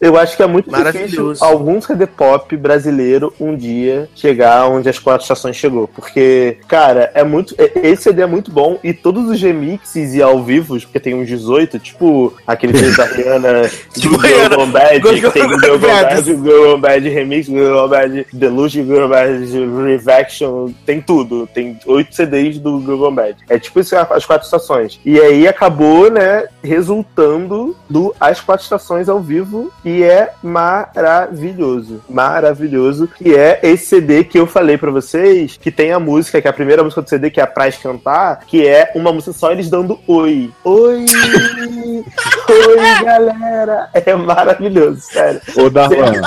Eu 0.00 0.16
acho 0.16 0.36
que 0.36 0.42
é 0.42 0.46
muito 0.46 0.70
Maravilhoso. 0.70 1.32
difícil 1.32 1.46
algum 1.46 1.80
CD 1.80 2.06
pop 2.06 2.56
brasileiro 2.56 3.32
um 3.40 3.56
dia 3.56 4.08
chegar 4.14 4.68
onde 4.68 4.88
as 4.88 4.98
quatro 4.98 5.22
estações 5.22 5.56
chegou. 5.56 5.88
Porque, 5.88 6.58
cara, 6.68 7.10
é 7.14 7.24
muito. 7.24 7.54
Esse 7.58 8.04
CD 8.04 8.22
é 8.22 8.26
muito 8.26 8.50
bom 8.50 8.78
e 8.82 8.92
todos 8.92 9.28
os 9.28 9.40
remixes 9.40 10.14
e 10.14 10.22
ao 10.22 10.42
vivo, 10.42 10.78
porque 10.80 11.00
tem 11.00 11.14
uns 11.14 11.28
18, 11.28 11.78
tipo 11.78 12.32
aquele 12.46 12.72
vídeo 12.78 12.96
da 12.96 13.04
Rihanna 13.04 13.62
de 13.94 14.00
Tipo, 14.04 14.20
Girl 14.20 14.66
Bad, 14.66 14.94
Girl 14.96 15.14
que 15.14 15.30
tem 15.30 15.48
Girl 15.48 15.78
Bad. 15.78 16.24
Girl 16.24 16.76
Bad 16.76 17.08
Remix, 17.08 17.46
Girl 17.46 17.86
Bad 17.88 18.26
Deluxe, 18.32 18.82
Girl 18.84 19.08
Bad 19.08 19.44
Revaction, 19.84 20.70
tem 20.84 21.00
tudo. 21.00 21.48
Tem 21.52 21.78
oito 21.86 22.14
CDs 22.14 22.58
do 22.58 22.80
Girl 22.80 23.10
Bad. 23.10 23.36
É 23.48 23.58
tipo 23.58 23.80
isso, 23.80 23.96
as 23.96 24.24
quatro 24.24 24.44
estações. 24.44 25.00
E 25.04 25.18
aí 25.20 25.48
acabou, 25.48 26.10
né, 26.10 26.46
resultando 26.62 27.76
do 27.88 28.14
As 28.20 28.40
Quatro 28.40 28.64
Estações 28.64 29.08
ao 29.14 29.20
vivo 29.20 29.72
e 29.84 30.02
é 30.02 30.32
maravilhoso. 30.42 32.02
Maravilhoso. 32.08 33.08
Que 33.08 33.34
é 33.34 33.60
esse 33.62 33.86
CD 33.86 34.24
que 34.24 34.38
eu 34.38 34.46
falei 34.46 34.76
pra 34.76 34.90
vocês, 34.90 35.56
que 35.56 35.70
tem 35.70 35.92
a 35.92 36.00
música, 36.00 36.40
que 36.40 36.48
é 36.48 36.50
a 36.50 36.54
primeira 36.54 36.82
música 36.82 37.02
do 37.02 37.08
CD, 37.08 37.30
que 37.30 37.40
é 37.40 37.44
a 37.44 37.46
Praz 37.46 37.76
Cantar, 37.78 38.40
que 38.46 38.66
é 38.66 38.92
uma 38.94 39.12
música 39.12 39.32
só 39.32 39.52
eles 39.52 39.70
dando 39.70 39.98
oi. 40.06 40.50
Oi! 40.64 41.06
oi, 42.50 43.04
galera! 43.04 43.88
É 43.94 44.14
maravilhoso, 44.14 45.00
sério. 45.00 45.40
Ô, 45.56 45.70
Darlan, 45.70 46.20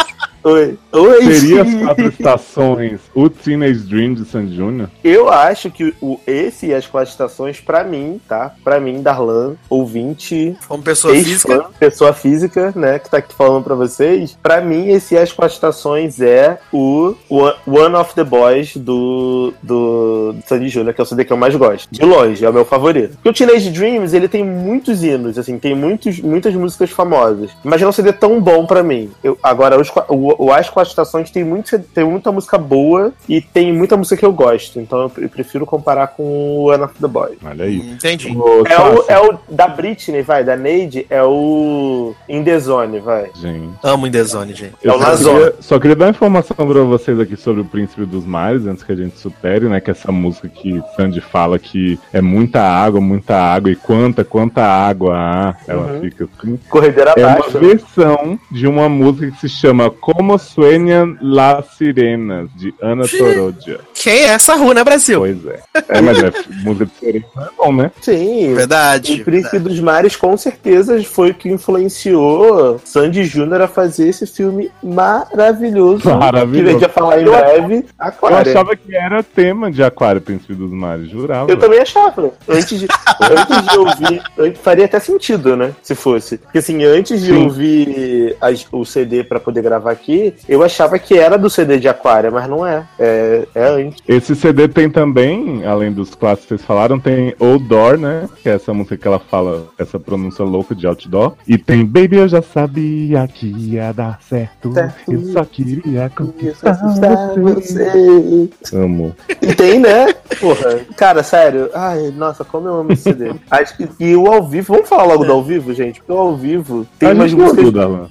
Oi. 0.43 0.77
Oi! 0.93 1.33
seria 1.33 1.61
as 1.63 1.73
quatro 1.83 2.07
estações 2.07 2.99
o 3.13 3.29
Teenage 3.29 3.79
Dream 3.79 4.13
de 4.13 4.25
Sandy 4.25 4.55
Júnior? 4.55 4.89
Eu 5.03 5.29
acho 5.29 5.69
que 5.69 5.93
o, 6.01 6.19
esse 6.25 6.67
e 6.67 6.73
as 6.73 6.85
quatro 6.87 7.09
estações, 7.09 7.59
pra 7.59 7.83
mim, 7.83 8.19
tá? 8.27 8.53
Pra 8.63 8.79
mim, 8.79 9.01
Darlan, 9.01 9.55
ouvinte, 9.69 10.55
Como 10.67 10.83
pessoa 10.83 11.13
física. 11.13 11.65
pessoa 11.79 12.13
física, 12.13 12.71
né, 12.75 12.99
que 12.99 13.09
tá 13.09 13.17
aqui 13.17 13.33
falando 13.33 13.63
pra 13.63 13.75
vocês, 13.75 14.37
pra 14.41 14.61
mim, 14.61 14.87
esse 14.89 15.15
e 15.15 15.17
as 15.17 15.31
quatro 15.31 15.53
estações 15.55 16.21
é 16.21 16.59
o 16.71 17.13
One- 17.29 17.95
of 17.95 18.13
the 18.15 18.23
Boys 18.23 18.75
do, 18.77 19.53
do, 19.63 20.35
Sandy 20.45 20.69
que 20.93 21.01
é 21.01 21.03
o 21.03 21.05
CD 21.05 21.25
que 21.25 21.33
eu 21.33 21.37
mais 21.37 21.55
gosto. 21.55 21.87
De 21.91 22.03
longe, 22.03 22.43
é 22.45 22.49
o 22.49 22.53
meu 22.53 22.65
favorito. 22.65 23.17
Porque 23.23 23.29
o 23.29 23.33
Teenage 23.47 23.69
Dreams, 23.71 24.15
ele 24.15 24.27
tem 24.27 24.43
muitos 24.43 25.03
hinos, 25.03 25.37
assim, 25.37 25.57
tem 25.57 25.73
muitos, 25.75 26.19
muitas 26.19 26.53
músicas 26.53 26.89
famosas. 26.91 27.51
Mas 27.63 27.81
não 27.81 27.87
é 27.87 27.89
um 27.89 27.93
CD 27.93 28.13
tão 28.13 28.39
bom 28.41 28.65
pra 28.65 28.83
mim. 28.83 29.09
Eu, 29.23 29.37
agora, 29.41 29.79
os, 29.79 29.89
qua- 29.89 30.05
o, 30.37 30.45
o 30.45 30.51
As 30.51 30.69
Quatro 30.69 30.89
Estações 30.89 31.29
tem, 31.31 31.43
muito, 31.43 31.77
tem 31.79 32.03
muita 32.03 32.31
música 32.31 32.57
boa 32.57 33.13
e 33.27 33.41
tem 33.41 33.71
muita 33.73 33.95
música 33.97 34.17
que 34.17 34.25
eu 34.25 34.33
gosto. 34.33 34.79
Então 34.79 35.01
eu 35.03 35.09
pre- 35.09 35.27
prefiro 35.27 35.65
comparar 35.65 36.07
com 36.07 36.23
o 36.23 36.71
One 36.71 36.83
of 36.83 36.93
the 36.99 37.07
Boys. 37.07 37.37
Olha 37.43 37.65
aí. 37.65 37.77
Entendi. 37.77 38.35
Ô, 38.37 38.63
É 38.67 38.79
o, 38.79 39.03
é 39.07 39.19
o 39.19 39.37
da 39.49 39.67
Britney, 39.67 40.21
vai, 40.21 40.43
da 40.43 40.55
Neide, 40.55 41.05
é 41.09 41.23
o 41.23 42.13
In 42.27 42.43
The 42.43 42.59
Zone, 42.59 42.99
vai. 42.99 43.29
Gente. 43.35 43.69
Amo 43.83 44.07
In 44.07 44.11
The 44.11 44.23
Zone, 44.23 44.53
gente. 44.53 44.75
É 44.83 44.91
o 44.91 44.95
Eu 44.95 45.17
só 45.17 45.33
queria, 45.33 45.55
só 45.59 45.79
queria 45.79 45.95
dar 45.95 46.05
uma 46.05 46.11
informação 46.11 46.55
pra 46.55 46.81
vocês 46.83 47.19
aqui 47.19 47.35
sobre 47.35 47.61
o 47.61 47.65
Príncipe 47.65 48.05
dos 48.05 48.25
Mares, 48.25 48.65
antes 48.65 48.83
que 48.83 48.91
a 48.91 48.95
gente 48.95 49.17
supere, 49.17 49.67
né? 49.67 49.79
Que 49.79 49.91
essa 49.91 50.11
música 50.11 50.47
que 50.49 50.81
Sandy 50.95 51.21
fala 51.21 51.57
que 51.59 51.99
é 52.13 52.21
muita 52.21 52.61
água, 52.61 52.99
muita 53.01 53.35
água, 53.35 53.71
e 53.71 53.75
quanta, 53.75 54.23
quanta 54.23 54.61
água 54.63 55.15
há, 55.15 55.55
ela 55.67 55.87
Uhum. 55.93 56.01
fica 56.01 56.27
assim. 56.39 56.59
Corredeira 56.69 57.13
É 57.15 57.25
uma 57.25 57.35
abaixo. 57.37 57.59
versão 57.59 58.39
de 58.51 58.67
uma 58.67 58.89
música 58.89 59.31
que 59.31 59.39
se 59.41 59.49
chama 59.49 59.89
Como 60.17 60.37
Sueñan 60.39 61.17
las 61.21 61.65
Sirenas, 61.77 62.49
de 62.55 62.73
Ana 62.81 63.03
Torodia. 63.07 63.79
Quem 63.93 64.13
é 64.13 64.23
essa 64.29 64.55
rua, 64.55 64.73
né, 64.73 64.83
Brasil? 64.83 65.19
Pois 65.19 65.45
é. 65.45 65.59
É, 65.89 66.01
mas 66.01 66.17
é 66.23 66.31
música 66.63 66.85
de 66.87 66.91
sirena, 66.99 67.25
é 67.37 67.47
bom, 67.57 67.71
né? 67.73 67.91
Sim. 68.01 68.55
Verdade. 68.55 69.13
E 69.13 69.23
Príncipe 69.23 69.59
dos 69.59 69.79
Mares, 69.79 70.15
com 70.15 70.35
certeza, 70.35 71.01
foi 71.03 71.29
o 71.31 71.33
que 71.35 71.49
influenciou 71.49 72.81
Sandy 72.83 73.23
Júnior 73.25 73.61
a 73.61 73.67
fazer 73.67 74.07
esse 74.09 74.25
filme 74.25 74.71
maravilhoso. 74.83 76.09
Maravilhoso. 76.09 76.63
Que 76.63 76.69
a 76.69 76.71
gente 76.71 76.79
vai 76.81 76.89
falar 76.89 77.21
em 77.21 77.25
Eu- 77.25 77.31
breve. 77.31 77.75
Eu 77.75 77.83
Aquário. 77.99 78.37
achava 78.51 78.75
que 78.75 78.95
era 78.95 79.21
tema 79.23 79.71
de 79.71 79.83
Aquário, 79.83 80.21
Príncipe 80.21 80.53
dos 80.53 80.71
Mares, 80.71 81.09
jurava. 81.09 81.51
Eu 81.51 81.57
também 81.57 81.79
achava. 81.79 82.31
Antes 82.47 82.79
de, 82.79 82.87
antes 83.21 83.67
de 83.71 83.77
ouvir. 83.77 84.21
antes- 84.37 84.61
faria 84.61 84.85
até 84.85 84.99
sentido, 84.99 85.55
né? 85.55 85.71
Se 85.83 85.93
fosse. 85.95 86.37
Porque 86.37 86.57
assim, 86.57 86.83
antes 86.83 87.21
de 87.21 87.27
Sim. 87.33 87.43
ouvir 87.43 88.35
as- 88.41 88.65
o 88.71 88.83
CD 88.85 89.23
pra 89.23 89.39
poder 89.39 89.61
gravar 89.61 89.91
aqui, 89.91 90.06
eu 90.47 90.63
achava 90.63 90.97
que 90.99 91.17
era 91.17 91.37
do 91.37 91.49
CD 91.49 91.79
de 91.79 91.87
Aquária, 91.87 92.31
mas 92.31 92.47
não 92.49 92.65
é. 92.65 92.85
É, 92.99 93.47
é 93.55 93.63
antes. 93.69 94.01
Esse 94.07 94.35
CD 94.35 94.67
tem 94.67 94.89
também, 94.89 95.65
além 95.65 95.91
dos 95.91 96.15
clássicos 96.15 96.43
que 96.47 96.47
vocês 96.55 96.65
falaram, 96.65 96.99
tem 96.99 97.33
Old 97.39 97.65
Door, 97.67 97.97
né? 97.97 98.29
Que 98.41 98.49
é 98.49 98.53
essa 98.53 98.73
música 98.73 98.97
que 98.97 99.07
ela 99.07 99.19
fala, 99.19 99.67
essa 99.77 99.99
pronúncia 99.99 100.43
louca 100.45 100.73
de 100.73 100.87
outdoor. 100.87 101.33
E 101.47 101.57
tem 101.57 101.85
Baby, 101.85 102.17
eu 102.17 102.27
já 102.27 102.41
sabia 102.41 103.27
que 103.27 103.47
ia 103.47 103.91
dar 103.93 104.19
certo. 104.21 104.71
Certo. 104.73 105.11
Eu 105.11 105.21
só 105.33 105.43
queria 105.43 106.05
Isso 106.07 106.15
conquistar 106.15 106.71
assustar 106.71 107.33
você. 107.39 108.49
você. 108.61 108.75
Amo. 108.75 109.15
E 109.41 109.53
tem, 109.53 109.79
né? 109.79 110.13
Porra. 110.39 110.79
Cara, 110.95 111.23
sério. 111.23 111.69
Ai, 111.73 112.11
nossa, 112.15 112.43
como 112.43 112.67
eu 112.67 112.75
amo 112.81 112.91
esse 112.93 113.03
CD. 113.03 113.33
Acho 113.49 113.75
que- 113.77 113.87
E 113.99 114.15
o 114.15 114.27
ao 114.27 114.43
vivo, 114.47 114.73
vamos 114.73 114.89
falar 114.89 115.03
logo 115.05 115.25
do 115.25 115.31
ao 115.31 115.43
vivo, 115.43 115.73
gente? 115.73 115.99
Porque 115.99 116.11
o 116.11 116.17
ao 116.17 116.35
vivo 116.35 116.85
tem 116.99 117.09
a 117.09 117.13
umas 117.13 117.33
músicas. 117.33 117.71
Darlan. 117.71 118.09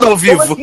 Ao 0.00 0.16
vivo. 0.16 0.42
Assim? 0.42 0.54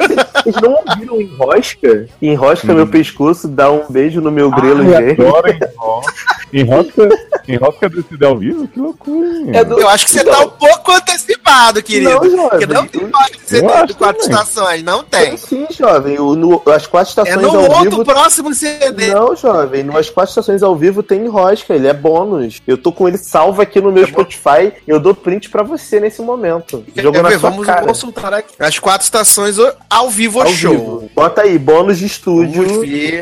Vocês 0.44 0.56
não 0.62 0.74
ouviram 0.88 1.22
Enrosca? 1.22 2.08
Enrosca 2.22 2.72
Hum. 2.72 2.76
meu 2.76 2.88
pescoço, 2.88 3.48
dá 3.48 3.72
um 3.72 3.84
beijo 3.90 4.22
no 4.22 4.32
meu 4.32 4.50
grelo, 4.52 4.82
Ai, 4.96 5.08
gente. 5.10 5.22
adoro 5.22 5.48
Enrosca. 5.54 6.37
Em 6.54 6.64
Rosca, 6.64 7.10
em 7.48 7.56
Rosca 7.58 7.90
do 7.90 8.04
CD 8.04 8.26
ao 8.26 8.38
vivo? 8.38 8.68
Que 8.68 8.80
loucura. 8.80 9.28
hein? 9.28 9.52
É 9.54 9.64
do- 9.64 9.80
Eu 9.80 9.90
acho 9.90 10.06
que 10.06 10.12
você 10.12 10.24
tá 10.24 10.40
um 10.42 10.50
pouco 10.50 10.92
antecipado, 10.92 11.82
querido. 11.84 12.10
Não, 12.12 12.24
jovem. 12.30 12.50
Porque 12.50 12.66
não 12.68 12.88
tem 12.88 13.08
mais 13.08 13.32
de 13.32 13.40
CD 13.46 13.62
de 13.88 13.94
quatro 13.94 14.22
também. 14.24 14.42
estações, 14.42 14.84
não 14.84 15.04
tem. 15.04 15.38
Sim, 15.38 15.68
jovem. 15.78 16.20
O, 16.20 16.36
no- 16.36 16.62
as 16.68 16.88
quatro 16.88 17.10
É 17.10 17.10
estações 17.10 17.42
no 17.42 17.50
ao 17.50 17.62
outro 17.64 17.90
vivo. 17.92 18.06
próximo 18.06 18.54
CD. 18.54 19.08
Não, 19.14 19.36
jovem, 19.36 19.84
nas 19.84 20.10
quatro 20.10 20.30
estações 20.32 20.64
ao 20.64 20.76
vivo 20.76 21.04
tem 21.04 21.28
rosca, 21.28 21.74
ele 21.76 21.88
é 21.88 21.94
bônus. 21.94 22.62
Eu 22.68 22.78
tô 22.78 22.92
com 22.92 23.08
ele 23.08 23.18
salvo 23.18 23.62
aqui 23.62 23.80
no 23.82 23.92
meu 23.92 24.04
É. 24.04 24.08
Spotify, 24.08 24.72
eu 24.88 25.00
dou 25.00 25.14
print 25.14 25.50
pra 25.50 25.64
você 25.64 26.00
nesse 26.00 26.22
momento. 26.22 26.84
Jogou 26.96 27.12
Quer 27.14 27.24
na 27.24 27.30
ver? 27.30 27.40
sua 27.40 27.50
Vamos 27.50 27.66
cara. 27.66 27.86
consultar 27.86 28.34
aqui. 28.34 28.54
As 28.60 28.80
quatro 28.80 29.04
estações 29.04 29.58
ao 29.90 30.10
vivo 30.10 30.42
Ao 30.42 30.48
show. 30.48 30.72
vivo. 30.72 31.10
Bota 31.16 31.42
aí, 31.42 31.58
bônus 31.58 31.98
de 31.98 32.06
estúdio. 32.06 32.66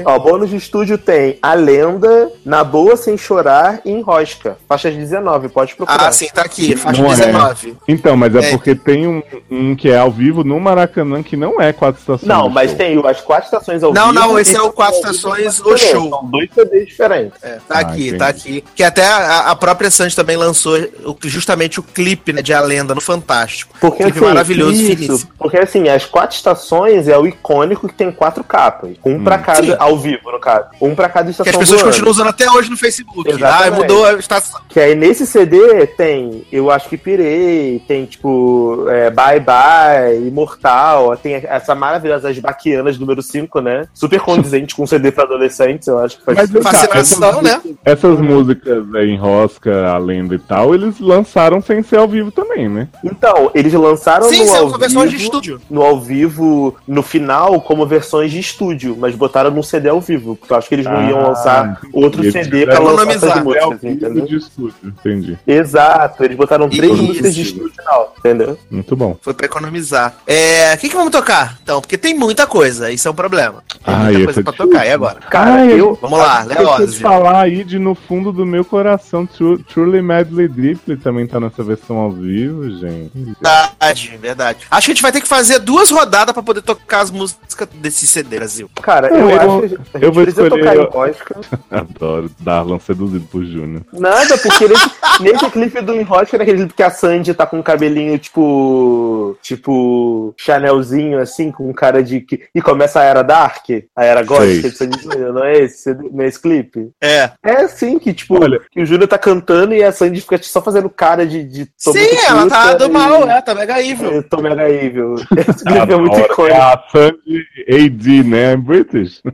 Ó, 0.06 0.20
bônus 0.20 0.50
de 0.50 0.56
estúdio 0.58 0.98
tem 0.98 1.38
A 1.42 1.54
Lenda, 1.54 2.32
Na 2.46 2.64
Boa 2.64 2.96
Sem 2.96 3.15
Chorar 3.18 3.82
e 3.86 3.92
Enrosca. 3.92 4.58
Faixa 4.68 4.90
19, 4.92 5.50
pode 5.50 5.76
procurar. 5.76 6.08
Ah, 6.08 6.12
sim, 6.12 6.28
tá 6.34 6.42
aqui. 6.44 6.76
Faixa 6.76 7.02
Não 7.02 7.12
é. 7.12 7.16
19. 7.16 7.78
Então, 7.88 8.16
mas 8.18 8.36
é, 8.36 8.40
É. 8.40 8.52
porque 8.52 8.76
tem 8.76 9.08
um, 9.08 9.22
um 9.50 9.76
que 9.76 9.90
é 9.90 9.98
ao 9.98 10.12
vivo 10.12 10.44
no 10.44 10.60
Maracanã 10.60 11.22
que 11.24 11.36
não 11.38 11.60
é 11.62 11.72
quatro 11.74 12.00
estações. 12.00 12.28
Não, 12.28 12.50
mas 12.50 12.70
show. 12.72 12.78
tem 12.78 13.02
as 13.08 13.22
quatro 13.22 13.46
estações 13.46 13.84
ao 13.84 13.94
Não, 13.94 14.10
vivo. 14.12 14.14
não, 14.20 14.40
esse 14.40 14.54
e 14.54 14.56
é 14.58 14.62
o 14.62 14.72
quatro 14.72 14.96
estações, 14.98 15.60
o 15.62 15.78
show. 15.78 16.10
São 16.10 16.26
dois 16.26 16.50
CDs 16.54 16.88
diferentes. 16.88 17.44
É, 17.44 17.58
tá 17.68 17.76
Ah, 17.76 17.80
aqui, 17.80 18.02
entendi. 18.08 18.18
tá 18.18 18.28
aqui. 18.28 18.64
Que 18.76 18.84
até 18.84 19.06
a, 19.08 19.52
a 19.52 19.56
própria 19.56 19.90
Sandy 19.92 20.16
também 20.16 20.38
lançou 20.38 20.78
o- 21.06 21.18
justamente 21.24 21.80
o 21.80 21.84
clipe 21.84 22.32
né, 22.34 22.42
de 22.42 22.54
A 22.54 22.60
Lenda 22.62 22.94
no 22.96 23.02
Fantástico. 23.02 23.76
Porque 23.80 24.04
clipe 24.04 24.18
assim, 24.20 24.28
maravilhoso, 24.28 24.74
isso, 24.74 24.96
finíssimo. 24.96 25.32
porque 25.38 25.58
assim, 25.58 25.88
as 25.90 26.06
quatro 26.06 26.36
estações 26.36 27.08
é 27.08 27.18
o 27.18 27.26
icônico 27.28 27.88
que 27.88 27.94
tem 27.94 28.12
quatro 28.12 28.44
capas. 28.44 28.92
Um 29.06 29.24
pra 29.24 29.38
cada, 29.38 29.64
Sim. 29.64 29.76
ao 29.80 29.98
vivo, 29.98 30.32
no 30.32 30.40
caso. 30.40 30.66
Um 30.82 30.96
pra 30.96 31.10
cada 31.10 31.26
Que 31.26 31.32
estação 31.32 31.52
as 31.52 31.58
pessoas 31.58 31.80
do 31.80 31.84
ano. 31.84 31.92
continuam 31.92 32.12
usando 32.12 32.28
até 32.30 32.50
hoje 32.50 32.70
no 32.70 32.78
Facebook. 32.78 33.05
Exatamente. 33.26 33.74
Ah, 33.74 33.82
mudou 33.82 34.06
a 34.06 34.14
estação. 34.14 34.60
Que 34.70 34.80
aí 34.80 34.96
nesse 34.96 35.26
CD 35.26 35.86
tem 35.88 36.46
Eu 36.52 36.70
Acho 36.72 36.90
Que 36.90 36.98
Pirei, 36.98 37.82
tem 37.88 38.06
tipo 38.06 38.86
é, 38.90 39.10
Bye 39.10 39.40
Bye, 39.40 40.28
Imortal, 40.28 41.16
tem 41.18 41.36
essa 41.36 41.74
maravilhosa 41.76 42.30
As 42.30 42.40
Baquianas 42.40 42.98
número 43.00 43.22
5, 43.22 43.60
né? 43.62 43.88
Super 43.94 44.20
condizente 44.20 44.76
com 44.76 44.84
um 44.84 44.88
CD 44.88 45.12
pra 45.12 45.24
adolescentes, 45.24 45.88
eu 45.88 46.00
acho 46.00 46.18
que 46.18 46.26
faz 46.26 46.38
Mas 46.52 46.64
Fascinação, 46.64 47.30
essas, 47.40 47.44
né? 47.44 47.62
Essas 47.84 48.20
músicas 48.20 48.84
aí, 48.96 49.10
em 49.12 49.18
Rosca, 49.18 49.88
a 49.92 49.98
lenda 49.98 50.36
e 50.36 50.40
tal, 50.40 50.74
eles 50.74 51.00
lançaram 51.00 51.62
sem 51.62 51.82
ser 51.84 51.98
ao 51.98 52.08
vivo 52.08 52.32
também, 52.32 52.68
né? 52.68 52.88
Então, 53.04 53.52
eles 53.54 53.74
lançaram 53.74 54.28
Sim, 54.30 54.46
no 54.46 54.56
ao 54.56 54.78
versões 54.78 55.10
de 55.12 55.18
vivo, 55.18 55.24
estúdio. 55.30 55.62
no 55.70 55.82
ao 55.82 56.00
vivo, 56.00 56.76
no 56.88 57.02
final, 57.04 57.62
como 57.62 57.86
versões 57.86 58.32
de 58.32 58.40
estúdio, 58.40 58.96
mas 59.00 59.16
botaram 59.16 59.52
num 59.52 59.64
CD 59.64 59.90
ao 59.90 60.02
vivo, 60.02 60.36
porque 60.36 60.52
eu 60.54 60.58
acho 60.58 60.68
que 60.68 60.76
eles 60.76 60.86
não 60.86 60.98
Ah, 60.98 61.10
iam 61.10 61.22
lançar 61.28 61.80
outro 61.94 62.24
CD 62.32 62.66
pra 62.66 62.80
lançar 62.80 62.95
economizar. 62.96 63.38
É 63.84 63.90
entendeu? 63.90 64.26
de 64.26 64.36
estúdio, 64.38 64.76
entendi. 64.84 65.38
Exato, 65.46 66.24
eles 66.24 66.38
botaram 66.38 66.70
três 66.70 66.94
Isso. 66.94 67.04
músicas 67.04 67.36
de 67.36 67.42
estúdio 67.42 67.64
no 67.68 67.74
final, 67.74 68.14
entendeu? 68.18 68.58
Muito 68.72 68.96
bom. 68.96 69.18
Foi 69.22 69.34
pra 69.34 69.46
economizar. 69.46 70.16
É, 70.26 70.74
o 70.74 70.78
que, 70.78 70.90
que 70.90 70.96
vamos 70.96 71.12
tocar? 71.12 71.58
Então, 71.64 71.82
porque 71.82 71.98
tem 71.98 72.14
muita 72.18 72.46
coisa, 72.48 72.92
isso 72.92 73.08
é 73.08 73.12
um 73.12 73.16
problema. 73.16 73.64
Tem 73.84 73.94
Ai, 73.94 74.12
muita 74.14 74.26
coisa 74.26 74.44
pra 74.44 74.52
difícil. 74.52 74.72
tocar, 74.72 74.86
e 74.88 74.92
agora? 74.92 75.20
Cara, 75.30 75.52
Ai, 75.56 75.80
eu. 75.80 75.98
Vamos 76.02 76.20
lá, 76.20 76.44
Eu 76.50 76.64
Leózio. 76.64 77.02
falar 77.02 77.42
aí 77.42 77.64
de 77.64 77.78
No 77.80 77.96
Fundo 77.96 78.32
do 78.32 78.46
Meu 78.46 78.64
Coração, 78.66 79.26
Tru- 79.26 79.60
Truly 79.60 80.02
Madly 80.02 80.48
Deeply 80.48 80.98
também 80.98 81.28
tá 81.28 81.40
nessa 81.40 81.64
versão 81.64 81.98
ao 81.98 82.12
vivo, 82.12 82.70
gente. 82.80 83.12
Verdade, 83.16 84.18
verdade. 84.22 84.60
Acho 84.70 84.86
que 84.86 84.92
a 84.92 84.94
gente 84.96 85.02
vai 85.02 85.12
ter 85.12 85.22
que 85.22 85.28
fazer 85.28 85.60
duas 85.60 85.90
rodadas 85.92 86.34
pra 86.34 86.44
poder 86.44 86.62
tocar 86.62 87.02
as 87.02 87.12
músicas 87.12 87.68
desse 87.76 88.08
CD, 88.08 88.38
Brasil. 88.38 88.70
Cara, 88.82 89.08
Eu- 89.10 89.16
eu, 89.16 89.30
eu- 89.30 89.36
acho 89.40 89.60
que 89.60 89.66
a 89.66 89.68
gente 89.78 89.80
eu 90.04 90.12
vou 90.12 90.24
precisa 90.24 90.44
escolher- 90.44 90.64
tocar 90.64 90.76
em 90.78 90.90
Rosca. 90.90 91.36
Adoro 91.72 92.32
Darlan 92.40 92.80
seduzido 92.86 93.26
por 93.26 93.44
Júnior. 93.44 93.82
Nada, 93.92 94.38
porque 94.38 94.68
nesse, 94.68 94.92
nesse 95.22 95.50
clipe 95.50 95.82
do 95.82 95.96
Enrosca, 95.96 96.38
naquele 96.38 96.60
clipe 96.60 96.74
que 96.74 96.84
a 96.84 96.90
Sandy 96.90 97.34
tá 97.34 97.46
com 97.46 97.60
um 97.60 97.64
cabelinho 97.64 98.18
tipo. 98.18 99.38
Tipo. 99.42 100.34
Chanelzinho, 100.38 101.20
assim, 101.20 101.52
com 101.52 101.70
um 101.70 101.74
cara 101.74 102.04
de. 102.04 102.26
E 102.54 102.62
começa 102.62 103.00
a 103.00 103.04
era 103.04 103.24
Dark, 103.24 103.66
a 103.96 104.04
era 104.04 104.24
gótica 104.24 104.70
de 104.70 104.76
Sandy 104.76 105.02
Júnior, 105.02 105.34
não 105.34 105.44
é 105.44 105.58
esse? 105.60 105.94
Não 105.94 106.24
é 106.24 106.28
esse 106.28 106.42
clipe? 106.42 106.90
É. 107.02 107.32
É 107.44 107.58
assim, 107.62 107.98
que 108.00 108.14
tipo, 108.14 108.42
Olha. 108.42 108.60
que 108.72 108.82
o 108.82 108.86
Júnior 108.86 109.08
tá 109.08 109.18
cantando 109.18 109.74
e 109.74 109.84
a 109.84 109.92
Sandy 109.92 110.22
fica 110.22 110.38
só 110.42 110.62
fazendo 110.62 110.90
cara 110.90 111.26
de. 111.26 111.44
de 111.44 111.66
tô 111.84 111.92
Sim, 111.94 112.00
muito 112.00 112.26
ela 112.26 112.48
tá 112.48 112.74
do 112.74 112.86
e- 112.86 112.90
mal, 112.90 113.30
é, 113.30 113.42
tá 113.42 113.56
mega 113.56 113.82
evil. 113.82 114.12
Eu 114.12 114.24
tô 114.24 114.42
mega 114.42 114.70
evil. 114.70 115.16
Esse 115.38 115.64
clipe 115.64 115.94
é 115.94 115.98
muito 115.98 116.20
icônico. 116.20 116.56
É 116.56 116.58
a 116.58 116.84
Sandy 116.92 117.46
AD, 117.68 118.24
né? 118.24 118.56
British. 118.56 119.22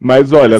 Mas 0.00 0.32
olha, 0.32 0.58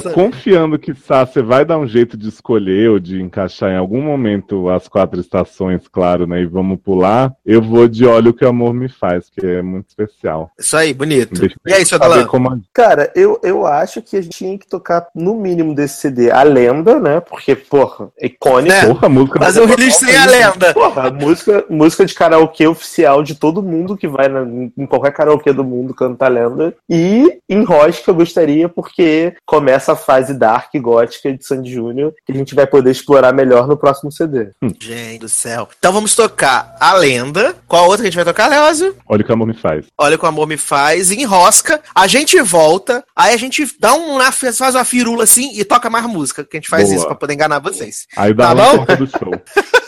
confiando 0.63 0.79
que 0.79 0.93
Sá, 0.95 1.25
você 1.25 1.41
vai 1.41 1.65
dar 1.65 1.77
um 1.77 1.87
jeito 1.87 2.15
de 2.17 2.29
escolher 2.29 2.89
ou 2.89 2.99
de 2.99 3.21
encaixar 3.21 3.71
em 3.71 3.77
algum 3.77 4.01
momento 4.01 4.69
as 4.69 4.87
quatro 4.87 5.19
estações, 5.19 5.87
claro, 5.87 6.25
né? 6.25 6.41
E 6.41 6.45
vamos 6.45 6.79
pular, 6.79 7.33
eu 7.45 7.61
vou 7.61 7.87
de 7.87 8.05
Olha 8.05 8.29
o 8.29 8.33
que 8.33 8.45
o 8.45 8.47
Amor 8.47 8.73
Me 8.73 8.87
Faz, 8.87 9.29
que 9.29 9.45
é 9.45 9.61
muito 9.61 9.89
especial. 9.89 10.51
Isso 10.57 10.77
aí, 10.77 10.93
bonito. 10.93 11.39
Deixa 11.41 11.55
E 11.65 11.73
aí, 11.73 11.85
seu 11.85 11.97
saber 11.97 12.09
Dalan? 12.15 12.25
como 12.27 12.49
a- 12.49 12.57
Cara, 12.73 13.11
eu, 13.15 13.39
eu 13.43 13.65
acho 13.65 14.01
que 14.01 14.15
a 14.17 14.21
gente 14.21 14.37
tinha 14.37 14.57
que 14.57 14.67
tocar 14.67 15.07
no 15.15 15.35
mínimo 15.35 15.73
desse 15.75 15.97
CD 16.01 16.31
a 16.31 16.43
lenda, 16.43 16.99
né? 16.99 17.19
Porque, 17.19 17.55
porra, 17.55 18.09
é 18.19 18.27
icônico. 18.27 18.73
Né? 18.73 18.85
Porra, 18.85 19.07
a 19.07 19.09
música 19.09 19.39
Fazer 19.39 19.61
o 19.61 19.65
release 19.65 19.97
sem 20.05 20.15
a 20.15 20.25
lenda. 20.25 20.73
Porra, 20.73 21.11
música, 21.11 21.65
música 21.69 22.05
de 22.05 22.13
karaokê 22.13 22.67
oficial 22.67 23.23
de 23.23 23.35
todo 23.35 23.61
mundo 23.63 23.97
que 23.97 24.07
vai 24.07 24.27
na- 24.29 24.43
em 24.77 24.85
qualquer 24.85 25.11
karaokê 25.11 25.51
do 25.51 25.63
mundo 25.63 25.93
canta 25.93 26.25
a 26.25 26.29
lenda. 26.29 26.75
E 26.89 27.39
em 27.49 27.63
Rosca 27.63 28.11
eu 28.11 28.15
gostaria, 28.15 28.69
porque 28.69 29.33
começa 29.45 29.93
a 29.93 29.95
fase 29.95 30.33
dark 30.53 30.71
gótica 30.75 31.33
de 31.33 31.43
Sandy 31.45 31.73
Júnior, 31.73 32.13
que 32.25 32.31
a 32.31 32.35
gente 32.35 32.53
vai 32.53 32.67
poder 32.67 32.91
explorar 32.91 33.33
melhor 33.33 33.67
no 33.67 33.75
próximo 33.75 34.11
CD. 34.11 34.49
Gente 34.79 35.19
do 35.19 35.29
céu. 35.29 35.67
Então 35.77 35.91
vamos 35.91 36.15
tocar 36.15 36.75
A 36.79 36.93
Lenda. 36.93 37.55
Qual 37.67 37.85
outra 37.85 37.97
que 37.97 38.07
a 38.07 38.11
gente 38.11 38.15
vai 38.15 38.25
tocar, 38.25 38.47
Leózio? 38.47 38.95
Olha 39.07 39.21
o 39.21 39.25
que 39.25 39.31
o 39.31 39.33
Amor 39.33 39.47
Me 39.47 39.53
Faz. 39.55 39.85
Olha 39.97 40.15
o 40.15 40.19
que 40.19 40.25
o 40.25 40.27
amor 40.27 40.47
me 40.47 40.57
faz, 40.57 41.11
enrosca, 41.11 41.81
a 41.95 42.07
gente 42.07 42.39
volta, 42.41 43.03
aí 43.15 43.33
a 43.33 43.37
gente 43.37 43.65
dá 43.79 43.93
um, 43.93 44.19
faz 44.31 44.75
uma 44.75 44.85
firula 44.85 45.23
assim 45.23 45.57
e 45.57 45.63
toca 45.63 45.89
mais 45.89 46.05
música, 46.05 46.43
que 46.43 46.57
a 46.57 46.59
gente 46.59 46.69
faz 46.69 46.85
Boa. 46.85 46.95
isso 46.95 47.05
pra 47.05 47.15
poder 47.15 47.33
enganar 47.33 47.59
vocês. 47.59 48.07
Aí 48.15 48.33
dá 48.33 48.53
Tá 48.53 48.55
bom? 48.55 48.85
do 48.95 49.07
show. 49.07 49.31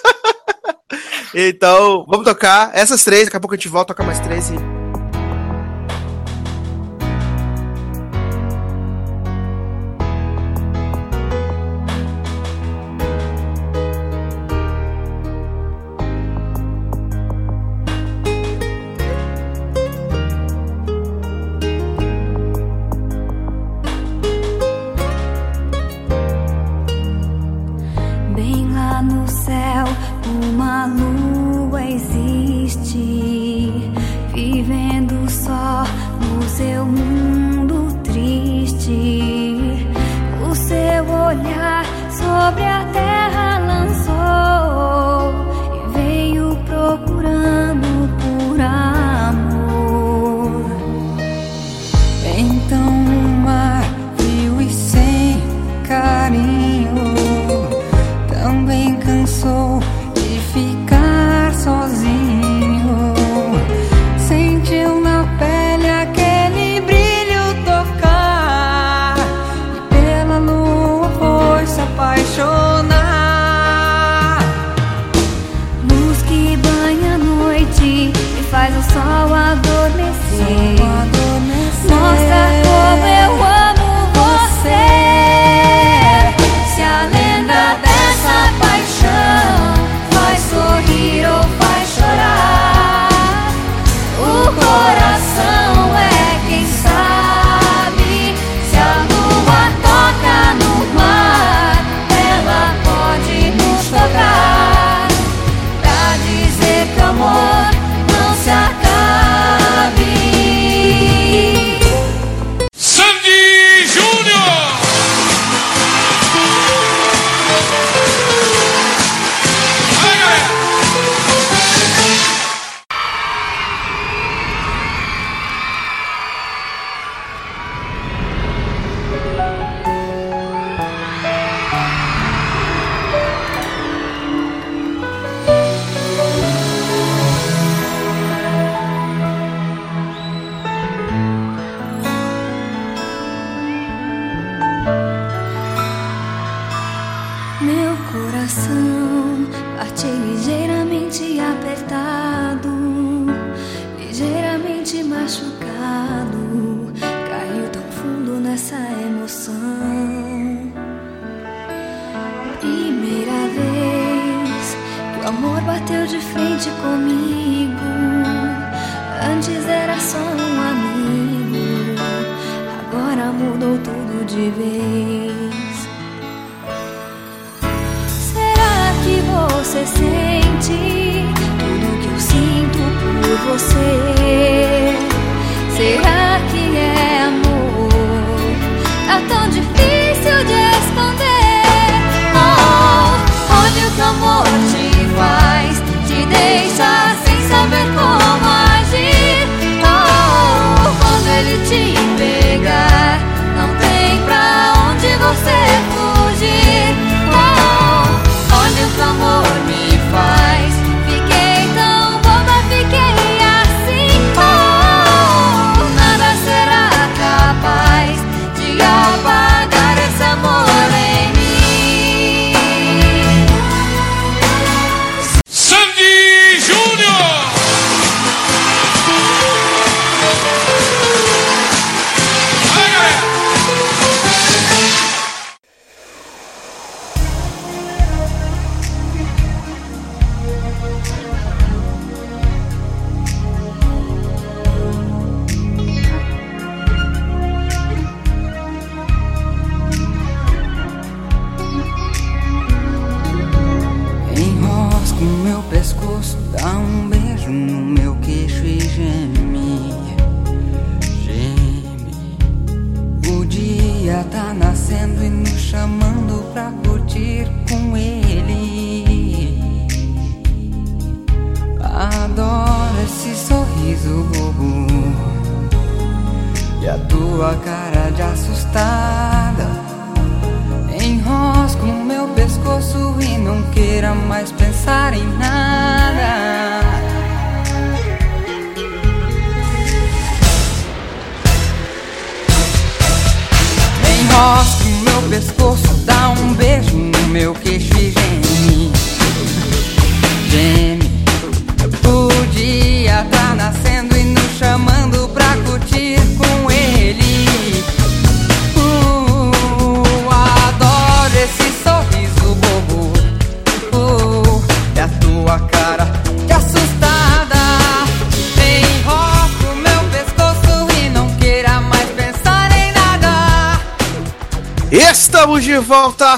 Então, 1.37 2.05
vamos 2.07 2.25
tocar 2.25 2.71
essas 2.73 3.03
três, 3.03 3.25
daqui 3.25 3.35
a 3.35 3.39
pouco 3.41 3.53
a 3.55 3.57
gente 3.57 3.67
volta, 3.67 3.93
toca 3.93 4.03
mais 4.03 4.21
três 4.21 4.51
e. 4.51 4.74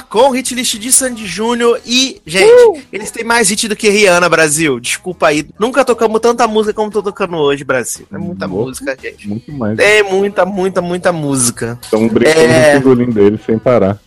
com 0.02 0.30
o 0.30 0.32
hit 0.32 0.54
list 0.56 0.78
de 0.78 0.92
Sandy 0.92 1.26
Júnior 1.26 1.80
e, 1.86 2.22
gente, 2.26 2.84
eles 2.92 3.12
têm 3.12 3.24
mais 3.24 3.50
hit 3.50 3.68
do 3.68 3.76
que 3.76 3.90
Rihanna, 3.90 4.28
Brasil. 4.30 4.80
Desculpa 4.80 5.28
aí. 5.28 5.48
Nunca 5.60 5.84
tocamos 5.86 6.20
tanta 6.20 6.48
música 6.48 6.74
como 6.74 6.92
tô 6.92 7.02
tocando 7.04 7.36
hoje, 7.38 7.64
Brasil. 7.64 8.06
É 8.12 8.18
muita 8.18 8.48
Nossa. 8.48 8.62
música, 8.62 8.98
gente. 9.02 9.28
Muito 9.28 9.52
mais. 9.52 9.78
Tem 9.78 10.04
muita, 10.04 10.46
muita, 10.46 10.82
muita 10.82 11.12
música. 11.12 11.78
Estão 11.82 12.08
brincando 12.08 12.40
É. 12.40 12.74
no 12.76 12.82
pingolim 12.82 13.10
dele 13.12 13.40
sem 13.46 13.58
parar. 13.58 14.00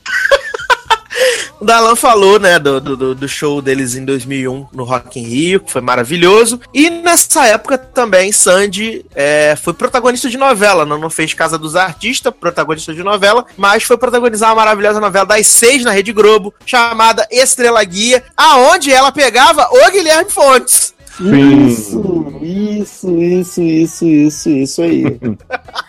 O 1.60 1.64
Dalan 1.64 1.94
falou, 1.94 2.40
né, 2.40 2.58
do, 2.58 2.80
do, 2.80 3.14
do 3.14 3.28
show 3.28 3.60
deles 3.60 3.94
em 3.94 4.02
2001 4.02 4.68
no 4.72 4.82
Rock 4.82 5.20
in 5.20 5.24
Rio, 5.24 5.60
que 5.60 5.70
foi 5.70 5.82
maravilhoso. 5.82 6.58
E 6.72 6.88
nessa 6.88 7.46
época 7.48 7.76
também, 7.76 8.32
Sandy 8.32 9.04
é, 9.14 9.54
foi 9.62 9.74
protagonista 9.74 10.30
de 10.30 10.38
novela. 10.38 10.86
Não, 10.86 10.98
não 10.98 11.10
fez 11.10 11.34
Casa 11.34 11.58
dos 11.58 11.76
Artistas, 11.76 12.32
protagonista 12.32 12.94
de 12.94 13.02
novela, 13.02 13.44
mas 13.58 13.82
foi 13.82 13.98
protagonizar 13.98 14.48
uma 14.48 14.56
maravilhosa 14.56 15.00
novela 15.00 15.26
das 15.26 15.46
seis 15.48 15.84
na 15.84 15.90
Rede 15.90 16.14
Globo, 16.14 16.54
chamada 16.64 17.28
Estrela 17.30 17.84
Guia, 17.84 18.24
aonde 18.34 18.90
ela 18.90 19.12
pegava 19.12 19.68
o 19.70 19.90
Guilherme 19.90 20.30
Fontes. 20.30 20.94
Sim. 21.20 21.66
Isso, 21.66 22.26
isso, 22.42 23.10
isso, 23.20 23.62
isso, 23.62 24.04
isso, 24.06 24.48
isso 24.50 24.82
aí. 24.82 25.04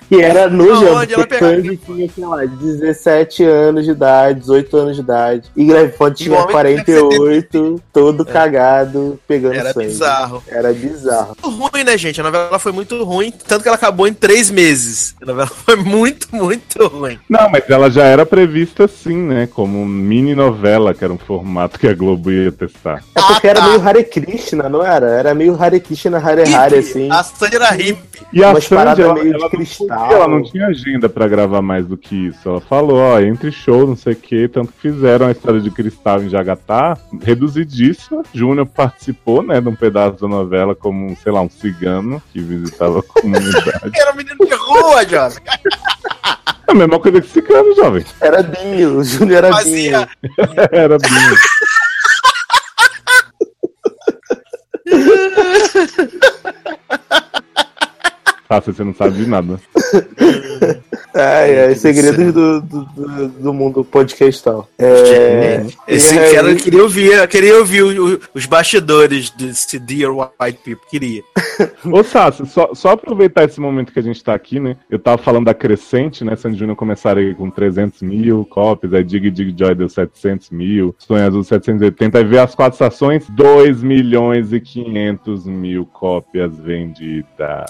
que 0.10 0.20
era 0.22 0.50
nojento, 0.50 0.88
Aonde 0.98 1.14
ela 1.14 1.26
porque? 1.28 1.40
Sandy 1.40 1.78
tinha, 1.78 2.10
sei 2.10 2.26
lá, 2.26 2.46
17 2.46 3.44
anos 3.44 3.86
de 3.86 3.92
idade, 3.92 4.40
18 4.42 4.78
anos 4.78 4.96
de 4.96 5.02
idade. 5.02 5.52
E 5.56 5.64
Guilherme 5.64 5.92
Fonte 5.94 6.24
E 6.24 6.26
tinha 6.26 6.36
o 6.36 6.40
homem 6.42 6.52
48, 6.52 7.82
todo 7.94 8.26
cagado, 8.26 9.20
pegando 9.28 9.56
Era 9.56 9.74
sangue. 9.74 9.88
bizarro. 9.88 10.44
Era 10.48 10.74
bizarro. 10.74 11.36
Muito 11.44 11.58
ruim, 11.72 11.84
né, 11.84 11.98
gente? 11.98 12.20
A 12.20 12.24
novela 12.24 12.60
foi 12.60 12.72
muito 12.72 13.02
ruim, 13.04 13.32
tanto 13.48 13.62
que 13.64 13.68
ela 13.70 13.78
acabou 13.78 14.08
em 14.08 14.14
três 14.14 14.50
meses. 14.52 15.16
A 15.22 15.26
novela 15.26 15.48
foi 15.48 15.76
muito, 15.78 16.28
muito 16.36 16.88
ruim. 16.88 17.18
Não, 17.30 17.50
mas 17.50 17.64
ela 17.70 17.90
já 17.90 18.04
era 18.04 18.26
prevista 18.26 18.86
assim, 18.86 19.16
né? 19.16 19.48
Como 19.48 19.86
mini 19.86 20.36
novela, 20.36 20.94
que 20.94 21.04
era 21.04 21.14
um 21.14 21.18
formato 21.18 21.80
que 21.80 21.88
a 21.88 21.94
Globo 21.94 22.32
ia 22.32 22.52
testar. 22.52 23.04
É 23.16 23.22
porque 23.22 23.48
Ah, 23.48 23.52
era 23.52 23.60
tá. 23.62 23.68
meio 23.70 23.82
Hare 23.88 24.04
Krishna, 24.04 24.68
não 24.70 24.86
era? 24.86 25.21
Era 25.22 25.36
meio 25.36 25.56
Hare 25.62 25.80
Krishna, 25.80 26.18
Hare 26.18 26.52
Hare, 26.52 26.80
assim. 26.80 27.08
A 27.12 27.22
Sandy 27.22 27.56
era 27.56 27.70
hippie. 27.70 28.26
E 28.34 28.44
a 28.44 28.60
Sandy, 28.60 29.04
ela, 29.04 29.14
meio 29.14 29.26
de 29.30 29.34
ela 29.36 29.40
não 29.44 29.50
cristal. 29.50 30.00
podia, 30.00 30.16
ela 30.18 30.28
não 30.28 30.42
tinha 30.44 30.66
agenda 30.66 31.08
pra 31.08 31.28
gravar 31.28 31.62
mais 31.62 31.86
do 31.86 31.96
que 31.96 32.28
isso. 32.30 32.50
Ela 32.50 32.60
falou, 32.60 32.98
ó, 32.98 33.20
entre 33.20 33.52
show, 33.52 33.86
não 33.86 33.96
sei 33.96 34.14
o 34.14 34.16
que, 34.16 34.48
tanto 34.48 34.74
que 34.74 34.82
fizeram 34.82 35.28
a 35.28 35.32
história 35.32 35.62
de 35.62 35.70
cristal 35.70 36.24
em 36.24 36.30
Jagatá, 36.30 36.98
reduzidíssima. 37.22 38.24
Júnior 38.34 38.66
participou, 38.66 39.44
né, 39.44 39.62
de 39.62 39.70
um 39.70 39.76
pedaço 39.76 40.20
da 40.20 40.28
novela 40.28 40.74
como, 40.74 41.16
sei 41.22 41.32
lá, 41.32 41.42
um 41.42 41.50
cigano 41.50 42.20
que 42.34 42.40
visitava 42.42 42.98
a 43.00 43.04
comunidade. 43.22 43.92
Era 43.96 44.12
um 44.12 44.16
menino 44.16 44.38
de 44.44 44.56
rua, 44.56 45.06
Jovem. 45.08 45.38
a 46.68 46.74
mesma 46.74 47.00
coisa 47.00 47.22
que 47.22 47.28
cigano, 47.30 47.76
jovem. 47.76 48.04
Era 48.20 48.42
Binho, 48.42 48.98
o 48.98 49.04
Júnior 49.04 49.44
era 49.44 49.54
Fazia. 49.54 50.08
Binho. 50.24 50.48
Era 50.72 50.98
bem. 50.98 51.10
Tá, 58.52 58.60
você 58.60 58.84
não 58.84 58.94
sabe 58.94 59.16
de 59.16 59.26
nada. 59.26 59.58
É, 61.14 61.72
é, 61.72 61.76
segredos 61.76 62.34
do, 62.34 62.62
do, 62.62 62.86
do, 62.86 63.28
do 63.28 63.54
mundo 63.54 63.84
podcastal. 63.84 64.68
É, 64.80 65.66
Esse 65.88 66.16
e 66.16 66.20
aí- 66.20 66.36
cara 66.36 66.52
eu 66.52 66.56
queria 66.56 66.84
ouvir, 66.84 67.12
eu 67.14 67.28
queria 67.28 67.58
ouvir 67.58 67.84
o- 67.84 68.16
o- 68.16 68.20
os 68.34 68.46
bastidores 68.46 69.30
desse 69.32 69.78
Dear 69.80 70.12
White 70.16 70.60
People. 70.64 70.88
Queria. 70.90 71.22
Ô, 71.92 72.04
Sassi, 72.04 72.46
só, 72.46 72.70
só 72.74 72.92
aproveitar 72.92 73.44
esse 73.44 73.60
momento 73.60 73.92
que 73.92 74.00
a 74.00 74.04
gente 74.04 74.24
tá 74.24 74.34
aqui, 74.34 74.60
né? 74.60 74.78
Eu 74.90 75.00
tava 75.00 75.18
falando 75.18 75.46
da 75.46 75.54
Crescente, 75.54 76.24
né? 76.24 76.36
Sandy 76.36 76.58
Júnior 76.58 76.76
começaram 76.78 77.22
aí 77.22 77.36
com 77.36 77.50
300 77.50 78.02
mil 78.02 78.46
cópias, 78.46 78.94
aí 78.94 79.04
Dig 79.04 79.30
Dig 79.32 79.54
Joy 79.58 79.76
deu 79.76 79.90
700 79.90 80.50
mil, 80.50 80.96
Sonho 80.98 81.26
Azul 81.26 81.44
780, 81.44 82.18
aí 82.20 82.24
veio 82.24 82.42
as 82.44 82.56
quatro 82.56 82.74
estações, 82.76 83.26
2 83.30 83.84
milhões 83.84 84.54
e 84.54 84.60
500 84.60 85.46
mil 85.46 85.86
cópias 85.86 86.58
vendidas. 86.58 87.66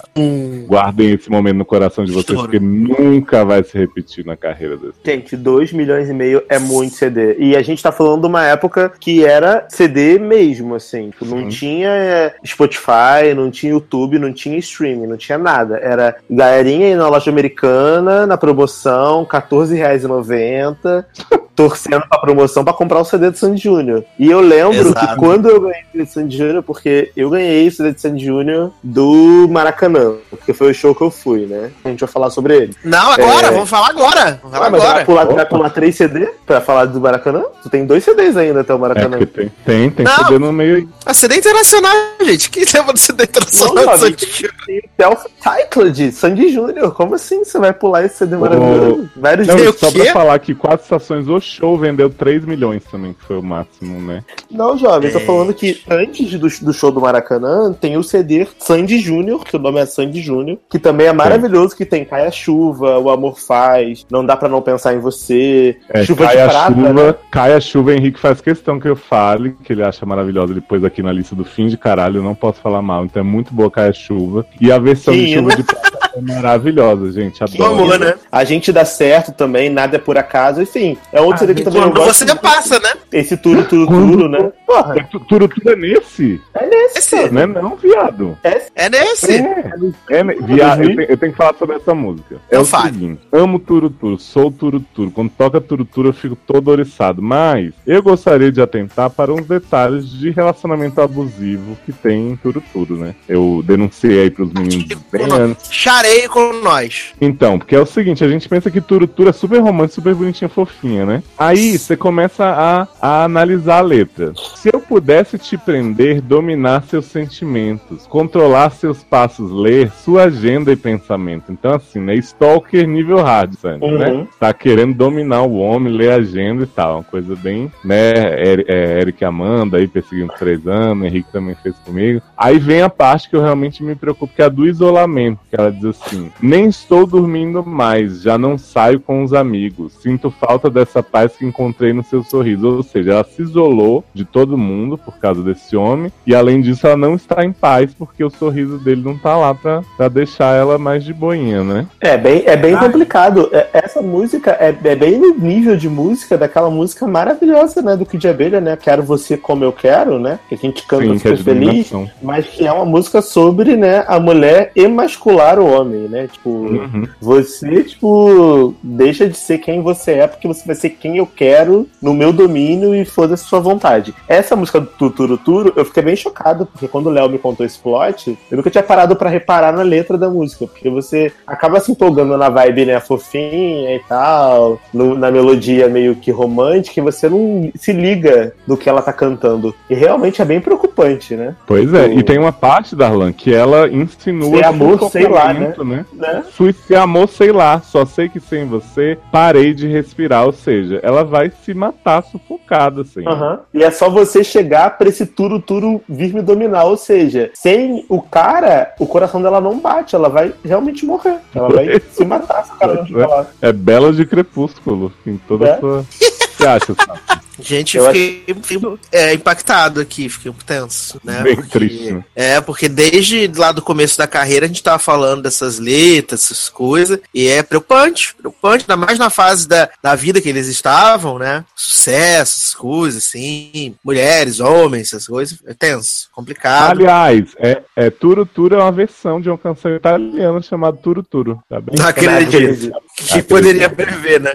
Guardem 0.66 1.12
esse 1.12 1.30
momento 1.30 1.56
no 1.56 1.64
coração 1.64 2.04
de 2.04 2.12
vocês, 2.12 2.28
Estouro. 2.38 2.42
porque 2.42 2.60
nunca 2.60 3.31
vai 3.44 3.62
se 3.64 3.76
repetir 3.76 4.24
na 4.24 4.36
carreira 4.36 4.76
desse. 4.76 4.98
Gente, 5.04 5.36
2 5.36 5.72
milhões 5.72 6.08
e 6.08 6.12
meio 6.12 6.42
é 6.48 6.58
muito 6.58 6.94
CD. 6.94 7.36
E 7.38 7.56
a 7.56 7.62
gente 7.62 7.82
tá 7.82 7.90
falando 7.90 8.22
de 8.22 8.26
uma 8.26 8.44
época 8.44 8.92
que 9.00 9.24
era 9.24 9.66
CD 9.68 10.18
mesmo, 10.18 10.74
assim. 10.74 11.10
Tipo, 11.10 11.24
não 11.24 11.42
Sim. 11.42 11.48
tinha 11.48 11.88
é, 11.88 12.34
Spotify, 12.44 13.34
não 13.34 13.50
tinha 13.50 13.72
YouTube, 13.72 14.18
não 14.18 14.32
tinha 14.32 14.58
streaming, 14.58 15.06
não 15.06 15.16
tinha 15.16 15.38
nada. 15.38 15.78
Era 15.78 16.16
galerinha 16.30 16.86
aí 16.88 16.94
na 16.94 17.08
loja 17.08 17.30
americana, 17.30 18.26
na 18.26 18.36
promoção, 18.36 19.22
R$14,90, 19.22 21.04
torcendo 21.68 22.04
pra 22.08 22.18
promoção 22.18 22.64
pra 22.64 22.72
comprar 22.72 23.00
o 23.00 23.04
CD 23.04 23.30
do 23.30 23.36
Sandy 23.38 23.62
Júnior. 23.62 24.04
E 24.18 24.30
eu 24.30 24.40
lembro 24.40 24.88
Exato. 24.88 25.06
que 25.06 25.16
quando 25.16 25.48
eu 25.48 25.60
ganhei 25.60 25.82
o 25.82 25.86
CD 25.92 26.04
do 26.04 26.10
Sandy 26.12 26.36
Júnior, 26.38 26.62
porque 26.62 27.12
eu 27.16 27.30
ganhei 27.30 27.68
o 27.68 27.72
CD 27.72 27.92
do 27.92 28.00
Sandy 28.00 28.24
Júnior 28.24 28.72
do 28.82 29.46
Maracanã, 29.48 30.14
porque 30.30 30.52
foi 30.52 30.70
o 30.70 30.74
show 30.74 30.94
que 30.94 31.02
eu 31.02 31.10
fui, 31.10 31.46
né? 31.46 31.70
A 31.84 31.88
gente 31.88 32.00
vai 32.00 32.08
falar 32.08 32.30
sobre 32.30 32.56
ele. 32.56 32.76
Não, 32.84 33.10
agora, 33.12 33.46
É. 33.46 33.50
vamos 33.50 33.68
falar 33.70 33.88
agora. 33.90 34.40
Vamos 34.42 34.56
falar 34.56 34.66
Ah, 34.66 34.70
mas 34.70 34.80
vai 34.82 34.90
agora. 34.90 35.04
pular, 35.04 35.24
vai 35.26 35.46
pular 35.46 35.70
três 35.70 35.96
CD 35.96 36.28
pra 36.46 36.60
falar 36.60 36.86
do 36.86 37.00
Maracanã? 37.00 37.42
Tu 37.62 37.70
tem 37.70 37.86
dois 37.86 38.02
CDs 38.04 38.36
ainda 38.36 38.60
até 38.60 38.72
o 38.72 38.76
É, 38.76 38.80
Maracanã. 38.80 39.18
porque 39.18 39.26
tem, 39.26 39.48
tem, 39.64 39.90
tem 39.90 40.04
Não. 40.04 40.16
CD 40.16 40.38
no 40.38 40.52
meio 40.52 40.76
aí. 40.76 40.88
A 41.06 41.14
CD 41.14 41.36
internacional, 41.36 41.92
gente. 42.22 42.50
Quem 42.50 42.64
lembra 42.74 42.92
do 42.92 42.98
CD 42.98 43.24
internacional? 43.24 43.74
Não, 43.74 43.82
do 43.84 43.90
jovem. 43.90 44.10
Sandy 44.10 44.26
Júnior? 44.32 44.52
Tem 44.66 44.78
o 44.78 45.16
Self-Titled, 45.42 46.12
Sandy 46.12 46.48
Júnior. 46.52 46.92
Como 46.94 47.14
assim 47.14 47.44
você 47.44 47.58
vai 47.58 47.72
pular 47.72 48.04
esse 48.04 48.16
CD 48.18 48.36
maravilhoso? 48.36 49.10
Vários 49.16 49.46
Não, 49.48 49.56
dias. 49.56 49.78
só 49.78 49.90
pra 49.90 50.04
falar 50.12 50.38
que 50.38 50.54
quatro 50.54 50.82
estações 50.82 51.28
o 51.28 51.34
show 51.52 51.76
vendeu 51.78 52.08
3 52.10 52.44
milhões 52.44 52.82
também, 52.84 53.12
que 53.12 53.24
foi 53.24 53.38
o 53.38 53.42
máximo, 53.42 54.00
né? 54.00 54.22
Não, 54.50 54.76
jovem, 54.76 55.08
eu 55.08 55.12
tô 55.12 55.20
É. 55.22 55.26
falando 55.26 55.54
que 55.54 55.80
antes 55.88 56.30
do, 56.38 56.48
do 56.66 56.72
show 56.72 56.90
do 56.90 57.00
Maracanã 57.00 57.72
tem 57.72 57.96
o 57.96 58.02
CD 58.02 58.46
Sandy 58.58 58.98
Júnior, 58.98 59.44
que 59.44 59.56
o 59.56 59.58
nome 59.58 59.80
é 59.80 59.86
Sandy 59.86 60.20
Júnior, 60.20 60.58
que 60.70 60.78
também 60.78 61.06
é 61.06 61.12
maravilhoso, 61.12 61.76
que 61.76 61.84
tem 61.84 62.04
Caia 62.04 62.30
Chuva, 62.30 62.98
O 62.98 63.10
Amor 63.10 63.38
Faz, 63.38 64.06
Não 64.10 64.24
Dá 64.24 64.36
Pra 64.36 64.48
Não 64.48 64.62
Pensar 64.62 64.94
em 64.94 64.98
Você, 65.00 65.76
É, 65.88 66.02
Chuva 66.04 66.24
cai 66.26 66.36
de 66.36 66.42
a 66.42 66.48
Prata, 66.48 66.74
chuva, 66.74 66.92
né? 66.92 67.14
cai 67.30 67.54
a 67.54 67.60
chuva, 67.60 67.94
Henrique 67.94 68.18
faz 68.20 68.40
questão 68.40 68.80
que 68.80 68.88
eu 68.88 68.96
fale, 68.96 69.54
que 69.64 69.72
ele 69.72 69.82
acha 69.82 70.04
maravilhosa, 70.06 70.52
ele 70.52 70.60
pôs 70.60 70.82
aqui 70.84 71.02
na 71.02 71.12
lista 71.12 71.34
do 71.34 71.44
fim 71.44 71.68
de 71.68 71.76
caralho, 71.76 72.18
eu 72.18 72.22
não 72.22 72.34
posso 72.34 72.60
falar 72.60 72.82
mal, 72.82 73.04
então 73.04 73.20
é 73.20 73.24
muito 73.24 73.52
boa 73.54 73.70
cai 73.70 73.88
a 73.88 73.92
chuva. 73.92 74.46
E 74.60 74.70
a 74.72 74.78
versão 74.78 75.12
de 75.14 75.24
Que 75.26 75.34
chuva 75.34 75.56
de 75.56 75.62
prata 75.62 75.91
é 76.16 76.20
maravilhosa, 76.20 77.10
gente, 77.12 77.42
adoro. 77.42 77.64
amor, 77.74 77.98
né? 77.98 78.14
A 78.30 78.44
gente 78.44 78.72
dá 78.72 78.84
certo 78.84 79.32
também, 79.32 79.70
nada 79.70 79.96
é 79.96 79.98
por 79.98 80.16
acaso, 80.18 80.62
enfim. 80.62 80.96
É 81.12 81.20
outro 81.20 81.38
CD 81.40 81.54
que 81.54 81.62
também 81.64 81.80
eu 81.82 81.90
Quando 81.90 82.04
gosto. 82.06 82.26
você 82.26 82.34
passa, 82.36 82.78
né? 82.78 82.90
Esse 83.12 83.36
Turo, 83.36 83.64
Turo, 83.64 83.86
Quando- 83.86 84.12
Turo, 84.12 84.28
né? 84.28 84.52
Porra, 84.66 84.94
É 84.98 85.02
tu- 85.04 85.20
Tudo, 85.20 85.48
tudo 85.48 85.70
é 85.70 85.76
nesse, 85.76 86.40
é 86.54 86.66
nesse, 86.66 86.98
Esse. 86.98 87.16
cara. 87.16 87.30
né? 87.30 87.46
Não, 87.46 87.76
viado. 87.76 88.36
É 88.74 88.88
nesse. 88.88 89.32
É, 89.32 89.72
é, 90.10 90.24
ne- 90.24 90.34
viado, 90.36 90.82
eu, 90.82 90.88
tenho, 90.96 91.02
eu 91.10 91.16
tenho 91.16 91.32
que 91.32 91.38
falar 91.38 91.54
sobre 91.58 91.76
essa 91.76 91.94
música. 91.94 92.34
É 92.36 92.38
Então 92.48 92.62
o 92.62 92.64
fale. 92.64 92.92
seguinte, 92.92 93.20
amo 93.32 93.58
Turuturo, 93.58 94.18
sou 94.18 94.50
Turuturo. 94.50 95.10
Quando 95.10 95.30
toca 95.30 95.60
Turuturo 95.60 96.08
eu 96.08 96.12
fico 96.12 96.36
todo 96.36 96.68
oriçado. 96.68 97.22
Mas 97.22 97.72
eu 97.86 98.02
gostaria 98.02 98.50
de 98.50 98.60
atentar 98.60 99.10
para 99.10 99.32
uns 99.32 99.46
detalhes 99.46 100.08
de 100.08 100.30
relacionamento 100.30 101.00
abusivo 101.00 101.76
que 101.84 101.92
tem 101.92 102.30
em 102.30 102.36
Turuturo, 102.36 102.96
né? 102.96 103.14
Eu 103.28 103.62
denunciei 103.64 104.22
aí 104.22 104.30
pros 104.30 104.52
meninos 104.52 104.86
bem 105.10 105.26
antes. 105.30 105.70
Charei 106.02 106.26
com 106.26 106.52
nós. 106.54 107.14
Então, 107.20 107.58
porque 107.58 107.76
é 107.76 107.80
o 107.80 107.86
seguinte, 107.86 108.24
a 108.24 108.28
gente 108.28 108.48
pensa 108.48 108.70
que 108.72 108.80
Turuturo 108.80 109.30
é 109.30 109.32
super 109.32 109.60
romântico, 109.60 109.94
super 109.94 110.14
bonitinha, 110.14 110.48
fofinha, 110.48 111.06
né? 111.06 111.22
Aí 111.38 111.78
você 111.78 111.96
começa 111.96 112.44
a, 112.44 112.88
a 113.00 113.24
analisar 113.24 113.78
a 113.78 113.82
letra. 113.82 114.32
Se 114.56 114.68
eu 114.72 114.80
pudesse 114.80 115.38
te 115.38 115.56
prender, 115.56 116.20
dominar 116.20 116.82
seus 116.82 117.06
sentimentos, 117.06 118.04
controlar 118.08 118.70
seus 118.70 119.04
passos, 119.04 119.52
ler 119.52 119.92
sua 119.92 120.24
agenda 120.24 120.72
e 120.72 120.76
pensamento. 120.76 121.52
Então, 121.52 121.74
assim, 121.74 122.00
né? 122.00 122.14
Stalker 122.16 122.86
nível 122.86 123.22
hard, 123.22 123.54
sabe? 123.54 123.84
Uhum. 123.84 123.98
Né? 123.98 124.26
Tá 124.40 124.52
querendo 124.52 124.94
dominar 124.94 125.42
o 125.42 125.54
homem, 125.58 125.92
ler 125.92 126.10
a 126.10 126.16
agenda 126.16 126.64
e 126.64 126.66
tal. 126.66 126.96
Uma 126.96 127.04
coisa 127.04 127.36
bem, 127.36 127.70
né? 127.84 128.10
É, 128.12 129.00
Eric 129.00 129.24
Amanda 129.24 129.76
aí 129.76 129.86
perseguindo 129.86 130.32
três 130.36 130.66
anos, 130.66 131.06
Henrique 131.06 131.30
também 131.30 131.54
fez 131.62 131.76
comigo. 131.84 132.20
Aí 132.36 132.58
vem 132.58 132.82
a 132.82 132.88
parte 132.88 133.30
que 133.30 133.36
eu 133.36 133.42
realmente 133.42 133.84
me 133.84 133.94
preocupo, 133.94 134.34
que 134.34 134.42
é 134.42 134.46
a 134.46 134.48
do 134.48 134.66
isolamento, 134.66 135.38
que 135.48 135.54
ela 135.56 135.70
diz 135.70 135.91
assim: 135.92 136.30
Nem 136.40 136.66
estou 136.66 137.06
dormindo 137.06 137.64
mais, 137.64 138.20
já 138.22 138.36
não 138.36 138.58
saio 138.58 139.00
com 139.00 139.22
os 139.22 139.32
amigos. 139.32 139.92
Sinto 140.02 140.30
falta 140.30 140.68
dessa 140.68 141.02
paz 141.02 141.36
que 141.36 141.44
encontrei 141.46 141.92
no 141.92 142.02
seu 142.04 142.22
sorriso. 142.22 142.76
Ou 142.76 142.82
seja, 142.82 143.12
ela 143.12 143.24
se 143.24 143.42
isolou 143.42 144.04
de 144.12 144.24
todo 144.24 144.58
mundo 144.58 144.98
por 144.98 145.18
causa 145.18 145.42
desse 145.42 145.76
homem, 145.76 146.12
e 146.26 146.34
além 146.34 146.60
disso, 146.60 146.86
ela 146.86 146.96
não 146.96 147.14
está 147.14 147.44
em 147.44 147.52
paz 147.52 147.92
porque 147.94 148.24
o 148.24 148.30
sorriso 148.30 148.78
dele 148.78 149.02
não 149.02 149.16
tá 149.16 149.36
lá 149.36 149.54
pra, 149.54 149.82
pra 149.96 150.08
deixar 150.08 150.56
ela 150.56 150.78
mais 150.78 151.04
de 151.04 151.12
boinha, 151.12 151.62
né? 151.62 151.86
É 152.00 152.16
bem, 152.16 152.42
é 152.46 152.56
bem 152.56 152.76
complicado. 152.76 153.48
É- 153.52 153.68
Essa 153.72 154.00
música 154.02 154.56
é, 154.58 154.68
é 154.84 154.96
bem 154.96 155.18
no 155.18 155.34
nível 155.34 155.76
de 155.76 155.88
música 155.88 156.36
daquela 156.36 156.70
música 156.70 157.06
maravilhosa, 157.06 157.82
né? 157.82 157.96
Do 157.96 158.06
Kid 158.06 158.26
Abelha, 158.28 158.60
né? 158.60 158.76
Quero 158.80 159.02
você 159.02 159.36
como 159.36 159.64
eu 159.64 159.72
quero, 159.72 160.18
né? 160.18 160.38
Que 160.48 160.54
a 160.54 160.58
gente 160.58 160.86
canta 160.86 161.04
Sim, 161.04 161.14
é 161.14 161.18
super 161.18 161.36
de 161.36 161.42
feliz. 161.42 161.92
Mas 162.22 162.46
que 162.46 162.66
é 162.66 162.72
uma 162.72 162.84
música 162.84 163.20
sobre, 163.22 163.76
né, 163.76 164.04
a 164.06 164.18
mulher 164.20 164.70
emascular 164.74 165.58
o 165.58 165.66
homem, 165.66 165.81
né? 165.84 166.28
Tipo, 166.32 166.50
Uhum. 166.50 167.06
você, 167.20 167.82
tipo, 167.84 168.74
deixa 168.82 169.28
de 169.28 169.36
ser 169.36 169.58
quem 169.58 169.80
você 169.82 170.12
é, 170.12 170.26
porque 170.26 170.46
você 170.48 170.64
vai 170.66 170.74
ser 170.74 170.90
quem 170.90 171.16
eu 171.18 171.26
quero 171.26 171.86
no 172.00 172.12
meu 172.14 172.32
domínio 172.32 172.94
e 172.94 173.04
foda-se 173.04 173.44
sua 173.44 173.60
vontade. 173.60 174.14
Essa 174.28 174.54
música 174.56 174.80
do 174.80 174.86
Tuturo 174.86 175.36
Turo, 175.38 175.72
eu 175.76 175.84
fiquei 175.84 176.02
bem 176.02 176.16
chocado, 176.16 176.66
porque 176.66 176.88
quando 176.88 177.06
o 177.06 177.10
Léo 177.10 177.28
me 177.28 177.38
contou 177.38 177.64
esse 177.64 177.78
plot, 177.78 178.36
eu 178.50 178.56
nunca 178.56 178.70
tinha 178.70 178.82
parado 178.82 179.16
pra 179.16 179.28
reparar 179.30 179.72
na 179.72 179.82
letra 179.82 180.16
da 180.18 180.28
música, 180.28 180.66
porque 180.66 180.88
você 180.90 181.32
acaba 181.46 181.80
se 181.80 181.90
empolgando 181.92 182.36
na 182.36 182.48
vibe, 182.48 182.86
né, 182.86 183.00
fofinha 183.00 183.94
e 183.94 184.00
tal, 184.08 184.80
no- 184.92 185.14
na 185.14 185.30
melodia 185.30 185.88
meio 185.88 186.14
que 186.16 186.30
romântica, 186.30 187.00
e 187.00 187.02
você 187.02 187.28
não 187.28 187.70
se 187.74 187.92
liga 187.92 188.54
do 188.66 188.76
que 188.76 188.88
ela 188.88 189.02
tá 189.02 189.12
cantando. 189.12 189.74
E 189.88 189.94
realmente 189.94 190.40
é 190.40 190.44
bem 190.44 190.60
preocupante, 190.60 191.34
né? 191.36 191.54
Pois 191.66 191.92
é, 191.94 192.06
O- 192.06 192.18
e 192.18 192.22
tem 192.22 192.38
uma 192.38 192.52
parte, 192.52 192.94
Darlan, 192.96 193.32
que 193.32 193.52
ela 193.54 193.88
insinua 193.88 194.58
Ser 194.58 194.64
amor, 194.64 195.10
sei 195.10 195.26
lá, 195.28 195.52
sufocamento, 195.72 196.08
né? 196.14 196.32
né? 196.34 196.44
Sui- 196.52 196.72
Se 196.72 196.94
amor, 196.94 197.28
sei 197.28 197.52
lá, 197.52 197.80
só 197.80 198.04
sei 198.04 198.28
que 198.28 198.40
sem 198.40 198.66
você 198.66 199.18
parei 199.30 199.72
de 199.74 199.86
respirar, 199.88 200.44
ou 200.46 200.52
seja, 200.52 201.00
ela 201.02 201.24
vai 201.24 201.50
se 201.64 201.74
matar 201.74 202.22
sufocada, 202.24 203.02
assim. 203.02 203.26
Aham. 203.26 203.60
E 203.74 203.82
é 203.82 203.90
só 203.90 204.08
você 204.10 204.42
chegar 204.44 204.96
pra 204.98 205.08
esse 205.08 205.26
turo 205.26 205.60
turo 205.60 206.00
vir 206.08 206.32
me 206.34 206.42
dominar. 206.42 206.84
Ou 206.84 206.96
seja, 206.96 207.50
sem 207.54 208.04
o 208.08 208.20
cara, 208.20 208.94
o 208.98 209.06
coração 209.06 209.40
dela 209.42 209.60
não 209.60 209.78
bate, 209.78 210.14
ela 210.14 210.28
vai 210.28 210.52
realmente 210.64 211.04
morrer. 211.04 211.38
Ela 211.54 211.68
vai 211.68 212.00
se 212.10 212.24
matar 212.24 212.64
se 212.64 212.72
o 212.72 212.76
cara 212.76 213.04
não. 213.08 213.46
É 213.60 213.72
bela 213.72 214.12
de 214.12 214.24
crepúsculo, 214.26 215.12
em 215.26 215.36
toda 215.36 215.66
É. 215.66 215.72
a 215.74 215.78
sua. 215.80 216.04
Que 216.56 216.62
você 216.62 216.66
acha, 216.66 216.94
Sato? 216.94 217.42
Gente, 217.60 217.96
Eu 217.98 218.06
fiquei, 218.06 218.44
fiquei, 218.62 218.80
é, 219.12 219.34
impactado 219.34 220.00
aqui, 220.00 220.28
fiquei 220.28 220.50
um 220.50 220.54
pouco 220.54 220.66
tenso, 220.66 221.20
né? 221.22 221.42
Bem 221.42 221.54
Porque- 221.54 221.78
triste, 221.78 222.12
né? 222.12 222.24
É, 222.34 222.60
porque 222.60 222.88
desde 222.88 223.46
lá 223.54 223.70
do 223.72 223.82
começo 223.82 224.16
da 224.16 224.26
carreira 224.26 224.64
a 224.64 224.68
gente 224.68 224.82
tava 224.82 224.98
falando 224.98 225.42
dessas 225.42 225.78
letras, 225.78 226.44
essas 226.44 226.68
coisas, 226.70 227.20
e 227.32 227.46
é 227.46 227.62
preocupante, 227.62 228.34
preocupante, 228.34 228.84
ainda 228.88 228.96
mais 228.96 229.18
na 229.18 229.28
fase 229.28 229.68
da, 229.68 229.88
da 230.02 230.14
vida 230.14 230.40
que 230.40 230.48
eles 230.48 230.66
estavam, 230.66 231.38
né? 231.38 231.62
Sucesso, 231.76 232.58
essas 232.62 232.74
coisas, 232.74 233.22
assim, 233.24 233.94
mulheres, 234.02 234.58
homens, 234.58 235.08
essas 235.08 235.26
coisas, 235.26 235.58
é 235.66 235.74
tenso, 235.74 236.28
complicado. 236.32 236.98
Aliás, 237.00 237.50
é, 237.58 237.82
é 237.94 238.10
Turo 238.10 238.46
Turo 238.46 238.76
é 238.76 238.78
uma 238.82 238.90
versão 238.92 239.40
de 239.40 239.48
uma 239.50 239.58
canção 239.58 239.94
italiana 239.94 240.60
chamada 240.62 240.96
Turo 240.96 241.22
Turo, 241.22 241.62
tá 241.68 241.80
bem? 241.80 241.94
Não 241.98 242.06
acredito. 242.08 242.90
Que 243.14 243.24
Acredito. 243.24 243.46
poderia 243.48 243.90
prever, 243.90 244.40
né? 244.40 244.52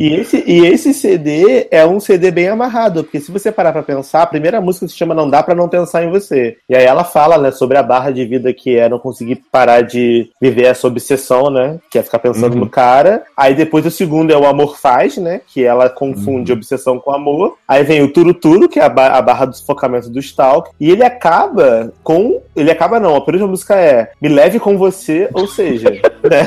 E 0.00 0.08
esse, 0.14 0.42
e 0.44 0.66
esse 0.68 0.92
CD 0.94 1.66
é 1.70 1.86
um 1.86 2.00
CD 2.00 2.30
bem 2.30 2.48
amarrado, 2.48 3.04
porque 3.04 3.20
se 3.20 3.30
você 3.32 3.50
parar 3.52 3.72
pra 3.72 3.82
pensar, 3.82 4.22
a 4.22 4.26
primeira 4.26 4.60
música 4.60 4.86
se 4.88 4.94
chama 4.96 5.14
Não 5.14 5.28
Dá 5.28 5.42
Pra 5.42 5.54
Não 5.54 5.68
Pensar 5.68 6.04
em 6.04 6.10
Você. 6.10 6.56
E 6.68 6.76
aí 6.76 6.84
ela 6.84 7.04
fala, 7.04 7.38
né, 7.38 7.50
sobre 7.50 7.76
a 7.78 7.82
barra 7.82 8.10
de 8.10 8.24
vida 8.24 8.52
que 8.52 8.76
é 8.78 8.88
não 8.88 8.98
conseguir 8.98 9.36
parar 9.50 9.82
de 9.82 10.30
viver 10.40 10.64
essa 10.66 10.86
obsessão, 10.86 11.50
né, 11.50 11.78
que 11.90 11.98
é 11.98 12.02
ficar 12.02 12.18
pensando 12.18 12.54
Uhum. 12.54 12.60
no 12.60 12.68
cara. 12.68 13.22
Aí 13.36 13.54
depois 13.54 13.84
o 13.86 13.90
segundo 13.90 14.32
é 14.32 14.36
o 14.36 14.46
Amor 14.46 14.78
Faz, 14.78 15.16
né, 15.16 15.40
que 15.46 15.64
ela 15.64 15.88
confunde 15.88 16.52
obsessão 16.52 16.98
com 16.98 17.12
amor. 17.12 17.56
Aí 17.66 17.82
vem 17.84 18.02
o 18.02 18.12
Turo 18.12 18.34
Turo, 18.34 18.68
que 18.68 18.78
é 18.78 18.84
a, 18.84 18.88
ba- 18.88 19.08
a 19.16 19.22
barra 19.22 19.46
do 19.46 19.56
sufocamento 19.56 20.08
do 20.10 20.18
Stalk. 20.18 20.70
E 20.80 20.90
ele 20.90 21.04
acaba 21.04 21.92
com... 22.02 22.40
Ele 22.56 22.70
acaba 22.70 22.98
não, 23.00 23.14
a 23.16 23.20
primeira 23.20 23.46
música 23.46 23.74
é 23.76 24.10
Me 24.20 24.28
Leve 24.28 24.58
Com 24.58 24.76
Você, 24.76 25.28
ou 25.32 25.46
seja, 25.46 25.90
né, 26.28 26.44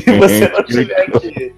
se 0.00 0.10
você 0.18 0.48
não 0.48 0.62
tiver 0.64 1.00
aqui, 1.02 1.52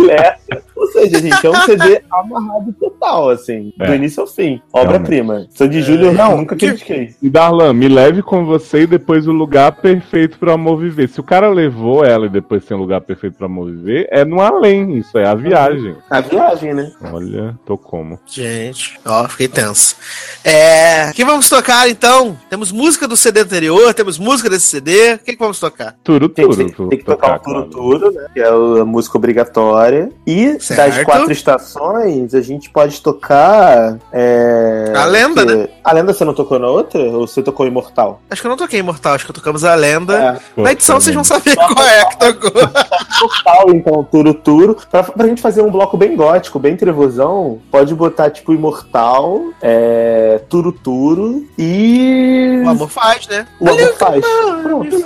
leve. 0.00 0.62
Ou 0.76 0.86
seja, 0.90 1.18
gente, 1.20 1.46
é 1.46 1.50
um 1.50 1.54
CD 1.62 2.02
amarrado 2.10 2.72
total, 2.78 3.30
assim, 3.30 3.72
do 3.76 3.84
É. 3.84 3.96
início 3.96 4.20
ao 4.22 4.26
fim. 4.26 4.60
Obra-prima. 4.72 5.46
Sandy 5.50 5.80
Júnior 5.80 6.12
Não, 6.12 6.36
nunca 6.38 6.56
que- 6.56 6.66
critiquei. 6.68 7.14
E 7.22 7.30
Darlan, 7.30 7.72
me 7.72 7.88
leve 7.88 8.20
com 8.22 8.44
você 8.44 8.80
e 8.82 8.86
depois 8.86 9.26
o 9.28 9.32
lugar 9.32 9.72
perfeito 9.72 10.38
pro 10.38 10.52
amor 10.52 10.78
viver. 10.78 11.08
Se 11.08 11.20
o 11.20 11.22
cara 11.22 11.48
levou 11.50 12.04
ela 12.04 12.26
e 12.26 12.28
depois 12.28 12.64
tem 12.64 12.76
um 12.76 12.80
lugar 12.80 13.00
perfeito 13.00 13.36
pro 13.36 13.46
amor 13.46 13.70
viver, 13.70 14.08
é 14.10 14.24
no 14.24 14.40
além, 14.40 14.98
isso 14.98 15.16
é 15.18 15.26
a 15.26 15.34
viagem. 15.34 15.96
A 16.10 16.20
viagem, 16.20 16.74
né? 16.74 16.90
Olha, 17.12 17.56
tô 17.64 17.78
como. 17.78 18.18
Gente, 18.26 18.98
ó, 19.04 19.28
fiquei 19.28 19.48
tenso. 19.48 19.96
É. 20.44 21.12
que 21.14 21.24
vamos 21.24 21.48
tocar 21.48 21.88
então? 21.88 22.36
Temos 22.50 22.72
música 22.72 23.06
do 23.06 23.16
CD 23.16 23.40
anterior, 23.40 23.94
temos 23.94 24.18
música 24.18 24.50
desse 24.50 24.66
CD. 24.66 25.14
O 25.14 25.18
que, 25.20 25.32
que 25.32 25.38
vamos 25.38 25.60
tocar? 25.60 25.94
Turo, 26.02 26.28
Tem 26.28 26.44
tem 26.72 26.98
que 26.98 27.04
tocar 27.04 27.36
o 27.36 27.38
Turo 27.40 27.64
Turo, 27.66 28.10
né? 28.12 28.26
Que 28.34 28.40
é 28.40 28.48
a 28.48 28.84
música 28.84 29.16
obrigatória. 29.18 30.10
E 30.26 30.58
Certo. 30.60 30.94
das 30.94 31.04
quatro 31.04 31.32
estações, 31.32 32.34
a 32.34 32.40
gente 32.40 32.70
pode 32.70 33.00
tocar. 33.00 33.96
é, 34.12 34.92
A 34.94 35.04
lenda, 35.04 35.46
que- 35.46 35.54
né? 35.54 35.68
A 35.84 35.92
lenda 35.92 36.12
você 36.12 36.24
não 36.24 36.34
tocou 36.34 36.58
na 36.58 36.68
outra? 36.68 37.00
Ou 37.02 37.26
você 37.26 37.42
tocou 37.42 37.66
Imortal? 37.66 38.20
Acho 38.30 38.40
que 38.40 38.46
eu 38.46 38.50
não 38.50 38.56
toquei 38.56 38.80
Imortal, 38.80 39.14
acho 39.14 39.26
que 39.26 39.32
tocamos 39.32 39.64
a 39.64 39.74
lenda. 39.74 40.40
É. 40.56 40.60
Na 40.62 40.72
edição 40.72 41.00
vocês 41.00 41.14
vão 41.14 41.24
saber 41.24 41.54
qual 41.56 41.86
é 41.86 42.04
que 42.06 42.18
tocou. 42.18 42.52
Imortal, 43.20 43.70
então, 43.70 44.04
Turo 44.04 44.34
Turo. 44.34 44.76
Pra, 44.90 45.02
pra 45.02 45.26
gente 45.26 45.40
fazer 45.42 45.62
um 45.62 45.70
bloco 45.70 45.96
bem 45.96 46.16
gótico, 46.16 46.58
bem 46.58 46.76
trevosão, 46.76 47.58
pode 47.70 47.94
botar 47.94 48.30
tipo 48.30 48.52
Imortal, 48.52 49.40
é, 49.60 50.40
Turo 50.48 50.72
Turo 50.72 51.44
e. 51.58 52.62
O 52.64 52.68
amor 52.70 52.88
faz, 52.88 53.26
né? 53.28 53.46
O 53.60 53.68
amor 53.68 53.94
faz. 53.94 54.24
Pronto. 54.62 55.02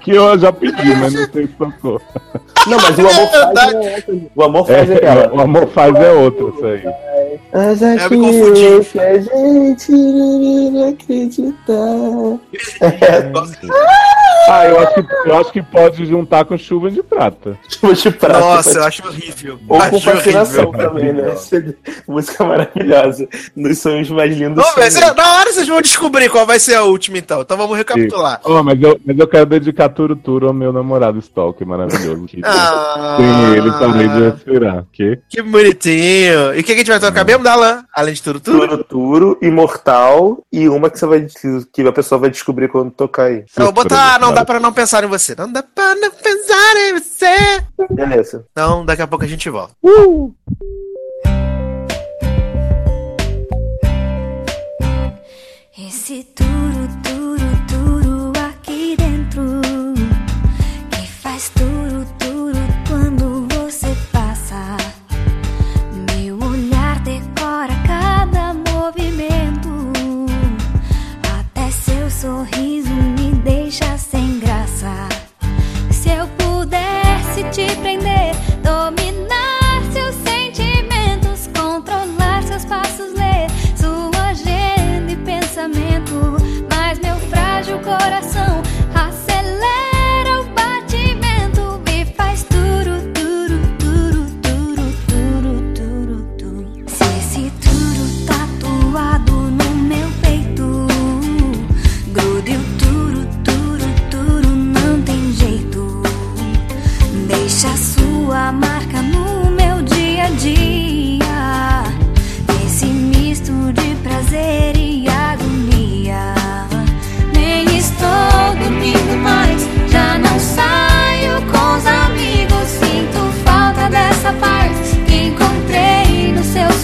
Que 0.00 0.10
eu 0.12 0.28
já 0.46 0.52
pedi, 0.52 0.94
mas 0.96 1.12
não 1.12 1.26
sei 1.28 1.46
se 1.46 1.52
tocou. 1.54 2.00
Não, 2.66 2.78
mas 2.78 2.98
o 2.98 3.08
amor 3.08 3.28
faz 3.30 3.74
é 3.74 3.76
outra. 3.76 4.30
O 4.34 4.42
amor 4.44 4.66
faz 4.66 4.90
é, 4.90 4.92
É, 4.92 4.96
aquela. 4.96 5.34
o 5.34 5.40
amor 5.40 5.66
faz 5.68 5.94
é 5.96 6.12
outro, 6.12 6.54
isso 6.56 6.66
aí. 6.66 6.82
Mas 7.52 7.82
É, 7.82 8.08
me 8.08 8.16
confundi. 8.18 8.88
que 8.92 9.00
a 9.00 9.18
gente 9.22 9.92
não 9.92 10.88
acreditar. 10.88 12.36
Ah, 14.48 14.64
eu 14.68 14.78
acho, 14.78 14.94
que, 14.94 15.28
eu 15.28 15.38
acho 15.38 15.52
que 15.52 15.62
pode 15.62 16.06
juntar 16.06 16.44
com 16.44 16.56
chuva 16.56 16.88
de 16.88 17.02
prata. 17.02 17.58
Chuva 17.68 17.94
de 17.94 18.10
prata. 18.12 18.38
Nossa, 18.38 18.68
eu 18.70 18.74
pode- 18.74 18.86
acho 18.86 19.06
horrível. 19.08 19.58
Ou 19.68 19.78
com 19.78 19.82
acho 19.84 20.00
fascinação 20.00 20.66
horrível. 20.68 20.88
também, 20.90 21.12
né? 21.12 21.34
Música 22.06 22.44
maravilhosa. 22.44 23.28
Nos 23.56 23.78
sonhos 23.78 24.08
mais 24.10 24.36
lindos. 24.36 24.64
São 24.64 24.90
cê- 24.90 25.00
na 25.00 25.38
hora 25.38 25.52
vocês 25.52 25.66
vão 25.66 25.80
descobrir 25.82 26.28
qual 26.30 26.46
vai 26.46 26.60
ser 26.60 26.74
a 26.76 26.84
última, 26.84 27.18
então. 27.18 27.40
Então 27.40 27.56
vamos 27.56 27.76
recapitular. 27.76 28.40
Oh, 28.44 28.62
mas, 28.62 28.80
eu, 28.80 29.00
mas 29.04 29.18
eu 29.18 29.26
quero 29.26 29.46
dedicar 29.46 29.88
Turo 29.88 30.14
Turo 30.14 30.46
ao 30.46 30.54
meu 30.54 30.72
namorado 30.72 31.18
Stalk, 31.18 31.64
maravilhoso. 31.64 32.26
Que 32.26 32.40
Ah, 32.44 33.16
Sem 33.18 33.56
ele, 33.56 33.70
parei 33.72 34.08
de 34.08 34.20
respirar. 34.30 34.84
Que? 34.92 35.18
Que 35.28 35.42
bonitinho. 35.42 36.54
E 36.54 36.60
o 36.60 36.62
que, 36.62 36.62
que 36.62 36.72
a 36.72 36.76
gente 36.76 36.90
vai 36.90 37.00
tocar 37.00 37.24
mesmo, 37.26 37.44
Dalan? 37.44 37.84
Além 37.94 38.14
de 38.14 38.22
tudo, 38.22 38.40
tudo? 38.40 38.58
Turo 38.58 38.84
Turo, 38.84 39.38
Imortal 39.42 40.44
e 40.52 40.68
uma 40.68 40.88
que 40.88 40.98
você 40.98 41.06
vai 41.06 41.26
que 41.72 41.82
a 41.82 41.92
pessoa 41.92 42.18
vai 42.18 42.30
descobrir 42.30 42.68
quando 42.68 42.90
tocar 42.90 43.24
aí. 43.24 43.44
Eu 43.56 43.64
vou 43.64 43.72
botar 43.72 44.18
Não 44.20 44.32
Dá. 44.32 44.44
Pra 44.44 44.60
Não 44.60 44.72
Pensar 44.72 45.02
em 45.04 45.08
Você. 45.08 45.34
Não 45.36 45.50
dá 45.50 45.62
pra 45.62 45.94
não 45.96 46.10
pensar 46.10 46.76
em 46.76 46.94
você. 46.94 47.64
Beleza. 47.90 48.46
Então, 48.52 48.84
daqui 48.84 49.02
a 49.02 49.06
pouco 49.06 49.24
a 49.24 49.28
gente 49.28 49.50
volta. 49.50 49.74
Esse 49.82 50.85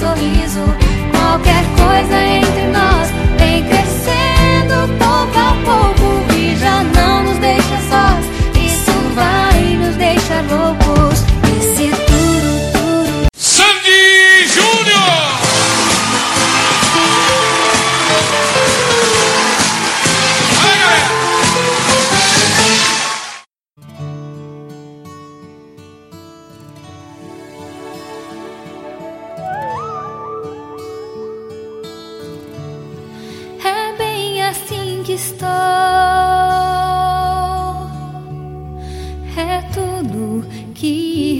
sorriso. 0.02 0.64
Qualquer 1.12 1.64
coisa 1.78 2.18
entre 2.20 2.61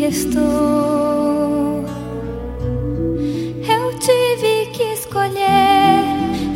restou. 0.03 1.85
Eu 3.77 3.99
tive 4.01 4.67
que 4.73 4.83
escolher 4.95 6.03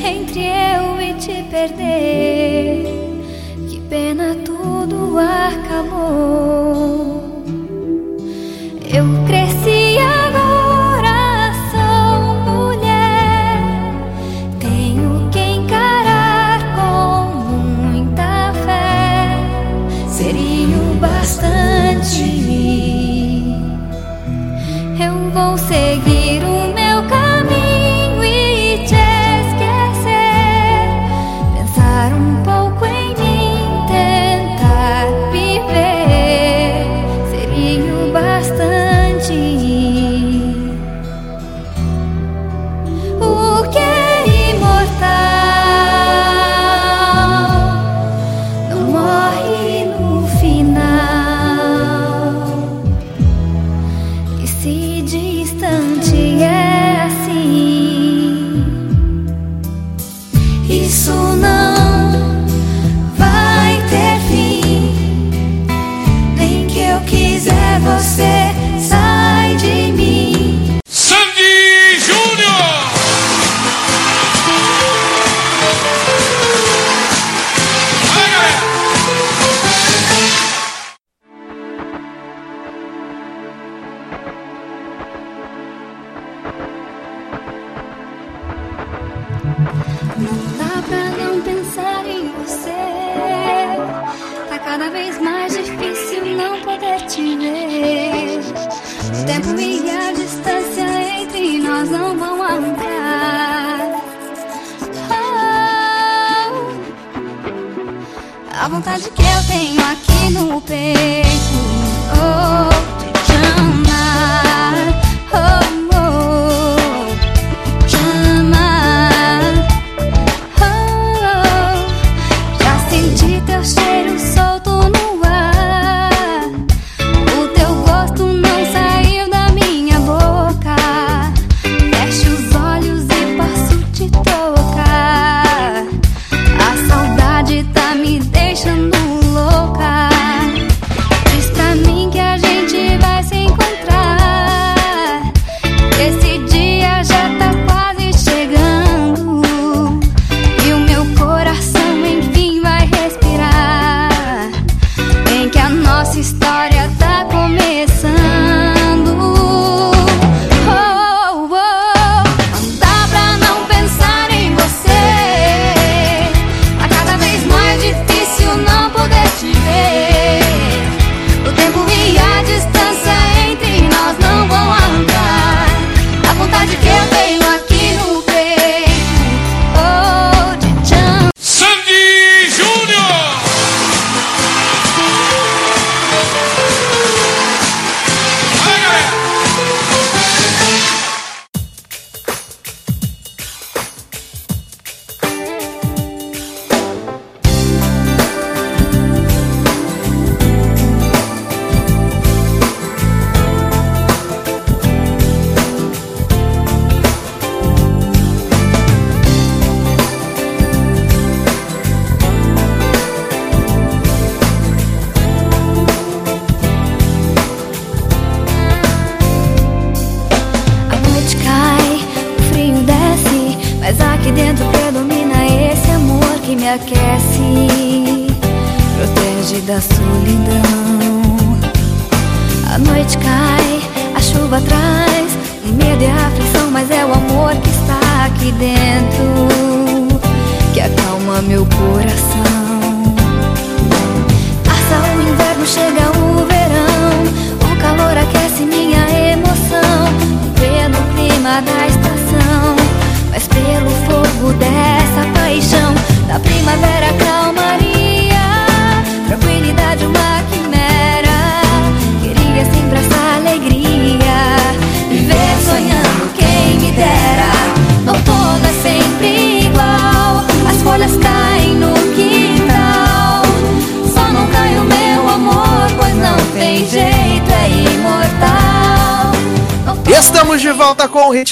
entre 0.05 0.40
eu 0.40 1.01
e 1.01 1.14
te 1.14 1.44
perder. 1.44 2.86
Que 3.68 3.81
pena 3.89 4.35
tudo 4.44 5.16
acabou. 5.18 6.85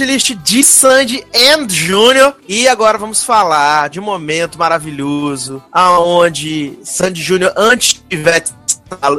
List 0.03 0.35
de 0.35 0.65
Sandy 0.65 1.25
and 1.35 1.69
Júnior. 1.69 2.35
E 2.49 2.67
agora 2.67 2.97
vamos 2.97 3.23
falar 3.23 3.91
de 3.91 4.01
um 4.01 4.03
momento 4.03 4.59
maravilhoso 4.59 5.63
aonde 5.71 6.79
Sandy 6.83 7.23
Júnior, 7.23 7.53
antes 7.57 8.03
de 8.09 8.17
Ivete 8.17 8.53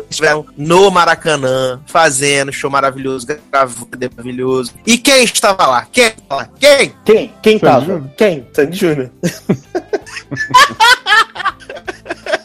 estiveram 0.10 0.46
no 0.58 0.90
Maracanã 0.92 1.82
fazendo 1.86 2.52
show 2.52 2.70
maravilhoso, 2.70 3.28
gravando 3.52 3.88
maravilhoso. 4.16 4.74
E 4.86 4.98
quem 4.98 5.24
estava 5.24 5.66
lá? 5.66 5.88
Quem? 5.92 6.14
estava? 6.30 6.50
Quem? 6.60 6.94
Quem? 7.04 7.34
Quem 7.42 7.60
Sandy 7.60 7.74
tava? 7.74 7.86
Júnior. 7.86 8.10
Quem? 8.18 8.48
Sandy 8.54 8.78
Júnior. 8.78 9.12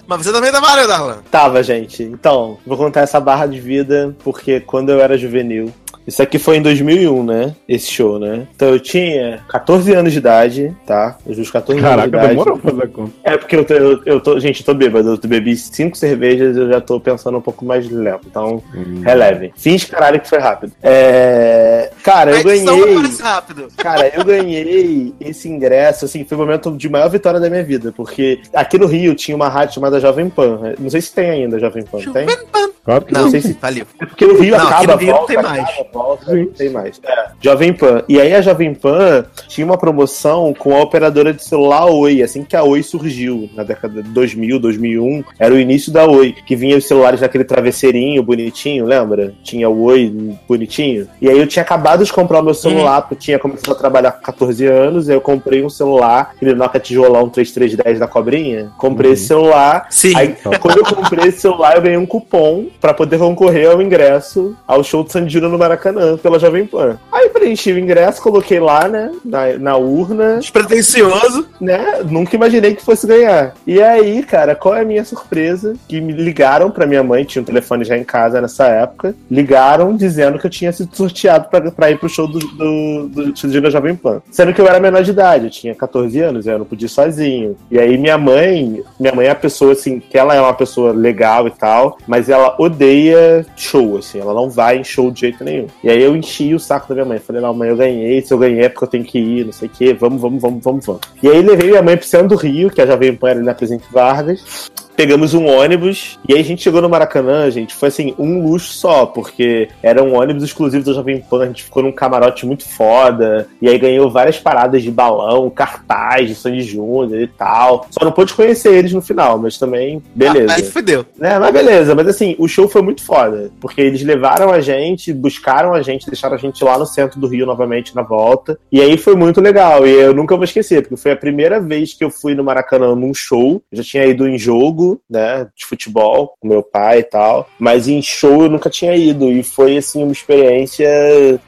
Mas 0.06 0.26
você 0.26 0.32
também 0.32 0.50
tava 0.50 0.74
lá, 0.74 0.86
Darlan. 0.86 1.18
Tava, 1.30 1.62
gente. 1.62 2.02
Então, 2.02 2.58
vou 2.66 2.76
contar 2.76 3.02
essa 3.02 3.20
barra 3.20 3.46
de 3.46 3.60
vida, 3.60 4.12
porque 4.24 4.58
quando 4.58 4.90
eu 4.90 5.00
era 5.00 5.16
juvenil. 5.16 5.72
Isso 6.10 6.20
aqui 6.20 6.40
foi 6.40 6.56
em 6.56 6.62
2001, 6.62 7.24
né? 7.24 7.54
Esse 7.68 7.88
show, 7.88 8.18
né? 8.18 8.48
Então 8.56 8.68
eu 8.70 8.80
tinha 8.80 9.38
14 9.48 9.94
anos 9.94 10.12
de 10.12 10.18
idade, 10.18 10.76
tá? 10.84 11.16
Os 11.24 11.36
meus 11.36 11.50
14 11.52 11.78
anos 11.78 11.88
Caraca, 11.88 12.08
de 12.10 12.16
idade. 12.16 12.28
demorou 12.30 12.58
pra 12.58 12.70
fazer 12.72 12.88
conta. 12.88 13.12
É 13.22 13.36
porque 13.36 13.54
eu 13.54 13.64
tô, 13.64 13.74
eu, 13.74 14.00
eu 14.04 14.20
tô. 14.20 14.40
Gente, 14.40 14.58
eu 14.60 14.66
tô 14.66 14.74
bêbado. 14.74 15.08
Eu 15.22 15.28
bebi 15.28 15.56
cinco 15.56 15.96
cervejas 15.96 16.56
eu 16.56 16.68
já 16.68 16.80
tô 16.80 16.98
pensando 16.98 17.38
um 17.38 17.40
pouco 17.40 17.64
mais 17.64 17.88
lento. 17.88 18.26
Então, 18.28 18.60
Hum. 18.74 19.02
releve. 19.04 19.52
Finge 19.56 19.86
caralho 19.86 20.20
que 20.20 20.28
foi 20.28 20.38
rápido. 20.40 20.72
É. 20.82 21.92
Cara, 22.02 22.32
eu 22.32 22.42
ganhei. 22.42 22.94
parece 22.96 23.22
rápido. 23.22 23.68
Cara, 23.76 24.08
eu 24.12 24.24
ganhei 24.24 25.14
esse 25.20 25.48
ingresso, 25.48 26.06
assim, 26.06 26.24
foi 26.24 26.36
o 26.36 26.40
momento 26.40 26.76
de 26.76 26.88
maior 26.88 27.08
vitória 27.08 27.38
da 27.38 27.48
minha 27.48 27.62
vida, 27.62 27.92
porque 27.96 28.40
aqui 28.52 28.78
no 28.78 28.86
Rio 28.86 29.14
tinha 29.14 29.36
uma 29.36 29.48
rádio 29.48 29.74
chamada 29.76 30.00
Jovem 30.00 30.28
Pan. 30.28 30.74
Não 30.78 30.90
sei 30.90 31.00
se 31.00 31.14
tem 31.14 31.30
ainda 31.30 31.58
Jovem 31.60 31.84
Pan, 31.84 31.98
tem? 31.98 32.28
Jovem 32.28 32.46
Pan. 32.50 32.70
Claro 32.82 33.04
que 33.04 33.12
Não, 33.12 33.22
não. 33.24 33.30
sei 33.30 33.40
se- 33.42 33.54
faliu. 33.54 33.86
É 34.00 34.06
porque 34.06 34.24
o 34.24 34.40
Rio 34.40 34.56
Não, 34.56 34.64
aqui 34.64 34.74
acaba, 34.74 34.92
no 34.94 34.98
Rio 34.98 35.08
não 35.10 35.16
volta, 35.18 35.32
tem 35.34 35.42
mais. 35.42 35.68
acaba, 35.68 35.88
volta, 35.92 36.34
não 36.34 36.46
tem 36.46 36.70
mais. 36.70 37.00
É, 37.04 37.24
Jovem 37.40 37.72
Pan. 37.74 38.02
E 38.08 38.18
aí 38.20 38.34
a 38.34 38.40
Jovem 38.40 38.74
Pan 38.74 39.24
tinha 39.48 39.66
uma 39.66 39.76
promoção 39.76 40.54
com 40.58 40.74
a 40.74 40.80
operadora 40.80 41.32
de 41.34 41.44
celular 41.44 41.84
Oi, 41.86 42.22
assim 42.22 42.42
que 42.42 42.56
a 42.56 42.62
Oi 42.64 42.82
surgiu, 42.82 43.50
na 43.54 43.62
década 43.62 44.02
de 44.02 44.08
2000, 44.08 44.58
2001, 44.58 45.22
era 45.38 45.54
o 45.54 45.58
início 45.60 45.92
da 45.92 46.06
Oi, 46.06 46.34
que 46.46 46.56
vinha 46.56 46.76
os 46.76 46.86
celulares 46.88 47.20
naquele 47.20 47.44
travesseirinho 47.44 48.22
bonitinho, 48.22 48.86
lembra? 48.86 49.34
Tinha 49.42 49.68
o 49.68 49.82
Oi 49.82 50.34
bonitinho. 50.48 51.06
E 51.20 51.28
aí 51.28 51.38
eu 51.38 51.46
tinha 51.46 51.62
acabado 51.62 52.02
de 52.02 52.10
comprar 52.12 52.40
o 52.40 52.42
meu 52.42 52.54
celular, 52.54 53.02
porque 53.02 53.14
eu 53.14 53.18
tinha 53.18 53.38
começado 53.38 53.72
a 53.72 53.78
trabalhar 53.78 54.12
com 54.12 54.22
14 54.22 54.64
anos, 54.66 55.08
aí 55.10 55.14
eu 55.14 55.20
comprei 55.20 55.62
um 55.62 55.68
celular, 55.70 56.32
aquele 56.34 56.54
Nokia 56.54 56.80
tijolão 56.80 57.28
3310 57.28 57.98
da 57.98 58.06
cobrinha, 58.08 58.72
comprei 58.78 59.08
Uhum. 59.10 59.14
esse 59.14 59.26
celular, 59.26 59.86
Sim. 59.90 60.16
Aí, 60.16 60.34
quando 60.60 60.78
eu 60.78 60.84
comprei 60.84 61.28
esse 61.28 61.40
celular, 61.40 61.76
eu 61.76 61.82
ganhei 61.82 61.98
um 61.98 62.06
cupom 62.06 62.66
pra 62.80 62.92
poder 62.94 63.18
concorrer 63.18 63.70
ao 63.70 63.80
ingresso 63.80 64.56
ao 64.66 64.82
show 64.82 65.02
de 65.04 65.12
Sandy 65.12 65.32
Júnior 65.32 65.52
no 65.52 65.58
Maracanã, 65.58 66.16
pela 66.16 66.38
Jovem 66.38 66.66
Pan. 66.66 66.98
Aí 67.12 67.28
preenchi 67.28 67.72
o 67.72 67.78
ingresso, 67.78 68.22
coloquei 68.22 68.60
lá, 68.60 68.88
né, 68.88 69.10
na, 69.24 69.58
na 69.58 69.76
urna, 69.76 70.38
Despretensioso. 70.38 71.46
né, 71.60 72.00
nunca 72.08 72.36
imaginei 72.36 72.74
que 72.74 72.84
fosse 72.84 73.06
ganhar. 73.06 73.54
E 73.66 73.80
aí, 73.82 74.22
cara, 74.22 74.54
qual 74.54 74.74
é 74.74 74.82
a 74.82 74.84
minha 74.84 75.04
surpresa? 75.04 75.74
Que 75.88 76.00
me 76.00 76.12
ligaram 76.12 76.70
pra 76.70 76.86
minha 76.86 77.02
mãe, 77.02 77.24
tinha 77.24 77.42
um 77.42 77.44
telefone 77.44 77.84
já 77.84 77.96
em 77.96 78.04
casa 78.04 78.40
nessa 78.40 78.66
época, 78.66 79.14
ligaram 79.30 79.96
dizendo 79.96 80.38
que 80.38 80.46
eu 80.46 80.50
tinha 80.50 80.72
sido 80.72 80.94
sorteado 80.94 81.48
pra, 81.48 81.70
pra 81.70 81.90
ir 81.90 81.98
pro 81.98 82.08
show 82.08 82.26
do, 82.26 82.38
do, 82.38 83.08
do 83.08 83.38
Sandy 83.38 83.54
Júnior 83.54 83.72
Jovem 83.72 83.96
Pan. 83.96 84.20
Sendo 84.30 84.52
que 84.52 84.60
eu 84.60 84.66
era 84.66 84.80
menor 84.80 85.02
de 85.02 85.10
idade, 85.10 85.44
eu 85.46 85.50
tinha 85.50 85.74
14 85.74 86.20
anos, 86.20 86.46
eu 86.46 86.58
não 86.58 86.66
podia 86.66 86.86
ir 86.86 86.90
sozinho. 86.90 87.56
E 87.70 87.78
aí 87.78 87.96
minha 87.96 88.18
mãe, 88.18 88.82
minha 88.98 89.14
mãe 89.14 89.26
é 89.26 89.30
a 89.30 89.34
pessoa 89.34 89.72
assim, 89.72 90.00
que 90.00 90.18
ela 90.18 90.34
é 90.34 90.40
uma 90.40 90.54
pessoa 90.54 90.92
legal 90.92 91.46
e 91.46 91.50
tal, 91.50 91.98
mas 92.06 92.28
ela 92.28 92.54
odeia 92.62 93.46
show, 93.56 93.96
assim, 93.96 94.20
ela 94.20 94.34
não 94.34 94.50
vai 94.50 94.78
em 94.78 94.84
show 94.84 95.10
de 95.10 95.20
jeito 95.20 95.42
nenhum. 95.42 95.66
E 95.82 95.88
aí 95.88 96.02
eu 96.02 96.14
enchi 96.14 96.54
o 96.54 96.60
saco 96.60 96.88
da 96.88 96.94
minha 96.94 97.06
mãe, 97.06 97.18
falei, 97.18 97.40
não, 97.40 97.54
mãe, 97.54 97.70
eu 97.70 97.76
ganhei, 97.76 98.20
se 98.20 98.34
eu 98.34 98.38
ganhei 98.38 98.64
é 98.64 98.68
porque 98.68 98.84
eu 98.84 98.88
tenho 98.88 99.04
que 99.04 99.18
ir, 99.18 99.46
não 99.46 99.52
sei 99.52 99.68
o 99.68 99.70
quê, 99.70 99.94
vamos, 99.94 100.20
vamos, 100.20 100.42
vamos, 100.42 100.62
vamos, 100.62 100.84
vamos. 100.84 101.00
E 101.22 101.28
aí 101.28 101.40
levei 101.40 101.70
minha 101.70 101.82
mãe 101.82 101.96
pro 101.96 102.06
centro 102.06 102.28
do 102.28 102.36
Rio, 102.36 102.70
que 102.70 102.82
a 102.82 102.86
Jovem 102.86 103.16
Pan 103.16 103.30
era 103.30 103.38
ali 103.38 103.46
na 103.46 103.54
Presidente 103.54 103.86
Vargas, 103.90 104.70
pegamos 105.00 105.32
um 105.32 105.46
ônibus 105.46 106.18
e 106.28 106.34
aí 106.34 106.40
a 106.40 106.44
gente 106.44 106.62
chegou 106.62 106.82
no 106.82 106.88
Maracanã, 106.88 107.50
gente, 107.50 107.74
foi 107.74 107.88
assim, 107.88 108.14
um 108.18 108.46
luxo 108.46 108.74
só, 108.74 109.06
porque 109.06 109.70
era 109.82 110.02
um 110.02 110.14
ônibus 110.14 110.42
exclusivo 110.42 110.84
da 110.84 110.92
Jovem 110.92 111.22
Pan, 111.22 111.42
a 111.42 111.46
gente 111.46 111.64
ficou 111.64 111.82
num 111.82 111.90
camarote 111.90 112.44
muito 112.44 112.68
foda, 112.68 113.48
e 113.62 113.68
aí 113.68 113.78
ganhou 113.78 114.10
várias 114.10 114.38
paradas 114.38 114.82
de 114.82 114.90
balão, 114.90 115.48
cartaz 115.48 116.28
de 116.28 116.34
Sandy 116.34 116.60
Júnior 116.60 117.22
e 117.22 117.26
tal. 117.26 117.86
Só 117.90 118.04
não 118.04 118.12
pôde 118.12 118.34
conhecer 118.34 118.74
eles 118.74 118.92
no 118.92 119.00
final, 119.00 119.38
mas 119.38 119.56
também, 119.56 120.02
beleza. 120.14 120.52
Ah, 120.52 120.56
Aí 120.56 120.64
fudeu. 120.64 121.06
Né, 121.16 121.38
mas 121.38 121.50
beleza, 121.50 121.94
mas 121.94 122.06
assim, 122.06 122.36
o 122.38 122.46
show 122.46 122.68
foi 122.68 122.82
muito 122.82 123.02
foda, 123.02 123.50
porque 123.58 123.80
eles 123.80 124.02
levaram 124.02 124.52
a 124.52 124.60
gente, 124.60 125.14
buscaram 125.14 125.72
a 125.72 125.80
gente, 125.80 126.04
deixaram 126.08 126.34
a 126.34 126.38
gente 126.38 126.62
lá 126.62 126.78
no 126.78 126.84
centro 126.84 127.18
do 127.18 127.26
Rio 127.26 127.46
novamente 127.46 127.96
na 127.96 128.02
volta, 128.02 128.58
e 128.70 128.82
aí 128.82 128.98
foi 128.98 129.16
muito 129.16 129.40
legal, 129.40 129.86
e 129.86 129.92
eu 129.92 130.12
nunca 130.12 130.36
vou 130.36 130.44
esquecer, 130.44 130.82
porque 130.82 130.98
foi 130.98 131.12
a 131.12 131.16
primeira 131.16 131.58
vez 131.58 131.94
que 131.94 132.04
eu 132.04 132.10
fui 132.10 132.34
no 132.34 132.44
Maracanã 132.44 132.94
num 132.94 133.14
show, 133.14 133.62
eu 133.72 133.78
já 133.78 133.82
tinha 133.82 134.04
ido 134.04 134.28
em 134.28 134.36
jogo, 134.36 134.89
né, 135.08 135.46
de 135.56 135.66
futebol, 135.66 136.34
com 136.40 136.48
meu 136.48 136.62
pai 136.62 137.00
e 137.00 137.04
tal, 137.04 137.48
mas 137.58 137.88
em 137.88 138.00
show 138.00 138.44
eu 138.44 138.50
nunca 138.50 138.70
tinha 138.70 138.96
ido, 138.96 139.30
e 139.30 139.42
foi 139.42 139.76
assim, 139.76 140.02
uma 140.02 140.12
experiência 140.12 140.88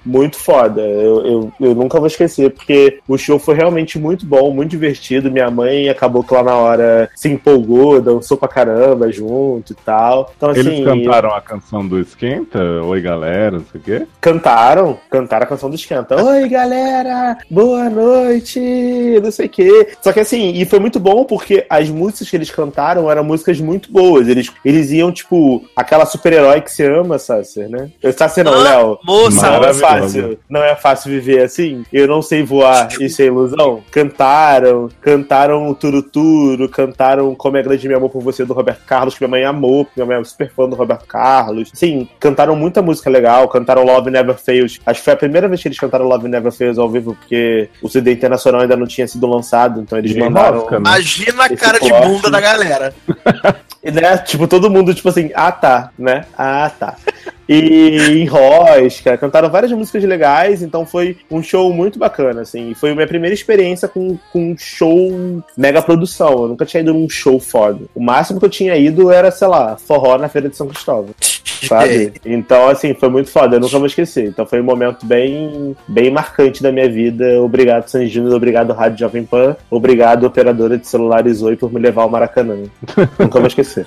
muito 0.04 0.36
foda, 0.36 0.80
eu, 0.80 1.26
eu, 1.26 1.52
eu 1.60 1.74
nunca 1.74 1.98
vou 1.98 2.06
esquecer, 2.06 2.50
porque 2.50 2.98
o 3.08 3.16
show 3.16 3.38
foi 3.38 3.54
realmente 3.54 3.98
muito 3.98 4.26
bom, 4.26 4.50
muito 4.50 4.70
divertido, 4.70 5.30
minha 5.30 5.50
mãe 5.50 5.88
acabou 5.88 6.22
que 6.22 6.34
lá 6.34 6.42
na 6.42 6.56
hora 6.56 7.10
se 7.14 7.28
empolgou, 7.28 8.00
dançou 8.00 8.36
pra 8.36 8.48
caramba 8.48 9.10
junto 9.10 9.72
e 9.72 9.76
tal. 9.76 10.32
Então, 10.36 10.50
assim, 10.50 10.60
Eles 10.60 10.84
cantaram 10.84 11.30
a 11.30 11.40
canção 11.40 11.86
do 11.86 12.00
Esquenta? 12.00 12.60
Oi, 12.82 13.00
galera, 13.00 13.58
não 13.58 13.66
sei 13.70 13.80
o 13.80 13.84
quê. 13.84 14.06
cantaram, 14.20 14.98
cantaram 15.10 15.44
a 15.44 15.48
canção 15.48 15.70
do 15.70 15.76
Esquenta. 15.76 16.22
Oi, 16.22 16.48
galera, 16.48 17.38
boa 17.50 17.88
noite, 17.88 18.60
não 19.22 19.30
sei 19.30 19.46
o 19.46 19.50
quê. 19.50 19.88
Só 20.00 20.12
que 20.12 20.20
assim, 20.20 20.52
e 20.54 20.64
foi 20.64 20.78
muito 20.78 20.98
bom 20.98 21.24
porque 21.24 21.66
as 21.68 21.88
músicas 21.88 22.28
que 22.28 22.36
eles 22.36 22.50
cantaram 22.50 23.10
eram 23.10 23.24
músicas 23.32 23.60
muito 23.60 23.90
boas. 23.90 24.28
Eles, 24.28 24.50
eles 24.64 24.90
iam, 24.90 25.10
tipo, 25.10 25.64
aquela 25.74 26.04
super-herói 26.06 26.60
que 26.60 26.70
você 26.70 26.86
ama, 26.86 27.18
Sasser, 27.18 27.68
né? 27.68 27.90
Eu, 28.02 28.12
Sasser 28.12 28.44
não, 28.44 28.52
Ah, 28.54 28.62
Léo. 28.62 28.98
Moça, 29.04 29.50
Não 29.50 29.64
é 29.64 29.74
fácil, 29.74 30.38
não 30.48 30.62
é 30.62 30.76
fácil 30.76 31.10
viver 31.10 31.42
assim. 31.42 31.84
Eu 31.92 32.06
não 32.06 32.20
sei 32.22 32.42
voar, 32.42 32.88
isso 33.00 33.22
é 33.22 33.26
ilusão. 33.26 33.82
Cantaram, 33.90 34.88
cantaram 35.00 35.68
o 35.68 35.74
Turuturo, 35.74 36.68
cantaram 36.68 37.34
Como 37.34 37.56
é 37.56 37.62
Grande 37.62 37.88
Meu 37.88 37.96
Amor 37.96 38.10
por 38.10 38.22
Você 38.22 38.44
do 38.44 38.52
Roberto 38.52 38.84
Carlos, 38.84 39.14
que 39.14 39.20
minha 39.20 39.30
mãe 39.30 39.44
amou, 39.44 39.84
porque 39.84 40.00
minha 40.00 40.06
mãe 40.06 40.20
é 40.20 40.24
super 40.24 40.50
fã 40.50 40.68
do 40.68 40.76
Roberto 40.76 41.06
Carlos. 41.06 41.70
Sim, 41.74 42.08
cantaram 42.20 42.54
muita 42.54 42.82
música 42.82 43.08
legal, 43.08 43.48
cantaram 43.48 43.84
Love 43.84 44.10
Never 44.10 44.36
Fails. 44.36 44.80
Acho 44.84 45.00
que 45.00 45.04
foi 45.04 45.14
a 45.14 45.16
primeira 45.16 45.48
vez 45.48 45.62
que 45.62 45.68
eles 45.68 45.78
cantaram 45.78 46.06
Love 46.06 46.28
Never 46.28 46.52
Fails 46.52 46.78
ao 46.78 46.88
vivo, 46.90 47.14
porque 47.14 47.68
o 47.82 47.88
CD 47.88 48.12
internacional 48.12 48.60
ainda 48.60 48.76
não 48.76 48.86
tinha 48.86 49.06
sido 49.08 49.26
lançado, 49.26 49.80
então 49.80 49.98
eles 49.98 50.12
E 50.12 50.18
mandaram. 50.18 50.66
Imagina 50.76 51.44
a 51.44 51.56
cara 51.56 51.78
de 51.78 51.90
bunda 51.90 52.30
da 52.30 52.40
galera. 52.40 52.94
E, 53.84 53.90
né, 53.90 54.16
tipo, 54.18 54.46
todo 54.46 54.70
mundo, 54.70 54.94
tipo 54.94 55.08
assim, 55.08 55.32
ah 55.34 55.50
tá, 55.50 55.90
né? 55.98 56.24
Ah 56.38 56.70
tá. 56.70 56.96
E 57.48 58.22
em 58.22 58.26
Rosca, 58.26 59.18
cantaram 59.18 59.50
várias 59.50 59.72
músicas 59.72 60.04
legais, 60.04 60.62
então 60.62 60.86
foi 60.86 61.16
um 61.28 61.42
show 61.42 61.72
muito 61.72 61.98
bacana, 61.98 62.42
assim. 62.42 62.74
Foi 62.74 62.92
a 62.92 62.94
minha 62.94 63.08
primeira 63.08 63.34
experiência 63.34 63.88
com, 63.88 64.16
com 64.32 64.52
um 64.52 64.56
show 64.56 65.42
mega 65.56 65.82
produção. 65.82 66.30
Eu 66.30 66.48
nunca 66.48 66.64
tinha 66.64 66.80
ido 66.80 66.94
num 66.94 67.08
show 67.08 67.40
foda. 67.40 67.80
O 67.92 68.00
máximo 68.00 68.38
que 68.38 68.46
eu 68.46 68.50
tinha 68.50 68.76
ido 68.76 69.10
era, 69.10 69.32
sei 69.32 69.48
lá, 69.48 69.76
forró 69.76 70.16
na 70.16 70.28
Feira 70.28 70.48
de 70.48 70.56
São 70.56 70.68
Cristóvão. 70.68 71.10
Sabe? 71.44 72.12
Então, 72.24 72.68
assim, 72.68 72.94
foi 72.94 73.08
muito 73.08 73.30
foda, 73.30 73.56
eu 73.56 73.60
nunca 73.60 73.78
vou 73.78 73.86
esquecer. 73.86 74.26
Então 74.28 74.46
foi 74.46 74.60
um 74.60 74.64
momento 74.64 75.04
bem, 75.04 75.76
bem 75.86 76.10
marcante 76.10 76.62
da 76.62 76.72
minha 76.72 76.88
vida. 76.88 77.40
Obrigado, 77.42 77.88
San 77.88 78.06
Júnior, 78.06 78.34
obrigado, 78.34 78.72
Rádio 78.72 78.98
Jovem 78.98 79.24
Pan, 79.24 79.56
obrigado, 79.70 80.24
operadora 80.24 80.78
de 80.78 80.86
celulares 80.86 81.42
Oi, 81.42 81.56
por 81.56 81.72
me 81.72 81.80
levar 81.80 82.02
ao 82.02 82.10
Maracanã. 82.10 82.56
nunca 83.18 83.38
vou 83.38 83.46
esquecer. 83.46 83.86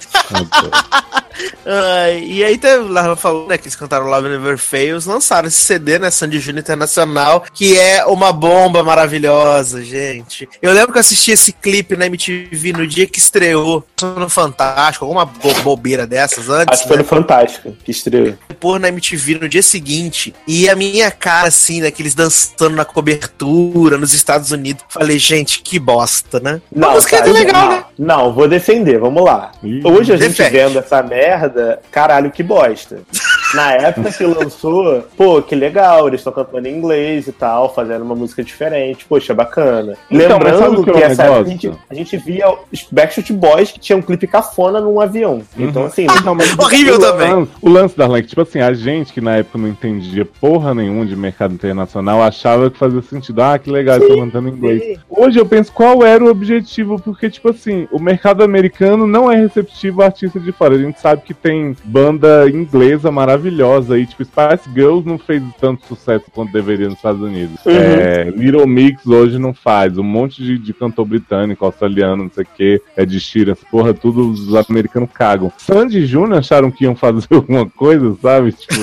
Ai, 1.65 2.23
e 2.25 2.43
aí 2.43 2.57
teve, 2.57 2.83
lá 2.89 3.15
falou, 3.15 3.47
né, 3.47 3.57
que 3.57 3.65
eles 3.65 3.75
cantaram 3.75 4.05
Love 4.07 4.29
Never 4.29 4.57
Fails, 4.57 5.05
lançaram 5.05 5.47
esse 5.47 5.57
CD, 5.61 5.97
né, 5.99 6.11
Sandy 6.11 6.39
Júnior 6.39 6.61
Internacional, 6.61 7.43
que 7.53 7.77
é 7.77 8.05
uma 8.05 8.31
bomba 8.31 8.83
maravilhosa, 8.83 9.83
gente. 9.83 10.47
Eu 10.61 10.73
lembro 10.73 10.91
que 10.91 10.97
eu 10.97 11.01
assisti 11.01 11.31
esse 11.31 11.51
clipe 11.51 11.95
na 11.95 12.05
MTV 12.05 12.73
no 12.73 12.87
dia 12.87 13.07
que 13.07 13.19
estreou 13.19 13.85
no 14.01 14.29
Fantástico, 14.29 15.05
alguma 15.05 15.25
bo- 15.25 15.53
bobeira 15.63 16.05
dessas 16.07 16.49
antes, 16.49 16.73
Acho 16.73 16.81
que 16.83 16.87
foi 16.87 16.97
né? 16.97 17.03
no 17.03 17.07
Fantástico 17.09 17.75
que 17.83 17.91
estreou. 17.91 18.35
pôr 18.59 18.79
na 18.79 18.89
MTV 18.89 19.39
no 19.39 19.49
dia 19.49 19.63
seguinte 19.63 20.33
e 20.47 20.69
a 20.69 20.75
minha 20.75 21.09
cara, 21.11 21.47
assim, 21.47 21.81
daqueles 21.81 22.13
dançando 22.15 22.75
na 22.75 22.85
cobertura 22.85 23.97
nos 23.97 24.13
Estados 24.13 24.51
Unidos. 24.51 24.83
Falei, 24.89 25.17
gente, 25.19 25.61
que 25.61 25.79
bosta, 25.79 26.39
né? 26.39 26.61
a 26.75 26.89
música 26.91 27.15
é 27.15 27.19
cara, 27.19 27.31
até 27.31 27.39
legal, 27.39 27.61
não, 27.67 27.71
né? 27.77 27.85
Não, 27.97 28.33
vou 28.33 28.47
defender, 28.47 28.99
vamos 28.99 29.23
lá. 29.23 29.51
Hoje 29.83 30.13
a 30.13 30.17
gente 30.17 30.29
defende. 30.29 30.49
vendo 30.51 30.79
essa 30.79 31.01
merda, 31.01 31.24
caralho, 31.91 32.31
que 32.31 32.43
bosta. 32.43 32.99
Na 33.55 33.71
época 33.71 34.11
que 34.11 34.25
lançou, 34.25 35.03
pô, 35.15 35.41
que 35.41 35.55
legal, 35.55 36.07
eles 36.07 36.19
estão 36.19 36.33
cantando 36.33 36.67
em 36.67 36.75
inglês 36.75 37.27
e 37.27 37.31
tal, 37.31 37.73
fazendo 37.73 38.03
uma 38.03 38.15
música 38.15 38.43
diferente, 38.43 39.05
poxa, 39.05 39.33
bacana. 39.33 39.97
Então, 40.11 40.39
mas 40.39 40.57
sabe 40.57 40.75
Lembrando 40.75 40.83
que 40.83 40.91
que, 40.91 40.97
é 40.97 41.07
o 41.07 41.11
essa 41.11 41.23
época 41.23 41.41
a 41.41 41.43
gente, 41.43 41.71
a 41.89 41.93
gente 41.93 42.17
via 42.17 42.45
os 42.71 42.87
Backstreet 42.91 43.31
Boys 43.31 43.71
que 43.71 43.79
tinha 43.79 43.97
um 43.97 44.01
clipe 44.01 44.27
cafona 44.27 44.81
num 44.81 44.99
avião. 44.99 45.41
Então, 45.57 45.85
assim, 45.85 46.05
Não, 46.23 46.35
mas 46.35 46.53
Horrível 46.59 46.95
o 46.95 46.99
também. 46.99 47.33
Lance, 47.33 47.51
o 47.61 47.69
lance 47.69 47.97
da 47.97 48.03
Arlan, 48.05 48.21
que, 48.21 48.27
tipo 48.27 48.41
assim, 48.41 48.59
a 48.59 48.73
gente 48.73 49.13
que 49.13 49.21
na 49.21 49.37
época 49.37 49.57
não 49.57 49.67
entendia 49.67 50.25
porra 50.25 50.75
nenhuma 50.75 51.05
de 51.05 51.15
mercado 51.15 51.53
internacional 51.53 52.21
achava 52.21 52.69
que 52.69 52.77
fazia 52.77 53.01
sentido. 53.01 53.41
Ah, 53.41 53.57
que 53.57 53.69
legal, 53.69 53.97
estão 53.97 54.19
cantando 54.19 54.49
em 54.49 54.51
inglês. 54.51 54.83
sim. 54.83 54.97
Hoje 55.09 55.39
eu 55.39 55.45
penso 55.45 55.71
qual 55.71 56.03
era 56.05 56.23
o 56.23 56.29
objetivo, 56.29 56.99
porque, 56.99 57.29
tipo 57.29 57.49
assim, 57.49 57.87
o 57.91 57.99
mercado 57.99 58.43
americano 58.43 59.07
não 59.07 59.31
é 59.31 59.35
receptivo 59.35 60.01
a 60.01 60.05
artista 60.05 60.39
de 60.39 60.51
fora. 60.51 60.75
A 60.75 60.79
gente 60.79 60.99
sabe 60.99 61.21
que 61.21 61.33
tem 61.33 61.75
banda 61.85 62.49
inglesa 62.49 63.11
maravilhosa 63.11 63.44
aí, 63.91 64.05
tipo, 64.05 64.23
Spice 64.23 64.69
Girls 64.73 65.07
não 65.07 65.17
fez 65.17 65.41
tanto 65.59 65.85
sucesso 65.85 66.25
quanto 66.31 66.51
deveria 66.51 66.87
nos 66.87 66.95
Estados 66.95 67.21
Unidos. 67.21 67.57
Uhum. 67.65 67.73
É, 67.73 68.23
Little 68.35 68.67
Mix 68.67 69.05
hoje 69.05 69.37
não 69.37 69.53
faz. 69.53 69.97
Um 69.97 70.03
monte 70.03 70.43
de, 70.43 70.57
de 70.57 70.73
cantor 70.73 71.05
britânico, 71.05 71.65
australiano, 71.65 72.23
não 72.23 72.31
sei 72.31 72.43
o 72.43 72.47
que, 72.55 72.81
é 72.95 73.05
de 73.05 73.19
Sheeran, 73.19 73.55
porra, 73.69 73.93
tudo 73.93 74.29
os 74.29 74.53
americanos 74.69 75.09
cagam. 75.13 75.51
Sandy 75.57 76.05
Júnior 76.05 76.39
acharam 76.39 76.71
que 76.71 76.85
iam 76.85 76.95
fazer 76.95 77.27
alguma 77.33 77.69
coisa, 77.69 78.15
sabe? 78.21 78.51
Tipo, 78.51 78.81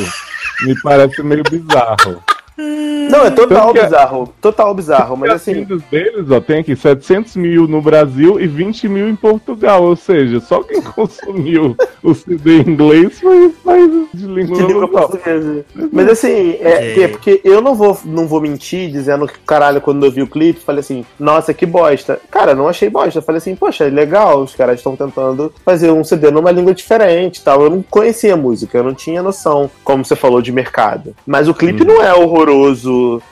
me 0.66 0.80
parece 0.82 1.22
meio 1.22 1.42
bizarro. 1.42 2.22
Não, 3.10 3.24
é 3.24 3.30
total 3.30 3.72
Tanto 3.72 3.84
bizarro. 3.84 4.34
Total 4.40 4.74
bizarro, 4.74 5.16
mas 5.16 5.30
assim. 5.32 5.64
deles, 5.90 6.30
ó, 6.30 6.40
tem 6.40 6.60
aqui 6.60 6.74
700 6.74 7.36
mil 7.36 7.66
no 7.68 7.80
Brasil 7.82 8.40
e 8.40 8.46
20 8.46 8.88
mil 8.88 9.08
em 9.08 9.16
Portugal. 9.16 9.82
Ou 9.82 9.96
seja, 9.96 10.40
só 10.40 10.62
quem 10.62 10.80
consumiu 10.82 11.76
o 12.02 12.14
CD 12.14 12.58
em 12.62 12.70
inglês, 12.70 13.20
mas 13.22 13.52
faz 13.64 13.90
de 14.14 14.26
língua 14.26 14.56
de 14.56 14.62
língua 14.66 14.88
portuguesa. 14.88 15.64
Mas 15.92 16.08
assim, 16.08 16.56
é, 16.60 16.92
que- 16.94 17.08
porque 17.08 17.40
eu 17.44 17.60
não 17.60 17.74
vou, 17.74 17.98
não 18.04 18.26
vou 18.26 18.40
mentir 18.40 18.90
dizendo 18.90 19.26
que, 19.26 19.38
caralho, 19.40 19.80
quando 19.80 20.04
eu 20.06 20.10
vi 20.10 20.22
o 20.22 20.26
clipe, 20.26 20.60
falei 20.60 20.80
assim, 20.80 21.04
nossa, 21.18 21.52
que 21.52 21.66
bosta. 21.66 22.18
Cara, 22.30 22.54
não 22.54 22.68
achei 22.68 22.88
bosta. 22.88 23.18
Eu 23.18 23.22
falei 23.22 23.38
assim, 23.38 23.54
poxa, 23.56 23.84
é 23.84 23.90
legal, 23.90 24.42
os 24.42 24.54
caras 24.54 24.76
estão 24.78 24.96
tentando 24.96 25.52
fazer 25.64 25.90
um 25.90 26.04
CD 26.04 26.30
numa 26.30 26.50
língua 26.50 26.72
diferente 26.74 27.38
e 27.38 27.42
tal. 27.42 27.62
Eu 27.62 27.70
não 27.70 27.82
conhecia 27.82 28.34
a 28.34 28.36
música, 28.36 28.78
eu 28.78 28.84
não 28.84 28.94
tinha 28.94 29.22
noção, 29.22 29.70
como 29.84 30.04
você 30.04 30.16
falou, 30.16 30.40
de 30.40 30.52
mercado. 30.52 31.14
Mas 31.26 31.48
o 31.48 31.54
clipe 31.54 31.84
não 31.84 32.02
é 32.02 32.14
horroroso 32.14 32.51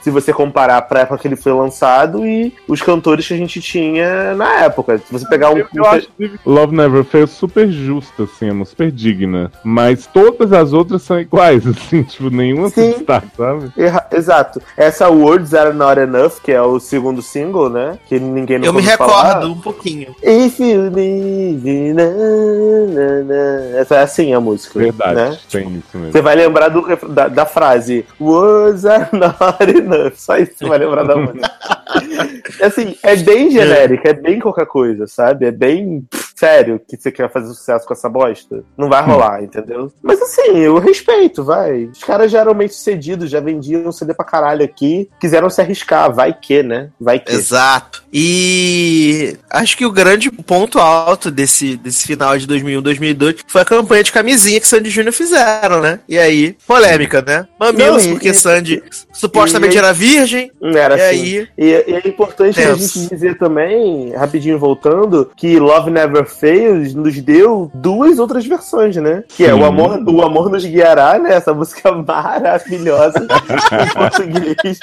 se 0.01 0.09
você 0.09 0.33
comparar 0.33 0.81
pra 0.83 1.01
época 1.01 1.17
que 1.19 1.27
ele 1.27 1.35
foi 1.35 1.51
lançado 1.53 2.25
e 2.25 2.53
os 2.67 2.81
cantores 2.81 3.27
que 3.27 3.33
a 3.33 3.37
gente 3.37 3.61
tinha 3.61 4.33
na 4.35 4.63
época. 4.63 4.97
Se 4.97 5.11
você 5.11 5.27
pegar 5.27 5.51
um. 5.51 5.57
Eu, 5.57 5.67
eu 5.73 5.85
acho 5.85 6.07
que 6.17 6.31
Love 6.45 6.75
Never 6.75 7.03
Fails 7.03 7.31
super 7.31 7.69
justa, 7.69 8.23
assim, 8.23 8.49
é 8.49 8.51
uma 8.51 8.65
super 8.65 8.91
digna. 8.91 9.51
Mas 9.63 10.05
todas 10.07 10.51
as 10.53 10.73
outras 10.73 11.01
são 11.01 11.19
iguais, 11.19 11.65
assim, 11.67 12.03
tipo, 12.03 12.29
nenhuma 12.29 12.69
se 12.69 12.75
Sim. 12.75 12.91
destaca, 12.97 13.27
sabe? 13.37 13.71
Erra- 13.77 14.07
Exato. 14.11 14.61
Essa 14.77 15.09
Words 15.09 15.53
Are 15.53 15.73
Not 15.73 15.99
Enough, 15.99 16.41
que 16.43 16.51
é 16.51 16.61
o 16.61 16.79
segundo 16.79 17.21
single, 17.21 17.69
né? 17.69 17.97
Que 18.07 18.19
ninguém 18.19 18.57
nunca 18.57 18.69
Eu 18.69 18.73
me 18.73 18.81
recordo 18.81 19.11
falar. 19.13 19.45
um 19.45 19.59
pouquinho. 19.59 20.15
If 20.23 20.59
you 20.59 20.89
leave, 20.89 21.93
na, 21.93 22.03
na, 22.05 23.23
na. 23.23 23.77
Essa 23.79 23.95
é 23.95 24.03
assim 24.03 24.33
a 24.33 24.39
música. 24.39 24.79
Verdade, 24.79 25.15
Né? 25.15 25.37
tem 25.49 25.61
isso 25.77 25.97
mesmo. 25.97 26.11
Você 26.11 26.21
vai 26.21 26.35
lembrar 26.35 26.69
do 26.69 26.81
da, 27.07 27.27
da 27.27 27.45
frase 27.45 28.05
Words 28.19 28.85
are 28.85 29.00
not 29.13 29.61
enough. 29.69 30.15
Só 30.15 30.37
isso 30.37 30.53
você 30.57 30.67
vai 30.67 30.77
lembrar 30.79 31.03
da 31.03 31.15
música. 31.15 31.51
assim, 32.61 32.95
é 33.03 33.15
bem 33.15 33.49
genérica, 33.51 34.09
é 34.09 34.13
bem 34.13 34.39
qualquer 34.39 34.65
coisa, 34.65 35.07
sabe? 35.07 35.45
É 35.45 35.51
bem 35.51 36.05
sério 36.35 36.81
que 36.87 36.97
você 36.97 37.11
quer 37.11 37.31
fazer 37.31 37.47
sucesso 37.53 37.85
com 37.85 37.93
essa 37.93 38.09
bosta. 38.09 38.63
Não 38.77 38.89
vai 38.89 39.03
rolar, 39.03 39.43
entendeu? 39.43 39.91
Mas 40.01 40.19
assim, 40.21 40.57
eu 40.57 40.79
respeito, 40.79 41.43
vai. 41.43 41.83
Os 41.85 42.03
caras 42.03 42.31
já 42.31 42.39
eram 42.39 42.53
bem 42.55 42.67
sucedidos, 42.67 43.29
já 43.29 43.39
vendiam 43.39 43.91
CD 43.91 44.13
pra 44.13 44.25
caralho 44.25 44.63
aqui. 44.65 45.07
Quiseram 45.19 45.49
se 45.49 45.61
arriscar, 45.61 46.11
vai 46.13 46.33
que, 46.33 46.63
né? 46.63 46.89
Vai 46.99 47.19
que. 47.19 47.31
Exato. 47.31 48.03
E 48.11 49.37
acho 49.49 49.77
que 49.77 49.85
o 49.85 49.91
grande 49.91 50.31
ponto 50.31 50.79
alto 50.79 51.29
desse, 51.29 51.77
desse 51.77 52.07
final 52.07 52.37
de 52.37 52.47
2001, 52.47 52.81
2002 52.81 53.35
foi 53.47 53.61
a 53.61 53.65
campanha 53.65 54.03
de 54.03 54.11
camisinha 54.11 54.59
que 54.59 54.67
Sandy 54.67 54.89
Júnior 54.89 55.13
fizeram, 55.13 55.79
né? 55.79 55.99
E 56.09 56.17
aí, 56.17 56.55
polêmica, 56.67 57.21
né? 57.21 57.47
Mamilos, 57.59 58.05
Não, 58.05 58.11
e- 58.11 58.13
porque 58.15 58.33
Sandy 58.33 58.81
supostamente 59.13 59.75
e- 59.75 59.77
era 59.77 59.93
virgem. 59.93 60.51
Era 60.61 60.97
e 60.97 61.01
assim. 61.01 61.05
aí, 61.39 61.47
E, 61.57 61.80
e 61.87 61.93
é 61.93 62.07
importante 62.07 62.59
a 62.61 62.67
Tenso. 62.67 62.99
gente 62.99 63.09
dizer 63.09 63.37
também, 63.37 64.11
rapidinho 64.11 64.57
voltando, 64.57 65.31
que 65.35 65.59
Love 65.59 65.89
Never 65.89 66.25
Fails 66.25 66.93
nos 66.93 67.19
deu 67.21 67.71
duas 67.73 68.19
outras 68.19 68.45
versões, 68.45 68.95
né? 68.97 69.23
Que 69.27 69.45
é 69.45 69.53
o 69.53 69.65
amor, 69.65 70.01
o 70.07 70.21
amor 70.21 70.49
nos 70.49 70.65
guiará, 70.65 71.17
né? 71.19 71.33
Essa 71.33 71.53
música 71.53 71.91
maravilhosa 72.03 73.19
em 73.19 73.93
português. 73.93 74.79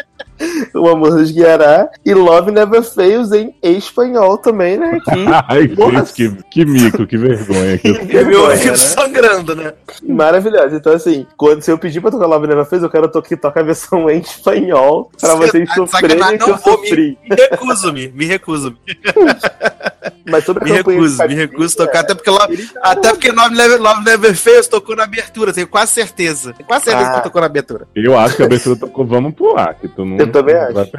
O 0.75 0.89
amor 0.89 1.15
nos 1.15 1.31
guiará. 1.31 1.89
E 2.05 2.15
Love 2.15 2.51
Never 2.51 2.83
Fails 2.83 3.33
em 3.33 3.55
espanhol 3.63 4.39
também, 4.39 4.77
né? 4.79 4.99
Que 5.05 5.27
Ai, 5.49 5.69
que, 6.15 6.31
que 6.51 6.65
mico, 6.65 7.07
que 7.07 7.17
vergonha. 7.17 7.79
Que 7.79 7.89
eu- 7.89 7.95
Que 8.07 8.07
meu 8.07 8.25
vergonha, 8.25 8.51
ouvido 8.51 8.71
né? 8.71 8.77
sangrando, 8.77 9.57
né? 9.57 9.73
Maravilhosa. 10.07 10.77
Então, 10.77 10.93
assim, 10.93 11.27
quando 11.37 11.63
se 11.63 11.71
eu 11.71 11.79
pedir 11.79 12.01
pra 12.01 12.11
tocar 12.11 12.27
Love 12.27 12.47
Never 12.47 12.65
Fails, 12.65 12.83
eu 12.85 12.91
quero 12.91 13.09
to- 13.11 13.23
que 13.23 13.37
toque 13.37 13.59
a 13.59 13.63
versão 13.63 14.09
em 14.11 14.21
espanhol 14.21 15.11
pra 15.21 15.35
Você 15.35 15.47
vocês 15.51 15.69
tá 15.69 15.75
sofrerem 15.75 16.19
que 16.39 16.43
eu 16.45 16.49
não 16.49 16.57
vou, 16.57 16.79
sofri. 16.79 17.19
Me 17.29 17.37
recuso-me, 17.37 18.09
me 18.09 18.25
recuso-me. 18.27 18.79
Mas 20.31 20.45
sobre 20.45 20.65
Me 20.65 20.71
recuso, 20.73 20.99
me 21.27 21.35
recuso 21.35 21.75
família, 21.75 21.77
tocar, 21.77 22.01
até 22.01 22.15
porque, 22.15 22.31
Love, 22.31 22.71
até 22.83 23.11
porque 23.11 23.31
Love 23.33 23.55
Never, 23.55 23.81
Love 23.81 24.05
Never 24.05 24.35
Fails 24.37 24.69
tocou 24.69 24.95
na 24.95 25.05
abertura, 25.05 25.53
tenho 25.55 25.67
quase 25.67 25.93
certeza. 25.93 26.53
Tenho 26.53 26.67
quase 26.69 26.85
certeza 26.85 27.11
Ah. 27.11 27.15
que 27.15 27.23
tocou 27.25 27.41
na 27.41 27.47
abertura. 27.47 27.89
Eu 27.95 28.17
acho 28.19 28.37
que 28.37 28.43
a 28.43 28.47
abertura 28.47 28.77
tocou 28.77 29.07
Vamos 29.07 29.35
pular, 29.35 29.73
que 29.75 29.89
tu 29.89 30.05
não. 30.05 30.19
Eu 30.29 30.33
também 30.33 30.55
acho. 30.55 30.91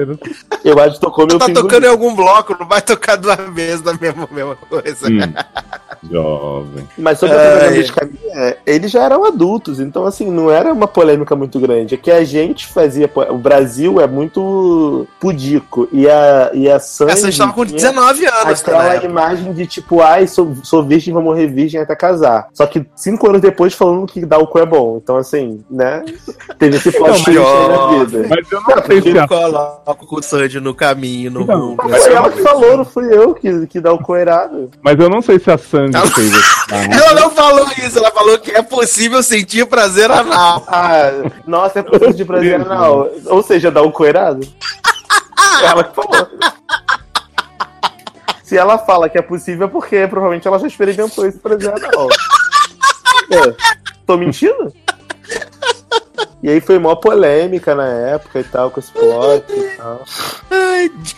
Eu 0.63 0.79
acho 0.79 0.95
que 0.95 1.01
tocou 1.01 1.27
meu 1.27 1.39
Tá 1.39 1.49
tocando 1.51 1.85
em 1.85 1.89
algum 1.89 2.15
bloco, 2.15 2.55
não 2.59 2.67
vai 2.67 2.81
tocar 2.81 3.15
duas 3.15 3.37
vezes 3.53 3.81
da 3.81 3.93
mesma, 3.93 4.27
mesma 4.31 4.55
coisa. 4.55 5.07
Hum, 5.07 5.19
jovem. 6.09 6.87
Mas 6.97 7.19
sobre 7.19 7.35
a 7.35 7.39
Ai. 7.39 7.49
propaganda 7.51 7.83
de 7.83 7.91
caminha, 7.93 8.57
eles 8.65 8.91
já 8.91 9.03
eram 9.03 9.25
adultos, 9.25 9.79
então 9.79 10.05
assim, 10.05 10.29
não 10.29 10.49
era 10.51 10.71
uma 10.73 10.87
polêmica 10.87 11.35
muito 11.35 11.59
grande. 11.59 11.95
É 11.95 11.97
que 11.97 12.11
a 12.11 12.23
gente 12.23 12.67
fazia. 12.67 13.09
O 13.29 13.37
Brasil 13.37 13.99
é 13.99 14.07
muito 14.07 15.07
pudico. 15.19 15.87
E 15.91 16.07
a, 16.07 16.51
e 16.53 16.69
a 16.69 16.79
Sandy. 16.79 17.11
Essa 17.11 17.29
estava 17.29 17.53
com 17.53 17.65
tinha 17.65 17.77
19 17.77 18.25
anos, 18.25 18.61
Aquela 18.61 18.95
imagem 19.03 19.53
de 19.53 19.65
tipo, 19.65 20.01
ai, 20.01 20.27
sou, 20.27 20.53
sou 20.63 20.83
virgem, 20.83 21.13
vou 21.13 21.23
morrer 21.23 21.47
virgem 21.47 21.79
até 21.81 21.95
casar. 21.95 22.47
Só 22.53 22.65
que 22.65 22.85
cinco 22.95 23.27
anos 23.29 23.41
depois 23.41 23.73
falando 23.73 24.05
que 24.05 24.25
dar 24.25 24.39
o 24.39 24.47
cu 24.47 24.59
é 24.59 24.65
bom. 24.65 24.99
Então, 25.01 25.17
assim, 25.17 25.63
né? 25.69 26.03
Teve 26.57 26.77
esse 26.77 26.91
plot 26.97 27.09
Não, 27.09 27.23
twist 27.23 27.39
aí 27.39 27.67
na 27.69 27.77
mas- 27.87 28.11
vida. 28.11 28.27
Mas 28.29 28.51
eu 28.51 28.61
não 28.61 28.85
sei 28.85 29.01
se 29.01 29.17
a 29.19 29.27
Coloca 29.27 30.15
o 30.15 30.21
Sandy 30.21 30.59
no 30.59 30.73
caminho, 30.73 31.31
no 31.31 31.45
Não, 31.45 31.59
rumo. 31.59 31.77
Mas 31.89 32.03
foi 32.03 32.13
ela 32.13 32.29
que 32.31 32.41
falou, 32.41 32.77
não 32.77 32.85
fui 32.85 33.13
eu 33.13 33.33
que, 33.33 33.67
que 33.67 33.79
dá 33.79 33.91
o 33.93 33.99
cu 33.99 34.15
errado. 34.15 34.69
Mas 34.81 34.99
eu 34.99 35.09
não 35.09 35.21
sei 35.21 35.39
se 35.39 35.49
a 35.51 35.57
Sandy 35.57 35.88
Ela- 35.97 36.05
esse 36.11 36.93
Ela 36.93 37.19
não 37.21 37.31
falou 37.31 37.67
isso, 37.77 37.97
ela 37.99 38.11
falou 38.11 38.37
que 38.39 38.51
é 38.51 38.61
possível 38.61 39.21
sentir 39.23 39.65
prazer 39.65 40.09
anal. 40.11 40.63
Ah, 40.67 41.11
nossa, 41.47 41.79
é 41.79 41.83
possível 41.83 42.13
de 42.13 42.25
prazer 42.25 42.59
não. 42.59 43.09
Ou 43.25 43.41
seja, 43.43 43.69
dá 43.71 43.81
o 43.81 43.91
cu 43.91 44.05
errado. 44.05 44.47
ela 45.63 45.83
que 45.83 45.95
falou. 45.95 46.27
Se 48.43 48.57
ela 48.57 48.77
fala 48.79 49.07
que 49.09 49.17
é 49.17 49.21
possível, 49.21 49.67
é 49.67 49.69
porque 49.69 50.07
provavelmente 50.07 50.47
ela 50.47 50.57
já 50.57 50.67
experimentou 50.67 51.25
esse 51.25 51.37
prazer 51.37 51.69
anal. 51.73 52.07
É, 53.31 53.55
Tô 54.07 54.17
mentindo? 54.17 54.73
E 56.41 56.49
aí 56.49 56.61
foi 56.61 56.79
mó 56.79 56.95
polêmica 56.95 57.75
na 57.75 57.87
época 57.87 58.39
e 58.39 58.43
tal, 58.43 58.71
com 58.71 58.79
esse 58.79 58.91
plot 58.91 59.43
e 59.49 59.77
tal. 59.77 60.03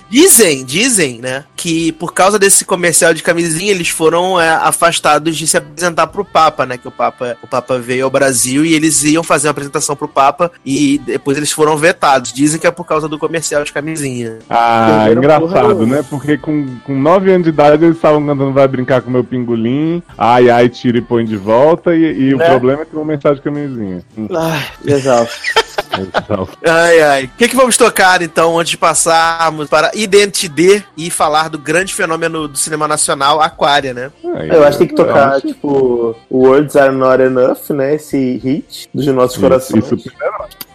Dizem, 0.09 0.65
dizem, 0.65 1.19
né, 1.19 1.43
que 1.55 1.91
por 1.93 2.13
causa 2.13 2.37
desse 2.39 2.65
comercial 2.65 3.13
de 3.13 3.21
camisinha, 3.23 3.71
eles 3.71 3.89
foram 3.89 4.39
é, 4.41 4.49
afastados 4.49 5.37
de 5.37 5.45
se 5.47 5.57
apresentar 5.57 6.07
pro 6.07 6.25
Papa, 6.25 6.65
né, 6.65 6.77
que 6.77 6.87
o 6.87 6.91
Papa, 6.91 7.37
o 7.41 7.47
Papa 7.47 7.77
veio 7.77 8.05
ao 8.05 8.09
Brasil 8.11 8.65
e 8.65 8.73
eles 8.73 9.03
iam 9.03 9.23
fazer 9.23 9.47
uma 9.47 9.51
apresentação 9.51 9.95
pro 9.95 10.07
Papa 10.07 10.51
e 10.65 10.97
depois 11.05 11.37
eles 11.37 11.51
foram 11.51 11.77
vetados. 11.77 12.33
Dizem 12.33 12.59
que 12.59 12.67
é 12.67 12.71
por 12.71 12.85
causa 12.85 13.07
do 13.07 13.17
comercial 13.19 13.63
de 13.63 13.71
camisinha. 13.71 14.39
Ah, 14.49 15.03
porra 15.05 15.11
engraçado, 15.13 15.67
nenhuma. 15.75 15.95
né? 15.97 16.05
Porque 16.09 16.37
com, 16.37 16.65
com 16.83 16.99
9 16.99 17.31
anos 17.31 17.43
de 17.43 17.49
idade 17.49 17.85
eles 17.85 17.95
estavam 17.95 18.25
cantando 18.25 18.51
Vai 18.51 18.67
Brincar 18.67 19.01
com 19.01 19.11
Meu 19.11 19.23
Pingolim, 19.23 20.01
ai, 20.17 20.49
ai, 20.49 20.67
tira 20.67 20.97
e 20.97 21.01
põe 21.01 21.23
de 21.23 21.37
volta, 21.37 21.95
e, 21.95 22.01
e 22.29 22.33
o 22.33 22.37
Né? 22.37 22.49
problema 22.49 22.81
é 22.81 22.85
que 22.85 22.95
uma 22.95 23.05
mensagem 23.05 23.37
de 23.37 23.43
camisinha. 23.43 24.03
Ai, 24.35 24.63
exato. 24.95 25.31
então, 25.99 26.47
Ai, 26.65 27.01
ai. 27.01 27.23
O 27.25 27.29
que, 27.37 27.47
que 27.47 27.55
vamos 27.55 27.77
tocar, 27.77 28.21
então, 28.21 28.57
antes 28.59 28.71
de 28.71 28.77
passarmos 28.77 29.69
para 29.69 29.91
Identidade 29.93 30.85
e 30.97 31.09
falar 31.09 31.49
do 31.49 31.57
grande 31.57 31.93
fenômeno 31.93 32.47
do 32.47 32.57
cinema 32.57 32.87
nacional, 32.87 33.41
Aquária, 33.41 33.93
né? 33.93 34.11
Eu 34.51 34.63
acho 34.63 34.77
que 34.77 34.85
tem 34.85 34.87
que 34.87 34.95
tocar, 34.95 35.33
acho- 35.35 35.47
tipo, 35.47 36.15
Words 36.31 36.75
Are 36.75 36.93
Not 36.95 37.21
Enough, 37.21 37.69
né? 37.71 37.95
Esse 37.95 38.37
hit 38.37 38.89
dos 38.93 39.05
nossos 39.07 39.37
corações. 39.37 39.85
Isso, 39.85 39.95
isso 39.95 40.11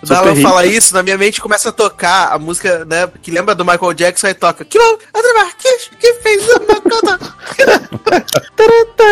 Quando 0.01 0.13
ela 0.13 0.37
fala 0.37 0.67
isso, 0.67 0.95
na 0.95 1.03
minha 1.03 1.17
mente 1.19 1.41
começa 1.41 1.71
a 1.71 1.73
tocar 1.73 2.33
a 2.33 2.39
música, 2.39 2.85
né, 2.85 3.09
que 3.23 3.31
lembra 3.31 3.55
do 3.55 3.65
Michael 3.65 3.95
Jackson 3.95 4.29
e 4.29 4.35
toca 4.35 4.65
Que 4.65 4.79
André 4.79 5.33
Marques, 5.35 5.91
que 5.99 6.13
fez 6.15 6.47
uma 6.49 6.81
conta. 6.81 7.19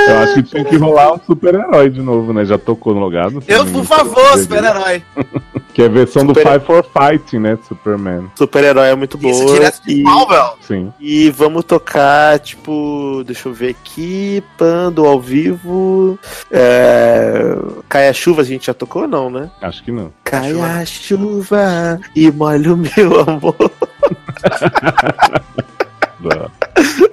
Eu 0.08 0.18
acho 0.18 0.34
que 0.34 0.42
tinha 0.42 0.64
que 0.64 0.76
rolar 0.76 1.14
um 1.14 1.20
super-herói 1.26 1.90
de 1.90 2.00
novo, 2.00 2.32
né? 2.32 2.44
Já 2.44 2.58
tocou 2.58 2.94
no 2.94 3.00
lugar 3.00 3.30
do 3.30 3.42
Eu, 3.48 3.64
por 3.64 3.72
no 3.72 3.84
favor, 3.84 4.38
super-herói. 4.38 5.02
Que 5.74 5.82
é 5.82 5.86
a 5.86 5.88
versão 5.88 6.24
do 6.24 6.32
Super- 6.32 6.52
Five 6.52 6.64
for 6.66 6.84
Fighting, 6.84 7.38
né? 7.40 7.58
Superman. 7.66 8.30
Super-herói 8.36 8.90
é 8.90 8.94
muito 8.94 9.18
Isso, 9.26 9.42
boa. 9.44 9.54
direto 9.54 9.82
de 9.84 10.00
e, 10.00 10.02
Marvel. 10.04 10.56
Sim. 10.60 10.92
e 11.00 11.30
vamos 11.30 11.64
tocar, 11.64 12.38
tipo, 12.38 13.24
deixa 13.26 13.48
eu 13.48 13.52
ver 13.52 13.70
aqui, 13.70 14.42
Pando 14.56 15.04
ao 15.04 15.20
vivo. 15.20 16.16
É... 16.50 17.56
Cai 17.88 18.08
a 18.08 18.12
chuva, 18.12 18.42
a 18.42 18.44
gente 18.44 18.66
já 18.66 18.74
tocou 18.74 19.02
ou 19.02 19.08
não, 19.08 19.28
né? 19.28 19.50
Acho 19.60 19.82
que 19.82 19.90
não. 19.90 20.12
Cai 20.22 20.52
a 20.60 20.86
chuva 20.86 21.98
e 22.14 22.30
molha 22.30 22.72
o 22.72 22.76
meu 22.76 23.20
amor. 23.28 23.56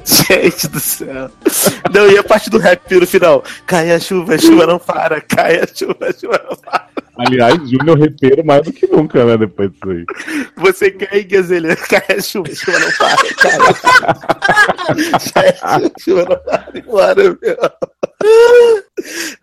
Gente 0.06 0.68
do 0.68 0.80
céu. 0.80 1.30
Não, 1.94 2.10
e 2.10 2.18
a 2.18 2.24
parte 2.24 2.50
do 2.50 2.58
rap 2.58 2.94
no 2.96 3.08
final? 3.08 3.44
Cai 3.66 3.92
a 3.92 4.00
chuva, 4.00 4.36
a 4.36 4.38
chuva 4.38 4.66
não 4.66 4.80
para. 4.80 5.22
Cai 5.22 5.60
a 5.60 5.68
chuva, 5.68 6.08
a 6.08 6.14
chuva 6.14 6.42
não 6.50 6.56
para. 6.58 6.86
Aliás, 7.18 7.58
Júnior 7.70 8.00
repeiro 8.00 8.46
mais 8.46 8.64
do 8.64 8.72
que 8.74 8.88
nunca, 8.88 9.24
né? 9.26 9.38
Depois 9.38 9.72
disso 9.72 9.90
aí. 9.90 10.06
Você 10.58 10.92
quer 10.92 11.16
ir, 11.18 11.24
Gazelha? 11.26 11.76
Cai 11.90 12.04
a 12.18 12.22
chuva, 12.22 12.54
chuva 12.56 12.80
não 12.80 12.92
para. 12.94 13.18
Cai 15.34 15.58
a 15.62 15.82
chuva, 16.00 16.26
não 16.30 16.38
para. 16.38 16.82
Bora, 16.86 17.24
meu. 17.24 17.58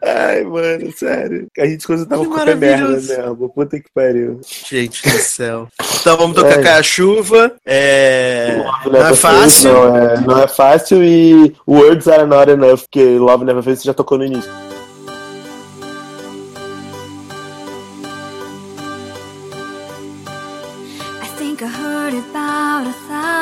Ai, 0.05 0.45
mano, 0.45 0.93
sério. 0.97 1.49
A 1.59 1.67
gente 1.67 1.87
quando 1.87 2.07
tava 2.07 2.23
Que 2.23 2.29
com 2.29 2.35
qualquer 2.35 2.57
merda 2.57 2.85
maravilhoso. 2.85 3.17
mesmo. 3.17 3.49
Puta 3.51 3.81
que 3.81 3.91
pariu. 3.95 4.41
Gente 4.69 5.03
do 5.03 5.19
céu. 5.19 5.69
Então 6.01 6.17
vamos 6.17 6.37
tocar 6.37 6.61
É. 6.61 6.73
A 6.79 6.83
Chuva. 6.83 7.53
É... 7.67 8.63
Love 8.85 8.91
Não 8.99 9.07
é 9.07 9.15
fácil. 9.17 9.73
Não 9.73 9.97
é, 9.97 10.21
não 10.21 10.43
é 10.43 10.49
fácil 10.49 11.03
e 11.03 11.55
Words 11.67 12.07
Are 12.09 12.25
Not 12.27 12.51
Enough, 12.51 12.81
porque 12.83 13.03
Love 13.19 13.45
Never 13.45 13.63
Face 13.63 13.85
já 13.85 13.93
tocou 13.93 14.17
no 14.19 14.25
início. 14.25 14.51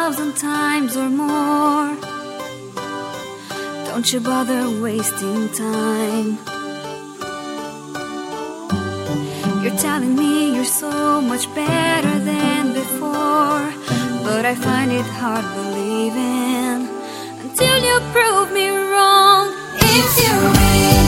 thousand 0.06 0.36
times 0.36 0.96
or 0.96 1.10
more. 1.10 1.96
Don't 3.86 4.12
you 4.12 4.20
bother 4.20 4.80
wasting 4.80 5.48
time. 5.48 6.38
You're 9.62 9.76
telling 9.78 10.14
me 10.14 10.54
you're 10.54 10.72
so 10.84 11.20
much 11.20 11.52
better 11.56 12.20
than 12.20 12.72
before, 12.72 13.66
but 14.22 14.44
I 14.44 14.54
find 14.54 14.92
it 14.92 15.06
hard 15.18 15.44
believing 15.56 16.86
until 17.42 17.76
you 17.88 17.96
prove 18.14 18.52
me 18.52 18.68
wrong. 18.68 19.52
It's 19.74 20.16
you. 20.22 21.05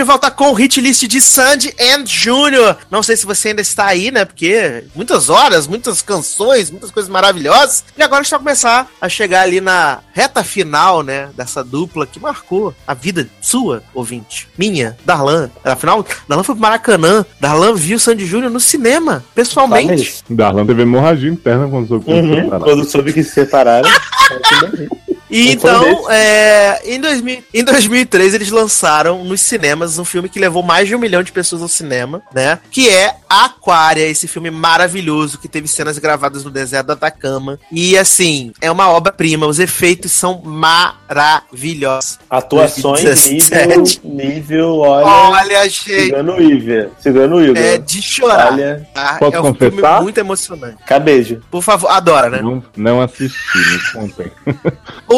De 0.00 0.04
volta 0.04 0.30
com 0.30 0.50
o 0.50 0.54
hit 0.54 0.80
list 0.80 1.06
de 1.06 1.20
Sandy 1.20 1.74
and 1.78 2.06
Júnior. 2.06 2.74
Não 2.90 3.02
sei 3.02 3.18
se 3.18 3.26
você 3.26 3.48
ainda 3.48 3.60
está 3.60 3.84
aí, 3.84 4.10
né? 4.10 4.24
Porque 4.24 4.84
muitas 4.94 5.28
horas, 5.28 5.66
muitas 5.66 6.00
canções, 6.00 6.70
muitas 6.70 6.90
coisas 6.90 7.10
maravilhosas. 7.10 7.84
E 7.98 8.02
agora 8.02 8.20
a 8.20 8.22
gente 8.22 8.30
vai 8.30 8.38
começar 8.38 8.88
a 8.98 9.08
chegar 9.10 9.42
ali 9.42 9.60
na 9.60 9.98
reta 10.14 10.42
final, 10.42 11.02
né? 11.02 11.28
Dessa 11.36 11.62
dupla 11.62 12.06
que 12.06 12.18
marcou 12.18 12.74
a 12.86 12.94
vida 12.94 13.28
sua, 13.42 13.82
ouvinte. 13.92 14.48
Minha, 14.56 14.96
Darlan. 15.04 15.50
Afinal, 15.62 16.06
Darlan 16.26 16.44
foi 16.44 16.54
pro 16.54 16.62
Maracanã. 16.62 17.22
Darlan 17.38 17.74
viu 17.74 17.98
Sandy 17.98 18.24
Júnior 18.24 18.50
no 18.50 18.60
cinema, 18.60 19.22
pessoalmente. 19.34 20.24
Darlan 20.30 20.64
teve 20.64 20.80
hemorragia 20.80 21.28
interna 21.28 21.68
quando 21.68 21.88
soube 21.88 22.06
que 22.06 22.10
Uhum, 22.10 22.48
uhum. 22.48 22.60
Quando 22.60 22.90
soube 22.90 23.12
que 23.12 23.22
se 23.22 23.32
separaram. 23.32 23.90
E 25.30 25.52
então, 25.52 26.10
é, 26.10 26.80
em, 26.84 27.00
2000, 27.00 27.44
em 27.54 27.64
2003, 27.64 28.34
eles 28.34 28.50
lançaram 28.50 29.24
nos 29.24 29.40
cinemas 29.40 29.98
um 29.98 30.04
filme 30.04 30.28
que 30.28 30.40
levou 30.40 30.62
mais 30.62 30.88
de 30.88 30.94
um 30.94 30.98
milhão 30.98 31.22
de 31.22 31.32
pessoas 31.32 31.62
ao 31.62 31.68
cinema, 31.68 32.22
né? 32.34 32.58
Que 32.70 32.88
é 32.88 33.14
Aquária, 33.28 34.06
esse 34.08 34.26
filme 34.26 34.50
maravilhoso 34.50 35.38
que 35.38 35.48
teve 35.48 35.68
cenas 35.68 35.98
gravadas 35.98 36.42
no 36.42 36.50
deserto 36.50 36.88
do 36.88 36.92
Atacama. 36.94 37.60
E 37.70 37.96
assim, 37.96 38.52
é 38.60 38.70
uma 38.70 38.90
obra-prima, 38.90 39.46
os 39.46 39.60
efeitos 39.60 40.10
são 40.10 40.42
maravilhosos. 40.42 42.18
Atuações 42.28 43.00
nível, 43.04 43.14
2017. 43.14 44.00
nível, 44.04 44.78
olha. 44.78 45.06
Olha, 45.06 45.68
gente, 45.68 46.04
Cigano 46.04 46.42
Iver. 46.42 46.90
Cigano 46.98 47.44
Igor. 47.44 47.56
é 47.56 47.78
de 47.78 48.02
chorar. 48.02 48.52
Olha, 48.52 48.88
tá? 48.92 49.16
Posso 49.18 49.36
é 49.36 49.40
um 49.40 49.42
confessar? 49.44 49.70
filme 49.76 50.02
muito 50.02 50.18
emocionante. 50.18 50.82
cabejo. 50.84 51.40
Por 51.50 51.62
favor, 51.62 51.88
adora, 51.88 52.30
né? 52.30 52.42
Não, 52.42 52.62
não 52.76 53.00
assisti, 53.00 53.58
me 53.58 53.92
contem. 53.92 54.32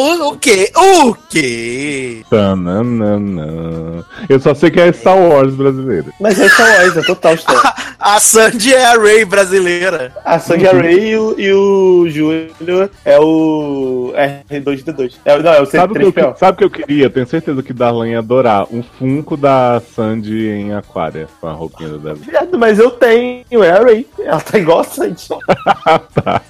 O, 0.03 0.31
o 0.31 0.37
quê? 0.37 0.69
O 0.75 1.15
quê? 1.29 2.25
Tananana. 2.29 4.05
Eu 4.27 4.37
só 4.37 4.53
sei 4.53 4.69
que 4.69 4.81
é 4.81 4.91
Star 4.91 5.17
Wars 5.17 5.53
brasileiro. 5.53 6.11
Mas 6.19 6.37
é 6.41 6.49
Star 6.49 6.67
Wars, 6.81 6.97
é 6.97 7.01
total 7.03 7.37
Star 7.37 7.95
A 7.97 8.19
Sandy 8.19 8.73
é 8.73 8.85
a 8.85 8.99
Ray 8.99 9.23
brasileira. 9.23 10.13
A 10.25 10.37
Sandy 10.39 10.65
Ray 10.65 11.11
e 11.11 11.17
o, 11.17 11.39
e 11.39 11.53
o 11.53 12.09
Júnior 12.09 12.89
é 13.05 13.17
o 13.17 14.13
R2D2. 14.49 15.13
É, 15.23 15.41
não, 15.41 15.53
é 15.53 15.61
o 15.61 15.65
Sabe 15.65 15.93
o 15.93 16.11
que, 16.11 16.19
eu, 16.19 16.25
C3PO. 16.25 16.37
sabe 16.37 16.51
o 16.51 16.57
que 16.57 16.63
eu 16.65 16.69
queria? 16.85 17.09
Tenho 17.09 17.25
certeza 17.25 17.63
que 17.63 17.71
Darlan 17.71 18.09
ia 18.09 18.19
adorar. 18.19 18.67
Um 18.69 18.83
Funko 18.83 19.37
da 19.37 19.81
Sandy 19.95 20.49
em 20.49 20.73
Aquária, 20.73 21.29
com 21.39 21.47
a 21.47 21.53
roupinha 21.53 21.97
dela. 21.97 22.15
Viado, 22.15 22.59
Mas 22.59 22.77
eu 22.77 22.91
tenho, 22.91 23.63
é 23.63 23.71
a 23.71 23.81
Ray. 23.81 24.05
Ela 24.19 24.41
tá 24.41 24.59
igual 24.59 24.81
a 24.81 24.83
Sandy. 24.83 25.29
tá. 26.13 26.41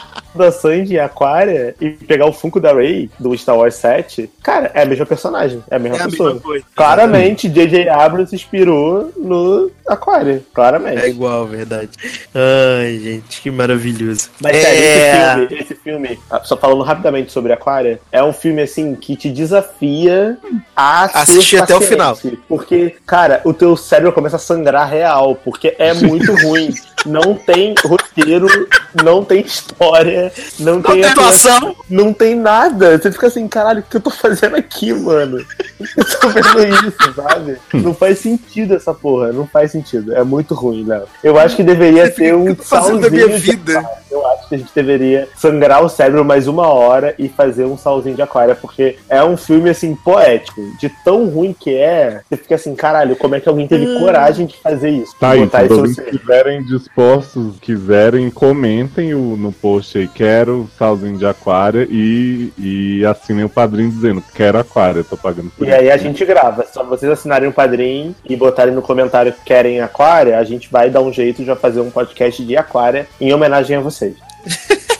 da 0.34 0.50
Sandy 0.52 0.94
em 0.94 0.98
Aquária 0.98 1.74
e 1.80 1.90
pegar 1.90 2.26
o 2.26 2.32
Funko 2.32 2.60
da 2.60 2.72
Ray 2.72 3.10
do 3.18 3.36
Star 3.36 3.56
Wars 3.56 3.74
7, 3.74 4.30
cara, 4.42 4.70
é 4.74 4.82
a 4.82 4.86
mesma 4.86 5.06
personagem, 5.06 5.62
é 5.70 5.76
a 5.76 5.78
mesma 5.78 5.98
É 5.98 6.02
a 6.02 6.04
pessoa. 6.08 6.30
mesma 6.30 6.42
coisa. 6.42 6.64
Claramente, 6.74 7.48
J.J. 7.48 7.88
Abrams 7.88 8.30
se 8.30 8.36
inspirou 8.36 9.12
no 9.16 9.70
Aquária, 9.86 10.42
claramente. 10.54 11.02
É 11.02 11.08
igual, 11.08 11.46
verdade. 11.46 11.90
Ai, 12.34 12.98
gente, 12.98 13.40
que 13.40 13.50
maravilhoso. 13.50 14.30
Mas 14.40 14.56
é... 14.56 14.62
sério, 14.62 15.44
esse 15.44 15.48
filme, 15.48 15.60
esse 15.60 15.74
filme, 15.74 16.18
ah, 16.30 16.40
só 16.44 16.56
falando 16.56 16.82
rapidamente 16.82 17.32
sobre 17.32 17.52
Aquária, 17.52 18.00
é 18.12 18.22
um 18.22 18.32
filme 18.32 18.62
assim 18.62 18.94
que 18.94 19.16
te 19.16 19.28
desafia 19.30 20.38
a 20.76 21.04
Assistir 21.04 21.60
até 21.60 21.74
o 21.74 21.80
paciente. 21.80 22.38
Porque, 22.48 22.94
cara, 23.06 23.40
o 23.44 23.52
teu 23.52 23.76
cérebro 23.76 24.12
começa 24.12 24.36
a 24.36 24.38
sangrar 24.38 24.88
real, 24.88 25.34
porque 25.36 25.74
é 25.78 25.92
muito 25.94 26.32
ruim. 26.42 26.72
Não 27.06 27.34
tem 27.34 27.74
roteiro, 27.84 28.46
não 29.02 29.24
tem 29.24 29.40
história, 29.42 30.32
não, 30.58 30.74
Não 30.74 30.82
tem 30.82 31.00
tem 31.00 31.04
atuação. 31.04 31.76
não 31.88 32.12
tem 32.12 32.34
nada. 32.34 32.98
Você 32.98 33.10
fica 33.10 33.26
assim, 33.26 33.48
caralho, 33.48 33.80
o 33.80 33.82
que 33.82 33.96
eu 33.96 34.00
tô 34.00 34.10
fazendo 34.10 34.56
aqui, 34.56 34.92
mano? 34.92 35.38
Eu 35.78 36.04
tô 36.20 36.28
vendo 36.28 36.86
isso, 36.86 37.14
sabe? 37.14 37.56
Não 37.74 37.94
faz 37.94 38.18
sentido 38.18 38.74
essa 38.74 38.92
porra, 38.92 39.32
não 39.32 39.46
faz 39.46 39.72
sentido. 39.72 40.14
É 40.14 40.22
muito 40.22 40.54
ruim, 40.54 40.84
Léo. 40.84 41.04
Eu 41.24 41.38
acho 41.38 41.56
que 41.56 41.62
deveria 41.62 42.10
ter 42.10 42.34
um 42.34 42.54
fazendo 42.54 43.00
da 43.00 43.08
salzinho 43.08 43.26
minha 43.26 43.38
vida? 43.38 43.78
aquário. 43.78 44.00
Eu 44.10 44.26
acho 44.26 44.48
que 44.48 44.54
a 44.56 44.58
gente 44.58 44.72
deveria 44.74 45.28
sangrar 45.36 45.82
o 45.84 45.88
cérebro 45.88 46.24
mais 46.24 46.48
uma 46.48 46.66
hora 46.66 47.14
e 47.18 47.28
fazer 47.28 47.64
um 47.64 47.78
salzinho 47.78 48.16
de 48.16 48.22
aquária, 48.22 48.54
porque 48.56 48.96
é 49.08 49.22
um 49.22 49.36
filme, 49.36 49.70
assim, 49.70 49.94
poético. 49.94 50.60
De 50.78 50.88
tão 51.04 51.26
ruim 51.26 51.54
que 51.58 51.74
é, 51.74 52.20
você 52.28 52.36
fica 52.36 52.56
assim, 52.56 52.74
caralho, 52.74 53.14
como 53.16 53.34
é 53.36 53.40
que 53.40 53.48
alguém 53.48 53.68
teve 53.68 53.98
coragem 53.98 54.46
de 54.46 54.56
fazer 54.56 54.90
isso? 54.90 55.14
Tá 55.18 55.34
De 55.34 55.42
botar 55.42 55.64
isso 55.64 56.02
dispostos, 56.90 57.58
quiserem, 57.60 58.30
comentem 58.30 59.14
o, 59.14 59.36
no 59.36 59.52
post 59.52 59.96
aí, 59.96 60.08
quero 60.08 60.68
salzinho 60.76 61.16
de 61.16 61.24
aquária 61.24 61.86
e, 61.90 62.52
e 62.58 63.04
assinem 63.06 63.44
o 63.44 63.48
padrinho 63.48 63.90
dizendo, 63.90 64.22
quero 64.34 64.58
aquária, 64.58 65.04
tô 65.04 65.16
pagando 65.16 65.50
por 65.50 65.66
E 65.66 65.70
isso. 65.70 65.78
aí 65.78 65.90
a 65.90 65.96
gente 65.96 66.24
grava. 66.24 66.66
Só 66.70 66.84
vocês 66.84 67.10
assinarem 67.10 67.48
o 67.48 67.52
padrinho 67.52 68.14
e 68.28 68.36
botarem 68.36 68.74
no 68.74 68.82
comentário 68.82 69.32
que 69.32 69.44
querem 69.44 69.80
aquária, 69.80 70.38
a 70.38 70.44
gente 70.44 70.70
vai 70.70 70.90
dar 70.90 71.00
um 71.00 71.12
jeito 71.12 71.44
de 71.44 71.54
fazer 71.56 71.80
um 71.80 71.90
podcast 71.90 72.44
de 72.44 72.56
aquária 72.56 73.06
em 73.20 73.32
homenagem 73.32 73.76
a 73.76 73.80
vocês. 73.80 74.14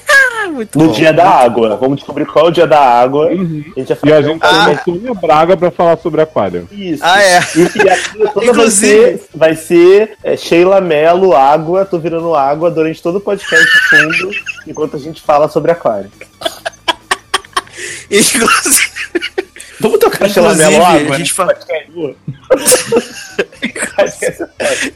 Ah, 0.51 0.53
muito 0.53 0.79
No 0.79 0.87
bom. 0.87 0.93
dia 0.93 1.13
da 1.13 1.29
água. 1.31 1.77
Vamos 1.77 1.97
descobrir 1.99 2.27
qual 2.27 2.47
é 2.47 2.49
o 2.49 2.53
dia 2.53 2.67
da 2.67 2.81
água. 2.81 3.29
A 3.29 3.35
gente 3.35 3.73
vai 3.75 3.97
E 4.05 4.13
a 4.13 4.23
gente 4.23 4.35
um 4.35 4.39
tem 4.39 4.51
uma 4.51 4.83
Sônia 4.85 5.15
Braga 5.15 5.57
pra 5.57 5.71
falar 5.71 5.97
sobre 5.99 6.21
aquário. 6.21 6.69
Isso. 6.73 7.03
Ah, 7.05 7.23
é. 7.23 7.39
E, 7.57 7.61
e 7.85 7.89
a 7.91 7.97
toda 8.29 8.35
vai 8.35 8.45
Inclusive- 8.49 9.19
ser, 9.19 9.23
vai 9.35 9.55
ser 9.57 10.17
é, 10.25 10.37
Sheila 10.37 10.81
Mello, 10.81 11.35
água, 11.37 11.85
tô 11.85 11.99
virando 11.99 12.35
água 12.35 12.71
durante 12.71 13.01
todo 13.03 13.17
o 13.17 13.21
podcast 13.21 13.67
fundo, 13.89 14.31
enquanto 14.67 14.97
a 14.97 14.99
gente 14.99 15.23
fala 15.23 15.49
sobre 15.49 15.71
aquário. 15.71 16.11
Inclusive, 18.11 18.91
Vamos 19.81 19.99
tocar 19.99 20.29
Inclusive, 20.29 20.71
Mello 20.71 20.85
água? 20.85 21.15
a 21.15 21.19
gente 21.19 21.31
né? 21.31 21.35
fala- 21.35 21.57
é 21.71 21.87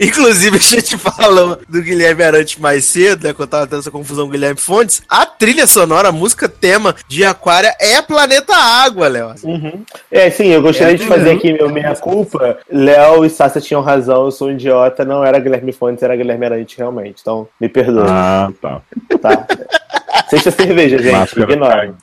inclusive, 0.00 0.56
a 0.56 0.60
gente 0.60 0.98
falou 0.98 1.58
do 1.68 1.82
Guilherme 1.82 2.22
Arante 2.22 2.60
mais 2.60 2.84
cedo, 2.84 3.26
né? 3.26 3.32
Quando 3.32 3.48
tava 3.48 3.66
tendo 3.66 3.80
essa 3.80 3.90
confusão 3.90 4.24
com 4.24 4.30
o 4.30 4.32
Guilherme 4.32 4.60
Fontes. 4.60 5.02
A 5.08 5.24
trilha 5.26 5.66
sonora, 5.66 6.08
a 6.08 6.12
música 6.12 6.48
tema 6.48 6.94
de 7.08 7.24
Aquária 7.24 7.74
é 7.80 8.00
Planeta 8.02 8.54
Água, 8.54 9.08
Léo. 9.08 9.34
Uhum. 9.42 9.84
É, 10.10 10.30
sim, 10.30 10.48
eu 10.48 10.62
gostaria 10.62 10.94
É, 10.94 10.96
de 10.96 11.06
fazer 11.06 11.30
uhum. 11.30 11.36
aqui 11.36 11.52
meu 11.52 11.70
meia-culpa. 11.70 12.58
Léo 12.70 13.24
e 13.24 13.30
Sassa 13.30 13.60
tinham 13.60 13.82
razão, 13.82 14.24
eu 14.26 14.30
sou 14.30 14.48
um 14.48 14.52
idiota, 14.52 15.04
não 15.04 15.24
era 15.24 15.38
Guilherme 15.38 15.72
Fontes, 15.72 16.02
era 16.02 16.16
Guilherme 16.16 16.46
Arante, 16.46 16.78
realmente. 16.78 17.18
Então, 17.20 17.48
me 17.60 17.68
perdoe, 17.68 18.06
Ah, 18.08 18.50
tá. 18.60 18.80
tá? 19.20 19.46
Sexta 20.28 20.50
cerveja, 20.50 20.98
gente, 20.98 21.12
Máscara 21.12 21.52
ignora. 21.52 21.94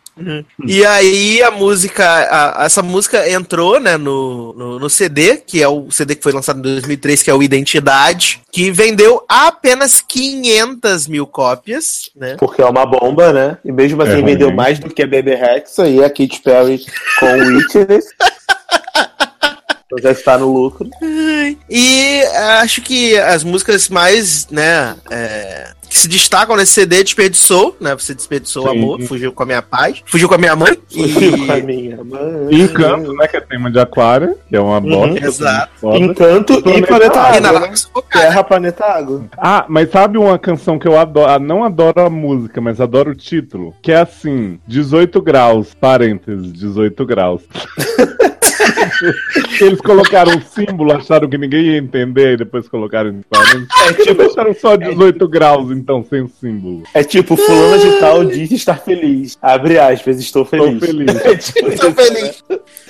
E 0.68 0.86
aí 0.86 1.42
a 1.42 1.50
música, 1.52 2.04
a- 2.06 2.66
essa 2.66 2.82
música 2.82 3.30
entrou, 3.30 3.80
né, 3.80 3.98
no, 3.98 4.54
no, 4.54 4.80
no 4.80 4.90
CD, 4.90 5.38
que 5.38 5.62
é 5.64 5.68
o 5.68 5.90
CD 5.90 6.16
que 6.16 6.24
foi 6.24 6.32
lançado 6.34 6.60
em 6.60 6.62
2003, 6.62 7.24
que 7.24 7.30
é 7.30 7.34
o 7.34 7.42
Identidade, 7.42 8.42
que 8.52 8.70
vendeu 8.72 9.24
apenas 9.28 10.02
500 10.02 11.08
mil 11.08 11.26
cópias, 11.26 12.10
né? 12.16 12.36
Porque 12.38 12.62
é 12.62 12.66
uma 12.66 12.86
bomba, 12.86 13.32
né? 13.32 13.58
E 13.64 13.72
mesmo 13.72 14.02
assim 14.02 14.20
É, 14.20 14.22
vendeu 14.22 14.52
mais 14.54 14.80
do 14.80 14.90
que 14.90 15.02
a 15.02 15.08
Baby 15.08 15.36
Rex 15.36 15.78
e 15.80 16.04
a 16.04 16.10
Katy 16.10 16.42
Perry 16.44 16.86
com 17.20 17.26
Witness. 17.56 18.06
Então 19.92 20.00
já 20.02 20.12
está 20.12 20.38
no 20.38 20.52
lucro. 20.52 20.90
E 21.70 22.22
acho 22.62 22.82
que 22.82 23.18
as 23.18 23.44
músicas 23.44 23.90
mais, 23.90 24.48
né, 24.50 24.96
é, 25.10 25.72
que 25.90 25.98
se 26.00 26.08
destacam 26.08 26.56
nesse 26.56 26.72
CD 26.72 27.04
desperdiçou, 27.04 27.76
né? 27.82 27.94
Você 27.94 28.14
desperdiçou 28.16 28.66
o 28.66 28.72
Sim. 28.72 28.78
amor, 28.78 29.02
fugiu 29.02 29.34
com 29.34 29.44
a 29.44 29.46
minha 29.46 29.62
paz, 29.62 30.02
fugiu 30.06 30.30
com 30.30 30.36
a 30.36 30.38
minha 30.38 30.56
mãe. 30.56 30.78
Fugiu 30.90 31.46
com 31.46 31.52
a 31.52 31.58
E... 31.58 31.62
minha 31.64 32.02
mãe. 32.02 32.22
Encanto, 32.62 33.14
né? 33.14 33.28
Que 33.28 33.36
é 33.36 33.42
tema 33.42 33.70
de 33.70 33.78
aquário, 33.80 34.38
que 34.48 34.56
é 34.56 34.62
uma 34.62 34.80
bosta. 34.80 35.26
Exato. 35.26 35.72
foda. 35.82 35.98
Encanto 35.98 36.54
e 36.54 36.62
Planeta 36.62 36.88
Planeta 36.88 37.20
Água, 37.20 37.60
né? 37.60 37.68
Né? 37.68 37.74
Terra, 38.10 38.44
Planeta 38.46 38.86
Água. 38.86 39.26
Ah, 39.38 39.66
mas 39.68 39.92
sabe 39.92 40.18
uma 40.18 40.40
canção 40.40 40.80
que 40.80 40.88
eu 40.88 40.98
adoro? 40.98 41.30
ah, 41.30 41.38
Não 41.40 41.66
adoro 41.66 42.00
a 42.02 42.10
música, 42.10 42.62
mas 42.62 42.80
adoro 42.80 43.12
o 43.12 43.16
título. 43.16 43.76
Que 43.82 43.92
é 43.92 44.00
assim: 44.00 44.62
18 44.66 45.22
graus, 45.22 45.74
parênteses, 45.74 46.54
18 46.54 47.06
graus. 47.06 47.42
Eles 49.60 49.82
colocaram 49.82 50.34
um 50.38 50.42
símbolo, 50.42 50.94
acharam 50.94 51.30
que 51.30 51.38
ninguém 51.38 51.62
ia 51.72 51.78
entender, 51.78 52.34
e 52.34 52.38
depois 52.38 52.68
colocaram 52.68 53.10
em 53.10 53.22
parênteses. 53.30 53.68
É 53.88 53.94
tipo, 53.94 54.24
Deixaram 54.24 54.54
só 54.54 54.76
18 54.76 55.28
graus, 55.28 55.72
então, 55.72 56.06
sem 56.08 56.22
o 56.22 56.28
símbolo. 56.40 56.84
é 56.94 57.04
tipo, 57.04 57.36
fulano 57.36 57.80
de 57.80 58.00
tal 58.00 58.26
diz 58.26 58.52
estar 58.52 58.76
feliz. 58.80 59.38
Abre 59.42 59.78
aspas, 59.80 60.20
estou 60.20 60.46
feliz. 60.46 60.80
Tô 60.80 60.86
feliz. 60.86 61.16
É 61.26 61.36
tipo 61.36 61.70
Estou 61.70 61.92
feliz. 61.94 62.44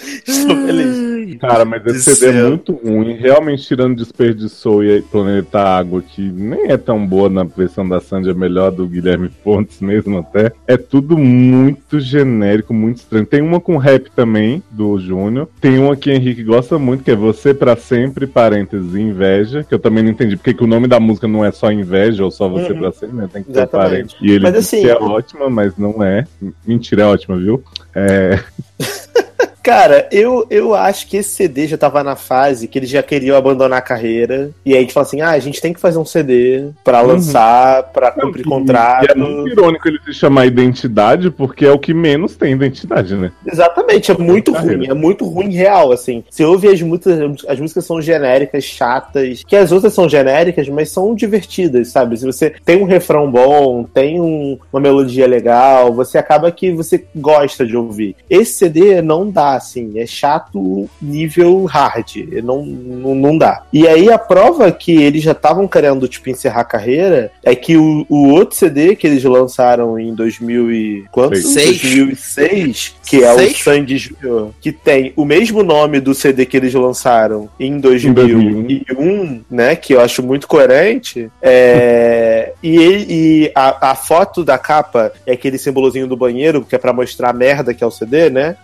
Né? 0.06 0.22
Estou 0.28 0.56
feliz. 0.66 1.12
Cara, 1.40 1.64
mas 1.66 1.84
esse 1.86 2.16
CD 2.16 2.32
é 2.32 2.40
céu. 2.42 2.50
muito 2.50 2.74
ruim. 2.74 3.14
Realmente, 3.14 3.64
tirando 3.66 3.96
Desperdiçou 3.96 4.84
e 4.84 5.02
Planeta 5.02 5.60
Água, 5.60 6.02
que 6.02 6.22
nem 6.22 6.70
é 6.72 6.78
tão 6.78 7.06
boa 7.06 7.30
na 7.30 7.44
versão 7.44 7.88
da 7.88 8.00
Sandy, 8.02 8.30
é 8.30 8.34
melhor 8.34 8.70
do 8.72 8.86
Guilherme 8.86 9.30
Fontes 9.44 9.80
mesmo 9.80 10.20
até. 10.20 10.52
É 10.68 10.78
tudo 10.78 11.18
muito 11.18 12.00
genérico, 12.00 12.74
muito 12.74 12.98
estranho. 12.98 13.26
Tem 13.26 13.42
uma 13.42 13.60
com 13.60 13.78
rap 13.78 14.12
também, 14.16 14.62
do 14.72 15.00
Júnior. 15.00 15.48
Tem 15.60 15.80
uma 15.80 15.96
que 15.96 16.10
o 16.10 16.14
Henrique 16.14 16.44
gosta 16.44 16.78
muito, 16.78 17.04
que 17.04 17.12
é 17.12 17.16
Você 17.16 17.54
Pra 17.54 17.76
Sempre, 17.76 18.28
parênteses, 18.28 18.94
Inveja, 18.96 19.64
que 19.64 19.74
eu 19.74 19.80
também 19.80 20.04
não 20.04 20.12
entendi 20.12 20.36
porque 20.36 20.54
que 20.54 20.64
o 20.64 20.68
nome 20.68 20.88
da 20.88 21.00
música 21.00 21.28
não 21.28 21.44
é 21.46 21.52
só 21.52 21.72
Inveja 21.72 22.24
ou 22.26 22.30
só 22.32 22.48
Você 22.50 22.74
Uhum. 22.74 22.80
Pra 22.80 22.92
Sempre, 22.92 23.16
né? 23.18 23.30
Tem 23.32 23.42
que 23.44 23.52
ter 23.52 23.60
Exatamente. 23.60 23.90
parênteses. 23.90 24.18
E 24.22 24.32
ele 24.32 24.44
Mas 24.44 24.54
disse 24.54 24.76
assim- 24.76 24.86
que 24.86 24.92
é 24.92 24.96
ótima, 24.96 25.50
mas 25.50 25.78
não 25.78 26.04
é. 26.04 26.26
Mentira, 26.68 27.04
é 27.04 27.06
ótima, 27.06 27.38
viu? 27.38 27.64
É... 27.96 28.38
Cara, 29.64 30.08
eu, 30.12 30.46
eu 30.50 30.74
acho 30.74 31.08
que 31.08 31.18
esse 31.18 31.30
CD 31.30 31.68
já 31.68 31.78
tava 31.78 32.04
na 32.04 32.16
fase 32.16 32.68
que 32.68 32.80
eles 32.80 32.90
já 32.90 33.04
queriam 33.04 33.38
abandonar 33.38 33.80
a 33.80 33.82
carreira. 33.82 34.50
E 34.66 34.72
aí 34.74 34.78
a 34.80 34.82
gente 34.82 34.94
fala 34.94 35.06
assim: 35.06 35.22
ah, 35.22 35.30
a 35.32 35.40
gente 35.40 35.62
tem 35.62 35.72
que 35.74 35.80
fazer 35.80 35.98
um 36.00 36.06
CD 36.06 36.70
pra 36.84 37.02
lançar, 37.02 37.84
pra 37.92 38.12
cumprir 38.12 38.44
contrato. 38.44 39.06
E 39.06 39.12
é 39.12 39.16
muito 39.16 39.50
irônico 39.52 39.88
ele 39.88 40.00
se 40.06 40.14
chamar 40.14 40.46
identidade, 40.48 41.30
porque 41.30 41.66
é 41.66 41.72
o 41.72 41.78
que 41.80 41.94
menos 41.94 42.36
tem 42.36 42.54
identidade, 42.54 43.16
né? 43.16 43.32
Exatamente, 43.46 44.12
é 44.12 44.18
muito 44.18 44.52
ruim, 44.52 44.88
é 44.90 44.94
muito 44.94 45.26
ruim 45.26 45.52
real, 45.54 45.92
assim. 45.92 46.24
Você 46.30 46.44
ouve 46.44 46.68
as 46.68 46.82
músicas, 46.82 47.46
as 47.48 47.60
músicas 47.60 47.86
são 47.86 48.02
genéricas, 48.02 48.64
chatas, 48.64 49.44
que 49.46 49.56
as 49.56 49.72
outras 49.72 49.94
são 49.94 50.10
genéricas, 50.10 50.68
mas 50.70 50.90
são 50.90 51.14
divertidas, 51.14 51.90
sabe? 51.90 52.18
Se 52.18 52.26
você 52.26 52.54
tem 52.66 52.82
um 52.82 52.86
refrão 52.86 53.30
bom, 53.30 53.84
tem 53.84 54.20
um- 54.20 54.58
uma 54.74 54.82
melodia 54.82 55.28
legal, 55.28 55.94
você 55.94 56.18
acaba 56.18 56.52
que 56.52 56.72
você 56.72 57.06
gosta 57.16 57.66
de 57.66 57.78
ouvir. 57.78 58.16
Esse 58.30 58.54
CD 58.54 59.02
não 59.02 59.30
dá, 59.30 59.51
assim, 59.56 60.00
é 60.00 60.06
chato 60.06 60.90
nível 61.02 61.66
hard, 61.66 62.16
não, 62.44 62.66
não, 62.66 63.16
não 63.16 63.38
dá. 63.38 63.64
E 63.72 63.88
aí 63.88 64.10
a 64.12 64.18
prova 64.18 64.72
que 64.72 64.92
eles 65.02 65.24
já 65.24 65.32
estavam 65.32 65.68
querendo, 65.68 66.08
tipo, 66.08 66.30
encerrar 66.30 66.62
a 66.62 66.66
carreira 66.66 67.32
é 67.44 67.56
que 67.56 67.78
o, 67.78 68.06
o 68.10 68.30
outro 68.30 68.56
CD 68.56 68.96
que 68.96 69.08
eles 69.08 69.24
lançaram 69.24 69.98
em 70.00 70.14
2000 70.14 70.72
e... 70.72 71.06
Quanto? 71.12 71.36
Seis. 71.38 71.82
2006, 71.82 72.96
que 73.06 73.24
é 73.24 73.34
Seis? 73.36 73.60
o 73.60 73.64
Sandy 73.64 73.98
Júnior, 73.98 74.52
que 74.62 74.72
tem 74.72 75.14
o 75.16 75.26
mesmo 75.26 75.64
nome 75.64 76.00
do 76.00 76.14
CD 76.14 76.46
que 76.46 76.58
eles 76.58 76.74
lançaram 76.74 77.50
em 77.60 77.80
2001, 77.80 79.44
né? 79.50 79.76
Que 79.76 79.94
eu 79.94 80.02
acho 80.02 80.22
muito 80.24 80.48
coerente. 80.48 81.30
É, 81.42 82.54
e 82.62 82.76
ele- 82.78 83.06
e 83.10 83.52
a, 83.56 83.92
a 83.92 83.96
foto 83.96 84.44
da 84.44 84.58
capa 84.58 85.12
é 85.26 85.34
aquele 85.34 85.58
simbolozinho 85.58 86.08
do 86.08 86.16
banheiro, 86.18 86.64
que 86.64 86.76
é 86.76 86.78
pra 86.78 86.94
mostrar 86.94 87.30
a 87.30 87.34
merda 87.34 87.74
que 87.74 87.84
é 87.84 87.88
o 87.88 87.92
CD, 87.92 88.30
né? 88.30 88.56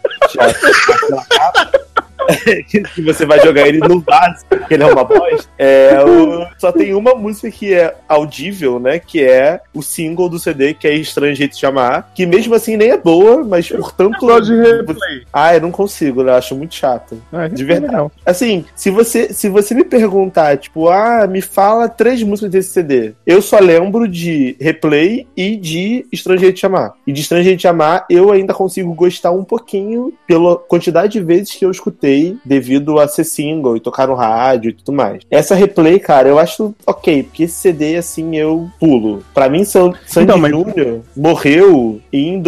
Aquela 0.90 1.26
capa. 1.26 1.87
que 2.68 3.02
você 3.02 3.26
vai 3.26 3.40
jogar 3.40 3.68
ele 3.68 3.80
no 3.80 4.00
vaso, 4.00 4.46
porque 4.50 4.74
ele 4.74 4.84
é 4.84 4.88
uma 4.88 5.04
bosta. 5.04 5.50
É, 5.58 6.04
o- 6.04 6.46
só 6.60 6.72
tem 6.72 6.94
uma 6.94 7.16
música 7.16 7.50
que 7.50 7.74
é 7.74 7.96
audível, 8.08 8.80
né? 8.80 9.00
Que 9.00 9.24
é 9.24 9.62
o 9.74 9.82
single 9.82 10.30
do 10.30 10.40
CD, 10.40 10.74
que 10.74 10.88
é 10.88 10.94
Estranho 10.94 11.36
Jeito 11.36 11.54
de 11.54 11.60
Chamar. 11.60 12.12
Que 12.14 12.26
mesmo 12.26 12.54
assim 12.56 12.76
nem 12.78 12.90
é 12.92 12.98
boa, 12.98 13.44
mas 13.44 13.70
portanto. 13.70 14.20
Gosto 14.20 14.46
de 14.46 14.62
replay. 14.62 15.24
Ah, 15.32 15.56
eu 15.56 15.62
não 15.62 15.72
consigo, 15.72 16.22
eu 16.22 16.34
acho 16.34 16.56
muito 16.56 16.76
chato. 16.76 17.22
Ah, 17.32 17.48
De 17.48 17.64
é 17.64 17.66
verdade. 17.66 17.92
legal. 17.92 18.12
Assim, 18.26 18.66
se 18.76 18.90
você, 18.90 19.34
se 19.34 19.50
você 19.50 19.74
me 19.74 19.84
perguntar, 19.84 20.58
tipo, 20.58 20.90
ah, 20.90 21.28
me 21.28 21.42
fala 21.42 21.88
três 21.90 22.22
músicas 22.24 22.52
desse 22.52 22.70
CD, 22.72 23.14
eu 23.26 23.42
só 23.42 23.60
lembro 23.60 24.08
de 24.08 24.56
Replay 24.60 25.28
e 25.36 25.56
de 25.56 26.06
Estrangeiro 26.12 26.54
de 26.54 26.60
Chamar. 26.60 26.94
E 27.06 27.12
de 27.14 27.22
Estrangeiro 27.22 27.56
de 27.58 27.62
Chamar, 27.64 28.06
eu 28.10 28.32
ainda 28.32 28.54
consigo 28.54 28.94
gostar 28.94 29.32
um 29.32 29.44
pouquinho 29.44 30.14
pela 30.28 30.58
quantidade 30.58 31.14
de 31.14 31.22
vezes 31.22 31.54
que 31.54 31.66
eu 31.66 31.72
escutei 31.72 32.17
devido 32.46 33.00
a 33.00 33.08
ser 33.08 33.24
single 33.24 33.76
e 33.78 33.80
tocar 33.80 34.08
no 34.08 34.14
rádio 34.16 34.70
e 34.70 34.74
tudo 34.74 34.94
mais. 34.96 35.22
Essa 35.30 35.56
Replay, 35.56 36.00
cara, 36.00 36.28
eu 36.30 36.40
acho 36.40 36.74
ok, 36.86 37.24
porque 37.24 37.44
esse 37.44 37.56
CD, 37.56 37.96
assim, 37.98 38.36
eu 38.36 38.70
pulo. 38.80 39.24
Pra 39.34 39.50
mim, 39.50 39.64
San- 39.64 39.94
Sandy 40.06 40.26
Então, 40.26 40.38
mas- 40.38 40.52
Júnior 40.52 41.02
morreu 41.16 42.00
em 42.12 42.40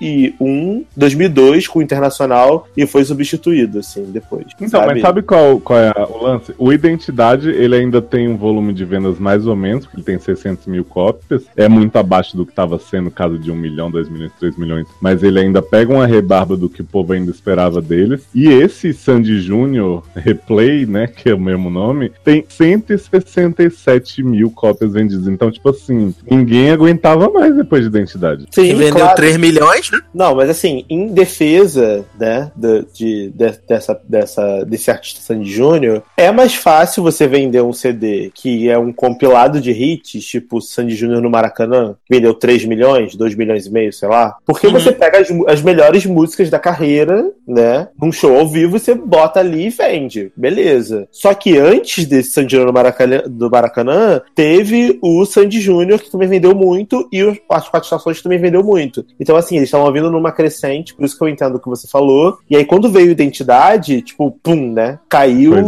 2001, 0.00 0.84
2002 0.96 1.66
com 1.68 1.78
o 1.78 1.82
Internacional 1.82 2.66
e 2.76 2.86
foi 2.86 3.04
substituído, 3.04 3.78
assim, 3.80 4.04
depois. 4.04 4.46
Então, 4.60 4.84
mas 4.86 5.00
sabe 5.00 5.22
qual, 5.22 5.58
qual 5.60 5.78
é 5.78 5.92
o 6.08 6.22
lance? 6.22 6.54
O 6.58 6.72
Identidade, 6.72 7.48
ele 7.50 7.74
ainda 7.76 8.00
tem 8.00 8.28
um 8.28 8.36
volume 8.36 8.72
de 8.72 8.84
vendas 8.84 9.18
mais 9.18 9.46
ou 9.46 9.56
menos, 9.56 9.84
porque 9.84 9.98
ele 9.98 10.04
tem 10.04 10.18
600 10.18 10.66
mil 10.66 10.84
cópias. 10.84 11.44
É 11.56 11.68
muito 11.68 11.96
abaixo 11.96 12.36
do 12.36 12.44
que 12.44 12.52
estava 12.52 12.78
sendo, 12.78 13.10
caso 13.10 13.38
de 13.38 13.50
1 13.50 13.54
milhão, 13.56 13.90
2 13.90 14.08
milhões, 14.08 14.32
3 14.38 14.56
milhões. 14.56 14.86
Mas 15.00 15.22
ele 15.22 15.38
ainda 15.40 15.60
pega 15.62 15.92
uma 15.92 16.06
rebarba 16.06 16.56
do 16.56 16.68
que 16.68 16.82
o 16.82 16.84
povo 16.84 17.12
ainda 17.12 17.30
esperava 17.30 17.80
deles. 17.80 18.22
E 18.34 18.48
esse 18.64 18.92
Sandy 18.92 19.40
Júnior 19.40 20.02
Replay, 20.14 20.86
né, 20.86 21.06
que 21.06 21.28
é 21.28 21.34
o 21.34 21.40
mesmo 21.40 21.70
nome, 21.70 22.12
tem 22.24 22.44
167 22.48 24.22
mil 24.22 24.50
cópias 24.50 24.92
vendidas. 24.92 25.26
Então, 25.26 25.50
tipo 25.50 25.68
assim, 25.70 26.14
ninguém 26.30 26.70
aguentava 26.70 27.28
mais 27.30 27.54
depois 27.56 27.82
de 27.82 27.88
Identidade. 27.88 28.46
Sim, 28.50 28.62
Que 28.62 28.74
vendeu 28.74 28.96
claro. 28.96 29.16
3 29.16 29.36
milhões, 29.36 29.90
né? 29.90 29.98
Não, 30.14 30.34
mas 30.34 30.48
assim, 30.50 30.84
em 30.88 31.08
defesa, 31.08 32.04
né, 32.18 32.50
de, 32.56 32.84
de- 32.94 33.30
de- 33.30 33.58
dessa, 33.68 34.00
dessa, 34.08 34.64
desse 34.64 34.90
artista 34.90 35.20
Sandy 35.20 35.50
Júnior, 35.50 36.02
é 36.16 36.30
mais 36.32 36.54
fácil 36.54 37.02
você 37.02 37.26
vender 37.26 37.62
um 37.62 37.72
CD 37.72 38.30
que 38.34 38.68
é 38.68 38.78
um 38.78 38.92
compilado 38.92 39.60
de 39.60 39.70
hits, 39.72 40.24
tipo 40.24 40.60
Sandy 40.60 40.94
Júnior 40.94 41.20
no 41.20 41.30
Maracanã, 41.30 41.94
que 42.06 42.14
vendeu 42.14 42.34
3 42.34 42.64
milhões, 42.64 43.14
2 43.14 43.34
milhões 43.34 43.66
e 43.66 43.70
meio, 43.70 43.92
sei 43.92 44.08
lá. 44.08 44.36
Porque 44.46 44.66
Uhum. 44.66 44.72
você 44.74 44.92
pega 44.92 45.18
as, 45.18 45.28
as 45.48 45.62
melhores 45.62 46.06
músicas 46.06 46.48
da 46.50 46.58
carreira, 46.58 47.24
né, 47.46 47.88
num 48.00 48.12
show 48.12 48.36
ao 48.38 48.48
vivo, 48.52 48.78
você 48.78 48.94
bota 48.94 49.40
ali 49.40 49.66
e 49.66 49.70
vende. 49.70 50.30
Beleza. 50.36 51.08
Só 51.10 51.32
que 51.34 51.56
antes 51.58 52.04
desse 52.06 52.32
no 52.42 52.72
Maracanã, 52.72 53.22
do 53.26 53.50
Maracanã, 53.50 54.20
teve 54.34 54.98
o 55.02 55.24
Sandy 55.24 55.60
Júnior, 55.60 56.00
que 56.00 56.10
também 56.10 56.28
vendeu 56.28 56.54
muito, 56.54 57.08
e 57.12 57.22
os- 57.22 57.38
as 57.48 57.68
quatro 57.68 57.86
estações 57.86 58.20
também 58.22 58.38
vendeu 58.38 58.62
muito. 58.62 59.04
Então, 59.18 59.36
assim, 59.36 59.56
eles 59.56 59.68
estavam 59.68 59.90
vindo 59.92 60.10
numa 60.10 60.32
crescente, 60.32 60.94
por 60.94 61.04
isso 61.04 61.16
que 61.16 61.24
eu 61.24 61.28
entendo 61.28 61.56
o 61.56 61.60
que 61.60 61.68
você 61.68 61.88
falou. 61.88 62.38
E 62.50 62.56
aí, 62.56 62.64
quando 62.64 62.90
veio 62.90 63.10
Identidade, 63.10 64.02
tipo, 64.02 64.36
pum, 64.42 64.72
né? 64.72 64.98
Caiu 65.08 65.56
é. 65.56 65.62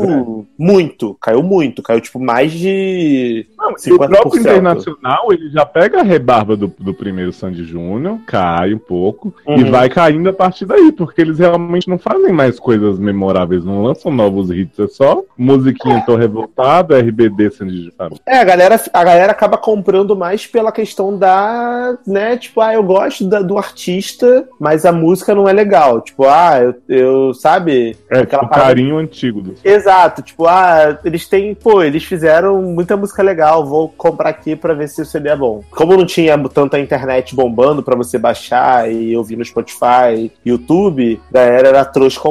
muito, 0.59 1.17
caiu 1.21 1.43
muito. 1.43 1.83
Caiu, 1.83 2.01
tipo, 2.01 2.19
mais 2.21 2.53
de. 2.53 3.47
Não, 3.59 3.71
e 3.71 3.73
o 3.73 3.77
50%. 3.77 4.09
próprio 4.09 4.41
Internacional, 4.41 5.33
ele 5.33 5.51
já 5.51 5.65
pega 5.65 6.01
a 6.01 6.03
rebarba 6.03 6.57
do, 6.57 6.73
do 6.79 6.93
primeiro 6.95 7.33
Sandy 7.33 7.65
Júnior, 7.65 8.19
cai 8.27 8.75
um 8.75 8.79
pouco, 8.79 9.35
e 9.47 9.63
Uhum. 9.65 9.71
vai 9.71 9.89
caindo 9.89 10.29
a 10.29 10.33
partir 10.33 10.65
daí, 10.67 10.93
porque 10.93 11.21
eles 11.21 11.39
realmente 11.39 11.89
não 11.89 11.99
fazem 11.99 12.33
mais 12.33 12.59
coisas 12.65 12.99
memoráveis, 12.99 13.63
não 13.65 13.83
lançam 13.83 14.11
novos 14.11 14.51
hits, 14.51 14.79
é 14.79 14.89
só 14.89 15.23
musiquinha 15.37 16.03
Tô 16.07 16.17
Revoltado, 16.17 16.95
RBD 16.97 17.51
Júnior, 17.51 17.93
sabe? 17.97 18.17
É, 18.27 18.39
a 18.39 18.45
galera, 18.45 18.81
a 18.93 19.05
galera 19.05 19.33
acaba 19.33 19.59
comprando 19.59 20.17
mais 20.17 20.47
pela 20.47 20.73
questão 20.73 21.17
da, 21.17 21.97
né, 22.07 22.37
tipo, 22.39 22.61
ah, 22.63 22.73
eu 22.73 22.83
gosto 22.83 23.25
da- 23.27 23.43
do 23.43 23.59
artista, 23.59 24.49
mas 24.59 24.87
a 24.87 24.93
música 24.93 25.35
não 25.35 25.47
é 25.49 25.53
legal. 25.53 26.01
Tipo, 26.01 26.25
ah, 26.25 26.59
eu, 26.59 26.75
eu 26.89 27.35
sabe, 27.35 27.97
É, 28.11 28.21
Aquela 28.21 28.45
o 28.45 28.49
parada- 28.49 28.69
carinho 28.69 28.97
antigo 28.97 29.43
do 29.43 29.55
Exato, 29.63 30.23
tipo, 30.23 30.47
ah, 30.47 30.99
eles 31.05 31.29
têm, 31.29 31.55
pô, 31.55 31.83
eles 31.83 32.05
fizeram 32.05 32.63
muita 32.63 32.97
música 32.97 33.23
legal, 33.23 33.67
vou 33.67 33.89
comprar 33.91 34.31
aqui 34.31 34.57
pra 34.57 34.73
ver 34.73 34.89
se 34.89 35.03
o 35.03 35.05
CD 35.05 35.29
é 35.29 35.37
bom. 35.37 35.63
Como 35.71 35.97
não 35.97 36.07
tinha 36.07 36.39
tanta 36.49 36.79
internet 36.79 37.35
bombando 37.37 37.83
pra 37.83 37.95
você 37.95 38.17
baixar 38.19 38.91
e 38.91 39.15
ouvir 39.17 39.37
no 39.37 39.45
Spotify, 39.45 40.33
YouTube, 40.47 41.21
a 41.31 41.33
galera 41.35 41.69
era 41.69 41.85
trouxa 41.85 42.19
e 42.19 42.23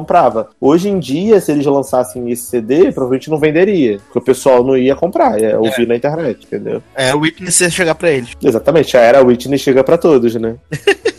Hoje 0.59 0.89
em 0.89 0.99
dia, 0.99 1.39
se 1.39 1.51
eles 1.51 1.65
lançassem 1.65 2.29
esse 2.31 2.43
CD, 2.43 2.91
provavelmente 2.91 3.29
não 3.29 3.37
venderia, 3.37 3.99
porque 3.99 4.19
o 4.19 4.21
pessoal 4.21 4.63
não 4.63 4.77
ia 4.77 4.95
comprar, 4.95 5.39
ia 5.39 5.59
ouvir 5.59 5.87
na 5.87 5.95
internet, 5.95 6.45
entendeu? 6.45 6.81
É, 6.95 7.13
o 7.13 7.19
Witness 7.19 7.61
ia 7.61 7.69
chegar 7.69 7.95
pra 7.95 8.11
eles. 8.11 8.31
Exatamente, 8.41 8.91
já 8.91 8.99
era 8.99 9.23
Whitney 9.23 9.57
chega 9.57 9.83
pra 9.83 9.97
todos, 9.97 10.35
né? 10.35 10.55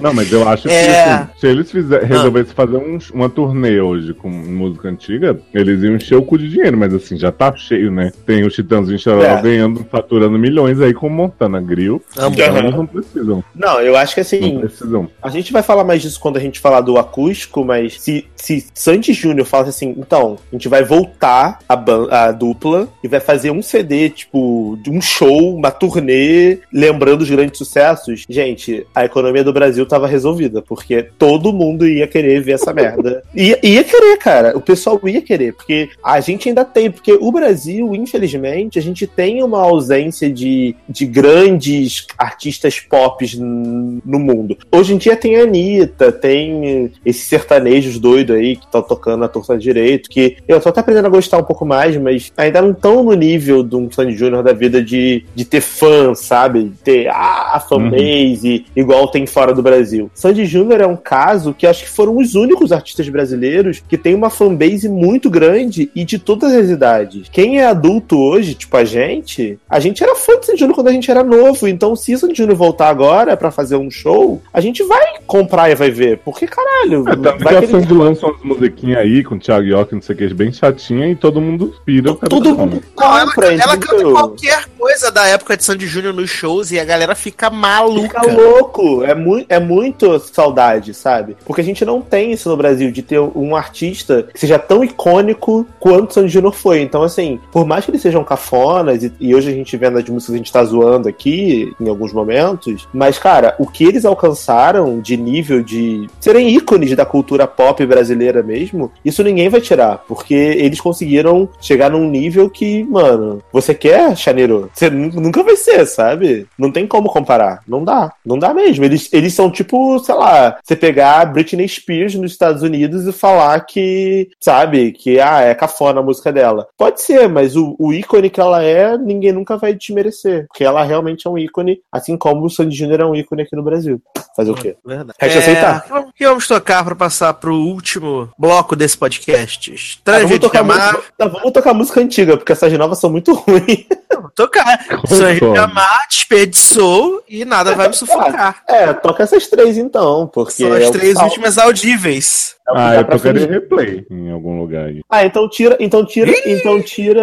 Não, 0.00 0.12
mas 0.12 0.30
eu 0.32 0.48
acho 0.48 0.64
que 0.68 0.74
É. 0.74 1.12
assim, 1.12 1.28
se 1.40 1.46
eles 1.46 1.70
fizer, 1.70 2.02
resolvessem 2.04 2.54
fazer 2.54 2.76
um- 2.76 2.98
uma 3.14 3.28
turnê 3.28 3.80
hoje 3.80 4.12
com 4.14 4.28
música 4.28 4.88
antiga, 4.88 5.38
eles 5.54 5.82
iam 5.82 5.96
encher 5.96 6.16
o 6.16 6.22
cu 6.22 6.38
de 6.38 6.48
dinheiro, 6.48 6.76
mas 6.76 6.92
assim, 6.94 7.16
já 7.16 7.30
tá 7.32 7.54
cheio, 7.56 7.90
né? 7.90 8.12
Tem 8.26 8.44
o 8.44 8.50
Chitãozinho 8.50 8.98
Xarope 8.98 9.24
É. 9.26 9.42
ganhando, 9.42 9.84
faturando 9.90 10.38
milhões 10.38 10.80
aí 10.80 10.92
com 10.94 11.08
Montana 11.08 11.60
Grill. 11.60 12.02
Então 12.12 12.32
eles 12.32 12.74
não 12.74 12.86
precisam. 12.86 13.44
Não, 13.54 13.80
eu 13.80 13.96
acho 13.96 14.14
que 14.14 14.20
Não 14.20 14.26
assim, 14.26 14.58
precisam. 14.60 15.08
A 15.22 15.28
gente 15.28 15.52
vai 15.52 15.62
falar 15.62 15.84
mais 15.84 16.02
disso 16.02 16.18
quando 16.20 16.36
a 16.36 16.40
gente 16.40 16.60
falar 16.60 16.80
do 16.80 16.98
acústico, 16.98 17.64
mas 17.64 18.00
se, 18.00 18.26
se 18.36 18.66
Sandy 18.74 19.12
Júnior 19.12 19.46
fala 19.46 19.68
assim, 19.68 19.94
então, 19.98 20.36
a 20.50 20.54
gente 20.54 20.68
vai 20.68 20.82
voltar 20.84 21.58
a, 21.68 22.26
a 22.26 22.32
dupla 22.32 22.88
e 23.02 23.08
vai 23.08 23.20
fazer 23.20 23.50
um 23.50 23.62
CD, 23.62 24.10
tipo, 24.10 24.78
de 24.82 24.90
um 24.90 25.00
show, 25.00 25.54
uma 25.56 25.70
turnê, 25.70 26.58
lembrando 26.72 27.22
os 27.22 27.30
grandes 27.30 27.58
sucessos, 27.58 28.24
gente, 28.28 28.86
a 28.94 29.04
economia 29.04 29.44
do 29.44 29.52
Brasil 29.52 29.85
tava 29.86 30.06
resolvida, 30.06 30.60
porque 30.62 31.02
todo 31.18 31.52
mundo 31.52 31.86
ia 31.86 32.06
querer 32.06 32.40
ver 32.40 32.52
essa 32.52 32.72
merda. 32.72 33.22
Ia, 33.34 33.58
ia 33.62 33.84
querer, 33.84 34.16
cara. 34.18 34.56
O 34.56 34.60
pessoal 34.60 34.98
ia 35.04 35.20
querer, 35.20 35.52
porque 35.52 35.90
a 36.02 36.20
gente 36.20 36.48
ainda 36.48 36.64
tem, 36.64 36.90
porque 36.90 37.12
o 37.12 37.30
Brasil, 37.30 37.94
infelizmente, 37.94 38.78
a 38.78 38.82
gente 38.82 39.06
tem 39.06 39.42
uma 39.42 39.60
ausência 39.60 40.30
de, 40.30 40.74
de 40.88 41.04
grandes 41.04 42.06
artistas 42.16 42.80
pop 42.80 43.24
no 43.36 44.18
mundo. 44.18 44.56
Hoje 44.72 44.94
em 44.94 44.98
dia 44.98 45.16
tem 45.16 45.36
a 45.36 45.42
Anitta, 45.42 46.10
tem 46.10 46.92
esses 47.04 47.24
sertanejos 47.24 47.98
doidos 47.98 48.36
aí 48.36 48.56
que 48.56 48.64
estão 48.64 48.82
tocando 48.82 49.24
a 49.24 49.28
torta 49.28 49.56
direito, 49.56 50.08
que 50.08 50.36
eu 50.48 50.60
tô 50.60 50.68
até 50.68 50.80
aprendendo 50.80 51.06
a 51.06 51.10
gostar 51.10 51.38
um 51.38 51.44
pouco 51.44 51.64
mais, 51.64 51.96
mas 51.96 52.32
ainda 52.36 52.62
não 52.62 52.70
estão 52.70 53.02
no 53.02 53.14
nível 53.14 53.62
de 53.62 53.76
um 53.76 53.90
Sandy 53.90 54.16
Júnior 54.16 54.42
da 54.42 54.52
vida 54.52 54.82
de, 54.82 55.24
de 55.34 55.44
ter 55.44 55.60
fã, 55.60 56.14
sabe? 56.14 56.72
Ter 56.82 57.08
ah, 57.08 57.52
a 57.54 57.60
fanbase, 57.60 58.66
igual 58.74 59.08
tem 59.08 59.26
fora 59.26 59.52
do 59.52 59.62
Brasil. 59.62 59.75
Brasil. 59.76 60.10
Sandy 60.14 60.44
Júnior 60.46 60.80
é 60.80 60.86
um 60.86 60.96
caso 60.96 61.54
que 61.54 61.66
acho 61.66 61.84
que 61.84 61.90
foram 61.90 62.16
os 62.16 62.34
únicos 62.34 62.72
artistas 62.72 63.08
brasileiros 63.08 63.82
que 63.86 63.98
tem 63.98 64.14
uma 64.14 64.30
fanbase 64.30 64.88
muito 64.88 65.28
grande 65.30 65.90
e 65.94 66.04
de 66.04 66.18
todas 66.18 66.52
as 66.52 66.68
idades. 66.70 67.28
Quem 67.30 67.60
é 67.60 67.66
adulto 67.66 68.18
hoje, 68.18 68.54
tipo 68.54 68.76
a 68.76 68.84
gente, 68.84 69.58
a 69.68 69.78
gente 69.78 70.02
era 70.02 70.14
fã 70.14 70.38
de 70.38 70.46
Sandy 70.46 70.58
Júnior 70.60 70.74
quando 70.74 70.88
a 70.88 70.92
gente 70.92 71.10
era 71.10 71.22
novo, 71.22 71.68
então 71.68 71.94
se 71.94 72.16
Sandy 72.16 72.34
Júnior 72.36 72.56
voltar 72.56 72.88
agora 72.88 73.36
pra 73.36 73.50
fazer 73.50 73.76
um 73.76 73.90
show, 73.90 74.40
a 74.52 74.60
gente 74.60 74.82
vai 74.84 75.04
comprar 75.26 75.70
e 75.70 75.74
vai 75.74 75.90
ver, 75.90 76.18
porque 76.24 76.46
caralho, 76.46 77.04
É, 77.08 77.12
que 77.36 77.44
vai 77.44 77.56
a 77.56 77.58
que 77.58 77.64
ele- 77.64 77.72
Sandy 77.72 77.92
lança 77.92 78.26
umas 78.26 78.42
musiquinhas 78.42 78.98
aí 79.00 79.22
com 79.22 79.34
o 79.34 79.38
Thiago 79.38 79.66
York, 79.66 79.94
não 79.94 80.02
sei 80.02 80.14
o 80.14 80.18
que, 80.18 80.34
bem 80.34 80.52
chatinha, 80.52 81.08
e 81.10 81.14
todo 81.16 81.40
mundo 81.40 81.74
pira. 81.84 82.12
o 82.12 82.14
todo 82.16 82.56
mundo 82.56 82.82
Não, 82.96 83.18
ela, 83.18 83.26
compra, 83.26 83.52
ela 83.54 83.76
canta 83.76 84.04
qualquer 84.10 84.64
coisa 84.78 85.10
da 85.10 85.26
época 85.26 85.56
de 85.56 85.64
Sandy 85.64 85.86
Júnior 85.86 86.14
nos 86.14 86.30
shows 86.30 86.70
e 86.70 86.78
a 86.78 86.84
galera 86.84 87.14
fica 87.14 87.50
maluca. 87.50 88.20
Fica 88.20 88.32
louco, 88.32 89.04
é, 89.04 89.14
mu 89.14 89.44
é 89.48 89.58
muito 89.66 90.18
saudade, 90.18 90.94
sabe? 90.94 91.36
Porque 91.44 91.60
a 91.60 91.64
gente 91.64 91.84
não 91.84 92.00
tem 92.00 92.32
isso 92.32 92.48
no 92.48 92.56
Brasil, 92.56 92.90
de 92.90 93.02
ter 93.02 93.20
um 93.20 93.54
artista 93.56 94.28
que 94.32 94.40
seja 94.40 94.58
tão 94.58 94.84
icônico 94.84 95.66
quanto 95.80 96.14
Sandy 96.14 96.28
Júnior 96.28 96.54
foi. 96.54 96.80
Então, 96.80 97.02
assim, 97.02 97.38
por 97.52 97.66
mais 97.66 97.84
que 97.84 97.90
eles 97.90 98.02
sejam 98.02 98.24
cafonas, 98.24 99.02
e, 99.02 99.12
e 99.20 99.34
hoje 99.34 99.50
a 99.50 99.54
gente 99.54 99.76
vendo 99.76 99.98
as 99.98 100.08
músicas 100.08 100.34
a 100.34 100.38
gente 100.38 100.52
tá 100.52 100.64
zoando 100.64 101.08
aqui, 101.08 101.72
em 101.80 101.88
alguns 101.88 102.12
momentos, 102.12 102.88
mas, 102.92 103.18
cara, 103.18 103.54
o 103.58 103.66
que 103.66 103.84
eles 103.84 104.04
alcançaram 104.04 105.00
de 105.00 105.16
nível 105.16 105.62
de 105.62 106.06
serem 106.20 106.48
ícones 106.50 106.94
da 106.94 107.04
cultura 107.04 107.46
pop 107.46 107.84
brasileira 107.86 108.42
mesmo, 108.42 108.90
isso 109.04 109.22
ninguém 109.22 109.48
vai 109.48 109.60
tirar, 109.60 110.04
porque 110.06 110.34
eles 110.34 110.80
conseguiram 110.80 111.48
chegar 111.60 111.90
num 111.90 112.08
nível 112.08 112.48
que, 112.50 112.84
mano, 112.84 113.42
você 113.52 113.74
quer, 113.74 114.16
Chaneiro? 114.16 114.70
Você 114.72 114.90
nu- 114.90 115.20
nunca 115.20 115.42
vai 115.42 115.56
ser, 115.56 115.86
sabe? 115.86 116.46
Não 116.58 116.70
tem 116.70 116.86
como 116.86 117.08
comparar. 117.08 117.62
Não 117.66 117.82
dá. 117.84 118.12
Não 118.24 118.38
dá 118.38 118.52
mesmo. 118.52 118.84
Eles, 118.84 119.08
eles 119.12 119.32
são 119.34 119.50
tipo, 119.56 119.98
sei 119.98 120.14
lá, 120.14 120.58
você 120.62 120.76
pegar 120.76 121.24
Britney 121.26 121.68
Spears 121.68 122.14
nos 122.14 122.32
Estados 122.32 122.62
Unidos 122.62 123.06
e 123.06 123.12
falar 123.12 123.58
que, 123.60 124.28
sabe, 124.40 124.92
que 124.92 125.18
ah, 125.18 125.40
é 125.40 125.54
cafona 125.54 126.00
a 126.00 126.02
música 126.02 126.32
dela. 126.32 126.66
Pode 126.76 127.00
ser, 127.00 127.28
mas 127.28 127.56
o, 127.56 127.74
o 127.78 127.92
ícone 127.92 128.30
que 128.30 128.40
ela 128.40 128.62
é, 128.62 128.96
ninguém 128.96 129.32
nunca 129.32 129.56
vai 129.56 129.74
desmerecer. 129.74 130.46
Porque 130.48 130.64
ela 130.64 130.84
realmente 130.84 131.26
é 131.26 131.30
um 131.30 131.38
ícone, 131.38 131.80
assim 131.90 132.16
como 132.16 132.44
o 132.44 132.50
Sandy 132.50 132.76
Júnior 132.76 133.00
é 133.00 133.06
um 133.06 133.14
ícone 133.14 133.42
aqui 133.42 133.56
no 133.56 133.62
Brasil. 133.62 134.00
Fazer 134.36 134.50
o 134.50 134.54
quê? 134.54 134.76
Verdade. 134.84 135.16
Resta 135.18 135.38
aceitar. 135.38 135.86
O 135.90 136.12
que 136.12 136.26
vamos 136.26 136.46
tocar 136.46 136.84
pra 136.84 136.94
passar 136.94 137.32
pro 137.34 137.54
último 137.54 138.28
bloco 138.38 138.76
desse 138.76 138.98
podcast? 138.98 139.72
Estranho 139.72 140.28
vamos, 140.28 140.40
tocar 140.40 140.62
música, 140.62 141.02
não, 141.18 141.30
vamos 141.30 141.52
tocar 141.52 141.72
música 141.72 142.00
antiga, 142.00 142.36
porque 142.36 142.52
essas 142.52 142.72
novas 142.74 142.98
são 142.98 143.08
muito 143.08 143.32
ruins. 143.48 143.86
Vamos 144.12 144.32
tocar. 144.34 144.78
De 145.06 145.58
amar, 145.58 146.06
desperdiçou 146.08 147.22
e 147.28 147.44
nada 147.44 147.74
vai 147.74 147.88
me 147.88 147.94
sufocar. 147.94 148.62
É, 148.68 148.92
toca 148.92 149.22
essas 149.22 149.45
três 149.46 149.78
então, 149.78 150.26
porque. 150.26 150.62
São 150.64 150.72
as 150.72 150.84
é 150.84 150.90
três 150.90 151.16
últimas 151.18 151.58
audíveis. 151.58 152.55
É 152.68 152.72
Ah, 152.74 152.94
eu 152.96 153.04
tocaria 153.04 153.40
fingir. 153.42 153.50
replay 153.50 154.06
em 154.10 154.30
algum 154.30 154.58
lugar 154.60 154.86
aí. 154.86 155.00
Ah, 155.10 155.24
então 155.24 155.48
tira, 155.48 155.76
então 155.80 156.04
tira, 156.04 156.32
então 156.46 156.80
tira 156.82 157.22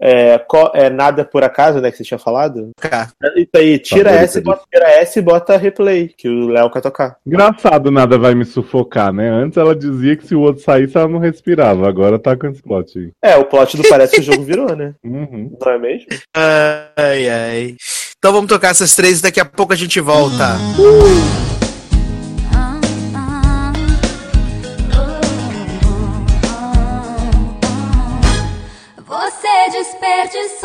é, 0.00 0.38
co- 0.38 0.70
é, 0.74 0.88
nada 0.90 1.24
por 1.24 1.42
acaso, 1.42 1.80
né, 1.80 1.90
que 1.90 1.96
você 1.96 2.04
tinha 2.04 2.18
falado? 2.18 2.70
Cara, 2.78 3.08
Isso 3.36 3.48
aí, 3.54 3.78
tira 3.78 4.10
essa, 4.10 4.38
e 4.38 4.42
bota, 4.42 4.62
tira 4.72 4.88
essa 4.88 5.18
e 5.18 5.22
bota 5.22 5.56
replay, 5.56 6.08
que 6.16 6.28
o 6.28 6.48
Léo 6.48 6.70
quer 6.70 6.80
tocar. 6.80 7.16
Engraçado, 7.26 7.90
nada 7.90 8.18
vai 8.18 8.34
me 8.34 8.44
sufocar, 8.44 9.12
né? 9.12 9.28
Antes 9.30 9.56
ela 9.58 9.74
dizia 9.74 10.16
que 10.16 10.26
se 10.26 10.34
o 10.34 10.40
outro 10.40 10.62
saísse, 10.62 10.96
ela 10.96 11.08
não 11.08 11.18
respirava. 11.18 11.88
Agora 11.88 12.18
tá 12.18 12.36
com 12.36 12.46
esse 12.46 12.62
plot 12.62 12.98
aí. 12.98 13.10
É, 13.22 13.36
o 13.36 13.44
plot 13.44 13.76
do 13.76 13.82
Parece 13.88 14.14
que 14.14 14.20
o 14.20 14.24
jogo 14.24 14.42
virou, 14.42 14.74
né? 14.76 14.94
Uhum. 15.04 15.56
Não 15.64 15.72
é 15.72 15.78
mesmo? 15.78 16.06
ai, 16.34 17.28
ai. 17.28 17.76
Então 18.18 18.32
vamos 18.32 18.48
tocar 18.48 18.68
essas 18.70 18.94
três 18.96 19.20
e 19.20 19.22
daqui 19.22 19.38
a 19.40 19.44
pouco 19.44 19.72
a 19.72 19.76
gente 19.76 20.00
volta. 20.00 20.56
Você 20.76 21.53
desperdiçou 30.04 30.63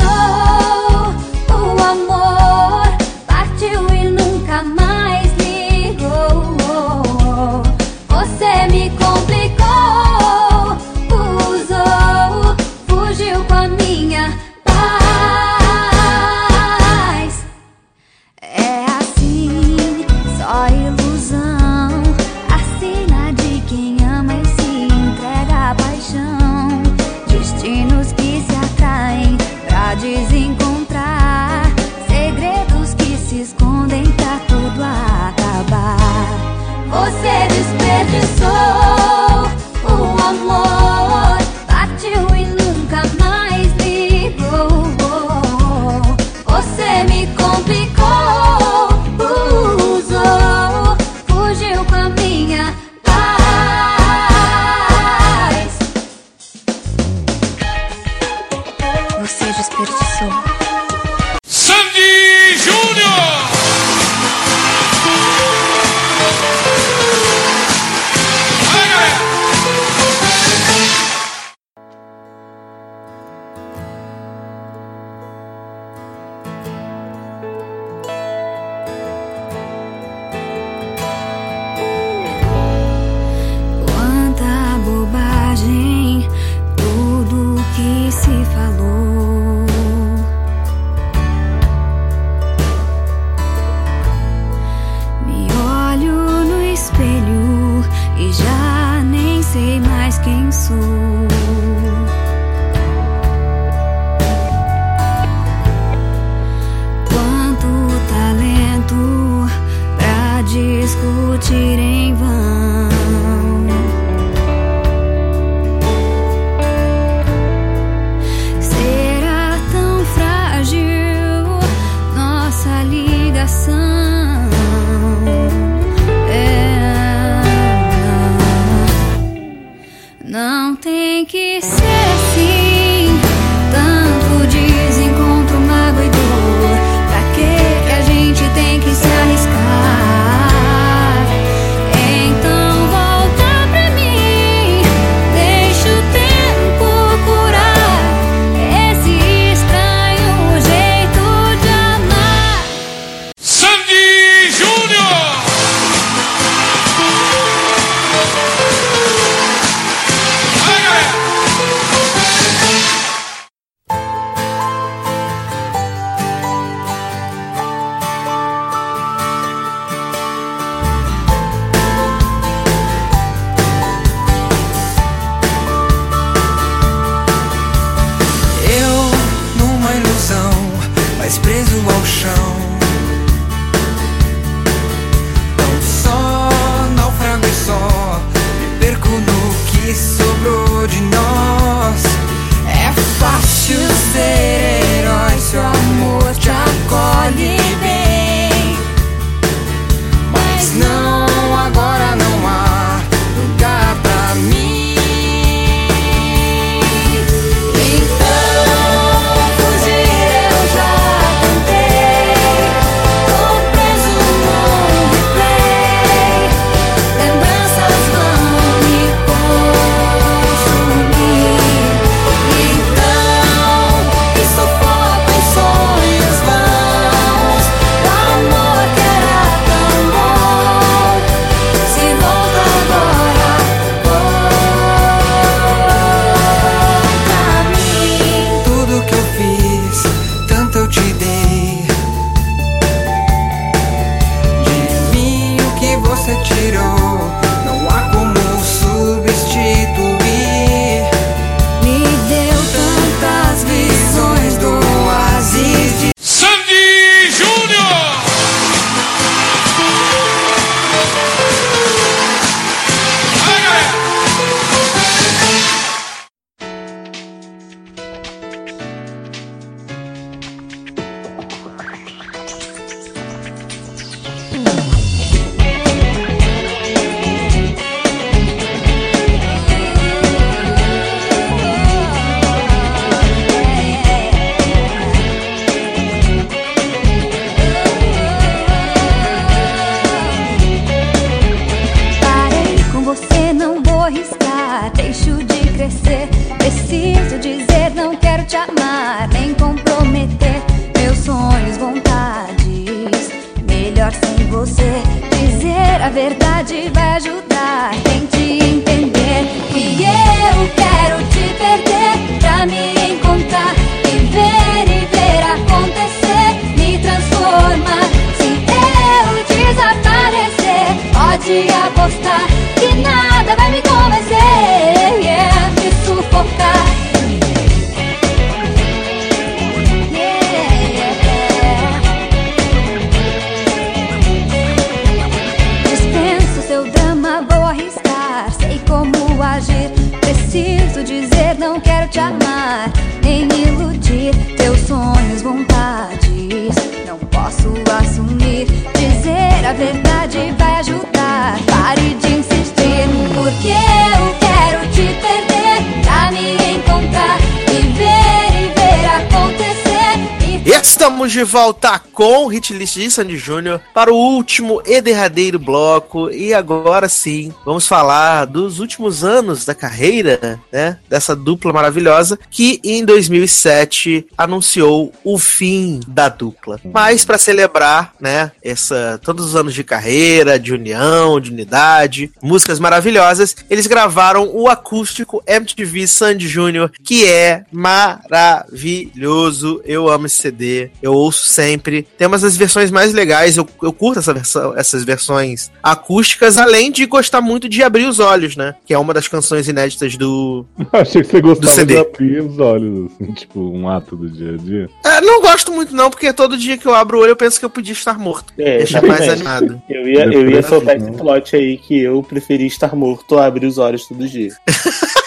com 362.60 362.74
o 362.74 362.74
hit 362.74 362.74
list 362.74 362.94
de 362.94 363.10
Sandy 363.10 363.36
Júnior 363.38 363.80
para 363.94 364.12
o 364.12 364.16
último 364.16 364.82
e 364.84 365.00
derradeiro 365.00 365.58
bloco. 365.58 366.30
E 366.30 366.52
agora 366.52 367.08
sim, 367.08 367.52
vamos 367.64 367.88
falar 367.88 368.44
dos 368.44 368.78
últimos 368.78 369.24
anos 369.24 369.64
da 369.64 369.74
carreira, 369.74 370.60
né? 370.70 370.98
Dessa 371.10 371.36
dupla 371.36 371.72
maravilhosa 371.72 372.38
que 372.50 372.80
em 372.84 373.04
2007 373.04 374.26
anunciou 374.38 375.12
o 375.24 375.38
fim 375.38 376.00
da 376.06 376.28
dupla. 376.28 376.80
Mas 376.84 377.24
para 377.24 377.36
celebrar, 377.36 378.14
né? 378.20 378.52
Essa, 378.62 379.20
todos 379.22 379.44
os 379.44 379.56
anos 379.56 379.74
de 379.74 379.82
carreira, 379.82 380.58
de 380.58 380.72
união, 380.72 381.40
de 381.40 381.50
unidade, 381.50 382.30
músicas 382.42 382.78
maravilhosas, 382.78 383.56
eles 383.68 383.86
gravaram 383.86 384.50
o 384.52 384.68
acústico 384.68 385.42
MTV 385.46 386.06
Sandy 386.06 386.48
Júnior, 386.48 386.92
que 387.02 387.26
é 387.26 387.64
maravilhoso. 387.72 389.82
Eu 389.84 390.08
amo 390.08 390.26
esse 390.26 390.36
CD, 390.36 390.90
eu 391.02 391.12
ouço 391.12 391.52
sempre. 391.52 392.06
Tem 392.16 392.26
umas 392.26 392.42
das 392.42 392.56
versões 392.56 392.90
mais 392.90 393.12
legais, 393.12 393.56
eu, 393.56 393.68
eu 393.82 393.92
curto 393.92 394.20
essa 394.20 394.32
versão, 394.32 394.76
essas 394.76 395.04
versões 395.04 395.70
acústicas, 395.82 396.56
além 396.56 396.92
de 396.92 397.04
gostar 397.06 397.40
muito 397.40 397.68
de 397.68 397.82
Abrir 397.82 398.06
os 398.06 398.18
Olhos, 398.18 398.56
né? 398.56 398.74
Que 398.86 398.94
é 398.94 398.98
uma 398.98 399.12
das 399.12 399.28
canções 399.28 399.68
inéditas 399.68 400.16
do. 400.16 400.64
Achei 401.00 401.22
que 401.22 401.28
você 401.28 401.40
gostava 401.40 401.72
CD. 401.72 401.94
de 401.94 402.00
abrir 402.00 402.40
os 402.42 402.58
olhos, 402.58 403.12
assim, 403.12 403.32
tipo, 403.32 403.60
um 403.60 403.88
ato 403.88 404.16
do 404.16 404.28
dia 404.28 404.54
a 404.54 404.56
dia. 404.56 404.90
É, 405.04 405.20
não 405.20 405.40
gosto 405.40 405.72
muito, 405.72 405.94
não, 405.94 406.10
porque 406.10 406.32
todo 406.32 406.56
dia 406.56 406.76
que 406.76 406.86
eu 406.86 406.94
abro 406.94 407.18
o 407.18 407.20
olho 407.22 407.30
eu 407.30 407.36
penso 407.36 407.58
que 407.58 407.64
eu 407.64 407.70
podia 407.70 407.92
estar 407.92 408.18
morto. 408.18 408.52
É, 408.58 408.78
Deixa 408.78 409.00
mais 409.02 409.28
animado. 409.28 409.80
Eu 409.88 410.08
ia, 410.08 410.24
eu 410.26 410.50
ia 410.50 410.62
soltar 410.62 410.96
esse 410.96 411.10
plot 411.12 411.56
aí 411.56 411.78
que 411.78 412.00
eu 412.00 412.22
preferi 412.22 412.66
estar 412.66 412.94
morto 412.94 413.38
a 413.38 413.46
abrir 413.46 413.66
os 413.66 413.78
olhos 413.78 414.06
todo 414.06 414.28
dia. 414.28 414.52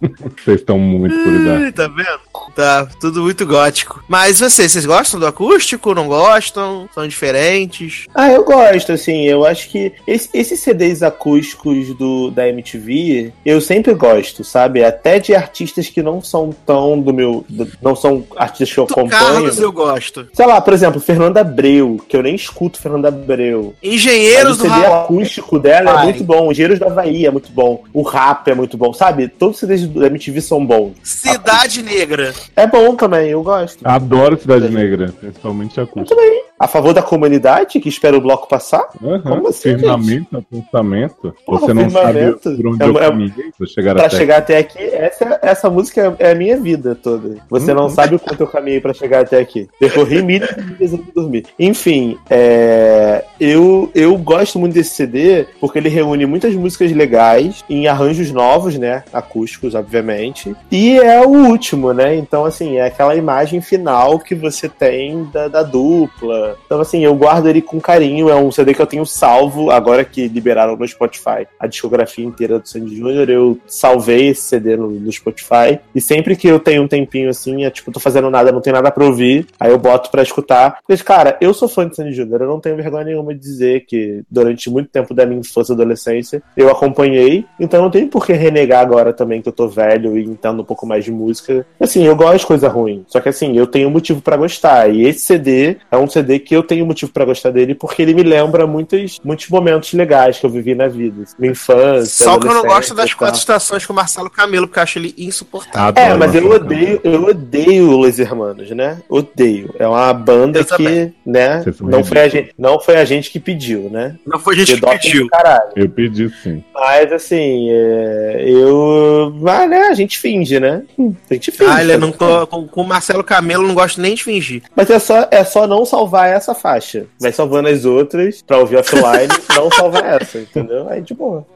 Vocês 0.44 0.60
estão 0.60 0.78
muito 0.78 1.14
idade. 1.14 1.64
Ai, 1.64 1.72
tá 1.72 1.88
vendo? 1.88 2.20
Tá, 2.54 2.86
tudo 3.00 3.22
muito 3.22 3.44
gótico. 3.46 4.02
Mas 4.08 4.40
vocês, 4.40 4.72
vocês 4.72 4.86
gostam 4.86 5.18
do 5.20 5.26
acústico? 5.26 5.94
Não 5.94 6.06
gostam? 6.08 6.88
São 6.94 7.06
diferentes? 7.06 8.06
Ah, 8.14 8.30
eu 8.30 8.44
gosto, 8.44 8.92
assim, 8.92 9.24
eu 9.24 9.44
acho 9.44 9.68
que 9.68 9.92
esse- 10.06 10.30
esses 10.32 10.60
CDs 10.60 11.02
acústicos 11.02 11.94
do, 11.96 12.30
da 12.30 12.48
MTV, 12.48 13.32
eu 13.44 13.60
sempre 13.60 13.92
gosto, 13.94 14.42
sabe? 14.44 14.82
Até 14.84 15.18
de 15.18 15.34
artistas 15.34 15.88
que 15.88 16.02
não 16.02 16.22
são 16.22 16.50
tão 16.66 17.00
do 17.00 17.12
meu. 17.12 17.44
do- 17.48 17.68
não 17.82 17.94
são 17.94 18.24
artistas 18.36 18.72
que 18.72 18.78
eu 18.80 18.86
Do 18.86 18.92
acompanho. 18.92 19.10
Carlos 19.24 19.58
eu 19.58 19.72
gosto. 19.72 20.26
Sei 20.32 20.46
lá, 20.46 20.60
por 20.60 20.72
exemplo, 20.74 21.00
Fernanda 21.00 21.40
Abreu, 21.40 22.00
que 22.08 22.16
eu 22.16 22.22
nem 22.22 22.34
escuto 22.34 22.80
Fernanda 22.80 23.08
Abreu. 23.08 23.74
Engenheiros 23.82 24.58
o 24.60 24.62
do 24.64 24.68
CD 24.70 24.86
acústico 24.86 25.58
dela 25.58 26.00
é 26.00 26.04
muito 26.04 26.24
bom. 26.24 26.50
Engenheiros 26.50 26.78
do 26.78 26.86
Havaí 26.86 27.26
é 27.26 27.30
muito 27.30 27.50
bom. 27.52 27.82
O 27.92 28.02
rap 28.02 28.48
é 28.48 28.54
muito 28.54 28.76
bom. 28.76 28.92
Sabe? 28.92 29.28
Todos 29.28 29.56
os 29.56 29.60
CDs 29.60 29.87
da 29.88 30.06
MTV 30.06 30.40
são 30.40 30.64
bons. 30.64 30.94
Cidade 31.02 31.82
Negra. 31.82 32.34
É 32.54 32.66
bom 32.66 32.94
também, 32.94 33.30
eu 33.30 33.42
gosto. 33.42 33.78
Adoro 33.84 34.38
Cidade 34.40 34.68
Negra, 34.68 35.12
principalmente 35.18 35.80
a 35.80 35.84
acústica. 35.84 36.20
A 36.58 36.66
favor 36.66 36.92
da 36.92 37.02
comunidade 37.02 37.78
que 37.80 37.88
espera 37.88 38.16
o 38.16 38.20
bloco 38.20 38.48
passar? 38.48 38.88
Aham, 39.02 39.20
Como 39.22 39.48
assim, 39.48 39.76
firmamento, 39.78 40.36
apontamento. 40.38 41.34
Porra, 41.46 41.60
Você 41.60 41.74
não 41.74 41.88
sabe 41.90 42.32
por 42.32 42.66
onde 42.66 42.82
É- 42.82 42.86
eu 42.88 42.98
é- 42.98 43.08
caminhei 43.08 43.32
pra 43.56 43.66
chegar 43.66 43.94
Pra 43.94 44.06
até 44.06 44.16
chegar 44.16 44.36
até 44.38 44.58
aqui, 44.58 44.78
essa, 44.82 45.38
essa 45.42 45.70
música 45.70 46.16
é 46.18 46.32
a 46.32 46.34
minha 46.34 46.56
vida 46.56 46.94
toda. 46.94 47.36
Você 47.48 47.72
não 47.72 47.88
sabe 47.88 48.16
o 48.16 48.18
quanto 48.18 48.40
eu 48.40 48.46
caminhei 48.46 48.80
pra 48.80 48.92
chegar 48.92 49.20
até 49.20 49.38
aqui. 49.38 49.68
Percorri 49.78 50.20
milhas 50.22 50.50
e 50.56 50.60
milhas 50.62 50.92
antes 50.94 51.06
de 51.06 51.12
dormir. 51.12 51.46
Enfim, 51.58 52.18
é, 52.28 53.24
eu, 53.38 53.90
eu 53.94 54.16
gosto 54.18 54.58
muito 54.58 54.74
desse 54.74 54.90
CD 54.90 55.46
porque 55.60 55.78
ele 55.78 55.88
reúne 55.88 56.26
muitas 56.26 56.54
músicas 56.54 56.90
legais 56.92 57.64
em 57.70 57.86
arranjos 57.86 58.30
novos, 58.32 58.76
né? 58.76 59.04
Acústicos, 59.12 59.74
obviamente. 59.74 60.54
E 60.70 60.98
é 60.98 61.20
o 61.24 61.28
último, 61.30 61.92
né? 61.92 62.16
Então, 62.16 62.44
assim, 62.44 62.76
é 62.78 62.86
aquela 62.86 63.14
imagem 63.14 63.60
final 63.60 64.18
que 64.18 64.34
você 64.34 64.68
tem 64.68 65.24
da, 65.32 65.46
da 65.48 65.62
dupla. 65.62 66.47
Então, 66.66 66.80
assim, 66.80 67.04
eu 67.04 67.14
guardo 67.14 67.48
ele 67.48 67.62
com 67.62 67.80
carinho. 67.80 68.28
É 68.28 68.34
um 68.34 68.50
CD 68.50 68.74
que 68.74 68.82
eu 68.82 68.86
tenho 68.86 69.04
salvo 69.06 69.70
agora 69.70 70.04
que 70.04 70.28
liberaram 70.28 70.76
no 70.76 70.88
Spotify 70.88 71.46
a 71.58 71.66
discografia 71.66 72.24
inteira 72.24 72.58
do 72.58 72.68
Sandy 72.68 72.96
Júnior. 72.96 73.28
Eu 73.28 73.58
salvei 73.66 74.28
esse 74.28 74.42
CD 74.42 74.76
no, 74.76 74.90
no 74.90 75.12
Spotify. 75.12 75.78
E 75.94 76.00
sempre 76.00 76.36
que 76.36 76.48
eu 76.48 76.58
tenho 76.58 76.82
um 76.82 76.88
tempinho 76.88 77.30
assim, 77.30 77.64
é 77.64 77.70
tipo, 77.70 77.92
tô 77.92 78.00
fazendo 78.00 78.30
nada, 78.30 78.52
não 78.52 78.60
tem 78.60 78.72
nada 78.72 78.90
pra 78.90 79.04
ouvir, 79.04 79.46
aí 79.58 79.70
eu 79.70 79.78
boto 79.78 80.10
pra 80.10 80.22
escutar. 80.22 80.78
Mas, 80.88 81.02
cara, 81.02 81.36
eu 81.40 81.52
sou 81.52 81.68
fã 81.68 81.88
de 81.88 81.96
Sandy 81.96 82.12
Júnior. 82.12 82.42
Eu 82.42 82.48
não 82.48 82.60
tenho 82.60 82.76
vergonha 82.76 83.04
nenhuma 83.04 83.34
de 83.34 83.40
dizer 83.40 83.84
que 83.86 84.22
durante 84.30 84.70
muito 84.70 84.88
tempo 84.90 85.14
da 85.14 85.26
minha 85.26 85.40
infância 85.40 85.72
e 85.72 85.74
adolescência 85.74 86.42
eu 86.56 86.70
acompanhei. 86.70 87.44
Então 87.58 87.82
não 87.82 87.90
tem 87.90 88.06
por 88.06 88.26
que 88.26 88.32
renegar 88.32 88.80
agora 88.80 89.12
também 89.12 89.42
que 89.42 89.48
eu 89.48 89.52
tô 89.52 89.68
velho 89.68 90.16
e 90.16 90.24
entendo 90.24 90.62
um 90.62 90.64
pouco 90.64 90.86
mais 90.86 91.04
de 91.04 91.10
música. 91.10 91.66
Assim, 91.80 92.04
eu 92.04 92.16
gosto 92.16 92.40
de 92.40 92.46
coisa 92.46 92.68
ruim. 92.68 93.04
Só 93.08 93.20
que 93.20 93.28
assim, 93.28 93.56
eu 93.56 93.66
tenho 93.66 93.90
motivo 93.90 94.20
pra 94.20 94.36
gostar. 94.36 94.88
E 94.90 95.06
esse 95.06 95.20
CD 95.20 95.76
é 95.90 95.96
um 95.96 96.08
CD 96.08 96.37
que 96.38 96.54
eu 96.54 96.62
tenho 96.62 96.86
motivo 96.86 97.12
pra 97.12 97.24
gostar 97.24 97.50
dele 97.50 97.74
porque 97.74 98.02
ele 98.02 98.14
me 98.14 98.22
lembra 98.22 98.66
muitos, 98.66 99.20
muitos 99.24 99.48
momentos 99.48 99.92
legais 99.92 100.38
que 100.38 100.46
eu 100.46 100.50
vivi 100.50 100.74
na 100.74 100.88
vida. 100.88 101.24
Minha 101.38 101.52
infância. 101.52 102.24
Só 102.24 102.38
que 102.38 102.46
eu 102.46 102.54
não 102.54 102.62
gosto 102.62 102.94
das 102.94 103.12
quatro 103.14 103.38
estações 103.38 103.84
com 103.84 103.92
o 103.92 103.96
Marcelo 103.96 104.30
Camelo, 104.30 104.66
porque 104.66 104.78
eu 104.78 104.82
acho 104.82 104.98
ele 104.98 105.14
insuportável. 105.16 106.02
É, 106.02 106.14
mas 106.14 106.34
eu 106.34 106.50
odeio, 106.50 107.00
eu 107.04 107.24
odeio 107.24 107.96
Los 107.96 108.18
Hermanos, 108.18 108.70
né? 108.70 108.98
Odeio. 109.08 109.74
É 109.78 109.86
uma 109.86 110.12
banda 110.12 110.60
Eu 110.60 110.64
que, 110.64 110.76
também. 110.76 111.14
né, 111.24 111.64
não 111.80 112.04
foi, 112.04 112.18
a 112.18 112.28
gente, 112.28 112.50
não 112.58 112.80
foi 112.80 112.96
a 112.96 113.04
gente 113.04 113.30
que 113.30 113.40
pediu, 113.40 113.90
né? 113.90 114.16
Não 114.26 114.38
foi 114.38 114.54
a 114.54 114.58
gente 114.58 114.80
que 114.80 114.86
pediu. 114.86 115.28
Caralho. 115.28 115.72
Eu 115.76 115.88
pedi 115.88 116.30
sim. 116.42 116.62
Mas 116.74 117.12
assim, 117.12 117.68
é, 117.70 118.44
eu. 118.46 119.34
Mas, 119.40 119.68
né, 119.68 119.88
a 119.88 119.94
gente 119.94 120.18
finge, 120.18 120.58
né? 120.58 120.82
A 121.30 121.34
gente 121.34 121.50
finge. 121.50 121.70
Ah, 121.70 121.82
ele 121.82 121.96
não 121.96 122.12
tô, 122.12 122.46
com, 122.46 122.66
com 122.66 122.82
o 122.82 122.86
Marcelo 122.86 123.24
Camelo 123.24 123.62
eu 123.62 123.68
não 123.68 123.74
gosto 123.74 124.00
nem 124.00 124.14
de 124.14 124.24
fingir. 124.24 124.62
Mas 124.74 124.90
é 124.90 124.98
só, 124.98 125.28
é 125.30 125.44
só 125.44 125.66
não 125.66 125.84
salvar 125.84 126.27
essa 126.30 126.54
faixa. 126.54 127.06
Vai 127.20 127.32
salvando 127.32 127.68
as 127.68 127.84
outras 127.84 128.42
pra 128.42 128.58
ouvir 128.58 128.76
offline, 128.76 129.28
não 129.54 129.70
salvar 129.70 130.20
essa, 130.20 130.38
entendeu? 130.38 130.88
Aí 130.88 131.00
de 131.00 131.14
boa. 131.14 131.46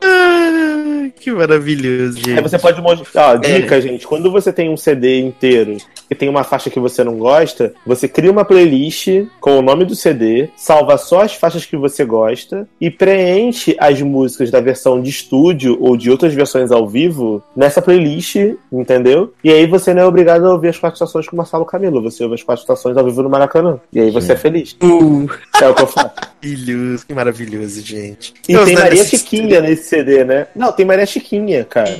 Que 1.23 1.31
maravilhoso, 1.31 2.18
gente. 2.18 2.33
Aí 2.33 2.42
você 2.42 2.59
pode 2.59 2.81
mostrar. 2.81 3.34
Ó, 3.34 3.36
dica, 3.36 3.81
gente. 3.81 4.07
Quando 4.07 4.31
você 4.31 4.52
tem 4.52 4.68
um 4.68 4.76
CD 4.76 5.20
inteiro 5.20 5.76
e 6.10 6.15
tem 6.15 6.28
uma 6.28 6.44
faixa 6.44 6.70
que 6.70 6.81
você 6.81 7.05
não 7.05 7.17
gosta, 7.17 7.73
você 7.86 8.09
cria 8.09 8.31
uma 8.31 8.44
playlist 8.44 9.09
com 9.41 9.59
o 9.59 9.62
nome 9.62 9.84
do 9.84 9.94
CD, 9.94 10.49
salva 10.57 10.99
só 10.99 11.23
as 11.23 11.34
faixas 11.34 11.65
que 11.65 11.76
você 11.76 12.05
gosta 12.05 12.67
e 12.81 12.91
preenche 12.91 13.76
as 13.78 14.01
músicas 14.02 14.51
da 14.51 14.60
versão 14.60 15.01
de 15.01 15.10
estúdio 15.10 15.76
ou 15.81 15.97
de 15.97 16.10
outras 16.10 16.34
versões 16.34 16.70
ao 16.70 16.89
vivo 16.89 17.42
nessa 17.57 17.81
playlist, 17.81 18.36
entendeu? 18.73 19.33
E 19.42 19.51
aí 19.51 19.67
você 19.67 19.94
não 19.94 20.02
é 20.02 20.07
obrigado 20.07 20.47
a 20.47 20.52
ouvir 20.52 20.68
as 20.68 20.78
quatro 20.78 20.97
estações 20.97 21.28
com 21.28 21.36
o 21.36 21.39
Marcelo 21.39 21.65
Camilo. 21.65 22.02
Você 22.02 22.23
ouve 22.23 22.34
as 22.34 22.42
quatro 22.42 22.62
estações 22.62 22.97
ao 22.97 23.05
vivo 23.05 23.23
no 23.23 23.31
Maracanã. 23.31 23.78
E 23.92 24.01
aí 24.01 24.10
você 24.10 24.33
é 24.33 24.36
feliz. 24.36 24.61
Uh, 24.82 25.28
É 25.60 25.68
o 25.68 25.74
que 25.74 25.82
eu 25.82 25.86
faço. 25.86 26.10
maravilhoso, 26.42 27.07
que 27.07 27.15
maravilhoso, 27.15 27.81
gente. 27.82 28.34
E 28.49 28.52
Eu 28.52 28.65
tem 28.65 28.74
usando 28.74 28.84
Maria 28.84 29.05
Chiquinha 29.05 29.60
nesse 29.60 29.84
CD, 29.84 30.24
né? 30.24 30.47
Não, 30.55 30.73
tem 30.73 30.84
Maria 30.84 31.07
Chiquinha, 31.07 31.65
cara. 31.65 31.97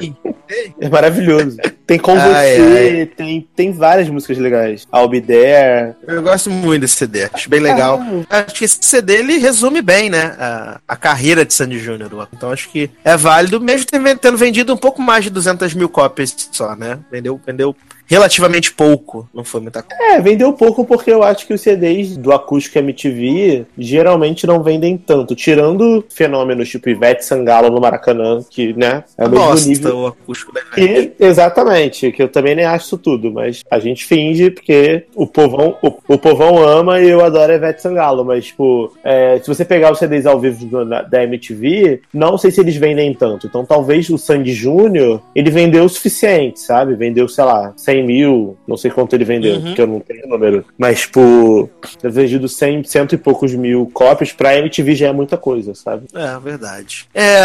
É 0.81 0.89
maravilhoso. 0.89 1.57
Tem 1.87 1.99
Com 1.99 2.13
Ai, 2.13 2.57
Você, 2.57 3.11
Tem, 3.17 3.49
tem 3.55 3.73
várias 3.73 4.09
músicas 4.09 4.39
legais. 4.39 4.87
I'll 4.95 5.09
Be 5.09 5.21
There. 5.21 5.95
Eu 6.07 6.23
gosto 6.23 6.51
muito 6.51 6.83
desse 6.83 6.95
CD, 6.95 7.29
acho 7.33 7.49
bem 7.49 7.61
legal. 7.61 8.01
Acho 8.29 8.55
que 8.55 8.65
esse 8.65 8.79
CD 8.81 9.17
ele 9.17 9.39
resume 9.39 9.81
bem, 9.81 10.11
né, 10.11 10.35
a, 10.39 10.81
a 10.87 10.97
carreira 10.97 11.45
de 11.45 11.55
Sandy 11.55 11.79
Júnior. 11.79 12.29
Então 12.33 12.51
acho 12.51 12.69
que 12.71 12.91
é 13.05 13.17
válido, 13.17 13.61
mesmo 13.61 13.87
tendo 13.87 14.19
tendo 14.19 14.37
vendido 14.37 14.73
um 14.73 14.77
pouco 14.77 15.01
mais 15.01 15.25
de 15.25 15.31
200 15.31 15.75
mil 15.75 15.89
cópias 15.89 16.35
só, 16.51 16.75
né? 16.75 16.99
Vendeu, 17.11 17.41
vendeu 17.47 17.77
relativamente 18.07 18.73
pouco, 18.73 19.29
não 19.35 19.45
foi 19.45 19.61
muita 19.61 19.83
coisa. 19.83 20.03
É, 20.15 20.21
vendeu 20.21 20.53
pouco 20.53 20.85
porque 20.85 21.11
eu 21.11 21.23
acho 21.23 21.47
que 21.47 21.55
os 21.55 21.61
CDs 21.61 22.17
do 22.17 22.33
acústico 22.33 22.79
MTV 22.79 23.65
geralmente 23.79 24.47
não 24.47 24.63
vendem 24.63 24.97
tanto. 24.97 25.35
Tirando 25.35 26.05
fenômenos 26.11 26.69
tipo 26.69 26.89
Ivete 26.89 27.25
Sangalo 27.25 27.71
no 27.71 27.81
Maracanã, 27.81 28.41
que, 28.51 28.73
né, 28.75 29.05
é 29.17 29.27
o 29.27 29.31
mesmo 29.31 29.45
Nossa, 29.47 29.69
nível. 29.69 29.97
o 29.99 30.07
acústico 30.07 30.53
da 30.53 30.61
Ivete. 30.77 31.13
E, 31.19 31.25
exatamente, 31.25 32.13
que 32.13 32.23
eu 32.23 32.29
também 32.29 32.55
nem 32.55 32.65
acho 32.65 32.87
isso 32.87 32.99
tudo, 32.99 33.31
mas 33.33 33.63
a 33.71 33.79
gente 33.79 34.05
finge 34.05 34.51
porque 34.51 35.05
o 35.15 35.27
povão, 35.27 35.77
o, 35.83 35.93
o 36.15 36.19
povão 36.19 36.63
ama 36.63 37.01
e 37.01 37.09
eu 37.09 37.25
adoro 37.25 37.53
Ivete 37.53 37.83
Sangalo, 37.83 38.25
mas, 38.25 38.47
tipo, 38.47 38.93
é, 39.05 39.39
se 39.41 39.49
você 39.49 39.65
pegar 39.65 39.93
os 39.93 39.99
CDs 39.99 40.27
ao 40.27 40.39
vivo 40.39 40.65
do- 40.67 40.85
na- 40.85 41.03
da 41.03 41.23
MTV, 41.23 42.01
não 42.13 42.37
sei 42.37 42.51
se 42.51 42.61
eles 42.61 42.77
vendem 42.77 43.13
tanto. 43.15 43.47
Então 43.47 43.65
talvez 43.65 44.09
o 44.11 44.19
Sandy 44.19 44.53
Júnior, 44.53 45.21
ele 45.35 45.51
vendeu 45.51 45.85
o 45.85 45.89
suficiente, 45.89 46.61
sabe? 46.61 46.95
Vendeu, 46.95 47.29
sei 47.29 47.45
lá, 47.45 47.73
100 47.77 47.92
mil, 48.01 48.57
não 48.69 48.77
sei 48.77 48.93
quanto 48.93 49.15
ele 49.15 49.25
vendeu, 49.25 49.57
Uhum. 49.57 49.63
porque 49.65 49.83
eu 49.83 49.87
não 49.89 49.99
tenho 49.99 50.25
o 50.27 50.29
número. 50.29 50.65
Mas, 50.79 51.01
tipo, 51.01 51.69
ter 52.01 52.13
vendido 52.13 52.49
100, 52.49 52.85
cento 52.85 53.15
e 53.15 53.19
poucos 53.19 53.53
mil 53.55 53.91
cópias 53.93 54.31
pra 54.33 54.57
MTV 54.57 54.95
já 54.95 55.09
é 55.09 55.13
muita 55.13 55.37
coisa, 55.37 55.75
sabe? 55.75 56.07
É, 56.15 56.39
verdade. 56.39 57.07
É, 57.13 57.43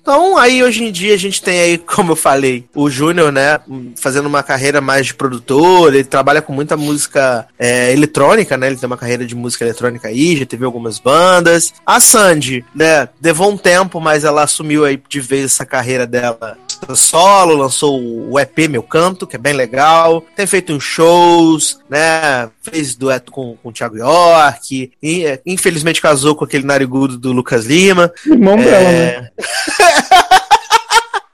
então 0.00 0.36
aí 0.36 0.62
hoje 0.64 0.82
em 0.82 0.90
dia 0.90 1.14
a 1.14 1.18
gente 1.18 1.40
tem 1.40 1.60
aí, 1.60 1.78
como 1.86 2.12
eu 2.12 2.16
falei, 2.16 2.64
o 2.74 2.90
Júnior, 2.90 3.30
né, 3.30 3.60
fazendo 3.94 4.26
uma 4.26 4.42
carreira 4.42 4.80
mais 4.80 5.06
de 5.06 5.14
produtor, 5.14 5.94
ele 5.94 6.02
trabalha 6.02 6.42
com 6.42 6.52
muita 6.52 6.76
música 6.76 7.46
é, 7.58 7.92
eletrônica, 7.92 8.56
né, 8.56 8.66
ele 8.66 8.76
tem 8.76 8.86
uma 8.88 8.96
carreira 8.96 9.24
de 9.24 9.36
música 9.36 9.64
eletrônica 9.64 10.08
aí, 10.08 10.36
já 10.36 10.44
teve 10.46 10.64
algumas 10.64 10.98
bandas. 10.98 11.72
A 11.84 12.00
Sandy, 12.00 12.64
né, 12.74 13.08
levou 13.22 13.50
um 13.52 13.56
tempo, 13.56 14.00
mas 14.00 14.24
ela 14.24 14.42
assumiu 14.42 14.84
aí 14.84 15.00
de 15.08 15.20
vez 15.20 15.44
essa 15.44 15.64
carreira 15.66 16.06
dela 16.06 16.56
carreira 16.78 16.96
solo, 16.96 17.54
lançou 17.54 18.00
o 18.30 18.38
EP 18.38 18.68
Meu 18.68 18.82
Canto, 18.82 19.26
que 19.26 19.36
é 19.36 19.38
bem 19.38 19.52
legal. 19.52 20.24
Tem 20.34 20.46
feito 20.46 20.72
uns 20.72 20.84
shows, 20.84 21.78
né? 21.88 22.48
Fez 22.62 22.94
dueto 22.94 23.32
com, 23.32 23.56
com 23.62 23.68
o 23.68 23.72
Thiago 23.72 23.96
York. 23.96 24.92
E, 25.02 25.24
é, 25.24 25.40
infelizmente 25.46 26.00
casou 26.00 26.34
com 26.34 26.44
aquele 26.44 26.64
narigudo 26.64 27.18
do 27.18 27.32
Lucas 27.32 27.66
Lima. 27.66 28.12
Irmão 28.26 28.56
dela, 28.56 28.92
né? 28.92 29.30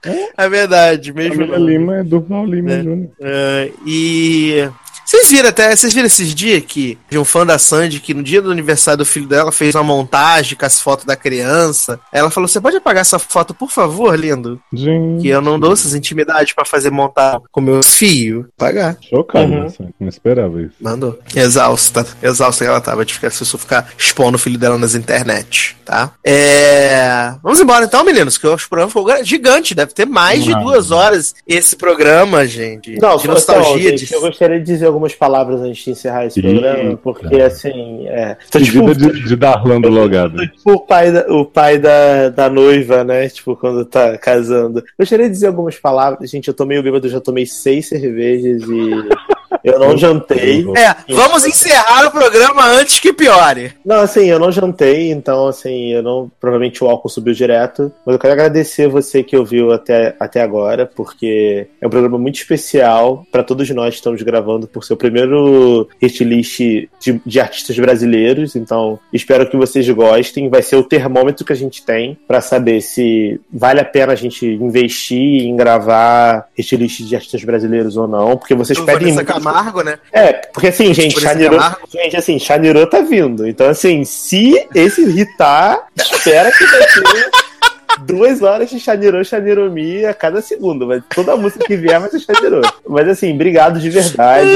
É... 0.04 0.32
é 0.44 0.48
verdade, 0.48 1.12
mesmo. 1.12 1.38
Camila 1.38 1.58
Lima 1.58 1.96
é 1.98 2.02
Durval 2.02 2.46
Lima 2.46 2.72
É. 2.72 2.82
Júnior. 2.82 3.10
É, 3.20 3.70
e. 3.86 4.68
Vocês 5.12 5.30
viram 5.30 5.50
até, 5.50 5.76
vocês 5.76 5.92
viram 5.92 6.06
esses 6.06 6.34
dias 6.34 6.64
que 6.66 6.96
de 7.10 7.18
um 7.18 7.24
fã 7.24 7.44
da 7.44 7.58
Sandy 7.58 8.00
que 8.00 8.14
no 8.14 8.22
dia 8.22 8.40
do 8.40 8.50
aniversário 8.50 8.96
do 8.96 9.04
filho 9.04 9.26
dela 9.26 9.52
fez 9.52 9.74
uma 9.74 9.84
montagem 9.84 10.56
com 10.56 10.64
as 10.64 10.80
fotos 10.80 11.04
da 11.04 11.14
criança. 11.14 12.00
Ela 12.10 12.30
falou: 12.30 12.48
Você 12.48 12.58
pode 12.62 12.78
apagar 12.78 13.02
essa 13.02 13.18
foto, 13.18 13.52
por 13.52 13.70
favor, 13.70 14.18
lindo? 14.18 14.58
Gente, 14.72 15.20
Que 15.20 15.28
eu 15.28 15.42
não 15.42 15.60
dou 15.60 15.74
essas 15.74 15.94
intimidades 15.94 16.54
pra 16.54 16.64
fazer 16.64 16.88
montar 16.90 17.42
com 17.50 17.60
meus 17.60 17.94
filhos. 17.94 18.46
Pagar. 18.56 18.96
chocado, 19.02 19.52
Uhum. 19.52 19.64
né? 19.64 19.72
Não 20.00 20.08
esperava 20.08 20.62
isso. 20.62 20.76
Mandou. 20.80 21.18
Exausta. 21.36 22.06
Exausta 22.22 22.64
que 22.64 22.70
ela 22.70 22.80
tava 22.80 23.04
de 23.04 23.12
ficar, 23.12 23.30
se 23.30 23.42
eu 23.42 23.58
ficar 23.58 23.90
expondo 23.98 24.36
o 24.36 24.40
filho 24.40 24.58
dela 24.58 24.78
nas 24.78 24.94
internet, 24.94 25.76
tá? 25.84 26.12
É. 26.24 27.34
Vamos 27.42 27.60
embora 27.60 27.84
então, 27.84 28.02
meninos, 28.02 28.38
que 28.38 28.46
eu 28.46 28.54
acho 28.54 28.62
que 28.62 28.66
o 28.68 28.70
programa 28.70 28.88
ficou 28.88 29.24
gigante. 29.26 29.74
Deve 29.74 29.92
ter 29.92 30.06
mais 30.06 30.42
de 30.42 30.54
Ah. 30.54 30.58
duas 30.58 30.90
horas 30.90 31.34
esse 31.46 31.76
programa, 31.76 32.46
gente. 32.46 32.98
Não, 32.98 33.16
de 33.18 33.24
só- 33.24 33.28
nostalgia. 33.28 33.92
de... 33.92 33.98
gente, 33.98 34.14
eu 34.14 34.20
gostaria 34.22 34.58
de 34.58 34.64
dizer 34.64 34.86
algumas 35.02 35.14
palavras 35.14 35.60
antes 35.60 35.84
de 35.84 35.90
encerrar 35.90 36.26
esse 36.26 36.40
programa, 36.40 36.96
porque 36.96 37.40
assim, 37.40 38.06
é. 38.06 38.36
Tô, 38.50 38.60
tipo, 38.60 38.94
de, 38.94 39.24
de 39.24 39.36
Darlan 39.36 39.80
do 39.80 39.88
Logado. 39.88 40.36
tipo, 40.38 40.72
o 40.72 40.80
pai, 40.80 41.10
da, 41.10 41.26
o 41.28 41.44
pai 41.44 41.78
da, 41.78 42.28
da 42.28 42.48
noiva, 42.48 43.02
né? 43.02 43.28
Tipo, 43.28 43.56
quando 43.56 43.84
tá 43.84 44.16
casando. 44.16 44.82
Gostaria 44.98 45.26
de 45.26 45.32
dizer 45.32 45.48
algumas 45.48 45.76
palavras. 45.76 46.30
Gente, 46.30 46.48
eu 46.48 46.54
tô 46.54 46.64
meio 46.64 46.82
bêbado, 46.82 47.06
eu 47.06 47.10
já 47.10 47.20
tomei 47.20 47.46
seis 47.46 47.88
cervejas 47.88 48.62
e 48.62 48.90
eu 49.64 49.78
não 49.78 49.96
jantei. 49.96 50.64
É, 50.76 51.14
vamos 51.14 51.44
encerrar 51.44 52.06
o 52.06 52.10
programa 52.10 52.66
antes 52.66 52.98
que 52.98 53.12
piore. 53.12 53.72
Não, 53.84 54.00
assim, 54.00 54.26
eu 54.26 54.38
não 54.38 54.50
jantei, 54.50 55.10
então, 55.10 55.46
assim, 55.46 55.92
eu 55.92 56.02
não. 56.02 56.30
Provavelmente 56.40 56.82
o 56.82 56.88
álcool 56.88 57.08
subiu 57.08 57.34
direto. 57.34 57.92
Mas 58.04 58.14
eu 58.14 58.18
quero 58.18 58.32
agradecer 58.32 58.88
você 58.88 59.22
que 59.22 59.36
ouviu 59.36 59.72
até, 59.72 60.14
até 60.18 60.40
agora, 60.40 60.86
porque 60.86 61.66
é 61.80 61.86
um 61.86 61.90
programa 61.90 62.18
muito 62.18 62.36
especial 62.36 63.24
para 63.30 63.42
todos 63.42 63.68
nós 63.70 63.90
que 63.90 63.96
estamos 63.96 64.22
gravando 64.22 64.66
por 64.66 64.84
ser 64.84 64.94
o 64.94 64.96
primeiro 64.96 65.88
hit 66.00 66.24
list 66.24 66.58
de, 66.58 67.20
de 67.24 67.40
artistas 67.40 67.78
brasileiros. 67.78 68.56
Então, 68.56 68.98
espero 69.12 69.48
que 69.48 69.56
vocês 69.56 69.88
gostem. 69.90 70.48
Vai 70.48 70.62
ser 70.62 70.76
o 70.76 70.82
termômetro 70.82 71.44
que 71.44 71.52
a 71.52 71.56
gente 71.56 71.84
tem 71.84 72.18
para 72.26 72.40
saber 72.40 72.80
se 72.80 73.40
vale 73.52 73.80
a 73.80 73.84
pena 73.84 74.12
a 74.12 74.16
gente 74.16 74.46
investir 74.46 75.46
em 75.46 75.56
gravar 75.56 76.48
hit 76.56 76.76
list 76.76 77.02
de 77.02 77.14
artistas 77.14 77.44
brasileiros 77.44 77.96
ou 77.96 78.08
não. 78.08 78.36
Porque 78.36 78.54
vocês 78.54 78.78
Do 78.78 78.84
pedem. 78.84 79.14
Camargo, 79.42 79.82
né? 79.82 79.98
é, 80.12 80.32
porque 80.32 80.68
assim, 80.68 80.92
gente, 80.94 81.14
Por 81.14 81.22
Chanirô, 81.22 81.56
Camargo. 81.56 81.88
gente, 81.92 82.16
assim, 82.16 82.38
Chanirô 82.38 82.86
tá 82.86 83.00
vindo. 83.00 83.46
Então, 83.46 83.68
assim, 83.68 84.04
se 84.04 84.66
esse 84.74 85.02
irritar, 85.02 85.86
espera 85.96 86.50
que 86.52 86.64
vai 86.66 86.80
ter 86.80 87.30
duas 88.00 88.42
horas 88.42 88.70
de 88.70 88.80
Chanirô, 88.80 89.22
Chaniromi 89.24 90.04
a 90.04 90.14
cada 90.14 90.40
segundo. 90.40 90.86
Mas 90.86 91.02
toda 91.14 91.36
música 91.36 91.64
que 91.64 91.76
vier 91.76 92.00
vai 92.00 92.10
ser 92.10 92.20
Chanirô. 92.20 92.60
Mas 92.88 93.08
assim, 93.08 93.32
obrigado 93.32 93.80
de 93.80 93.90
verdade. 93.90 94.50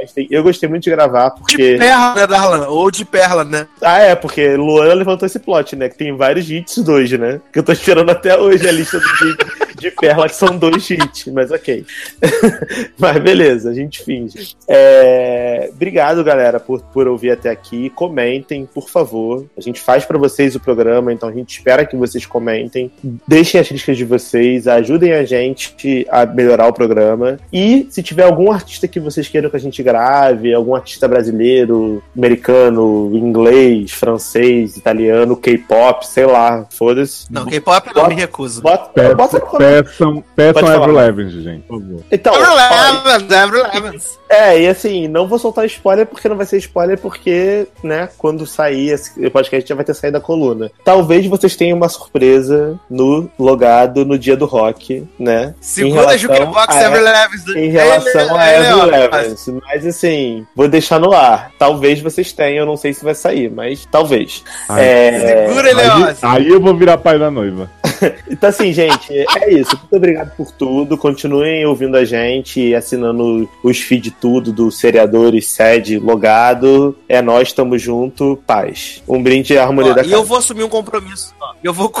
Gostem. 0.00 0.26
Eu 0.30 0.42
gostei 0.42 0.68
muito 0.68 0.84
de 0.84 0.90
gravar, 0.90 1.30
De 1.30 1.40
porque. 1.40 1.76
perla, 1.76 2.14
né, 2.14 2.26
Darlan? 2.26 2.68
Ou 2.68 2.90
de 2.90 3.04
perla, 3.04 3.44
né? 3.44 3.66
Ah, 3.80 3.98
é, 3.98 4.14
porque 4.14 4.56
Luana 4.56 4.94
levantou 4.94 5.26
esse 5.26 5.38
plot, 5.38 5.76
né? 5.76 5.88
Que 5.88 5.96
tem 5.96 6.16
vários 6.16 6.50
hits 6.50 6.78
dois, 6.78 7.10
né? 7.12 7.40
Que 7.52 7.58
eu 7.58 7.62
tô 7.62 7.72
esperando 7.72 8.10
até 8.10 8.36
hoje 8.36 8.68
a 8.68 8.72
lista 8.72 8.98
do 8.98 9.04
de, 9.04 9.76
de 9.76 9.90
Perla, 9.90 10.28
que 10.28 10.34
são 10.34 10.56
dois 10.56 10.88
hits, 10.90 11.26
mas 11.32 11.50
ok. 11.50 11.84
mas 12.98 13.18
beleza, 13.18 13.70
a 13.70 13.74
gente 13.74 14.02
finge. 14.02 14.54
É, 14.68 15.70
Obrigado, 15.72 16.22
galera, 16.22 16.60
por, 16.60 16.82
por 16.82 17.08
ouvir 17.08 17.30
até 17.30 17.50
aqui. 17.50 17.90
Comentem, 17.90 18.66
por 18.66 18.88
favor. 18.88 19.46
A 19.56 19.60
gente 19.60 19.80
faz 19.80 20.04
pra 20.04 20.18
vocês 20.18 20.54
o 20.54 20.60
programa, 20.60 21.12
então 21.12 21.28
a 21.28 21.32
gente 21.32 21.56
espera 21.56 21.86
que 21.86 21.96
vocês 21.96 22.26
comentem. 22.26 22.90
Deixem 23.26 23.60
as 23.60 23.68
críticas 23.68 23.96
de 23.96 24.04
vocês, 24.04 24.68
ajudem 24.68 25.12
a 25.12 25.24
gente 25.24 26.06
a 26.10 26.26
melhorar 26.26 26.68
o 26.68 26.72
programa. 26.72 27.38
E 27.52 27.86
se 27.90 28.02
tiver 28.02 28.24
algum 28.24 28.52
artista 28.52 28.86
que 28.86 29.00
vocês 29.00 29.28
queiram 29.28 29.50
que 29.50 29.56
a 29.56 29.60
gente 29.60 29.82
grave, 29.90 30.54
algum 30.54 30.74
artista 30.74 31.08
brasileiro, 31.08 32.02
americano, 32.16 33.10
inglês, 33.14 33.90
francês, 33.92 34.76
italiano, 34.76 35.36
K-pop, 35.36 36.06
sei 36.06 36.26
lá, 36.26 36.64
foda-se. 36.70 37.26
Não, 37.30 37.44
K-pop 37.46 37.90
não, 37.94 38.06
me 38.08 38.14
recuso. 38.14 38.62
Bota, 38.62 38.90
Peçam, 38.94 39.16
bota 39.16 39.40
peçam, 39.58 40.24
peçam. 40.36 40.68
Avril 40.68 40.94
Lavigne, 40.94 41.42
gente, 41.42 41.62
por 41.66 41.80
favor. 41.80 42.00
Então, 42.10 42.34
Avril 42.34 43.62
Lavigne, 43.62 44.00
é, 44.28 44.60
e 44.60 44.68
assim, 44.68 45.08
não 45.08 45.26
vou 45.26 45.38
soltar 45.38 45.66
spoiler 45.66 46.06
porque 46.06 46.28
não 46.28 46.36
vai 46.36 46.46
ser 46.46 46.58
spoiler, 46.58 46.96
porque, 46.98 47.66
né, 47.82 48.08
quando 48.16 48.46
sair 48.46 48.90
esse 48.90 49.28
podcast 49.30 49.68
já 49.68 49.74
vai 49.74 49.84
ter 49.84 49.94
saído 49.94 50.18
a 50.18 50.20
coluna. 50.20 50.70
Talvez 50.84 51.26
vocês 51.26 51.56
tenham 51.56 51.76
uma 51.76 51.88
surpresa 51.88 52.78
no 52.88 53.28
logado 53.38 54.04
no 54.04 54.16
dia 54.18 54.36
do 54.36 54.46
rock, 54.46 55.06
né? 55.18 55.54
Segunda 55.60 56.14
em 56.14 56.18
Jukebox 56.18 56.74
relação 56.74 56.82
a- 56.82 56.86
Avril 56.86 57.04
Lavigne. 57.04 57.60
Em 57.60 57.70
relação 57.70 58.36
a 58.36 58.42
Avril 58.42 58.86
Lavigne. 58.90 59.60
Mas 59.66 59.79
assim, 59.86 60.46
vou 60.54 60.68
deixar 60.68 60.98
no 60.98 61.12
ar. 61.12 61.50
Talvez 61.58 62.00
vocês 62.00 62.32
tenham, 62.32 62.58
eu 62.60 62.66
não 62.66 62.76
sei 62.76 62.92
se 62.92 63.04
vai 63.04 63.14
sair, 63.14 63.50
mas 63.50 63.86
talvez. 63.90 64.42
Ai, 64.68 64.84
É, 64.84 65.46
Segura 65.48 65.70
ele, 65.70 65.80
Aí, 65.80 65.88
ó. 65.88 66.14
aí 66.28 66.48
eu 66.48 66.60
vou 66.60 66.74
virar 66.74 66.98
pai 66.98 67.18
da 67.18 67.30
noiva. 67.30 67.70
Então, 68.30 68.48
assim, 68.48 68.72
gente, 68.72 69.12
é 69.12 69.52
isso. 69.52 69.76
Muito 69.76 69.96
obrigado 69.96 70.34
por 70.36 70.50
tudo. 70.52 70.96
Continuem 70.96 71.66
ouvindo 71.66 71.96
a 71.96 72.04
gente, 72.04 72.74
assinando 72.74 73.48
os 73.62 73.78
feed 73.80 74.10
tudo 74.12 74.52
do 74.52 74.70
Seriadores, 74.70 75.48
sede, 75.48 75.98
logado. 75.98 76.96
É 77.08 77.20
nós, 77.20 77.52
tamo 77.52 77.76
junto. 77.78 78.38
Paz. 78.46 79.02
Um 79.08 79.22
brinde 79.22 79.58
à 79.58 79.64
harmonia 79.64 79.92
Ó, 79.92 79.94
da 79.94 80.02
e 80.02 80.06
eu 80.06 80.10
casa. 80.18 80.22
vou 80.24 80.38
assumir 80.38 80.64
um 80.64 80.68
compromisso. 80.68 81.34
ó. 81.40 81.50
Eu 81.62 81.72
vou, 81.74 81.92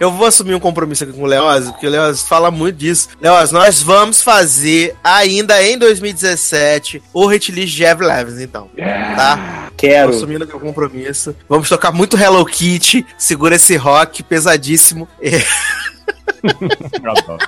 eu 0.00 0.10
vou 0.10 0.26
assumir 0.26 0.54
um 0.54 0.60
compromisso 0.60 1.04
aqui 1.04 1.12
com 1.12 1.22
o 1.22 1.26
Leoz, 1.26 1.70
porque 1.70 1.86
o 1.86 1.90
Leoz 1.90 2.22
fala 2.22 2.50
muito 2.50 2.76
disso. 2.76 3.08
Leoz, 3.20 3.50
nós 3.52 3.82
vamos 3.82 4.22
fazer 4.22 4.94
ainda 5.02 5.62
em 5.62 5.76
2017 5.76 7.02
o 7.12 7.26
hit 7.26 7.50
list 7.52 7.74
de 7.74 7.84
Avril 7.84 8.08
Lavigne, 8.08 8.44
então. 8.44 8.68
Tá? 9.16 9.68
Tô 9.70 9.76
Quero. 9.88 10.10
assumindo 10.10 10.44
aqui 10.44 10.54
o 10.54 10.60
compromisso. 10.60 11.34
Vamos 11.48 11.68
tocar 11.68 11.90
muito 11.90 12.16
Hello 12.16 12.44
Kitty. 12.46 13.04
Segura 13.18 13.56
esse 13.56 13.76
rock 13.76 14.22
pesadíssimo. 14.22 15.08
É, 15.20 15.41
Tá 17.02 17.12
Adoro. 17.12 17.38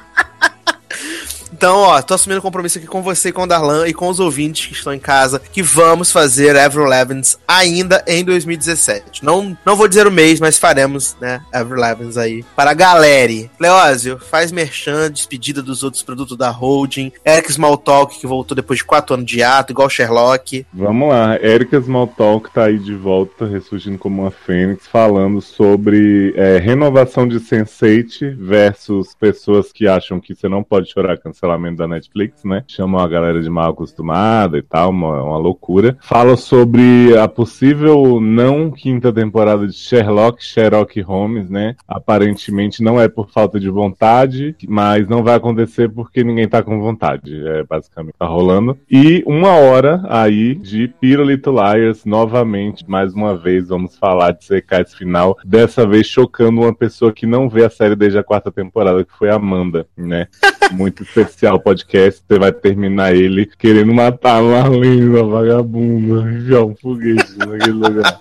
Então, 1.57 1.77
ó, 1.77 2.03
tô 2.03 2.15
assumindo 2.15 2.43
compromisso 2.43 2.79
aqui 2.79 2.87
com 2.89 3.01
você 3.01 3.31
com 3.31 3.45
o 3.45 3.47
Darlan 3.47 3.87
e 3.87 3.95
com 3.95 4.09
os 4.09 4.19
ouvintes 4.19 4.67
que 4.67 4.73
estão 4.73 4.93
em 4.93 4.99
casa 4.99 5.41
que 5.53 5.63
vamos 5.63 6.11
fazer 6.11 6.57
Avril 6.57 6.85
Lavigne 6.85 7.23
ainda 7.47 8.03
em 8.09 8.25
2017. 8.25 9.25
Não, 9.25 9.57
não 9.65 9.77
vou 9.77 9.87
dizer 9.87 10.05
o 10.05 10.11
mês, 10.11 10.41
mas 10.41 10.59
faremos, 10.59 11.17
né, 11.21 11.41
Avril 11.53 11.79
Lavigne 11.79 12.19
aí 12.19 12.45
para 12.57 12.73
a 12.73 12.75
galera. 12.75 13.49
Leózio, 13.61 14.19
faz 14.19 14.51
merchan, 14.51 15.09
despedida 15.13 15.63
dos 15.63 15.85
outros 15.85 16.03
produtos 16.03 16.37
da 16.37 16.51
holding, 16.51 17.13
Eric 17.25 17.53
Smalltalk 17.53 18.19
que 18.19 18.27
voltou 18.27 18.57
depois 18.57 18.81
de 18.81 18.85
quatro 18.85 19.15
anos 19.15 19.27
de 19.27 19.41
ato, 19.41 19.73
igual 19.73 19.89
Sherlock. 19.89 20.67
Vamos 20.73 21.09
lá, 21.09 21.37
Erika 21.41 21.77
Smalltalk 21.77 22.51
tá 22.51 22.65
aí 22.65 22.79
de 22.79 22.97
volta, 22.97 23.47
ressurgindo 23.47 23.97
como 23.97 24.23
uma 24.23 24.33
fênix, 24.33 24.89
falando 24.89 25.41
sobre 25.41 26.35
é, 26.37 26.59
renovação 26.59 27.29
de 27.29 27.39
Sense8 27.39 28.37
versus 28.37 29.15
pessoas 29.15 29.71
que 29.73 29.87
acham 29.87 30.19
que 30.19 30.35
você 30.35 30.49
não 30.49 30.65
pode 30.65 30.91
chorar 30.91 31.17
cancelamento 31.45 31.77
da 31.77 31.87
Netflix, 31.87 32.43
né? 32.45 32.65
Chamam 32.67 33.01
a 33.01 33.07
galera 33.07 33.41
de 33.43 33.51
mal 33.51 33.71
acostumada 33.71 34.57
e 34.57 34.63
tal, 34.63 34.91
uma, 34.91 35.23
uma 35.23 35.37
loucura. 35.37 35.97
Fala 36.01 36.37
sobre 36.37 37.17
a 37.19 37.29
possível 37.29 38.21
não 38.21 38.71
quinta 38.71 39.13
temporada 39.13 39.67
de 39.67 39.75
Sherlock, 39.75 40.43
Sherlock 40.43 41.01
Holmes, 41.03 41.51
né? 41.51 41.77
Aparentemente 41.87 42.83
não 42.83 43.01
é 43.01 43.09
por 43.09 43.31
falta 43.31 43.61
de 43.61 43.69
vontade, 43.69 44.57
mas 44.67 45.07
não 45.07 45.23
vai 45.23 45.35
acontecer 45.35 45.89
porque 45.91 46.25
ninguém 46.25 46.49
tá 46.49 46.63
com 46.63 46.81
vontade. 46.81 47.47
É 47.47 47.63
basicamente 47.63 48.15
tá 48.19 48.27
rolando. 48.27 48.79
E 48.91 49.23
uma 49.27 49.53
hora 49.53 50.03
aí 50.09 50.55
de 50.55 50.89
Pirulito 50.89 51.51
Liars, 51.51 52.05
novamente, 52.05 52.85
mais 52.89 53.13
uma 53.13 53.37
vez, 53.37 53.69
vamos 53.69 53.97
falar 53.97 54.33
de 54.33 54.45
secar 54.45 54.81
esse 54.81 54.97
final. 54.97 55.37
Dessa 55.45 55.87
vez 55.87 56.07
chocando 56.07 56.63
uma 56.63 56.75
pessoa 56.75 57.13
que 57.13 57.27
não 57.27 57.49
vê 57.49 57.65
a 57.65 57.71
série 57.71 57.95
desde 57.95 58.19
a 58.19 58.25
quarta 58.25 58.51
temporada, 58.51 59.05
que 59.05 59.13
foi 59.13 59.29
a 59.29 59.35
Amanda, 59.35 59.87
né? 59.97 60.27
Muito 60.73 61.03
especial 61.03 61.61
podcast. 61.61 62.23
Você 62.27 62.39
vai 62.39 62.53
terminar 62.53 63.15
ele 63.15 63.47
querendo 63.59 63.93
matar 63.93 64.39
a 64.39 64.43
Marlene, 64.43 65.19
a 65.19 65.23
vagabunda, 65.23 66.31
enfiar 66.31 66.65
um 66.65 66.75
foguete 66.75 67.39
naquele 67.39 67.73
lugar. 67.73 68.21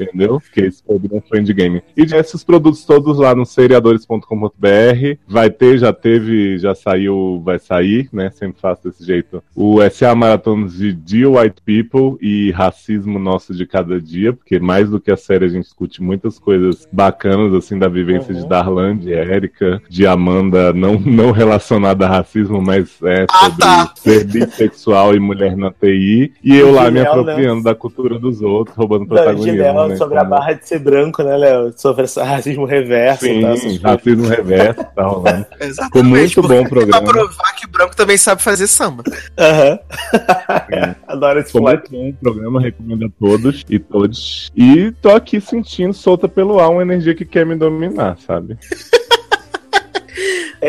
Entendeu? 0.00 0.40
Porque 0.40 0.60
esse 0.62 0.82
programa 0.82 1.22
foi 1.28 1.40
Endgame. 1.40 1.82
E 1.96 2.02
esses 2.02 2.44
produtos 2.44 2.84
todos 2.84 3.18
lá 3.18 3.34
no 3.34 3.44
seriadores.com.br. 3.44 5.18
Vai 5.26 5.50
ter, 5.50 5.78
já 5.78 5.92
teve, 5.92 6.58
já 6.58 6.74
saiu, 6.74 7.40
vai 7.44 7.58
sair, 7.58 8.08
né? 8.12 8.30
Sempre 8.30 8.60
faço 8.60 8.84
desse 8.84 9.04
jeito. 9.04 9.42
O 9.54 9.78
SA 9.90 10.14
Maratonas 10.14 10.74
de 10.74 10.92
Dear 10.92 11.30
White 11.30 11.62
People 11.64 12.16
e 12.20 12.50
Racismo 12.52 13.18
Nosso 13.18 13.54
de 13.54 13.66
Cada 13.66 14.00
Dia, 14.00 14.32
porque 14.32 14.58
mais 14.58 14.90
do 14.90 15.00
que 15.00 15.10
a 15.10 15.16
série 15.16 15.44
a 15.44 15.48
gente 15.48 15.64
discute 15.64 16.02
muitas 16.02 16.38
coisas 16.38 16.86
bacanas, 16.92 17.52
assim, 17.54 17.78
da 17.78 17.88
vivência 17.88 18.34
de 18.34 18.46
Darlan, 18.46 18.96
de 18.96 19.12
Érica, 19.12 19.80
de 19.88 20.06
Amanda, 20.06 20.72
não, 20.72 20.98
não 20.98 21.30
relacionada 21.30 22.06
a 22.06 22.08
racismo, 22.08 22.60
mas 22.60 23.00
é 23.02 23.26
Ah, 23.30 23.44
sobre 23.44 23.58
tá. 23.58 23.92
ser 23.96 24.24
bissexual 24.24 25.14
e 25.14 25.20
mulher 25.20 25.56
na 25.56 25.70
TI. 25.70 26.32
E 26.42 26.56
eu 26.56 26.72
lá 26.72 26.90
me 26.90 27.00
Léo, 27.00 27.10
apropriando 27.10 27.62
da 27.62 27.74
cultura 27.74 28.18
dos 28.18 28.40
outros, 28.42 28.76
roubando 28.76 29.02
de 29.02 29.08
protagonismo. 29.08 29.62
Léo, 29.82 29.88
né? 29.90 29.96
sobre 29.96 30.18
a 30.18 30.24
barra 30.24 30.52
de 30.54 30.66
ser 30.68 30.78
branco, 30.78 31.22
né, 31.22 31.36
Léo? 31.36 31.72
Sobre 31.76 32.04
esse 32.04 32.18
racismo 32.22 32.64
reverso 32.64 33.26
e 33.26 33.40
tal. 33.40 33.52
essas 33.52 33.72
Sim, 33.72 33.78
racismo 33.78 34.26
reverso 34.28 34.84
tá 34.94 35.02
rolando. 35.04 35.46
Exatamente. 35.60 35.84
Ficou 35.84 36.04
muito 36.04 36.42
bom 36.42 36.48
o 36.60 36.60
Pra 36.62 36.68
programa. 36.68 37.02
provar 37.12 37.52
que 37.56 37.66
branco 37.68 37.96
também 37.96 38.16
sabe 38.16 38.42
fazer 38.42 38.66
samba. 38.66 39.02
Aham. 39.38 39.78
Adoro 41.08 41.40
esse 41.40 41.52
Ficou 41.52 41.62
muito 41.62 41.90
bom 41.90 42.08
o 42.08 42.14
programa, 42.14 42.60
recomendo 42.60 43.06
a 43.06 43.10
todos 43.18 43.64
e 43.68 43.78
todos. 43.78 44.50
E 44.56 44.90
tô 45.02 45.10
aqui 45.10 45.40
sentindo 45.40 45.92
solta 45.92 46.28
pelo 46.28 46.58
ar 46.60 46.70
uma 46.70 46.82
energia 46.82 47.14
que 47.14 47.24
quer 47.24 47.44
me 47.46 47.54
dominar, 47.54 48.16
sabe? 48.26 48.56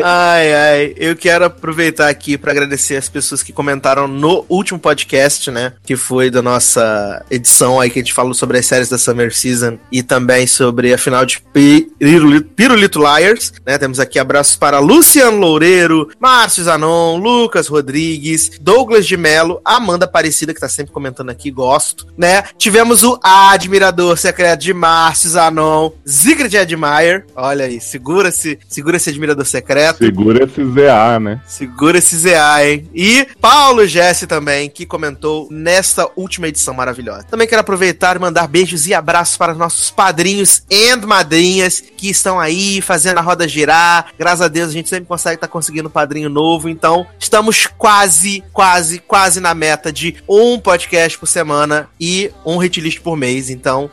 Ai, 0.02 0.52
ai, 0.52 0.94
eu 0.96 1.14
quero 1.14 1.44
aproveitar 1.44 2.08
aqui 2.08 2.36
pra 2.36 2.50
agradecer 2.50 2.96
as 2.96 3.08
pessoas 3.08 3.42
que 3.42 3.52
comentaram 3.52 4.08
no 4.08 4.44
último 4.48 4.78
podcast, 4.78 5.50
né? 5.50 5.72
Que 5.84 5.96
foi 5.96 6.30
da 6.30 6.42
nossa 6.42 7.24
edição 7.30 7.80
aí 7.80 7.90
que 7.90 7.98
a 7.98 8.02
gente 8.02 8.12
falou 8.12 8.34
sobre 8.34 8.58
as 8.58 8.66
séries 8.66 8.88
da 8.88 8.98
Summer 8.98 9.34
Season 9.34 9.78
e 9.92 10.02
também 10.02 10.46
sobre 10.46 10.92
a 10.92 10.98
final 10.98 11.24
de 11.24 11.40
Pirulito, 11.52 12.48
Pirulito 12.56 12.98
Liars, 12.98 13.52
né? 13.64 13.78
Temos 13.78 14.00
aqui 14.00 14.18
abraços 14.18 14.56
para 14.56 14.78
Luciano 14.78 15.36
Loureiro, 15.36 16.10
Márcio 16.18 16.64
Zanon, 16.64 17.16
Lucas 17.16 17.68
Rodrigues, 17.68 18.58
Douglas 18.60 19.06
de 19.06 19.16
Melo, 19.16 19.60
Amanda 19.64 20.06
Aparecida, 20.06 20.52
que 20.52 20.60
tá 20.60 20.68
sempre 20.68 20.92
comentando 20.92 21.30
aqui, 21.30 21.50
gosto, 21.50 22.06
né? 22.16 22.42
Tivemos 22.58 23.02
o 23.02 23.18
admirador 23.22 24.16
secreto 24.18 24.60
de 24.60 24.74
Márcio 24.74 25.30
Zanon, 25.30 25.92
Zigrid 26.08 26.56
Admire, 26.56 27.24
olha 27.36 27.66
aí, 27.66 27.80
segura-se, 27.80 28.58
segura 28.68 28.96
esse 28.96 29.10
admirador 29.34 29.44
secreto. 29.44 29.98
Segura 29.98 30.44
esse 30.44 30.64
ZA, 30.64 31.20
né? 31.20 31.40
Segura 31.46 31.98
esse 31.98 32.16
ZA, 32.16 32.64
hein? 32.64 32.88
E 32.94 33.26
Paulo 33.40 33.86
Jesse 33.86 34.26
também, 34.26 34.70
que 34.70 34.86
comentou 34.86 35.48
nesta 35.50 36.08
última 36.16 36.48
edição 36.48 36.74
maravilhosa. 36.74 37.24
Também 37.24 37.46
quero 37.46 37.60
aproveitar 37.60 38.16
e 38.16 38.20
mandar 38.20 38.46
beijos 38.46 38.86
e 38.86 38.94
abraços 38.94 39.36
para 39.36 39.54
nossos 39.54 39.90
padrinhos 39.90 40.62
e 40.70 40.94
madrinhas 40.96 41.80
que 41.80 42.08
estão 42.08 42.38
aí 42.38 42.80
fazendo 42.80 43.18
a 43.18 43.22
roda 43.22 43.48
girar. 43.48 44.06
Graças 44.18 44.42
a 44.42 44.48
Deus 44.48 44.70
a 44.70 44.72
gente 44.72 44.88
sempre 44.88 45.06
consegue 45.06 45.36
estar 45.36 45.48
conseguindo 45.48 45.88
um 45.88 45.92
padrinho 45.92 46.28
novo. 46.28 46.68
Então, 46.68 47.06
estamos 47.18 47.66
quase, 47.66 48.42
quase, 48.52 48.98
quase 49.00 49.40
na 49.40 49.54
meta 49.54 49.92
de 49.92 50.16
um 50.28 50.58
podcast 50.58 51.18
por 51.18 51.26
semana 51.26 51.88
e 52.00 52.30
um 52.44 52.62
hitlist 52.62 53.00
por 53.00 53.16
mês. 53.16 53.50
Então, 53.50 53.90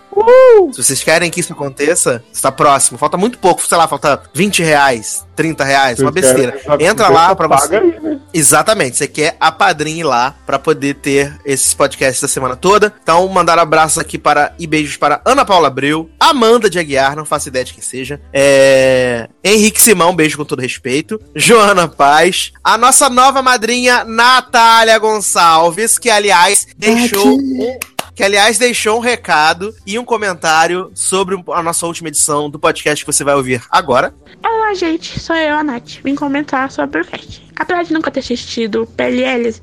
se 0.71 0.83
vocês 0.83 1.03
querem 1.03 1.31
que 1.31 1.39
isso 1.39 1.53
aconteça, 1.53 2.23
está 2.31 2.51
próximo. 2.51 2.97
Falta 2.97 3.17
muito 3.17 3.39
pouco, 3.39 3.65
sei 3.65 3.77
lá, 3.77 3.87
falta 3.87 4.21
20 4.33 4.61
reais, 4.63 5.25
30 5.41 5.63
reais, 5.63 5.99
uma 5.99 6.11
besteira. 6.11 6.55
Entra 6.79 7.07
lá 7.07 7.35
pra 7.35 7.47
você. 7.47 7.61
paga 7.61 7.79
aí, 7.79 7.99
né? 7.99 8.19
Exatamente, 8.31 8.95
você 8.95 9.07
quer 9.07 9.35
apadrinhe 9.39 10.03
lá 10.03 10.35
pra 10.45 10.59
poder 10.59 10.93
ter 10.93 11.35
esses 11.43 11.73
podcasts 11.73 12.21
da 12.21 12.27
semana 12.27 12.55
toda. 12.55 12.93
Então, 13.01 13.27
mandar 13.27 13.57
abraços 13.57 13.97
aqui 13.97 14.19
para 14.19 14.53
e 14.59 14.67
beijos 14.67 14.97
para 14.97 15.19
Ana 15.25 15.43
Paula 15.43 15.67
Abreu, 15.67 16.07
Amanda 16.19 16.69
de 16.69 16.77
Aguiar, 16.77 17.15
não 17.15 17.25
faço 17.25 17.49
ideia 17.49 17.65
de 17.65 17.73
quem 17.73 17.81
seja, 17.81 18.21
é... 18.31 19.27
Henrique 19.43 19.81
Simão, 19.81 20.15
beijo 20.15 20.37
com 20.37 20.45
todo 20.45 20.61
respeito, 20.61 21.19
Joana 21.35 21.87
Paz, 21.87 22.51
a 22.63 22.77
nossa 22.77 23.09
nova 23.09 23.41
madrinha 23.41 24.03
Natália 24.03 24.99
Gonçalves, 24.99 25.97
que 25.97 26.11
aliás 26.11 26.67
deixou 26.77 27.35
um 27.35 27.79
que 28.15 28.23
aliás 28.23 28.57
deixou 28.57 28.97
um 28.97 28.99
recado 29.01 29.73
e 29.85 29.97
um 29.97 30.03
comentário 30.05 30.91
sobre 30.93 31.41
a 31.53 31.63
nossa 31.63 31.85
última 31.87 32.09
edição 32.09 32.49
do 32.49 32.59
podcast 32.59 33.03
que 33.05 33.11
você 33.11 33.23
vai 33.23 33.35
ouvir 33.35 33.61
agora. 33.69 34.13
Olá, 34.43 34.73
gente, 34.73 35.19
sou 35.19 35.35
eu, 35.35 35.55
a 35.55 35.63
Nath. 35.63 35.99
Vim 36.03 36.15
comentar 36.15 36.69
sobre 36.71 37.01
o 37.01 37.05
cast. 37.05 37.41
Apesar 37.55 37.83
de 37.83 37.93
nunca 37.93 38.11
ter 38.11 38.19
assistido 38.19 38.85
PLLs, 38.97 39.61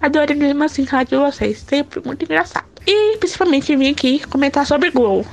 adorei 0.00 0.34
mesmo 0.36 0.62
assim 0.64 0.86
falar 0.86 1.04
de 1.04 1.16
vocês. 1.16 1.64
Sempre 1.68 2.00
muito 2.04 2.24
engraçado. 2.24 2.64
E 2.86 3.16
principalmente 3.18 3.74
vim 3.76 3.90
aqui 3.90 4.20
comentar 4.26 4.66
sobre 4.66 4.90
Glow. 4.90 5.26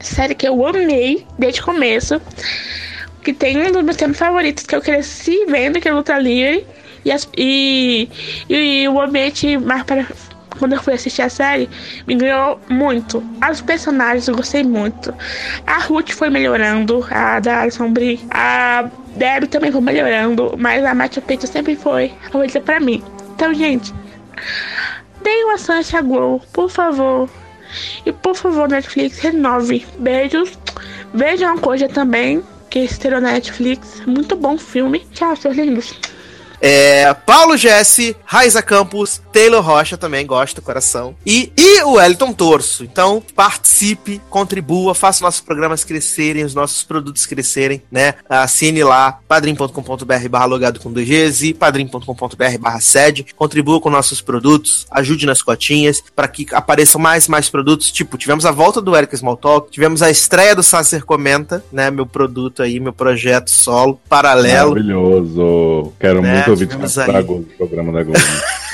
Série 0.00 0.34
que 0.34 0.46
eu 0.46 0.66
amei 0.66 1.26
desde 1.38 1.60
o 1.60 1.64
começo. 1.64 2.20
Que 3.22 3.32
tem 3.32 3.56
um 3.58 3.72
dos 3.72 3.82
meus 3.82 3.96
temas 3.96 4.18
favoritos 4.18 4.64
que 4.64 4.76
eu 4.76 4.82
cresci 4.82 5.46
vendo, 5.46 5.80
que 5.80 5.88
é 5.88 5.92
Luta 5.92 6.18
Livre. 6.18 6.66
E, 7.04 7.10
as- 7.10 7.28
e, 7.36 8.08
e 8.48 8.86
o 8.88 9.00
ambiente 9.00 9.56
mais 9.58 9.82
para. 9.84 10.06
Quando 10.64 10.72
eu 10.72 10.82
fui 10.82 10.94
assistir 10.94 11.20
a 11.20 11.28
série, 11.28 11.68
me 12.06 12.14
ganhou 12.14 12.58
muito. 12.70 13.22
Os 13.52 13.60
personagens 13.60 14.26
eu 14.28 14.34
gostei 14.34 14.64
muito. 14.64 15.14
A 15.66 15.78
Ruth 15.78 16.12
foi 16.12 16.30
melhorando, 16.30 17.06
a 17.10 17.38
da 17.38 17.60
Alison 17.60 17.92
Brie, 17.92 18.18
a 18.30 18.88
Debbie 19.14 19.46
também 19.46 19.70
foi 19.70 19.82
melhorando, 19.82 20.54
mas 20.56 20.82
a 20.82 20.94
Matthew 20.94 21.22
Page 21.24 21.46
sempre 21.48 21.76
foi 21.76 22.14
a 22.26 22.30
favorita 22.30 22.62
pra 22.62 22.80
mim. 22.80 23.04
Então, 23.34 23.52
gente, 23.52 23.92
deem 25.22 25.44
uma 25.44 25.58
chance 25.58 25.94
a 25.94 26.00
Glow, 26.00 26.40
por 26.50 26.70
favor. 26.70 27.28
E 28.06 28.10
por 28.10 28.34
favor, 28.34 28.66
Netflix, 28.66 29.18
renove. 29.18 29.84
Beijos. 29.98 30.58
Vejam 31.12 31.58
coisa 31.58 31.90
também, 31.90 32.42
que 32.70 32.78
estreou 32.78 33.20
na 33.20 33.32
Netflix. 33.32 34.00
Muito 34.06 34.34
bom 34.34 34.56
filme. 34.56 35.00
Tchau, 35.12 35.36
seus 35.36 35.56
lindos. 35.56 35.94
É, 36.66 37.12
Paulo 37.12 37.58
Jesse, 37.58 38.16
Raiza 38.24 38.62
Campos, 38.62 39.20
Taylor 39.30 39.62
Rocha 39.62 39.98
também, 39.98 40.24
gosto 40.24 40.56
do 40.56 40.62
coração. 40.62 41.14
E, 41.26 41.52
e 41.54 41.82
o 41.82 41.96
Wellington 41.96 42.32
Torso. 42.32 42.84
Então, 42.84 43.22
participe, 43.36 44.18
contribua, 44.30 44.94
faça 44.94 45.22
nossos 45.22 45.42
programas 45.42 45.84
crescerem, 45.84 46.42
os 46.42 46.54
nossos 46.54 46.82
produtos 46.82 47.26
crescerem, 47.26 47.82
né? 47.92 48.14
Assine 48.30 48.82
lá, 48.82 49.18
padrim.com.br 49.28 50.28
barra 50.30 50.46
logado 50.46 50.80
com 50.80 50.90
2Gs 50.90 51.42
e 51.42 51.52
padrim.com.br 51.52 52.58
barra 52.58 52.80
sede. 52.80 53.26
Contribua 53.36 53.78
com 53.78 53.90
nossos 53.90 54.22
produtos, 54.22 54.86
ajude 54.90 55.26
nas 55.26 55.42
cotinhas, 55.42 56.02
para 56.16 56.26
que 56.26 56.46
apareçam 56.50 56.98
mais 56.98 57.26
e 57.26 57.30
mais 57.30 57.50
produtos. 57.50 57.92
Tipo, 57.92 58.16
tivemos 58.16 58.46
a 58.46 58.50
volta 58.50 58.80
do 58.80 58.96
Eric 58.96 59.14
Smalltalk, 59.14 59.70
tivemos 59.70 60.00
a 60.00 60.10
estreia 60.10 60.56
do 60.56 60.62
Sacer 60.62 61.04
Comenta, 61.04 61.62
né? 61.70 61.90
Meu 61.90 62.06
produto 62.06 62.62
aí, 62.62 62.80
meu 62.80 62.94
projeto 62.94 63.50
solo, 63.50 64.00
paralelo. 64.08 64.70
Maravilhoso. 64.70 65.92
Quero 66.00 66.22
Né, 66.22 66.36
muito 66.36 66.53
aí. 66.62 67.22
do 67.24 67.46
programa 67.56 67.92
da 67.92 68.02
Globo. 68.02 68.20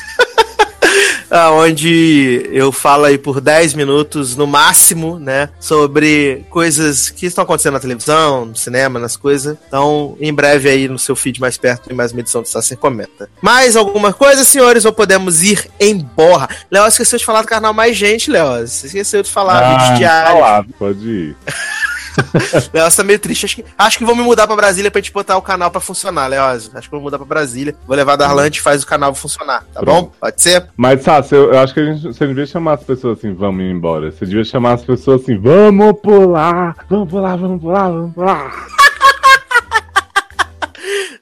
Ah, 1.33 1.53
onde 1.53 2.49
eu 2.53 2.73
falo 2.73 3.05
aí 3.05 3.17
por 3.17 3.41
10 3.41 3.75
minutos 3.75 4.37
no 4.37 4.49
máximo, 4.49 5.17
né, 5.17 5.49
sobre 5.61 6.45
coisas 6.51 7.09
que 7.09 7.25
estão 7.27 7.45
acontecendo 7.45 7.75
na 7.75 7.79
televisão, 7.81 8.47
no 8.47 8.57
cinema, 8.57 8.99
nas 8.99 9.17
coisas. 9.17 9.57
Então, 9.69 10.17
em 10.21 10.35
breve 10.35 10.69
aí 10.69 10.89
no 10.89 10.99
seu 10.99 11.15
feed 11.15 11.41
mais 11.41 11.57
perto 11.57 11.87
tem 11.87 11.97
mais 11.97 12.11
uma 12.11 12.19
edição 12.19 12.43
do 12.43 12.49
Sacer 12.49 12.77
Comenta. 12.77 13.31
Mais 13.41 13.77
alguma 13.77 14.13
coisa, 14.13 14.45
senhores, 14.45 14.85
ou 14.85 14.93
podemos 14.93 15.41
ir 15.41 15.71
embora? 15.79 16.49
Léo, 16.69 16.85
esqueceu 16.89 17.17
de 17.17 17.25
falar 17.25 17.43
do 17.43 17.49
canal 17.49 17.73
Mais 17.73 17.97
Gente, 17.97 18.29
Léo. 18.29 18.67
Você 18.67 18.89
esqueceu 18.89 19.23
de 19.23 19.31
falar 19.31 19.63
Ah, 19.63 19.79
vídeos 19.79 19.99
diários. 20.01 20.33
falar, 20.33 20.65
pode 20.81 21.09
ir. 21.09 21.37
Léo 22.73 22.97
tá 22.97 23.05
meio 23.05 23.19
triste. 23.19 23.45
Acho 23.47 23.57
que, 23.57 23.65
acho 23.77 23.99
que 23.99 24.05
vou 24.05 24.15
me 24.15 24.23
mudar 24.23 24.47
pra 24.47 24.57
Brasília 24.57 24.91
pra 24.91 25.01
gente 25.01 25.13
botar 25.13 25.37
o 25.37 25.43
canal 25.43 25.71
pra 25.71 25.81
funcionar, 25.81 26.27
Léo. 26.27 26.43
Acho 26.43 26.71
que 26.71 26.91
vou 26.91 27.01
mudar 27.01 27.19
pra 27.19 27.27
Brasília. 27.27 27.75
Vou 27.87 27.97
levar 27.97 28.15
a 28.15 28.17
Darlante 28.17 28.59
e 28.59 28.63
faz 28.63 28.83
o 28.83 28.87
canal 28.87 29.15
funcionar, 29.15 29.65
tá 29.73 29.81
bom? 29.81 29.85
Pronto. 29.85 30.13
Pode 30.21 30.43
ser? 30.43 30.67
Mas, 30.77 31.03
Sassi, 31.03 31.35
eu, 31.35 31.53
eu 31.53 31.59
acho 31.59 31.75
que 31.75 31.81
a 31.81 31.85
gente, 31.85 32.03
você 32.03 32.25
não 32.25 32.35
devia 32.35 32.47
chamar 32.47 32.75
as 32.75 32.85
pessoas 32.85 33.19
assim, 33.19 33.35
vamos 33.35 33.63
ir 33.63 33.71
embora. 33.71 34.11
Você 34.11 34.27
devia 34.27 34.45
chamar 34.45 34.75
as 34.75 34.83
pessoas 34.83 35.23
assim, 35.23 35.39
vamos 35.39 36.01
pular, 36.01 36.77
vamos 36.89 37.09
pular, 37.09 37.37
vamos 37.37 37.61
pular, 37.61 37.91
vamos 37.91 38.15
pular. 38.15 38.67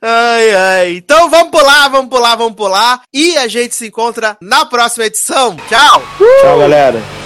Ai, 0.00 0.54
ai. 0.54 0.96
Então 0.96 1.28
vamos 1.28 1.50
pular, 1.50 1.88
vamos 1.88 2.08
pular, 2.08 2.36
vamos 2.36 2.54
pular. 2.54 3.02
E 3.12 3.36
a 3.36 3.48
gente 3.48 3.74
se 3.74 3.88
encontra 3.88 4.36
na 4.40 4.64
próxima 4.64 5.06
edição. 5.06 5.56
Tchau! 5.68 6.02
Tchau, 6.40 6.58
galera. 6.58 7.17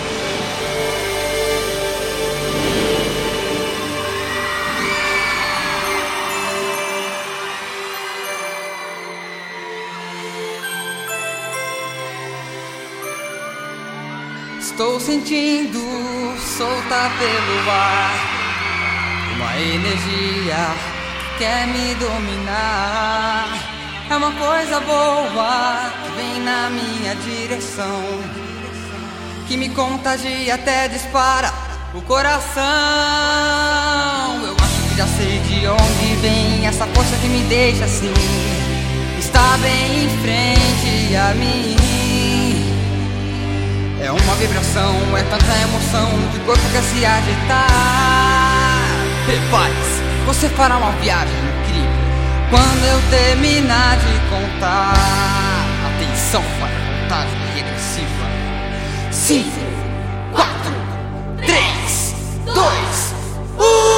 Sentindo 15.13 15.79
solta 16.39 17.11
pelo 17.19 17.71
ar 17.71 18.15
uma 19.37 19.61
energia 19.61 20.75
que 21.21 21.39
quer 21.39 21.67
me 21.67 21.95
dominar. 21.97 23.59
É 24.09 24.17
uma 24.17 24.33
coisa 24.33 24.81
boa 24.81 25.93
que 26.03 26.13
vem 26.17 26.41
na 26.41 26.71
minha 26.71 27.15
direção, 27.17 28.03
que 29.47 29.59
me 29.59 29.69
contagia 29.69 30.55
até 30.55 30.89
dispara. 30.89 31.53
o 31.95 32.01
coração. 32.01 32.63
Eu 34.47 34.57
acho 34.65 34.89
que 34.89 34.97
já 34.97 35.07
sei 35.09 35.41
de 35.41 35.67
onde 35.67 36.17
vem 36.23 36.67
essa 36.67 36.87
força 36.87 37.15
que 37.17 37.29
me 37.29 37.43
deixa 37.51 37.85
assim. 37.85 38.15
Está 39.19 39.59
bem 39.59 40.05
em 40.05 40.09
frente 40.23 41.17
a 41.17 41.35
mim. 41.35 41.92
É 44.03 44.11
uma 44.11 44.35
vibração, 44.35 45.17
é 45.17 45.23
tanta 45.23 45.57
emoção 45.63 46.11
que 46.33 46.39
o 46.39 46.41
corpo 46.41 46.63
quer 46.73 46.83
se 46.83 47.07
agitar. 47.07 47.69
Rapaz, 49.29 50.03
você 50.27 50.49
fará 50.49 50.77
uma 50.77 50.91
viagem 51.01 51.33
incrível 51.37 51.93
quando 52.51 52.85
eu 52.85 53.01
terminar 53.11 53.97
de 53.99 54.19
contar. 54.29 54.93
Atenção 55.95 56.43
para 56.59 56.67
a 56.67 56.71
contagem 57.03 57.39
regressiva: 57.55 58.27
5, 59.13 59.49
4, 60.33 60.51
3, 61.47 62.15
2, 62.45 63.15
1. 63.89 63.92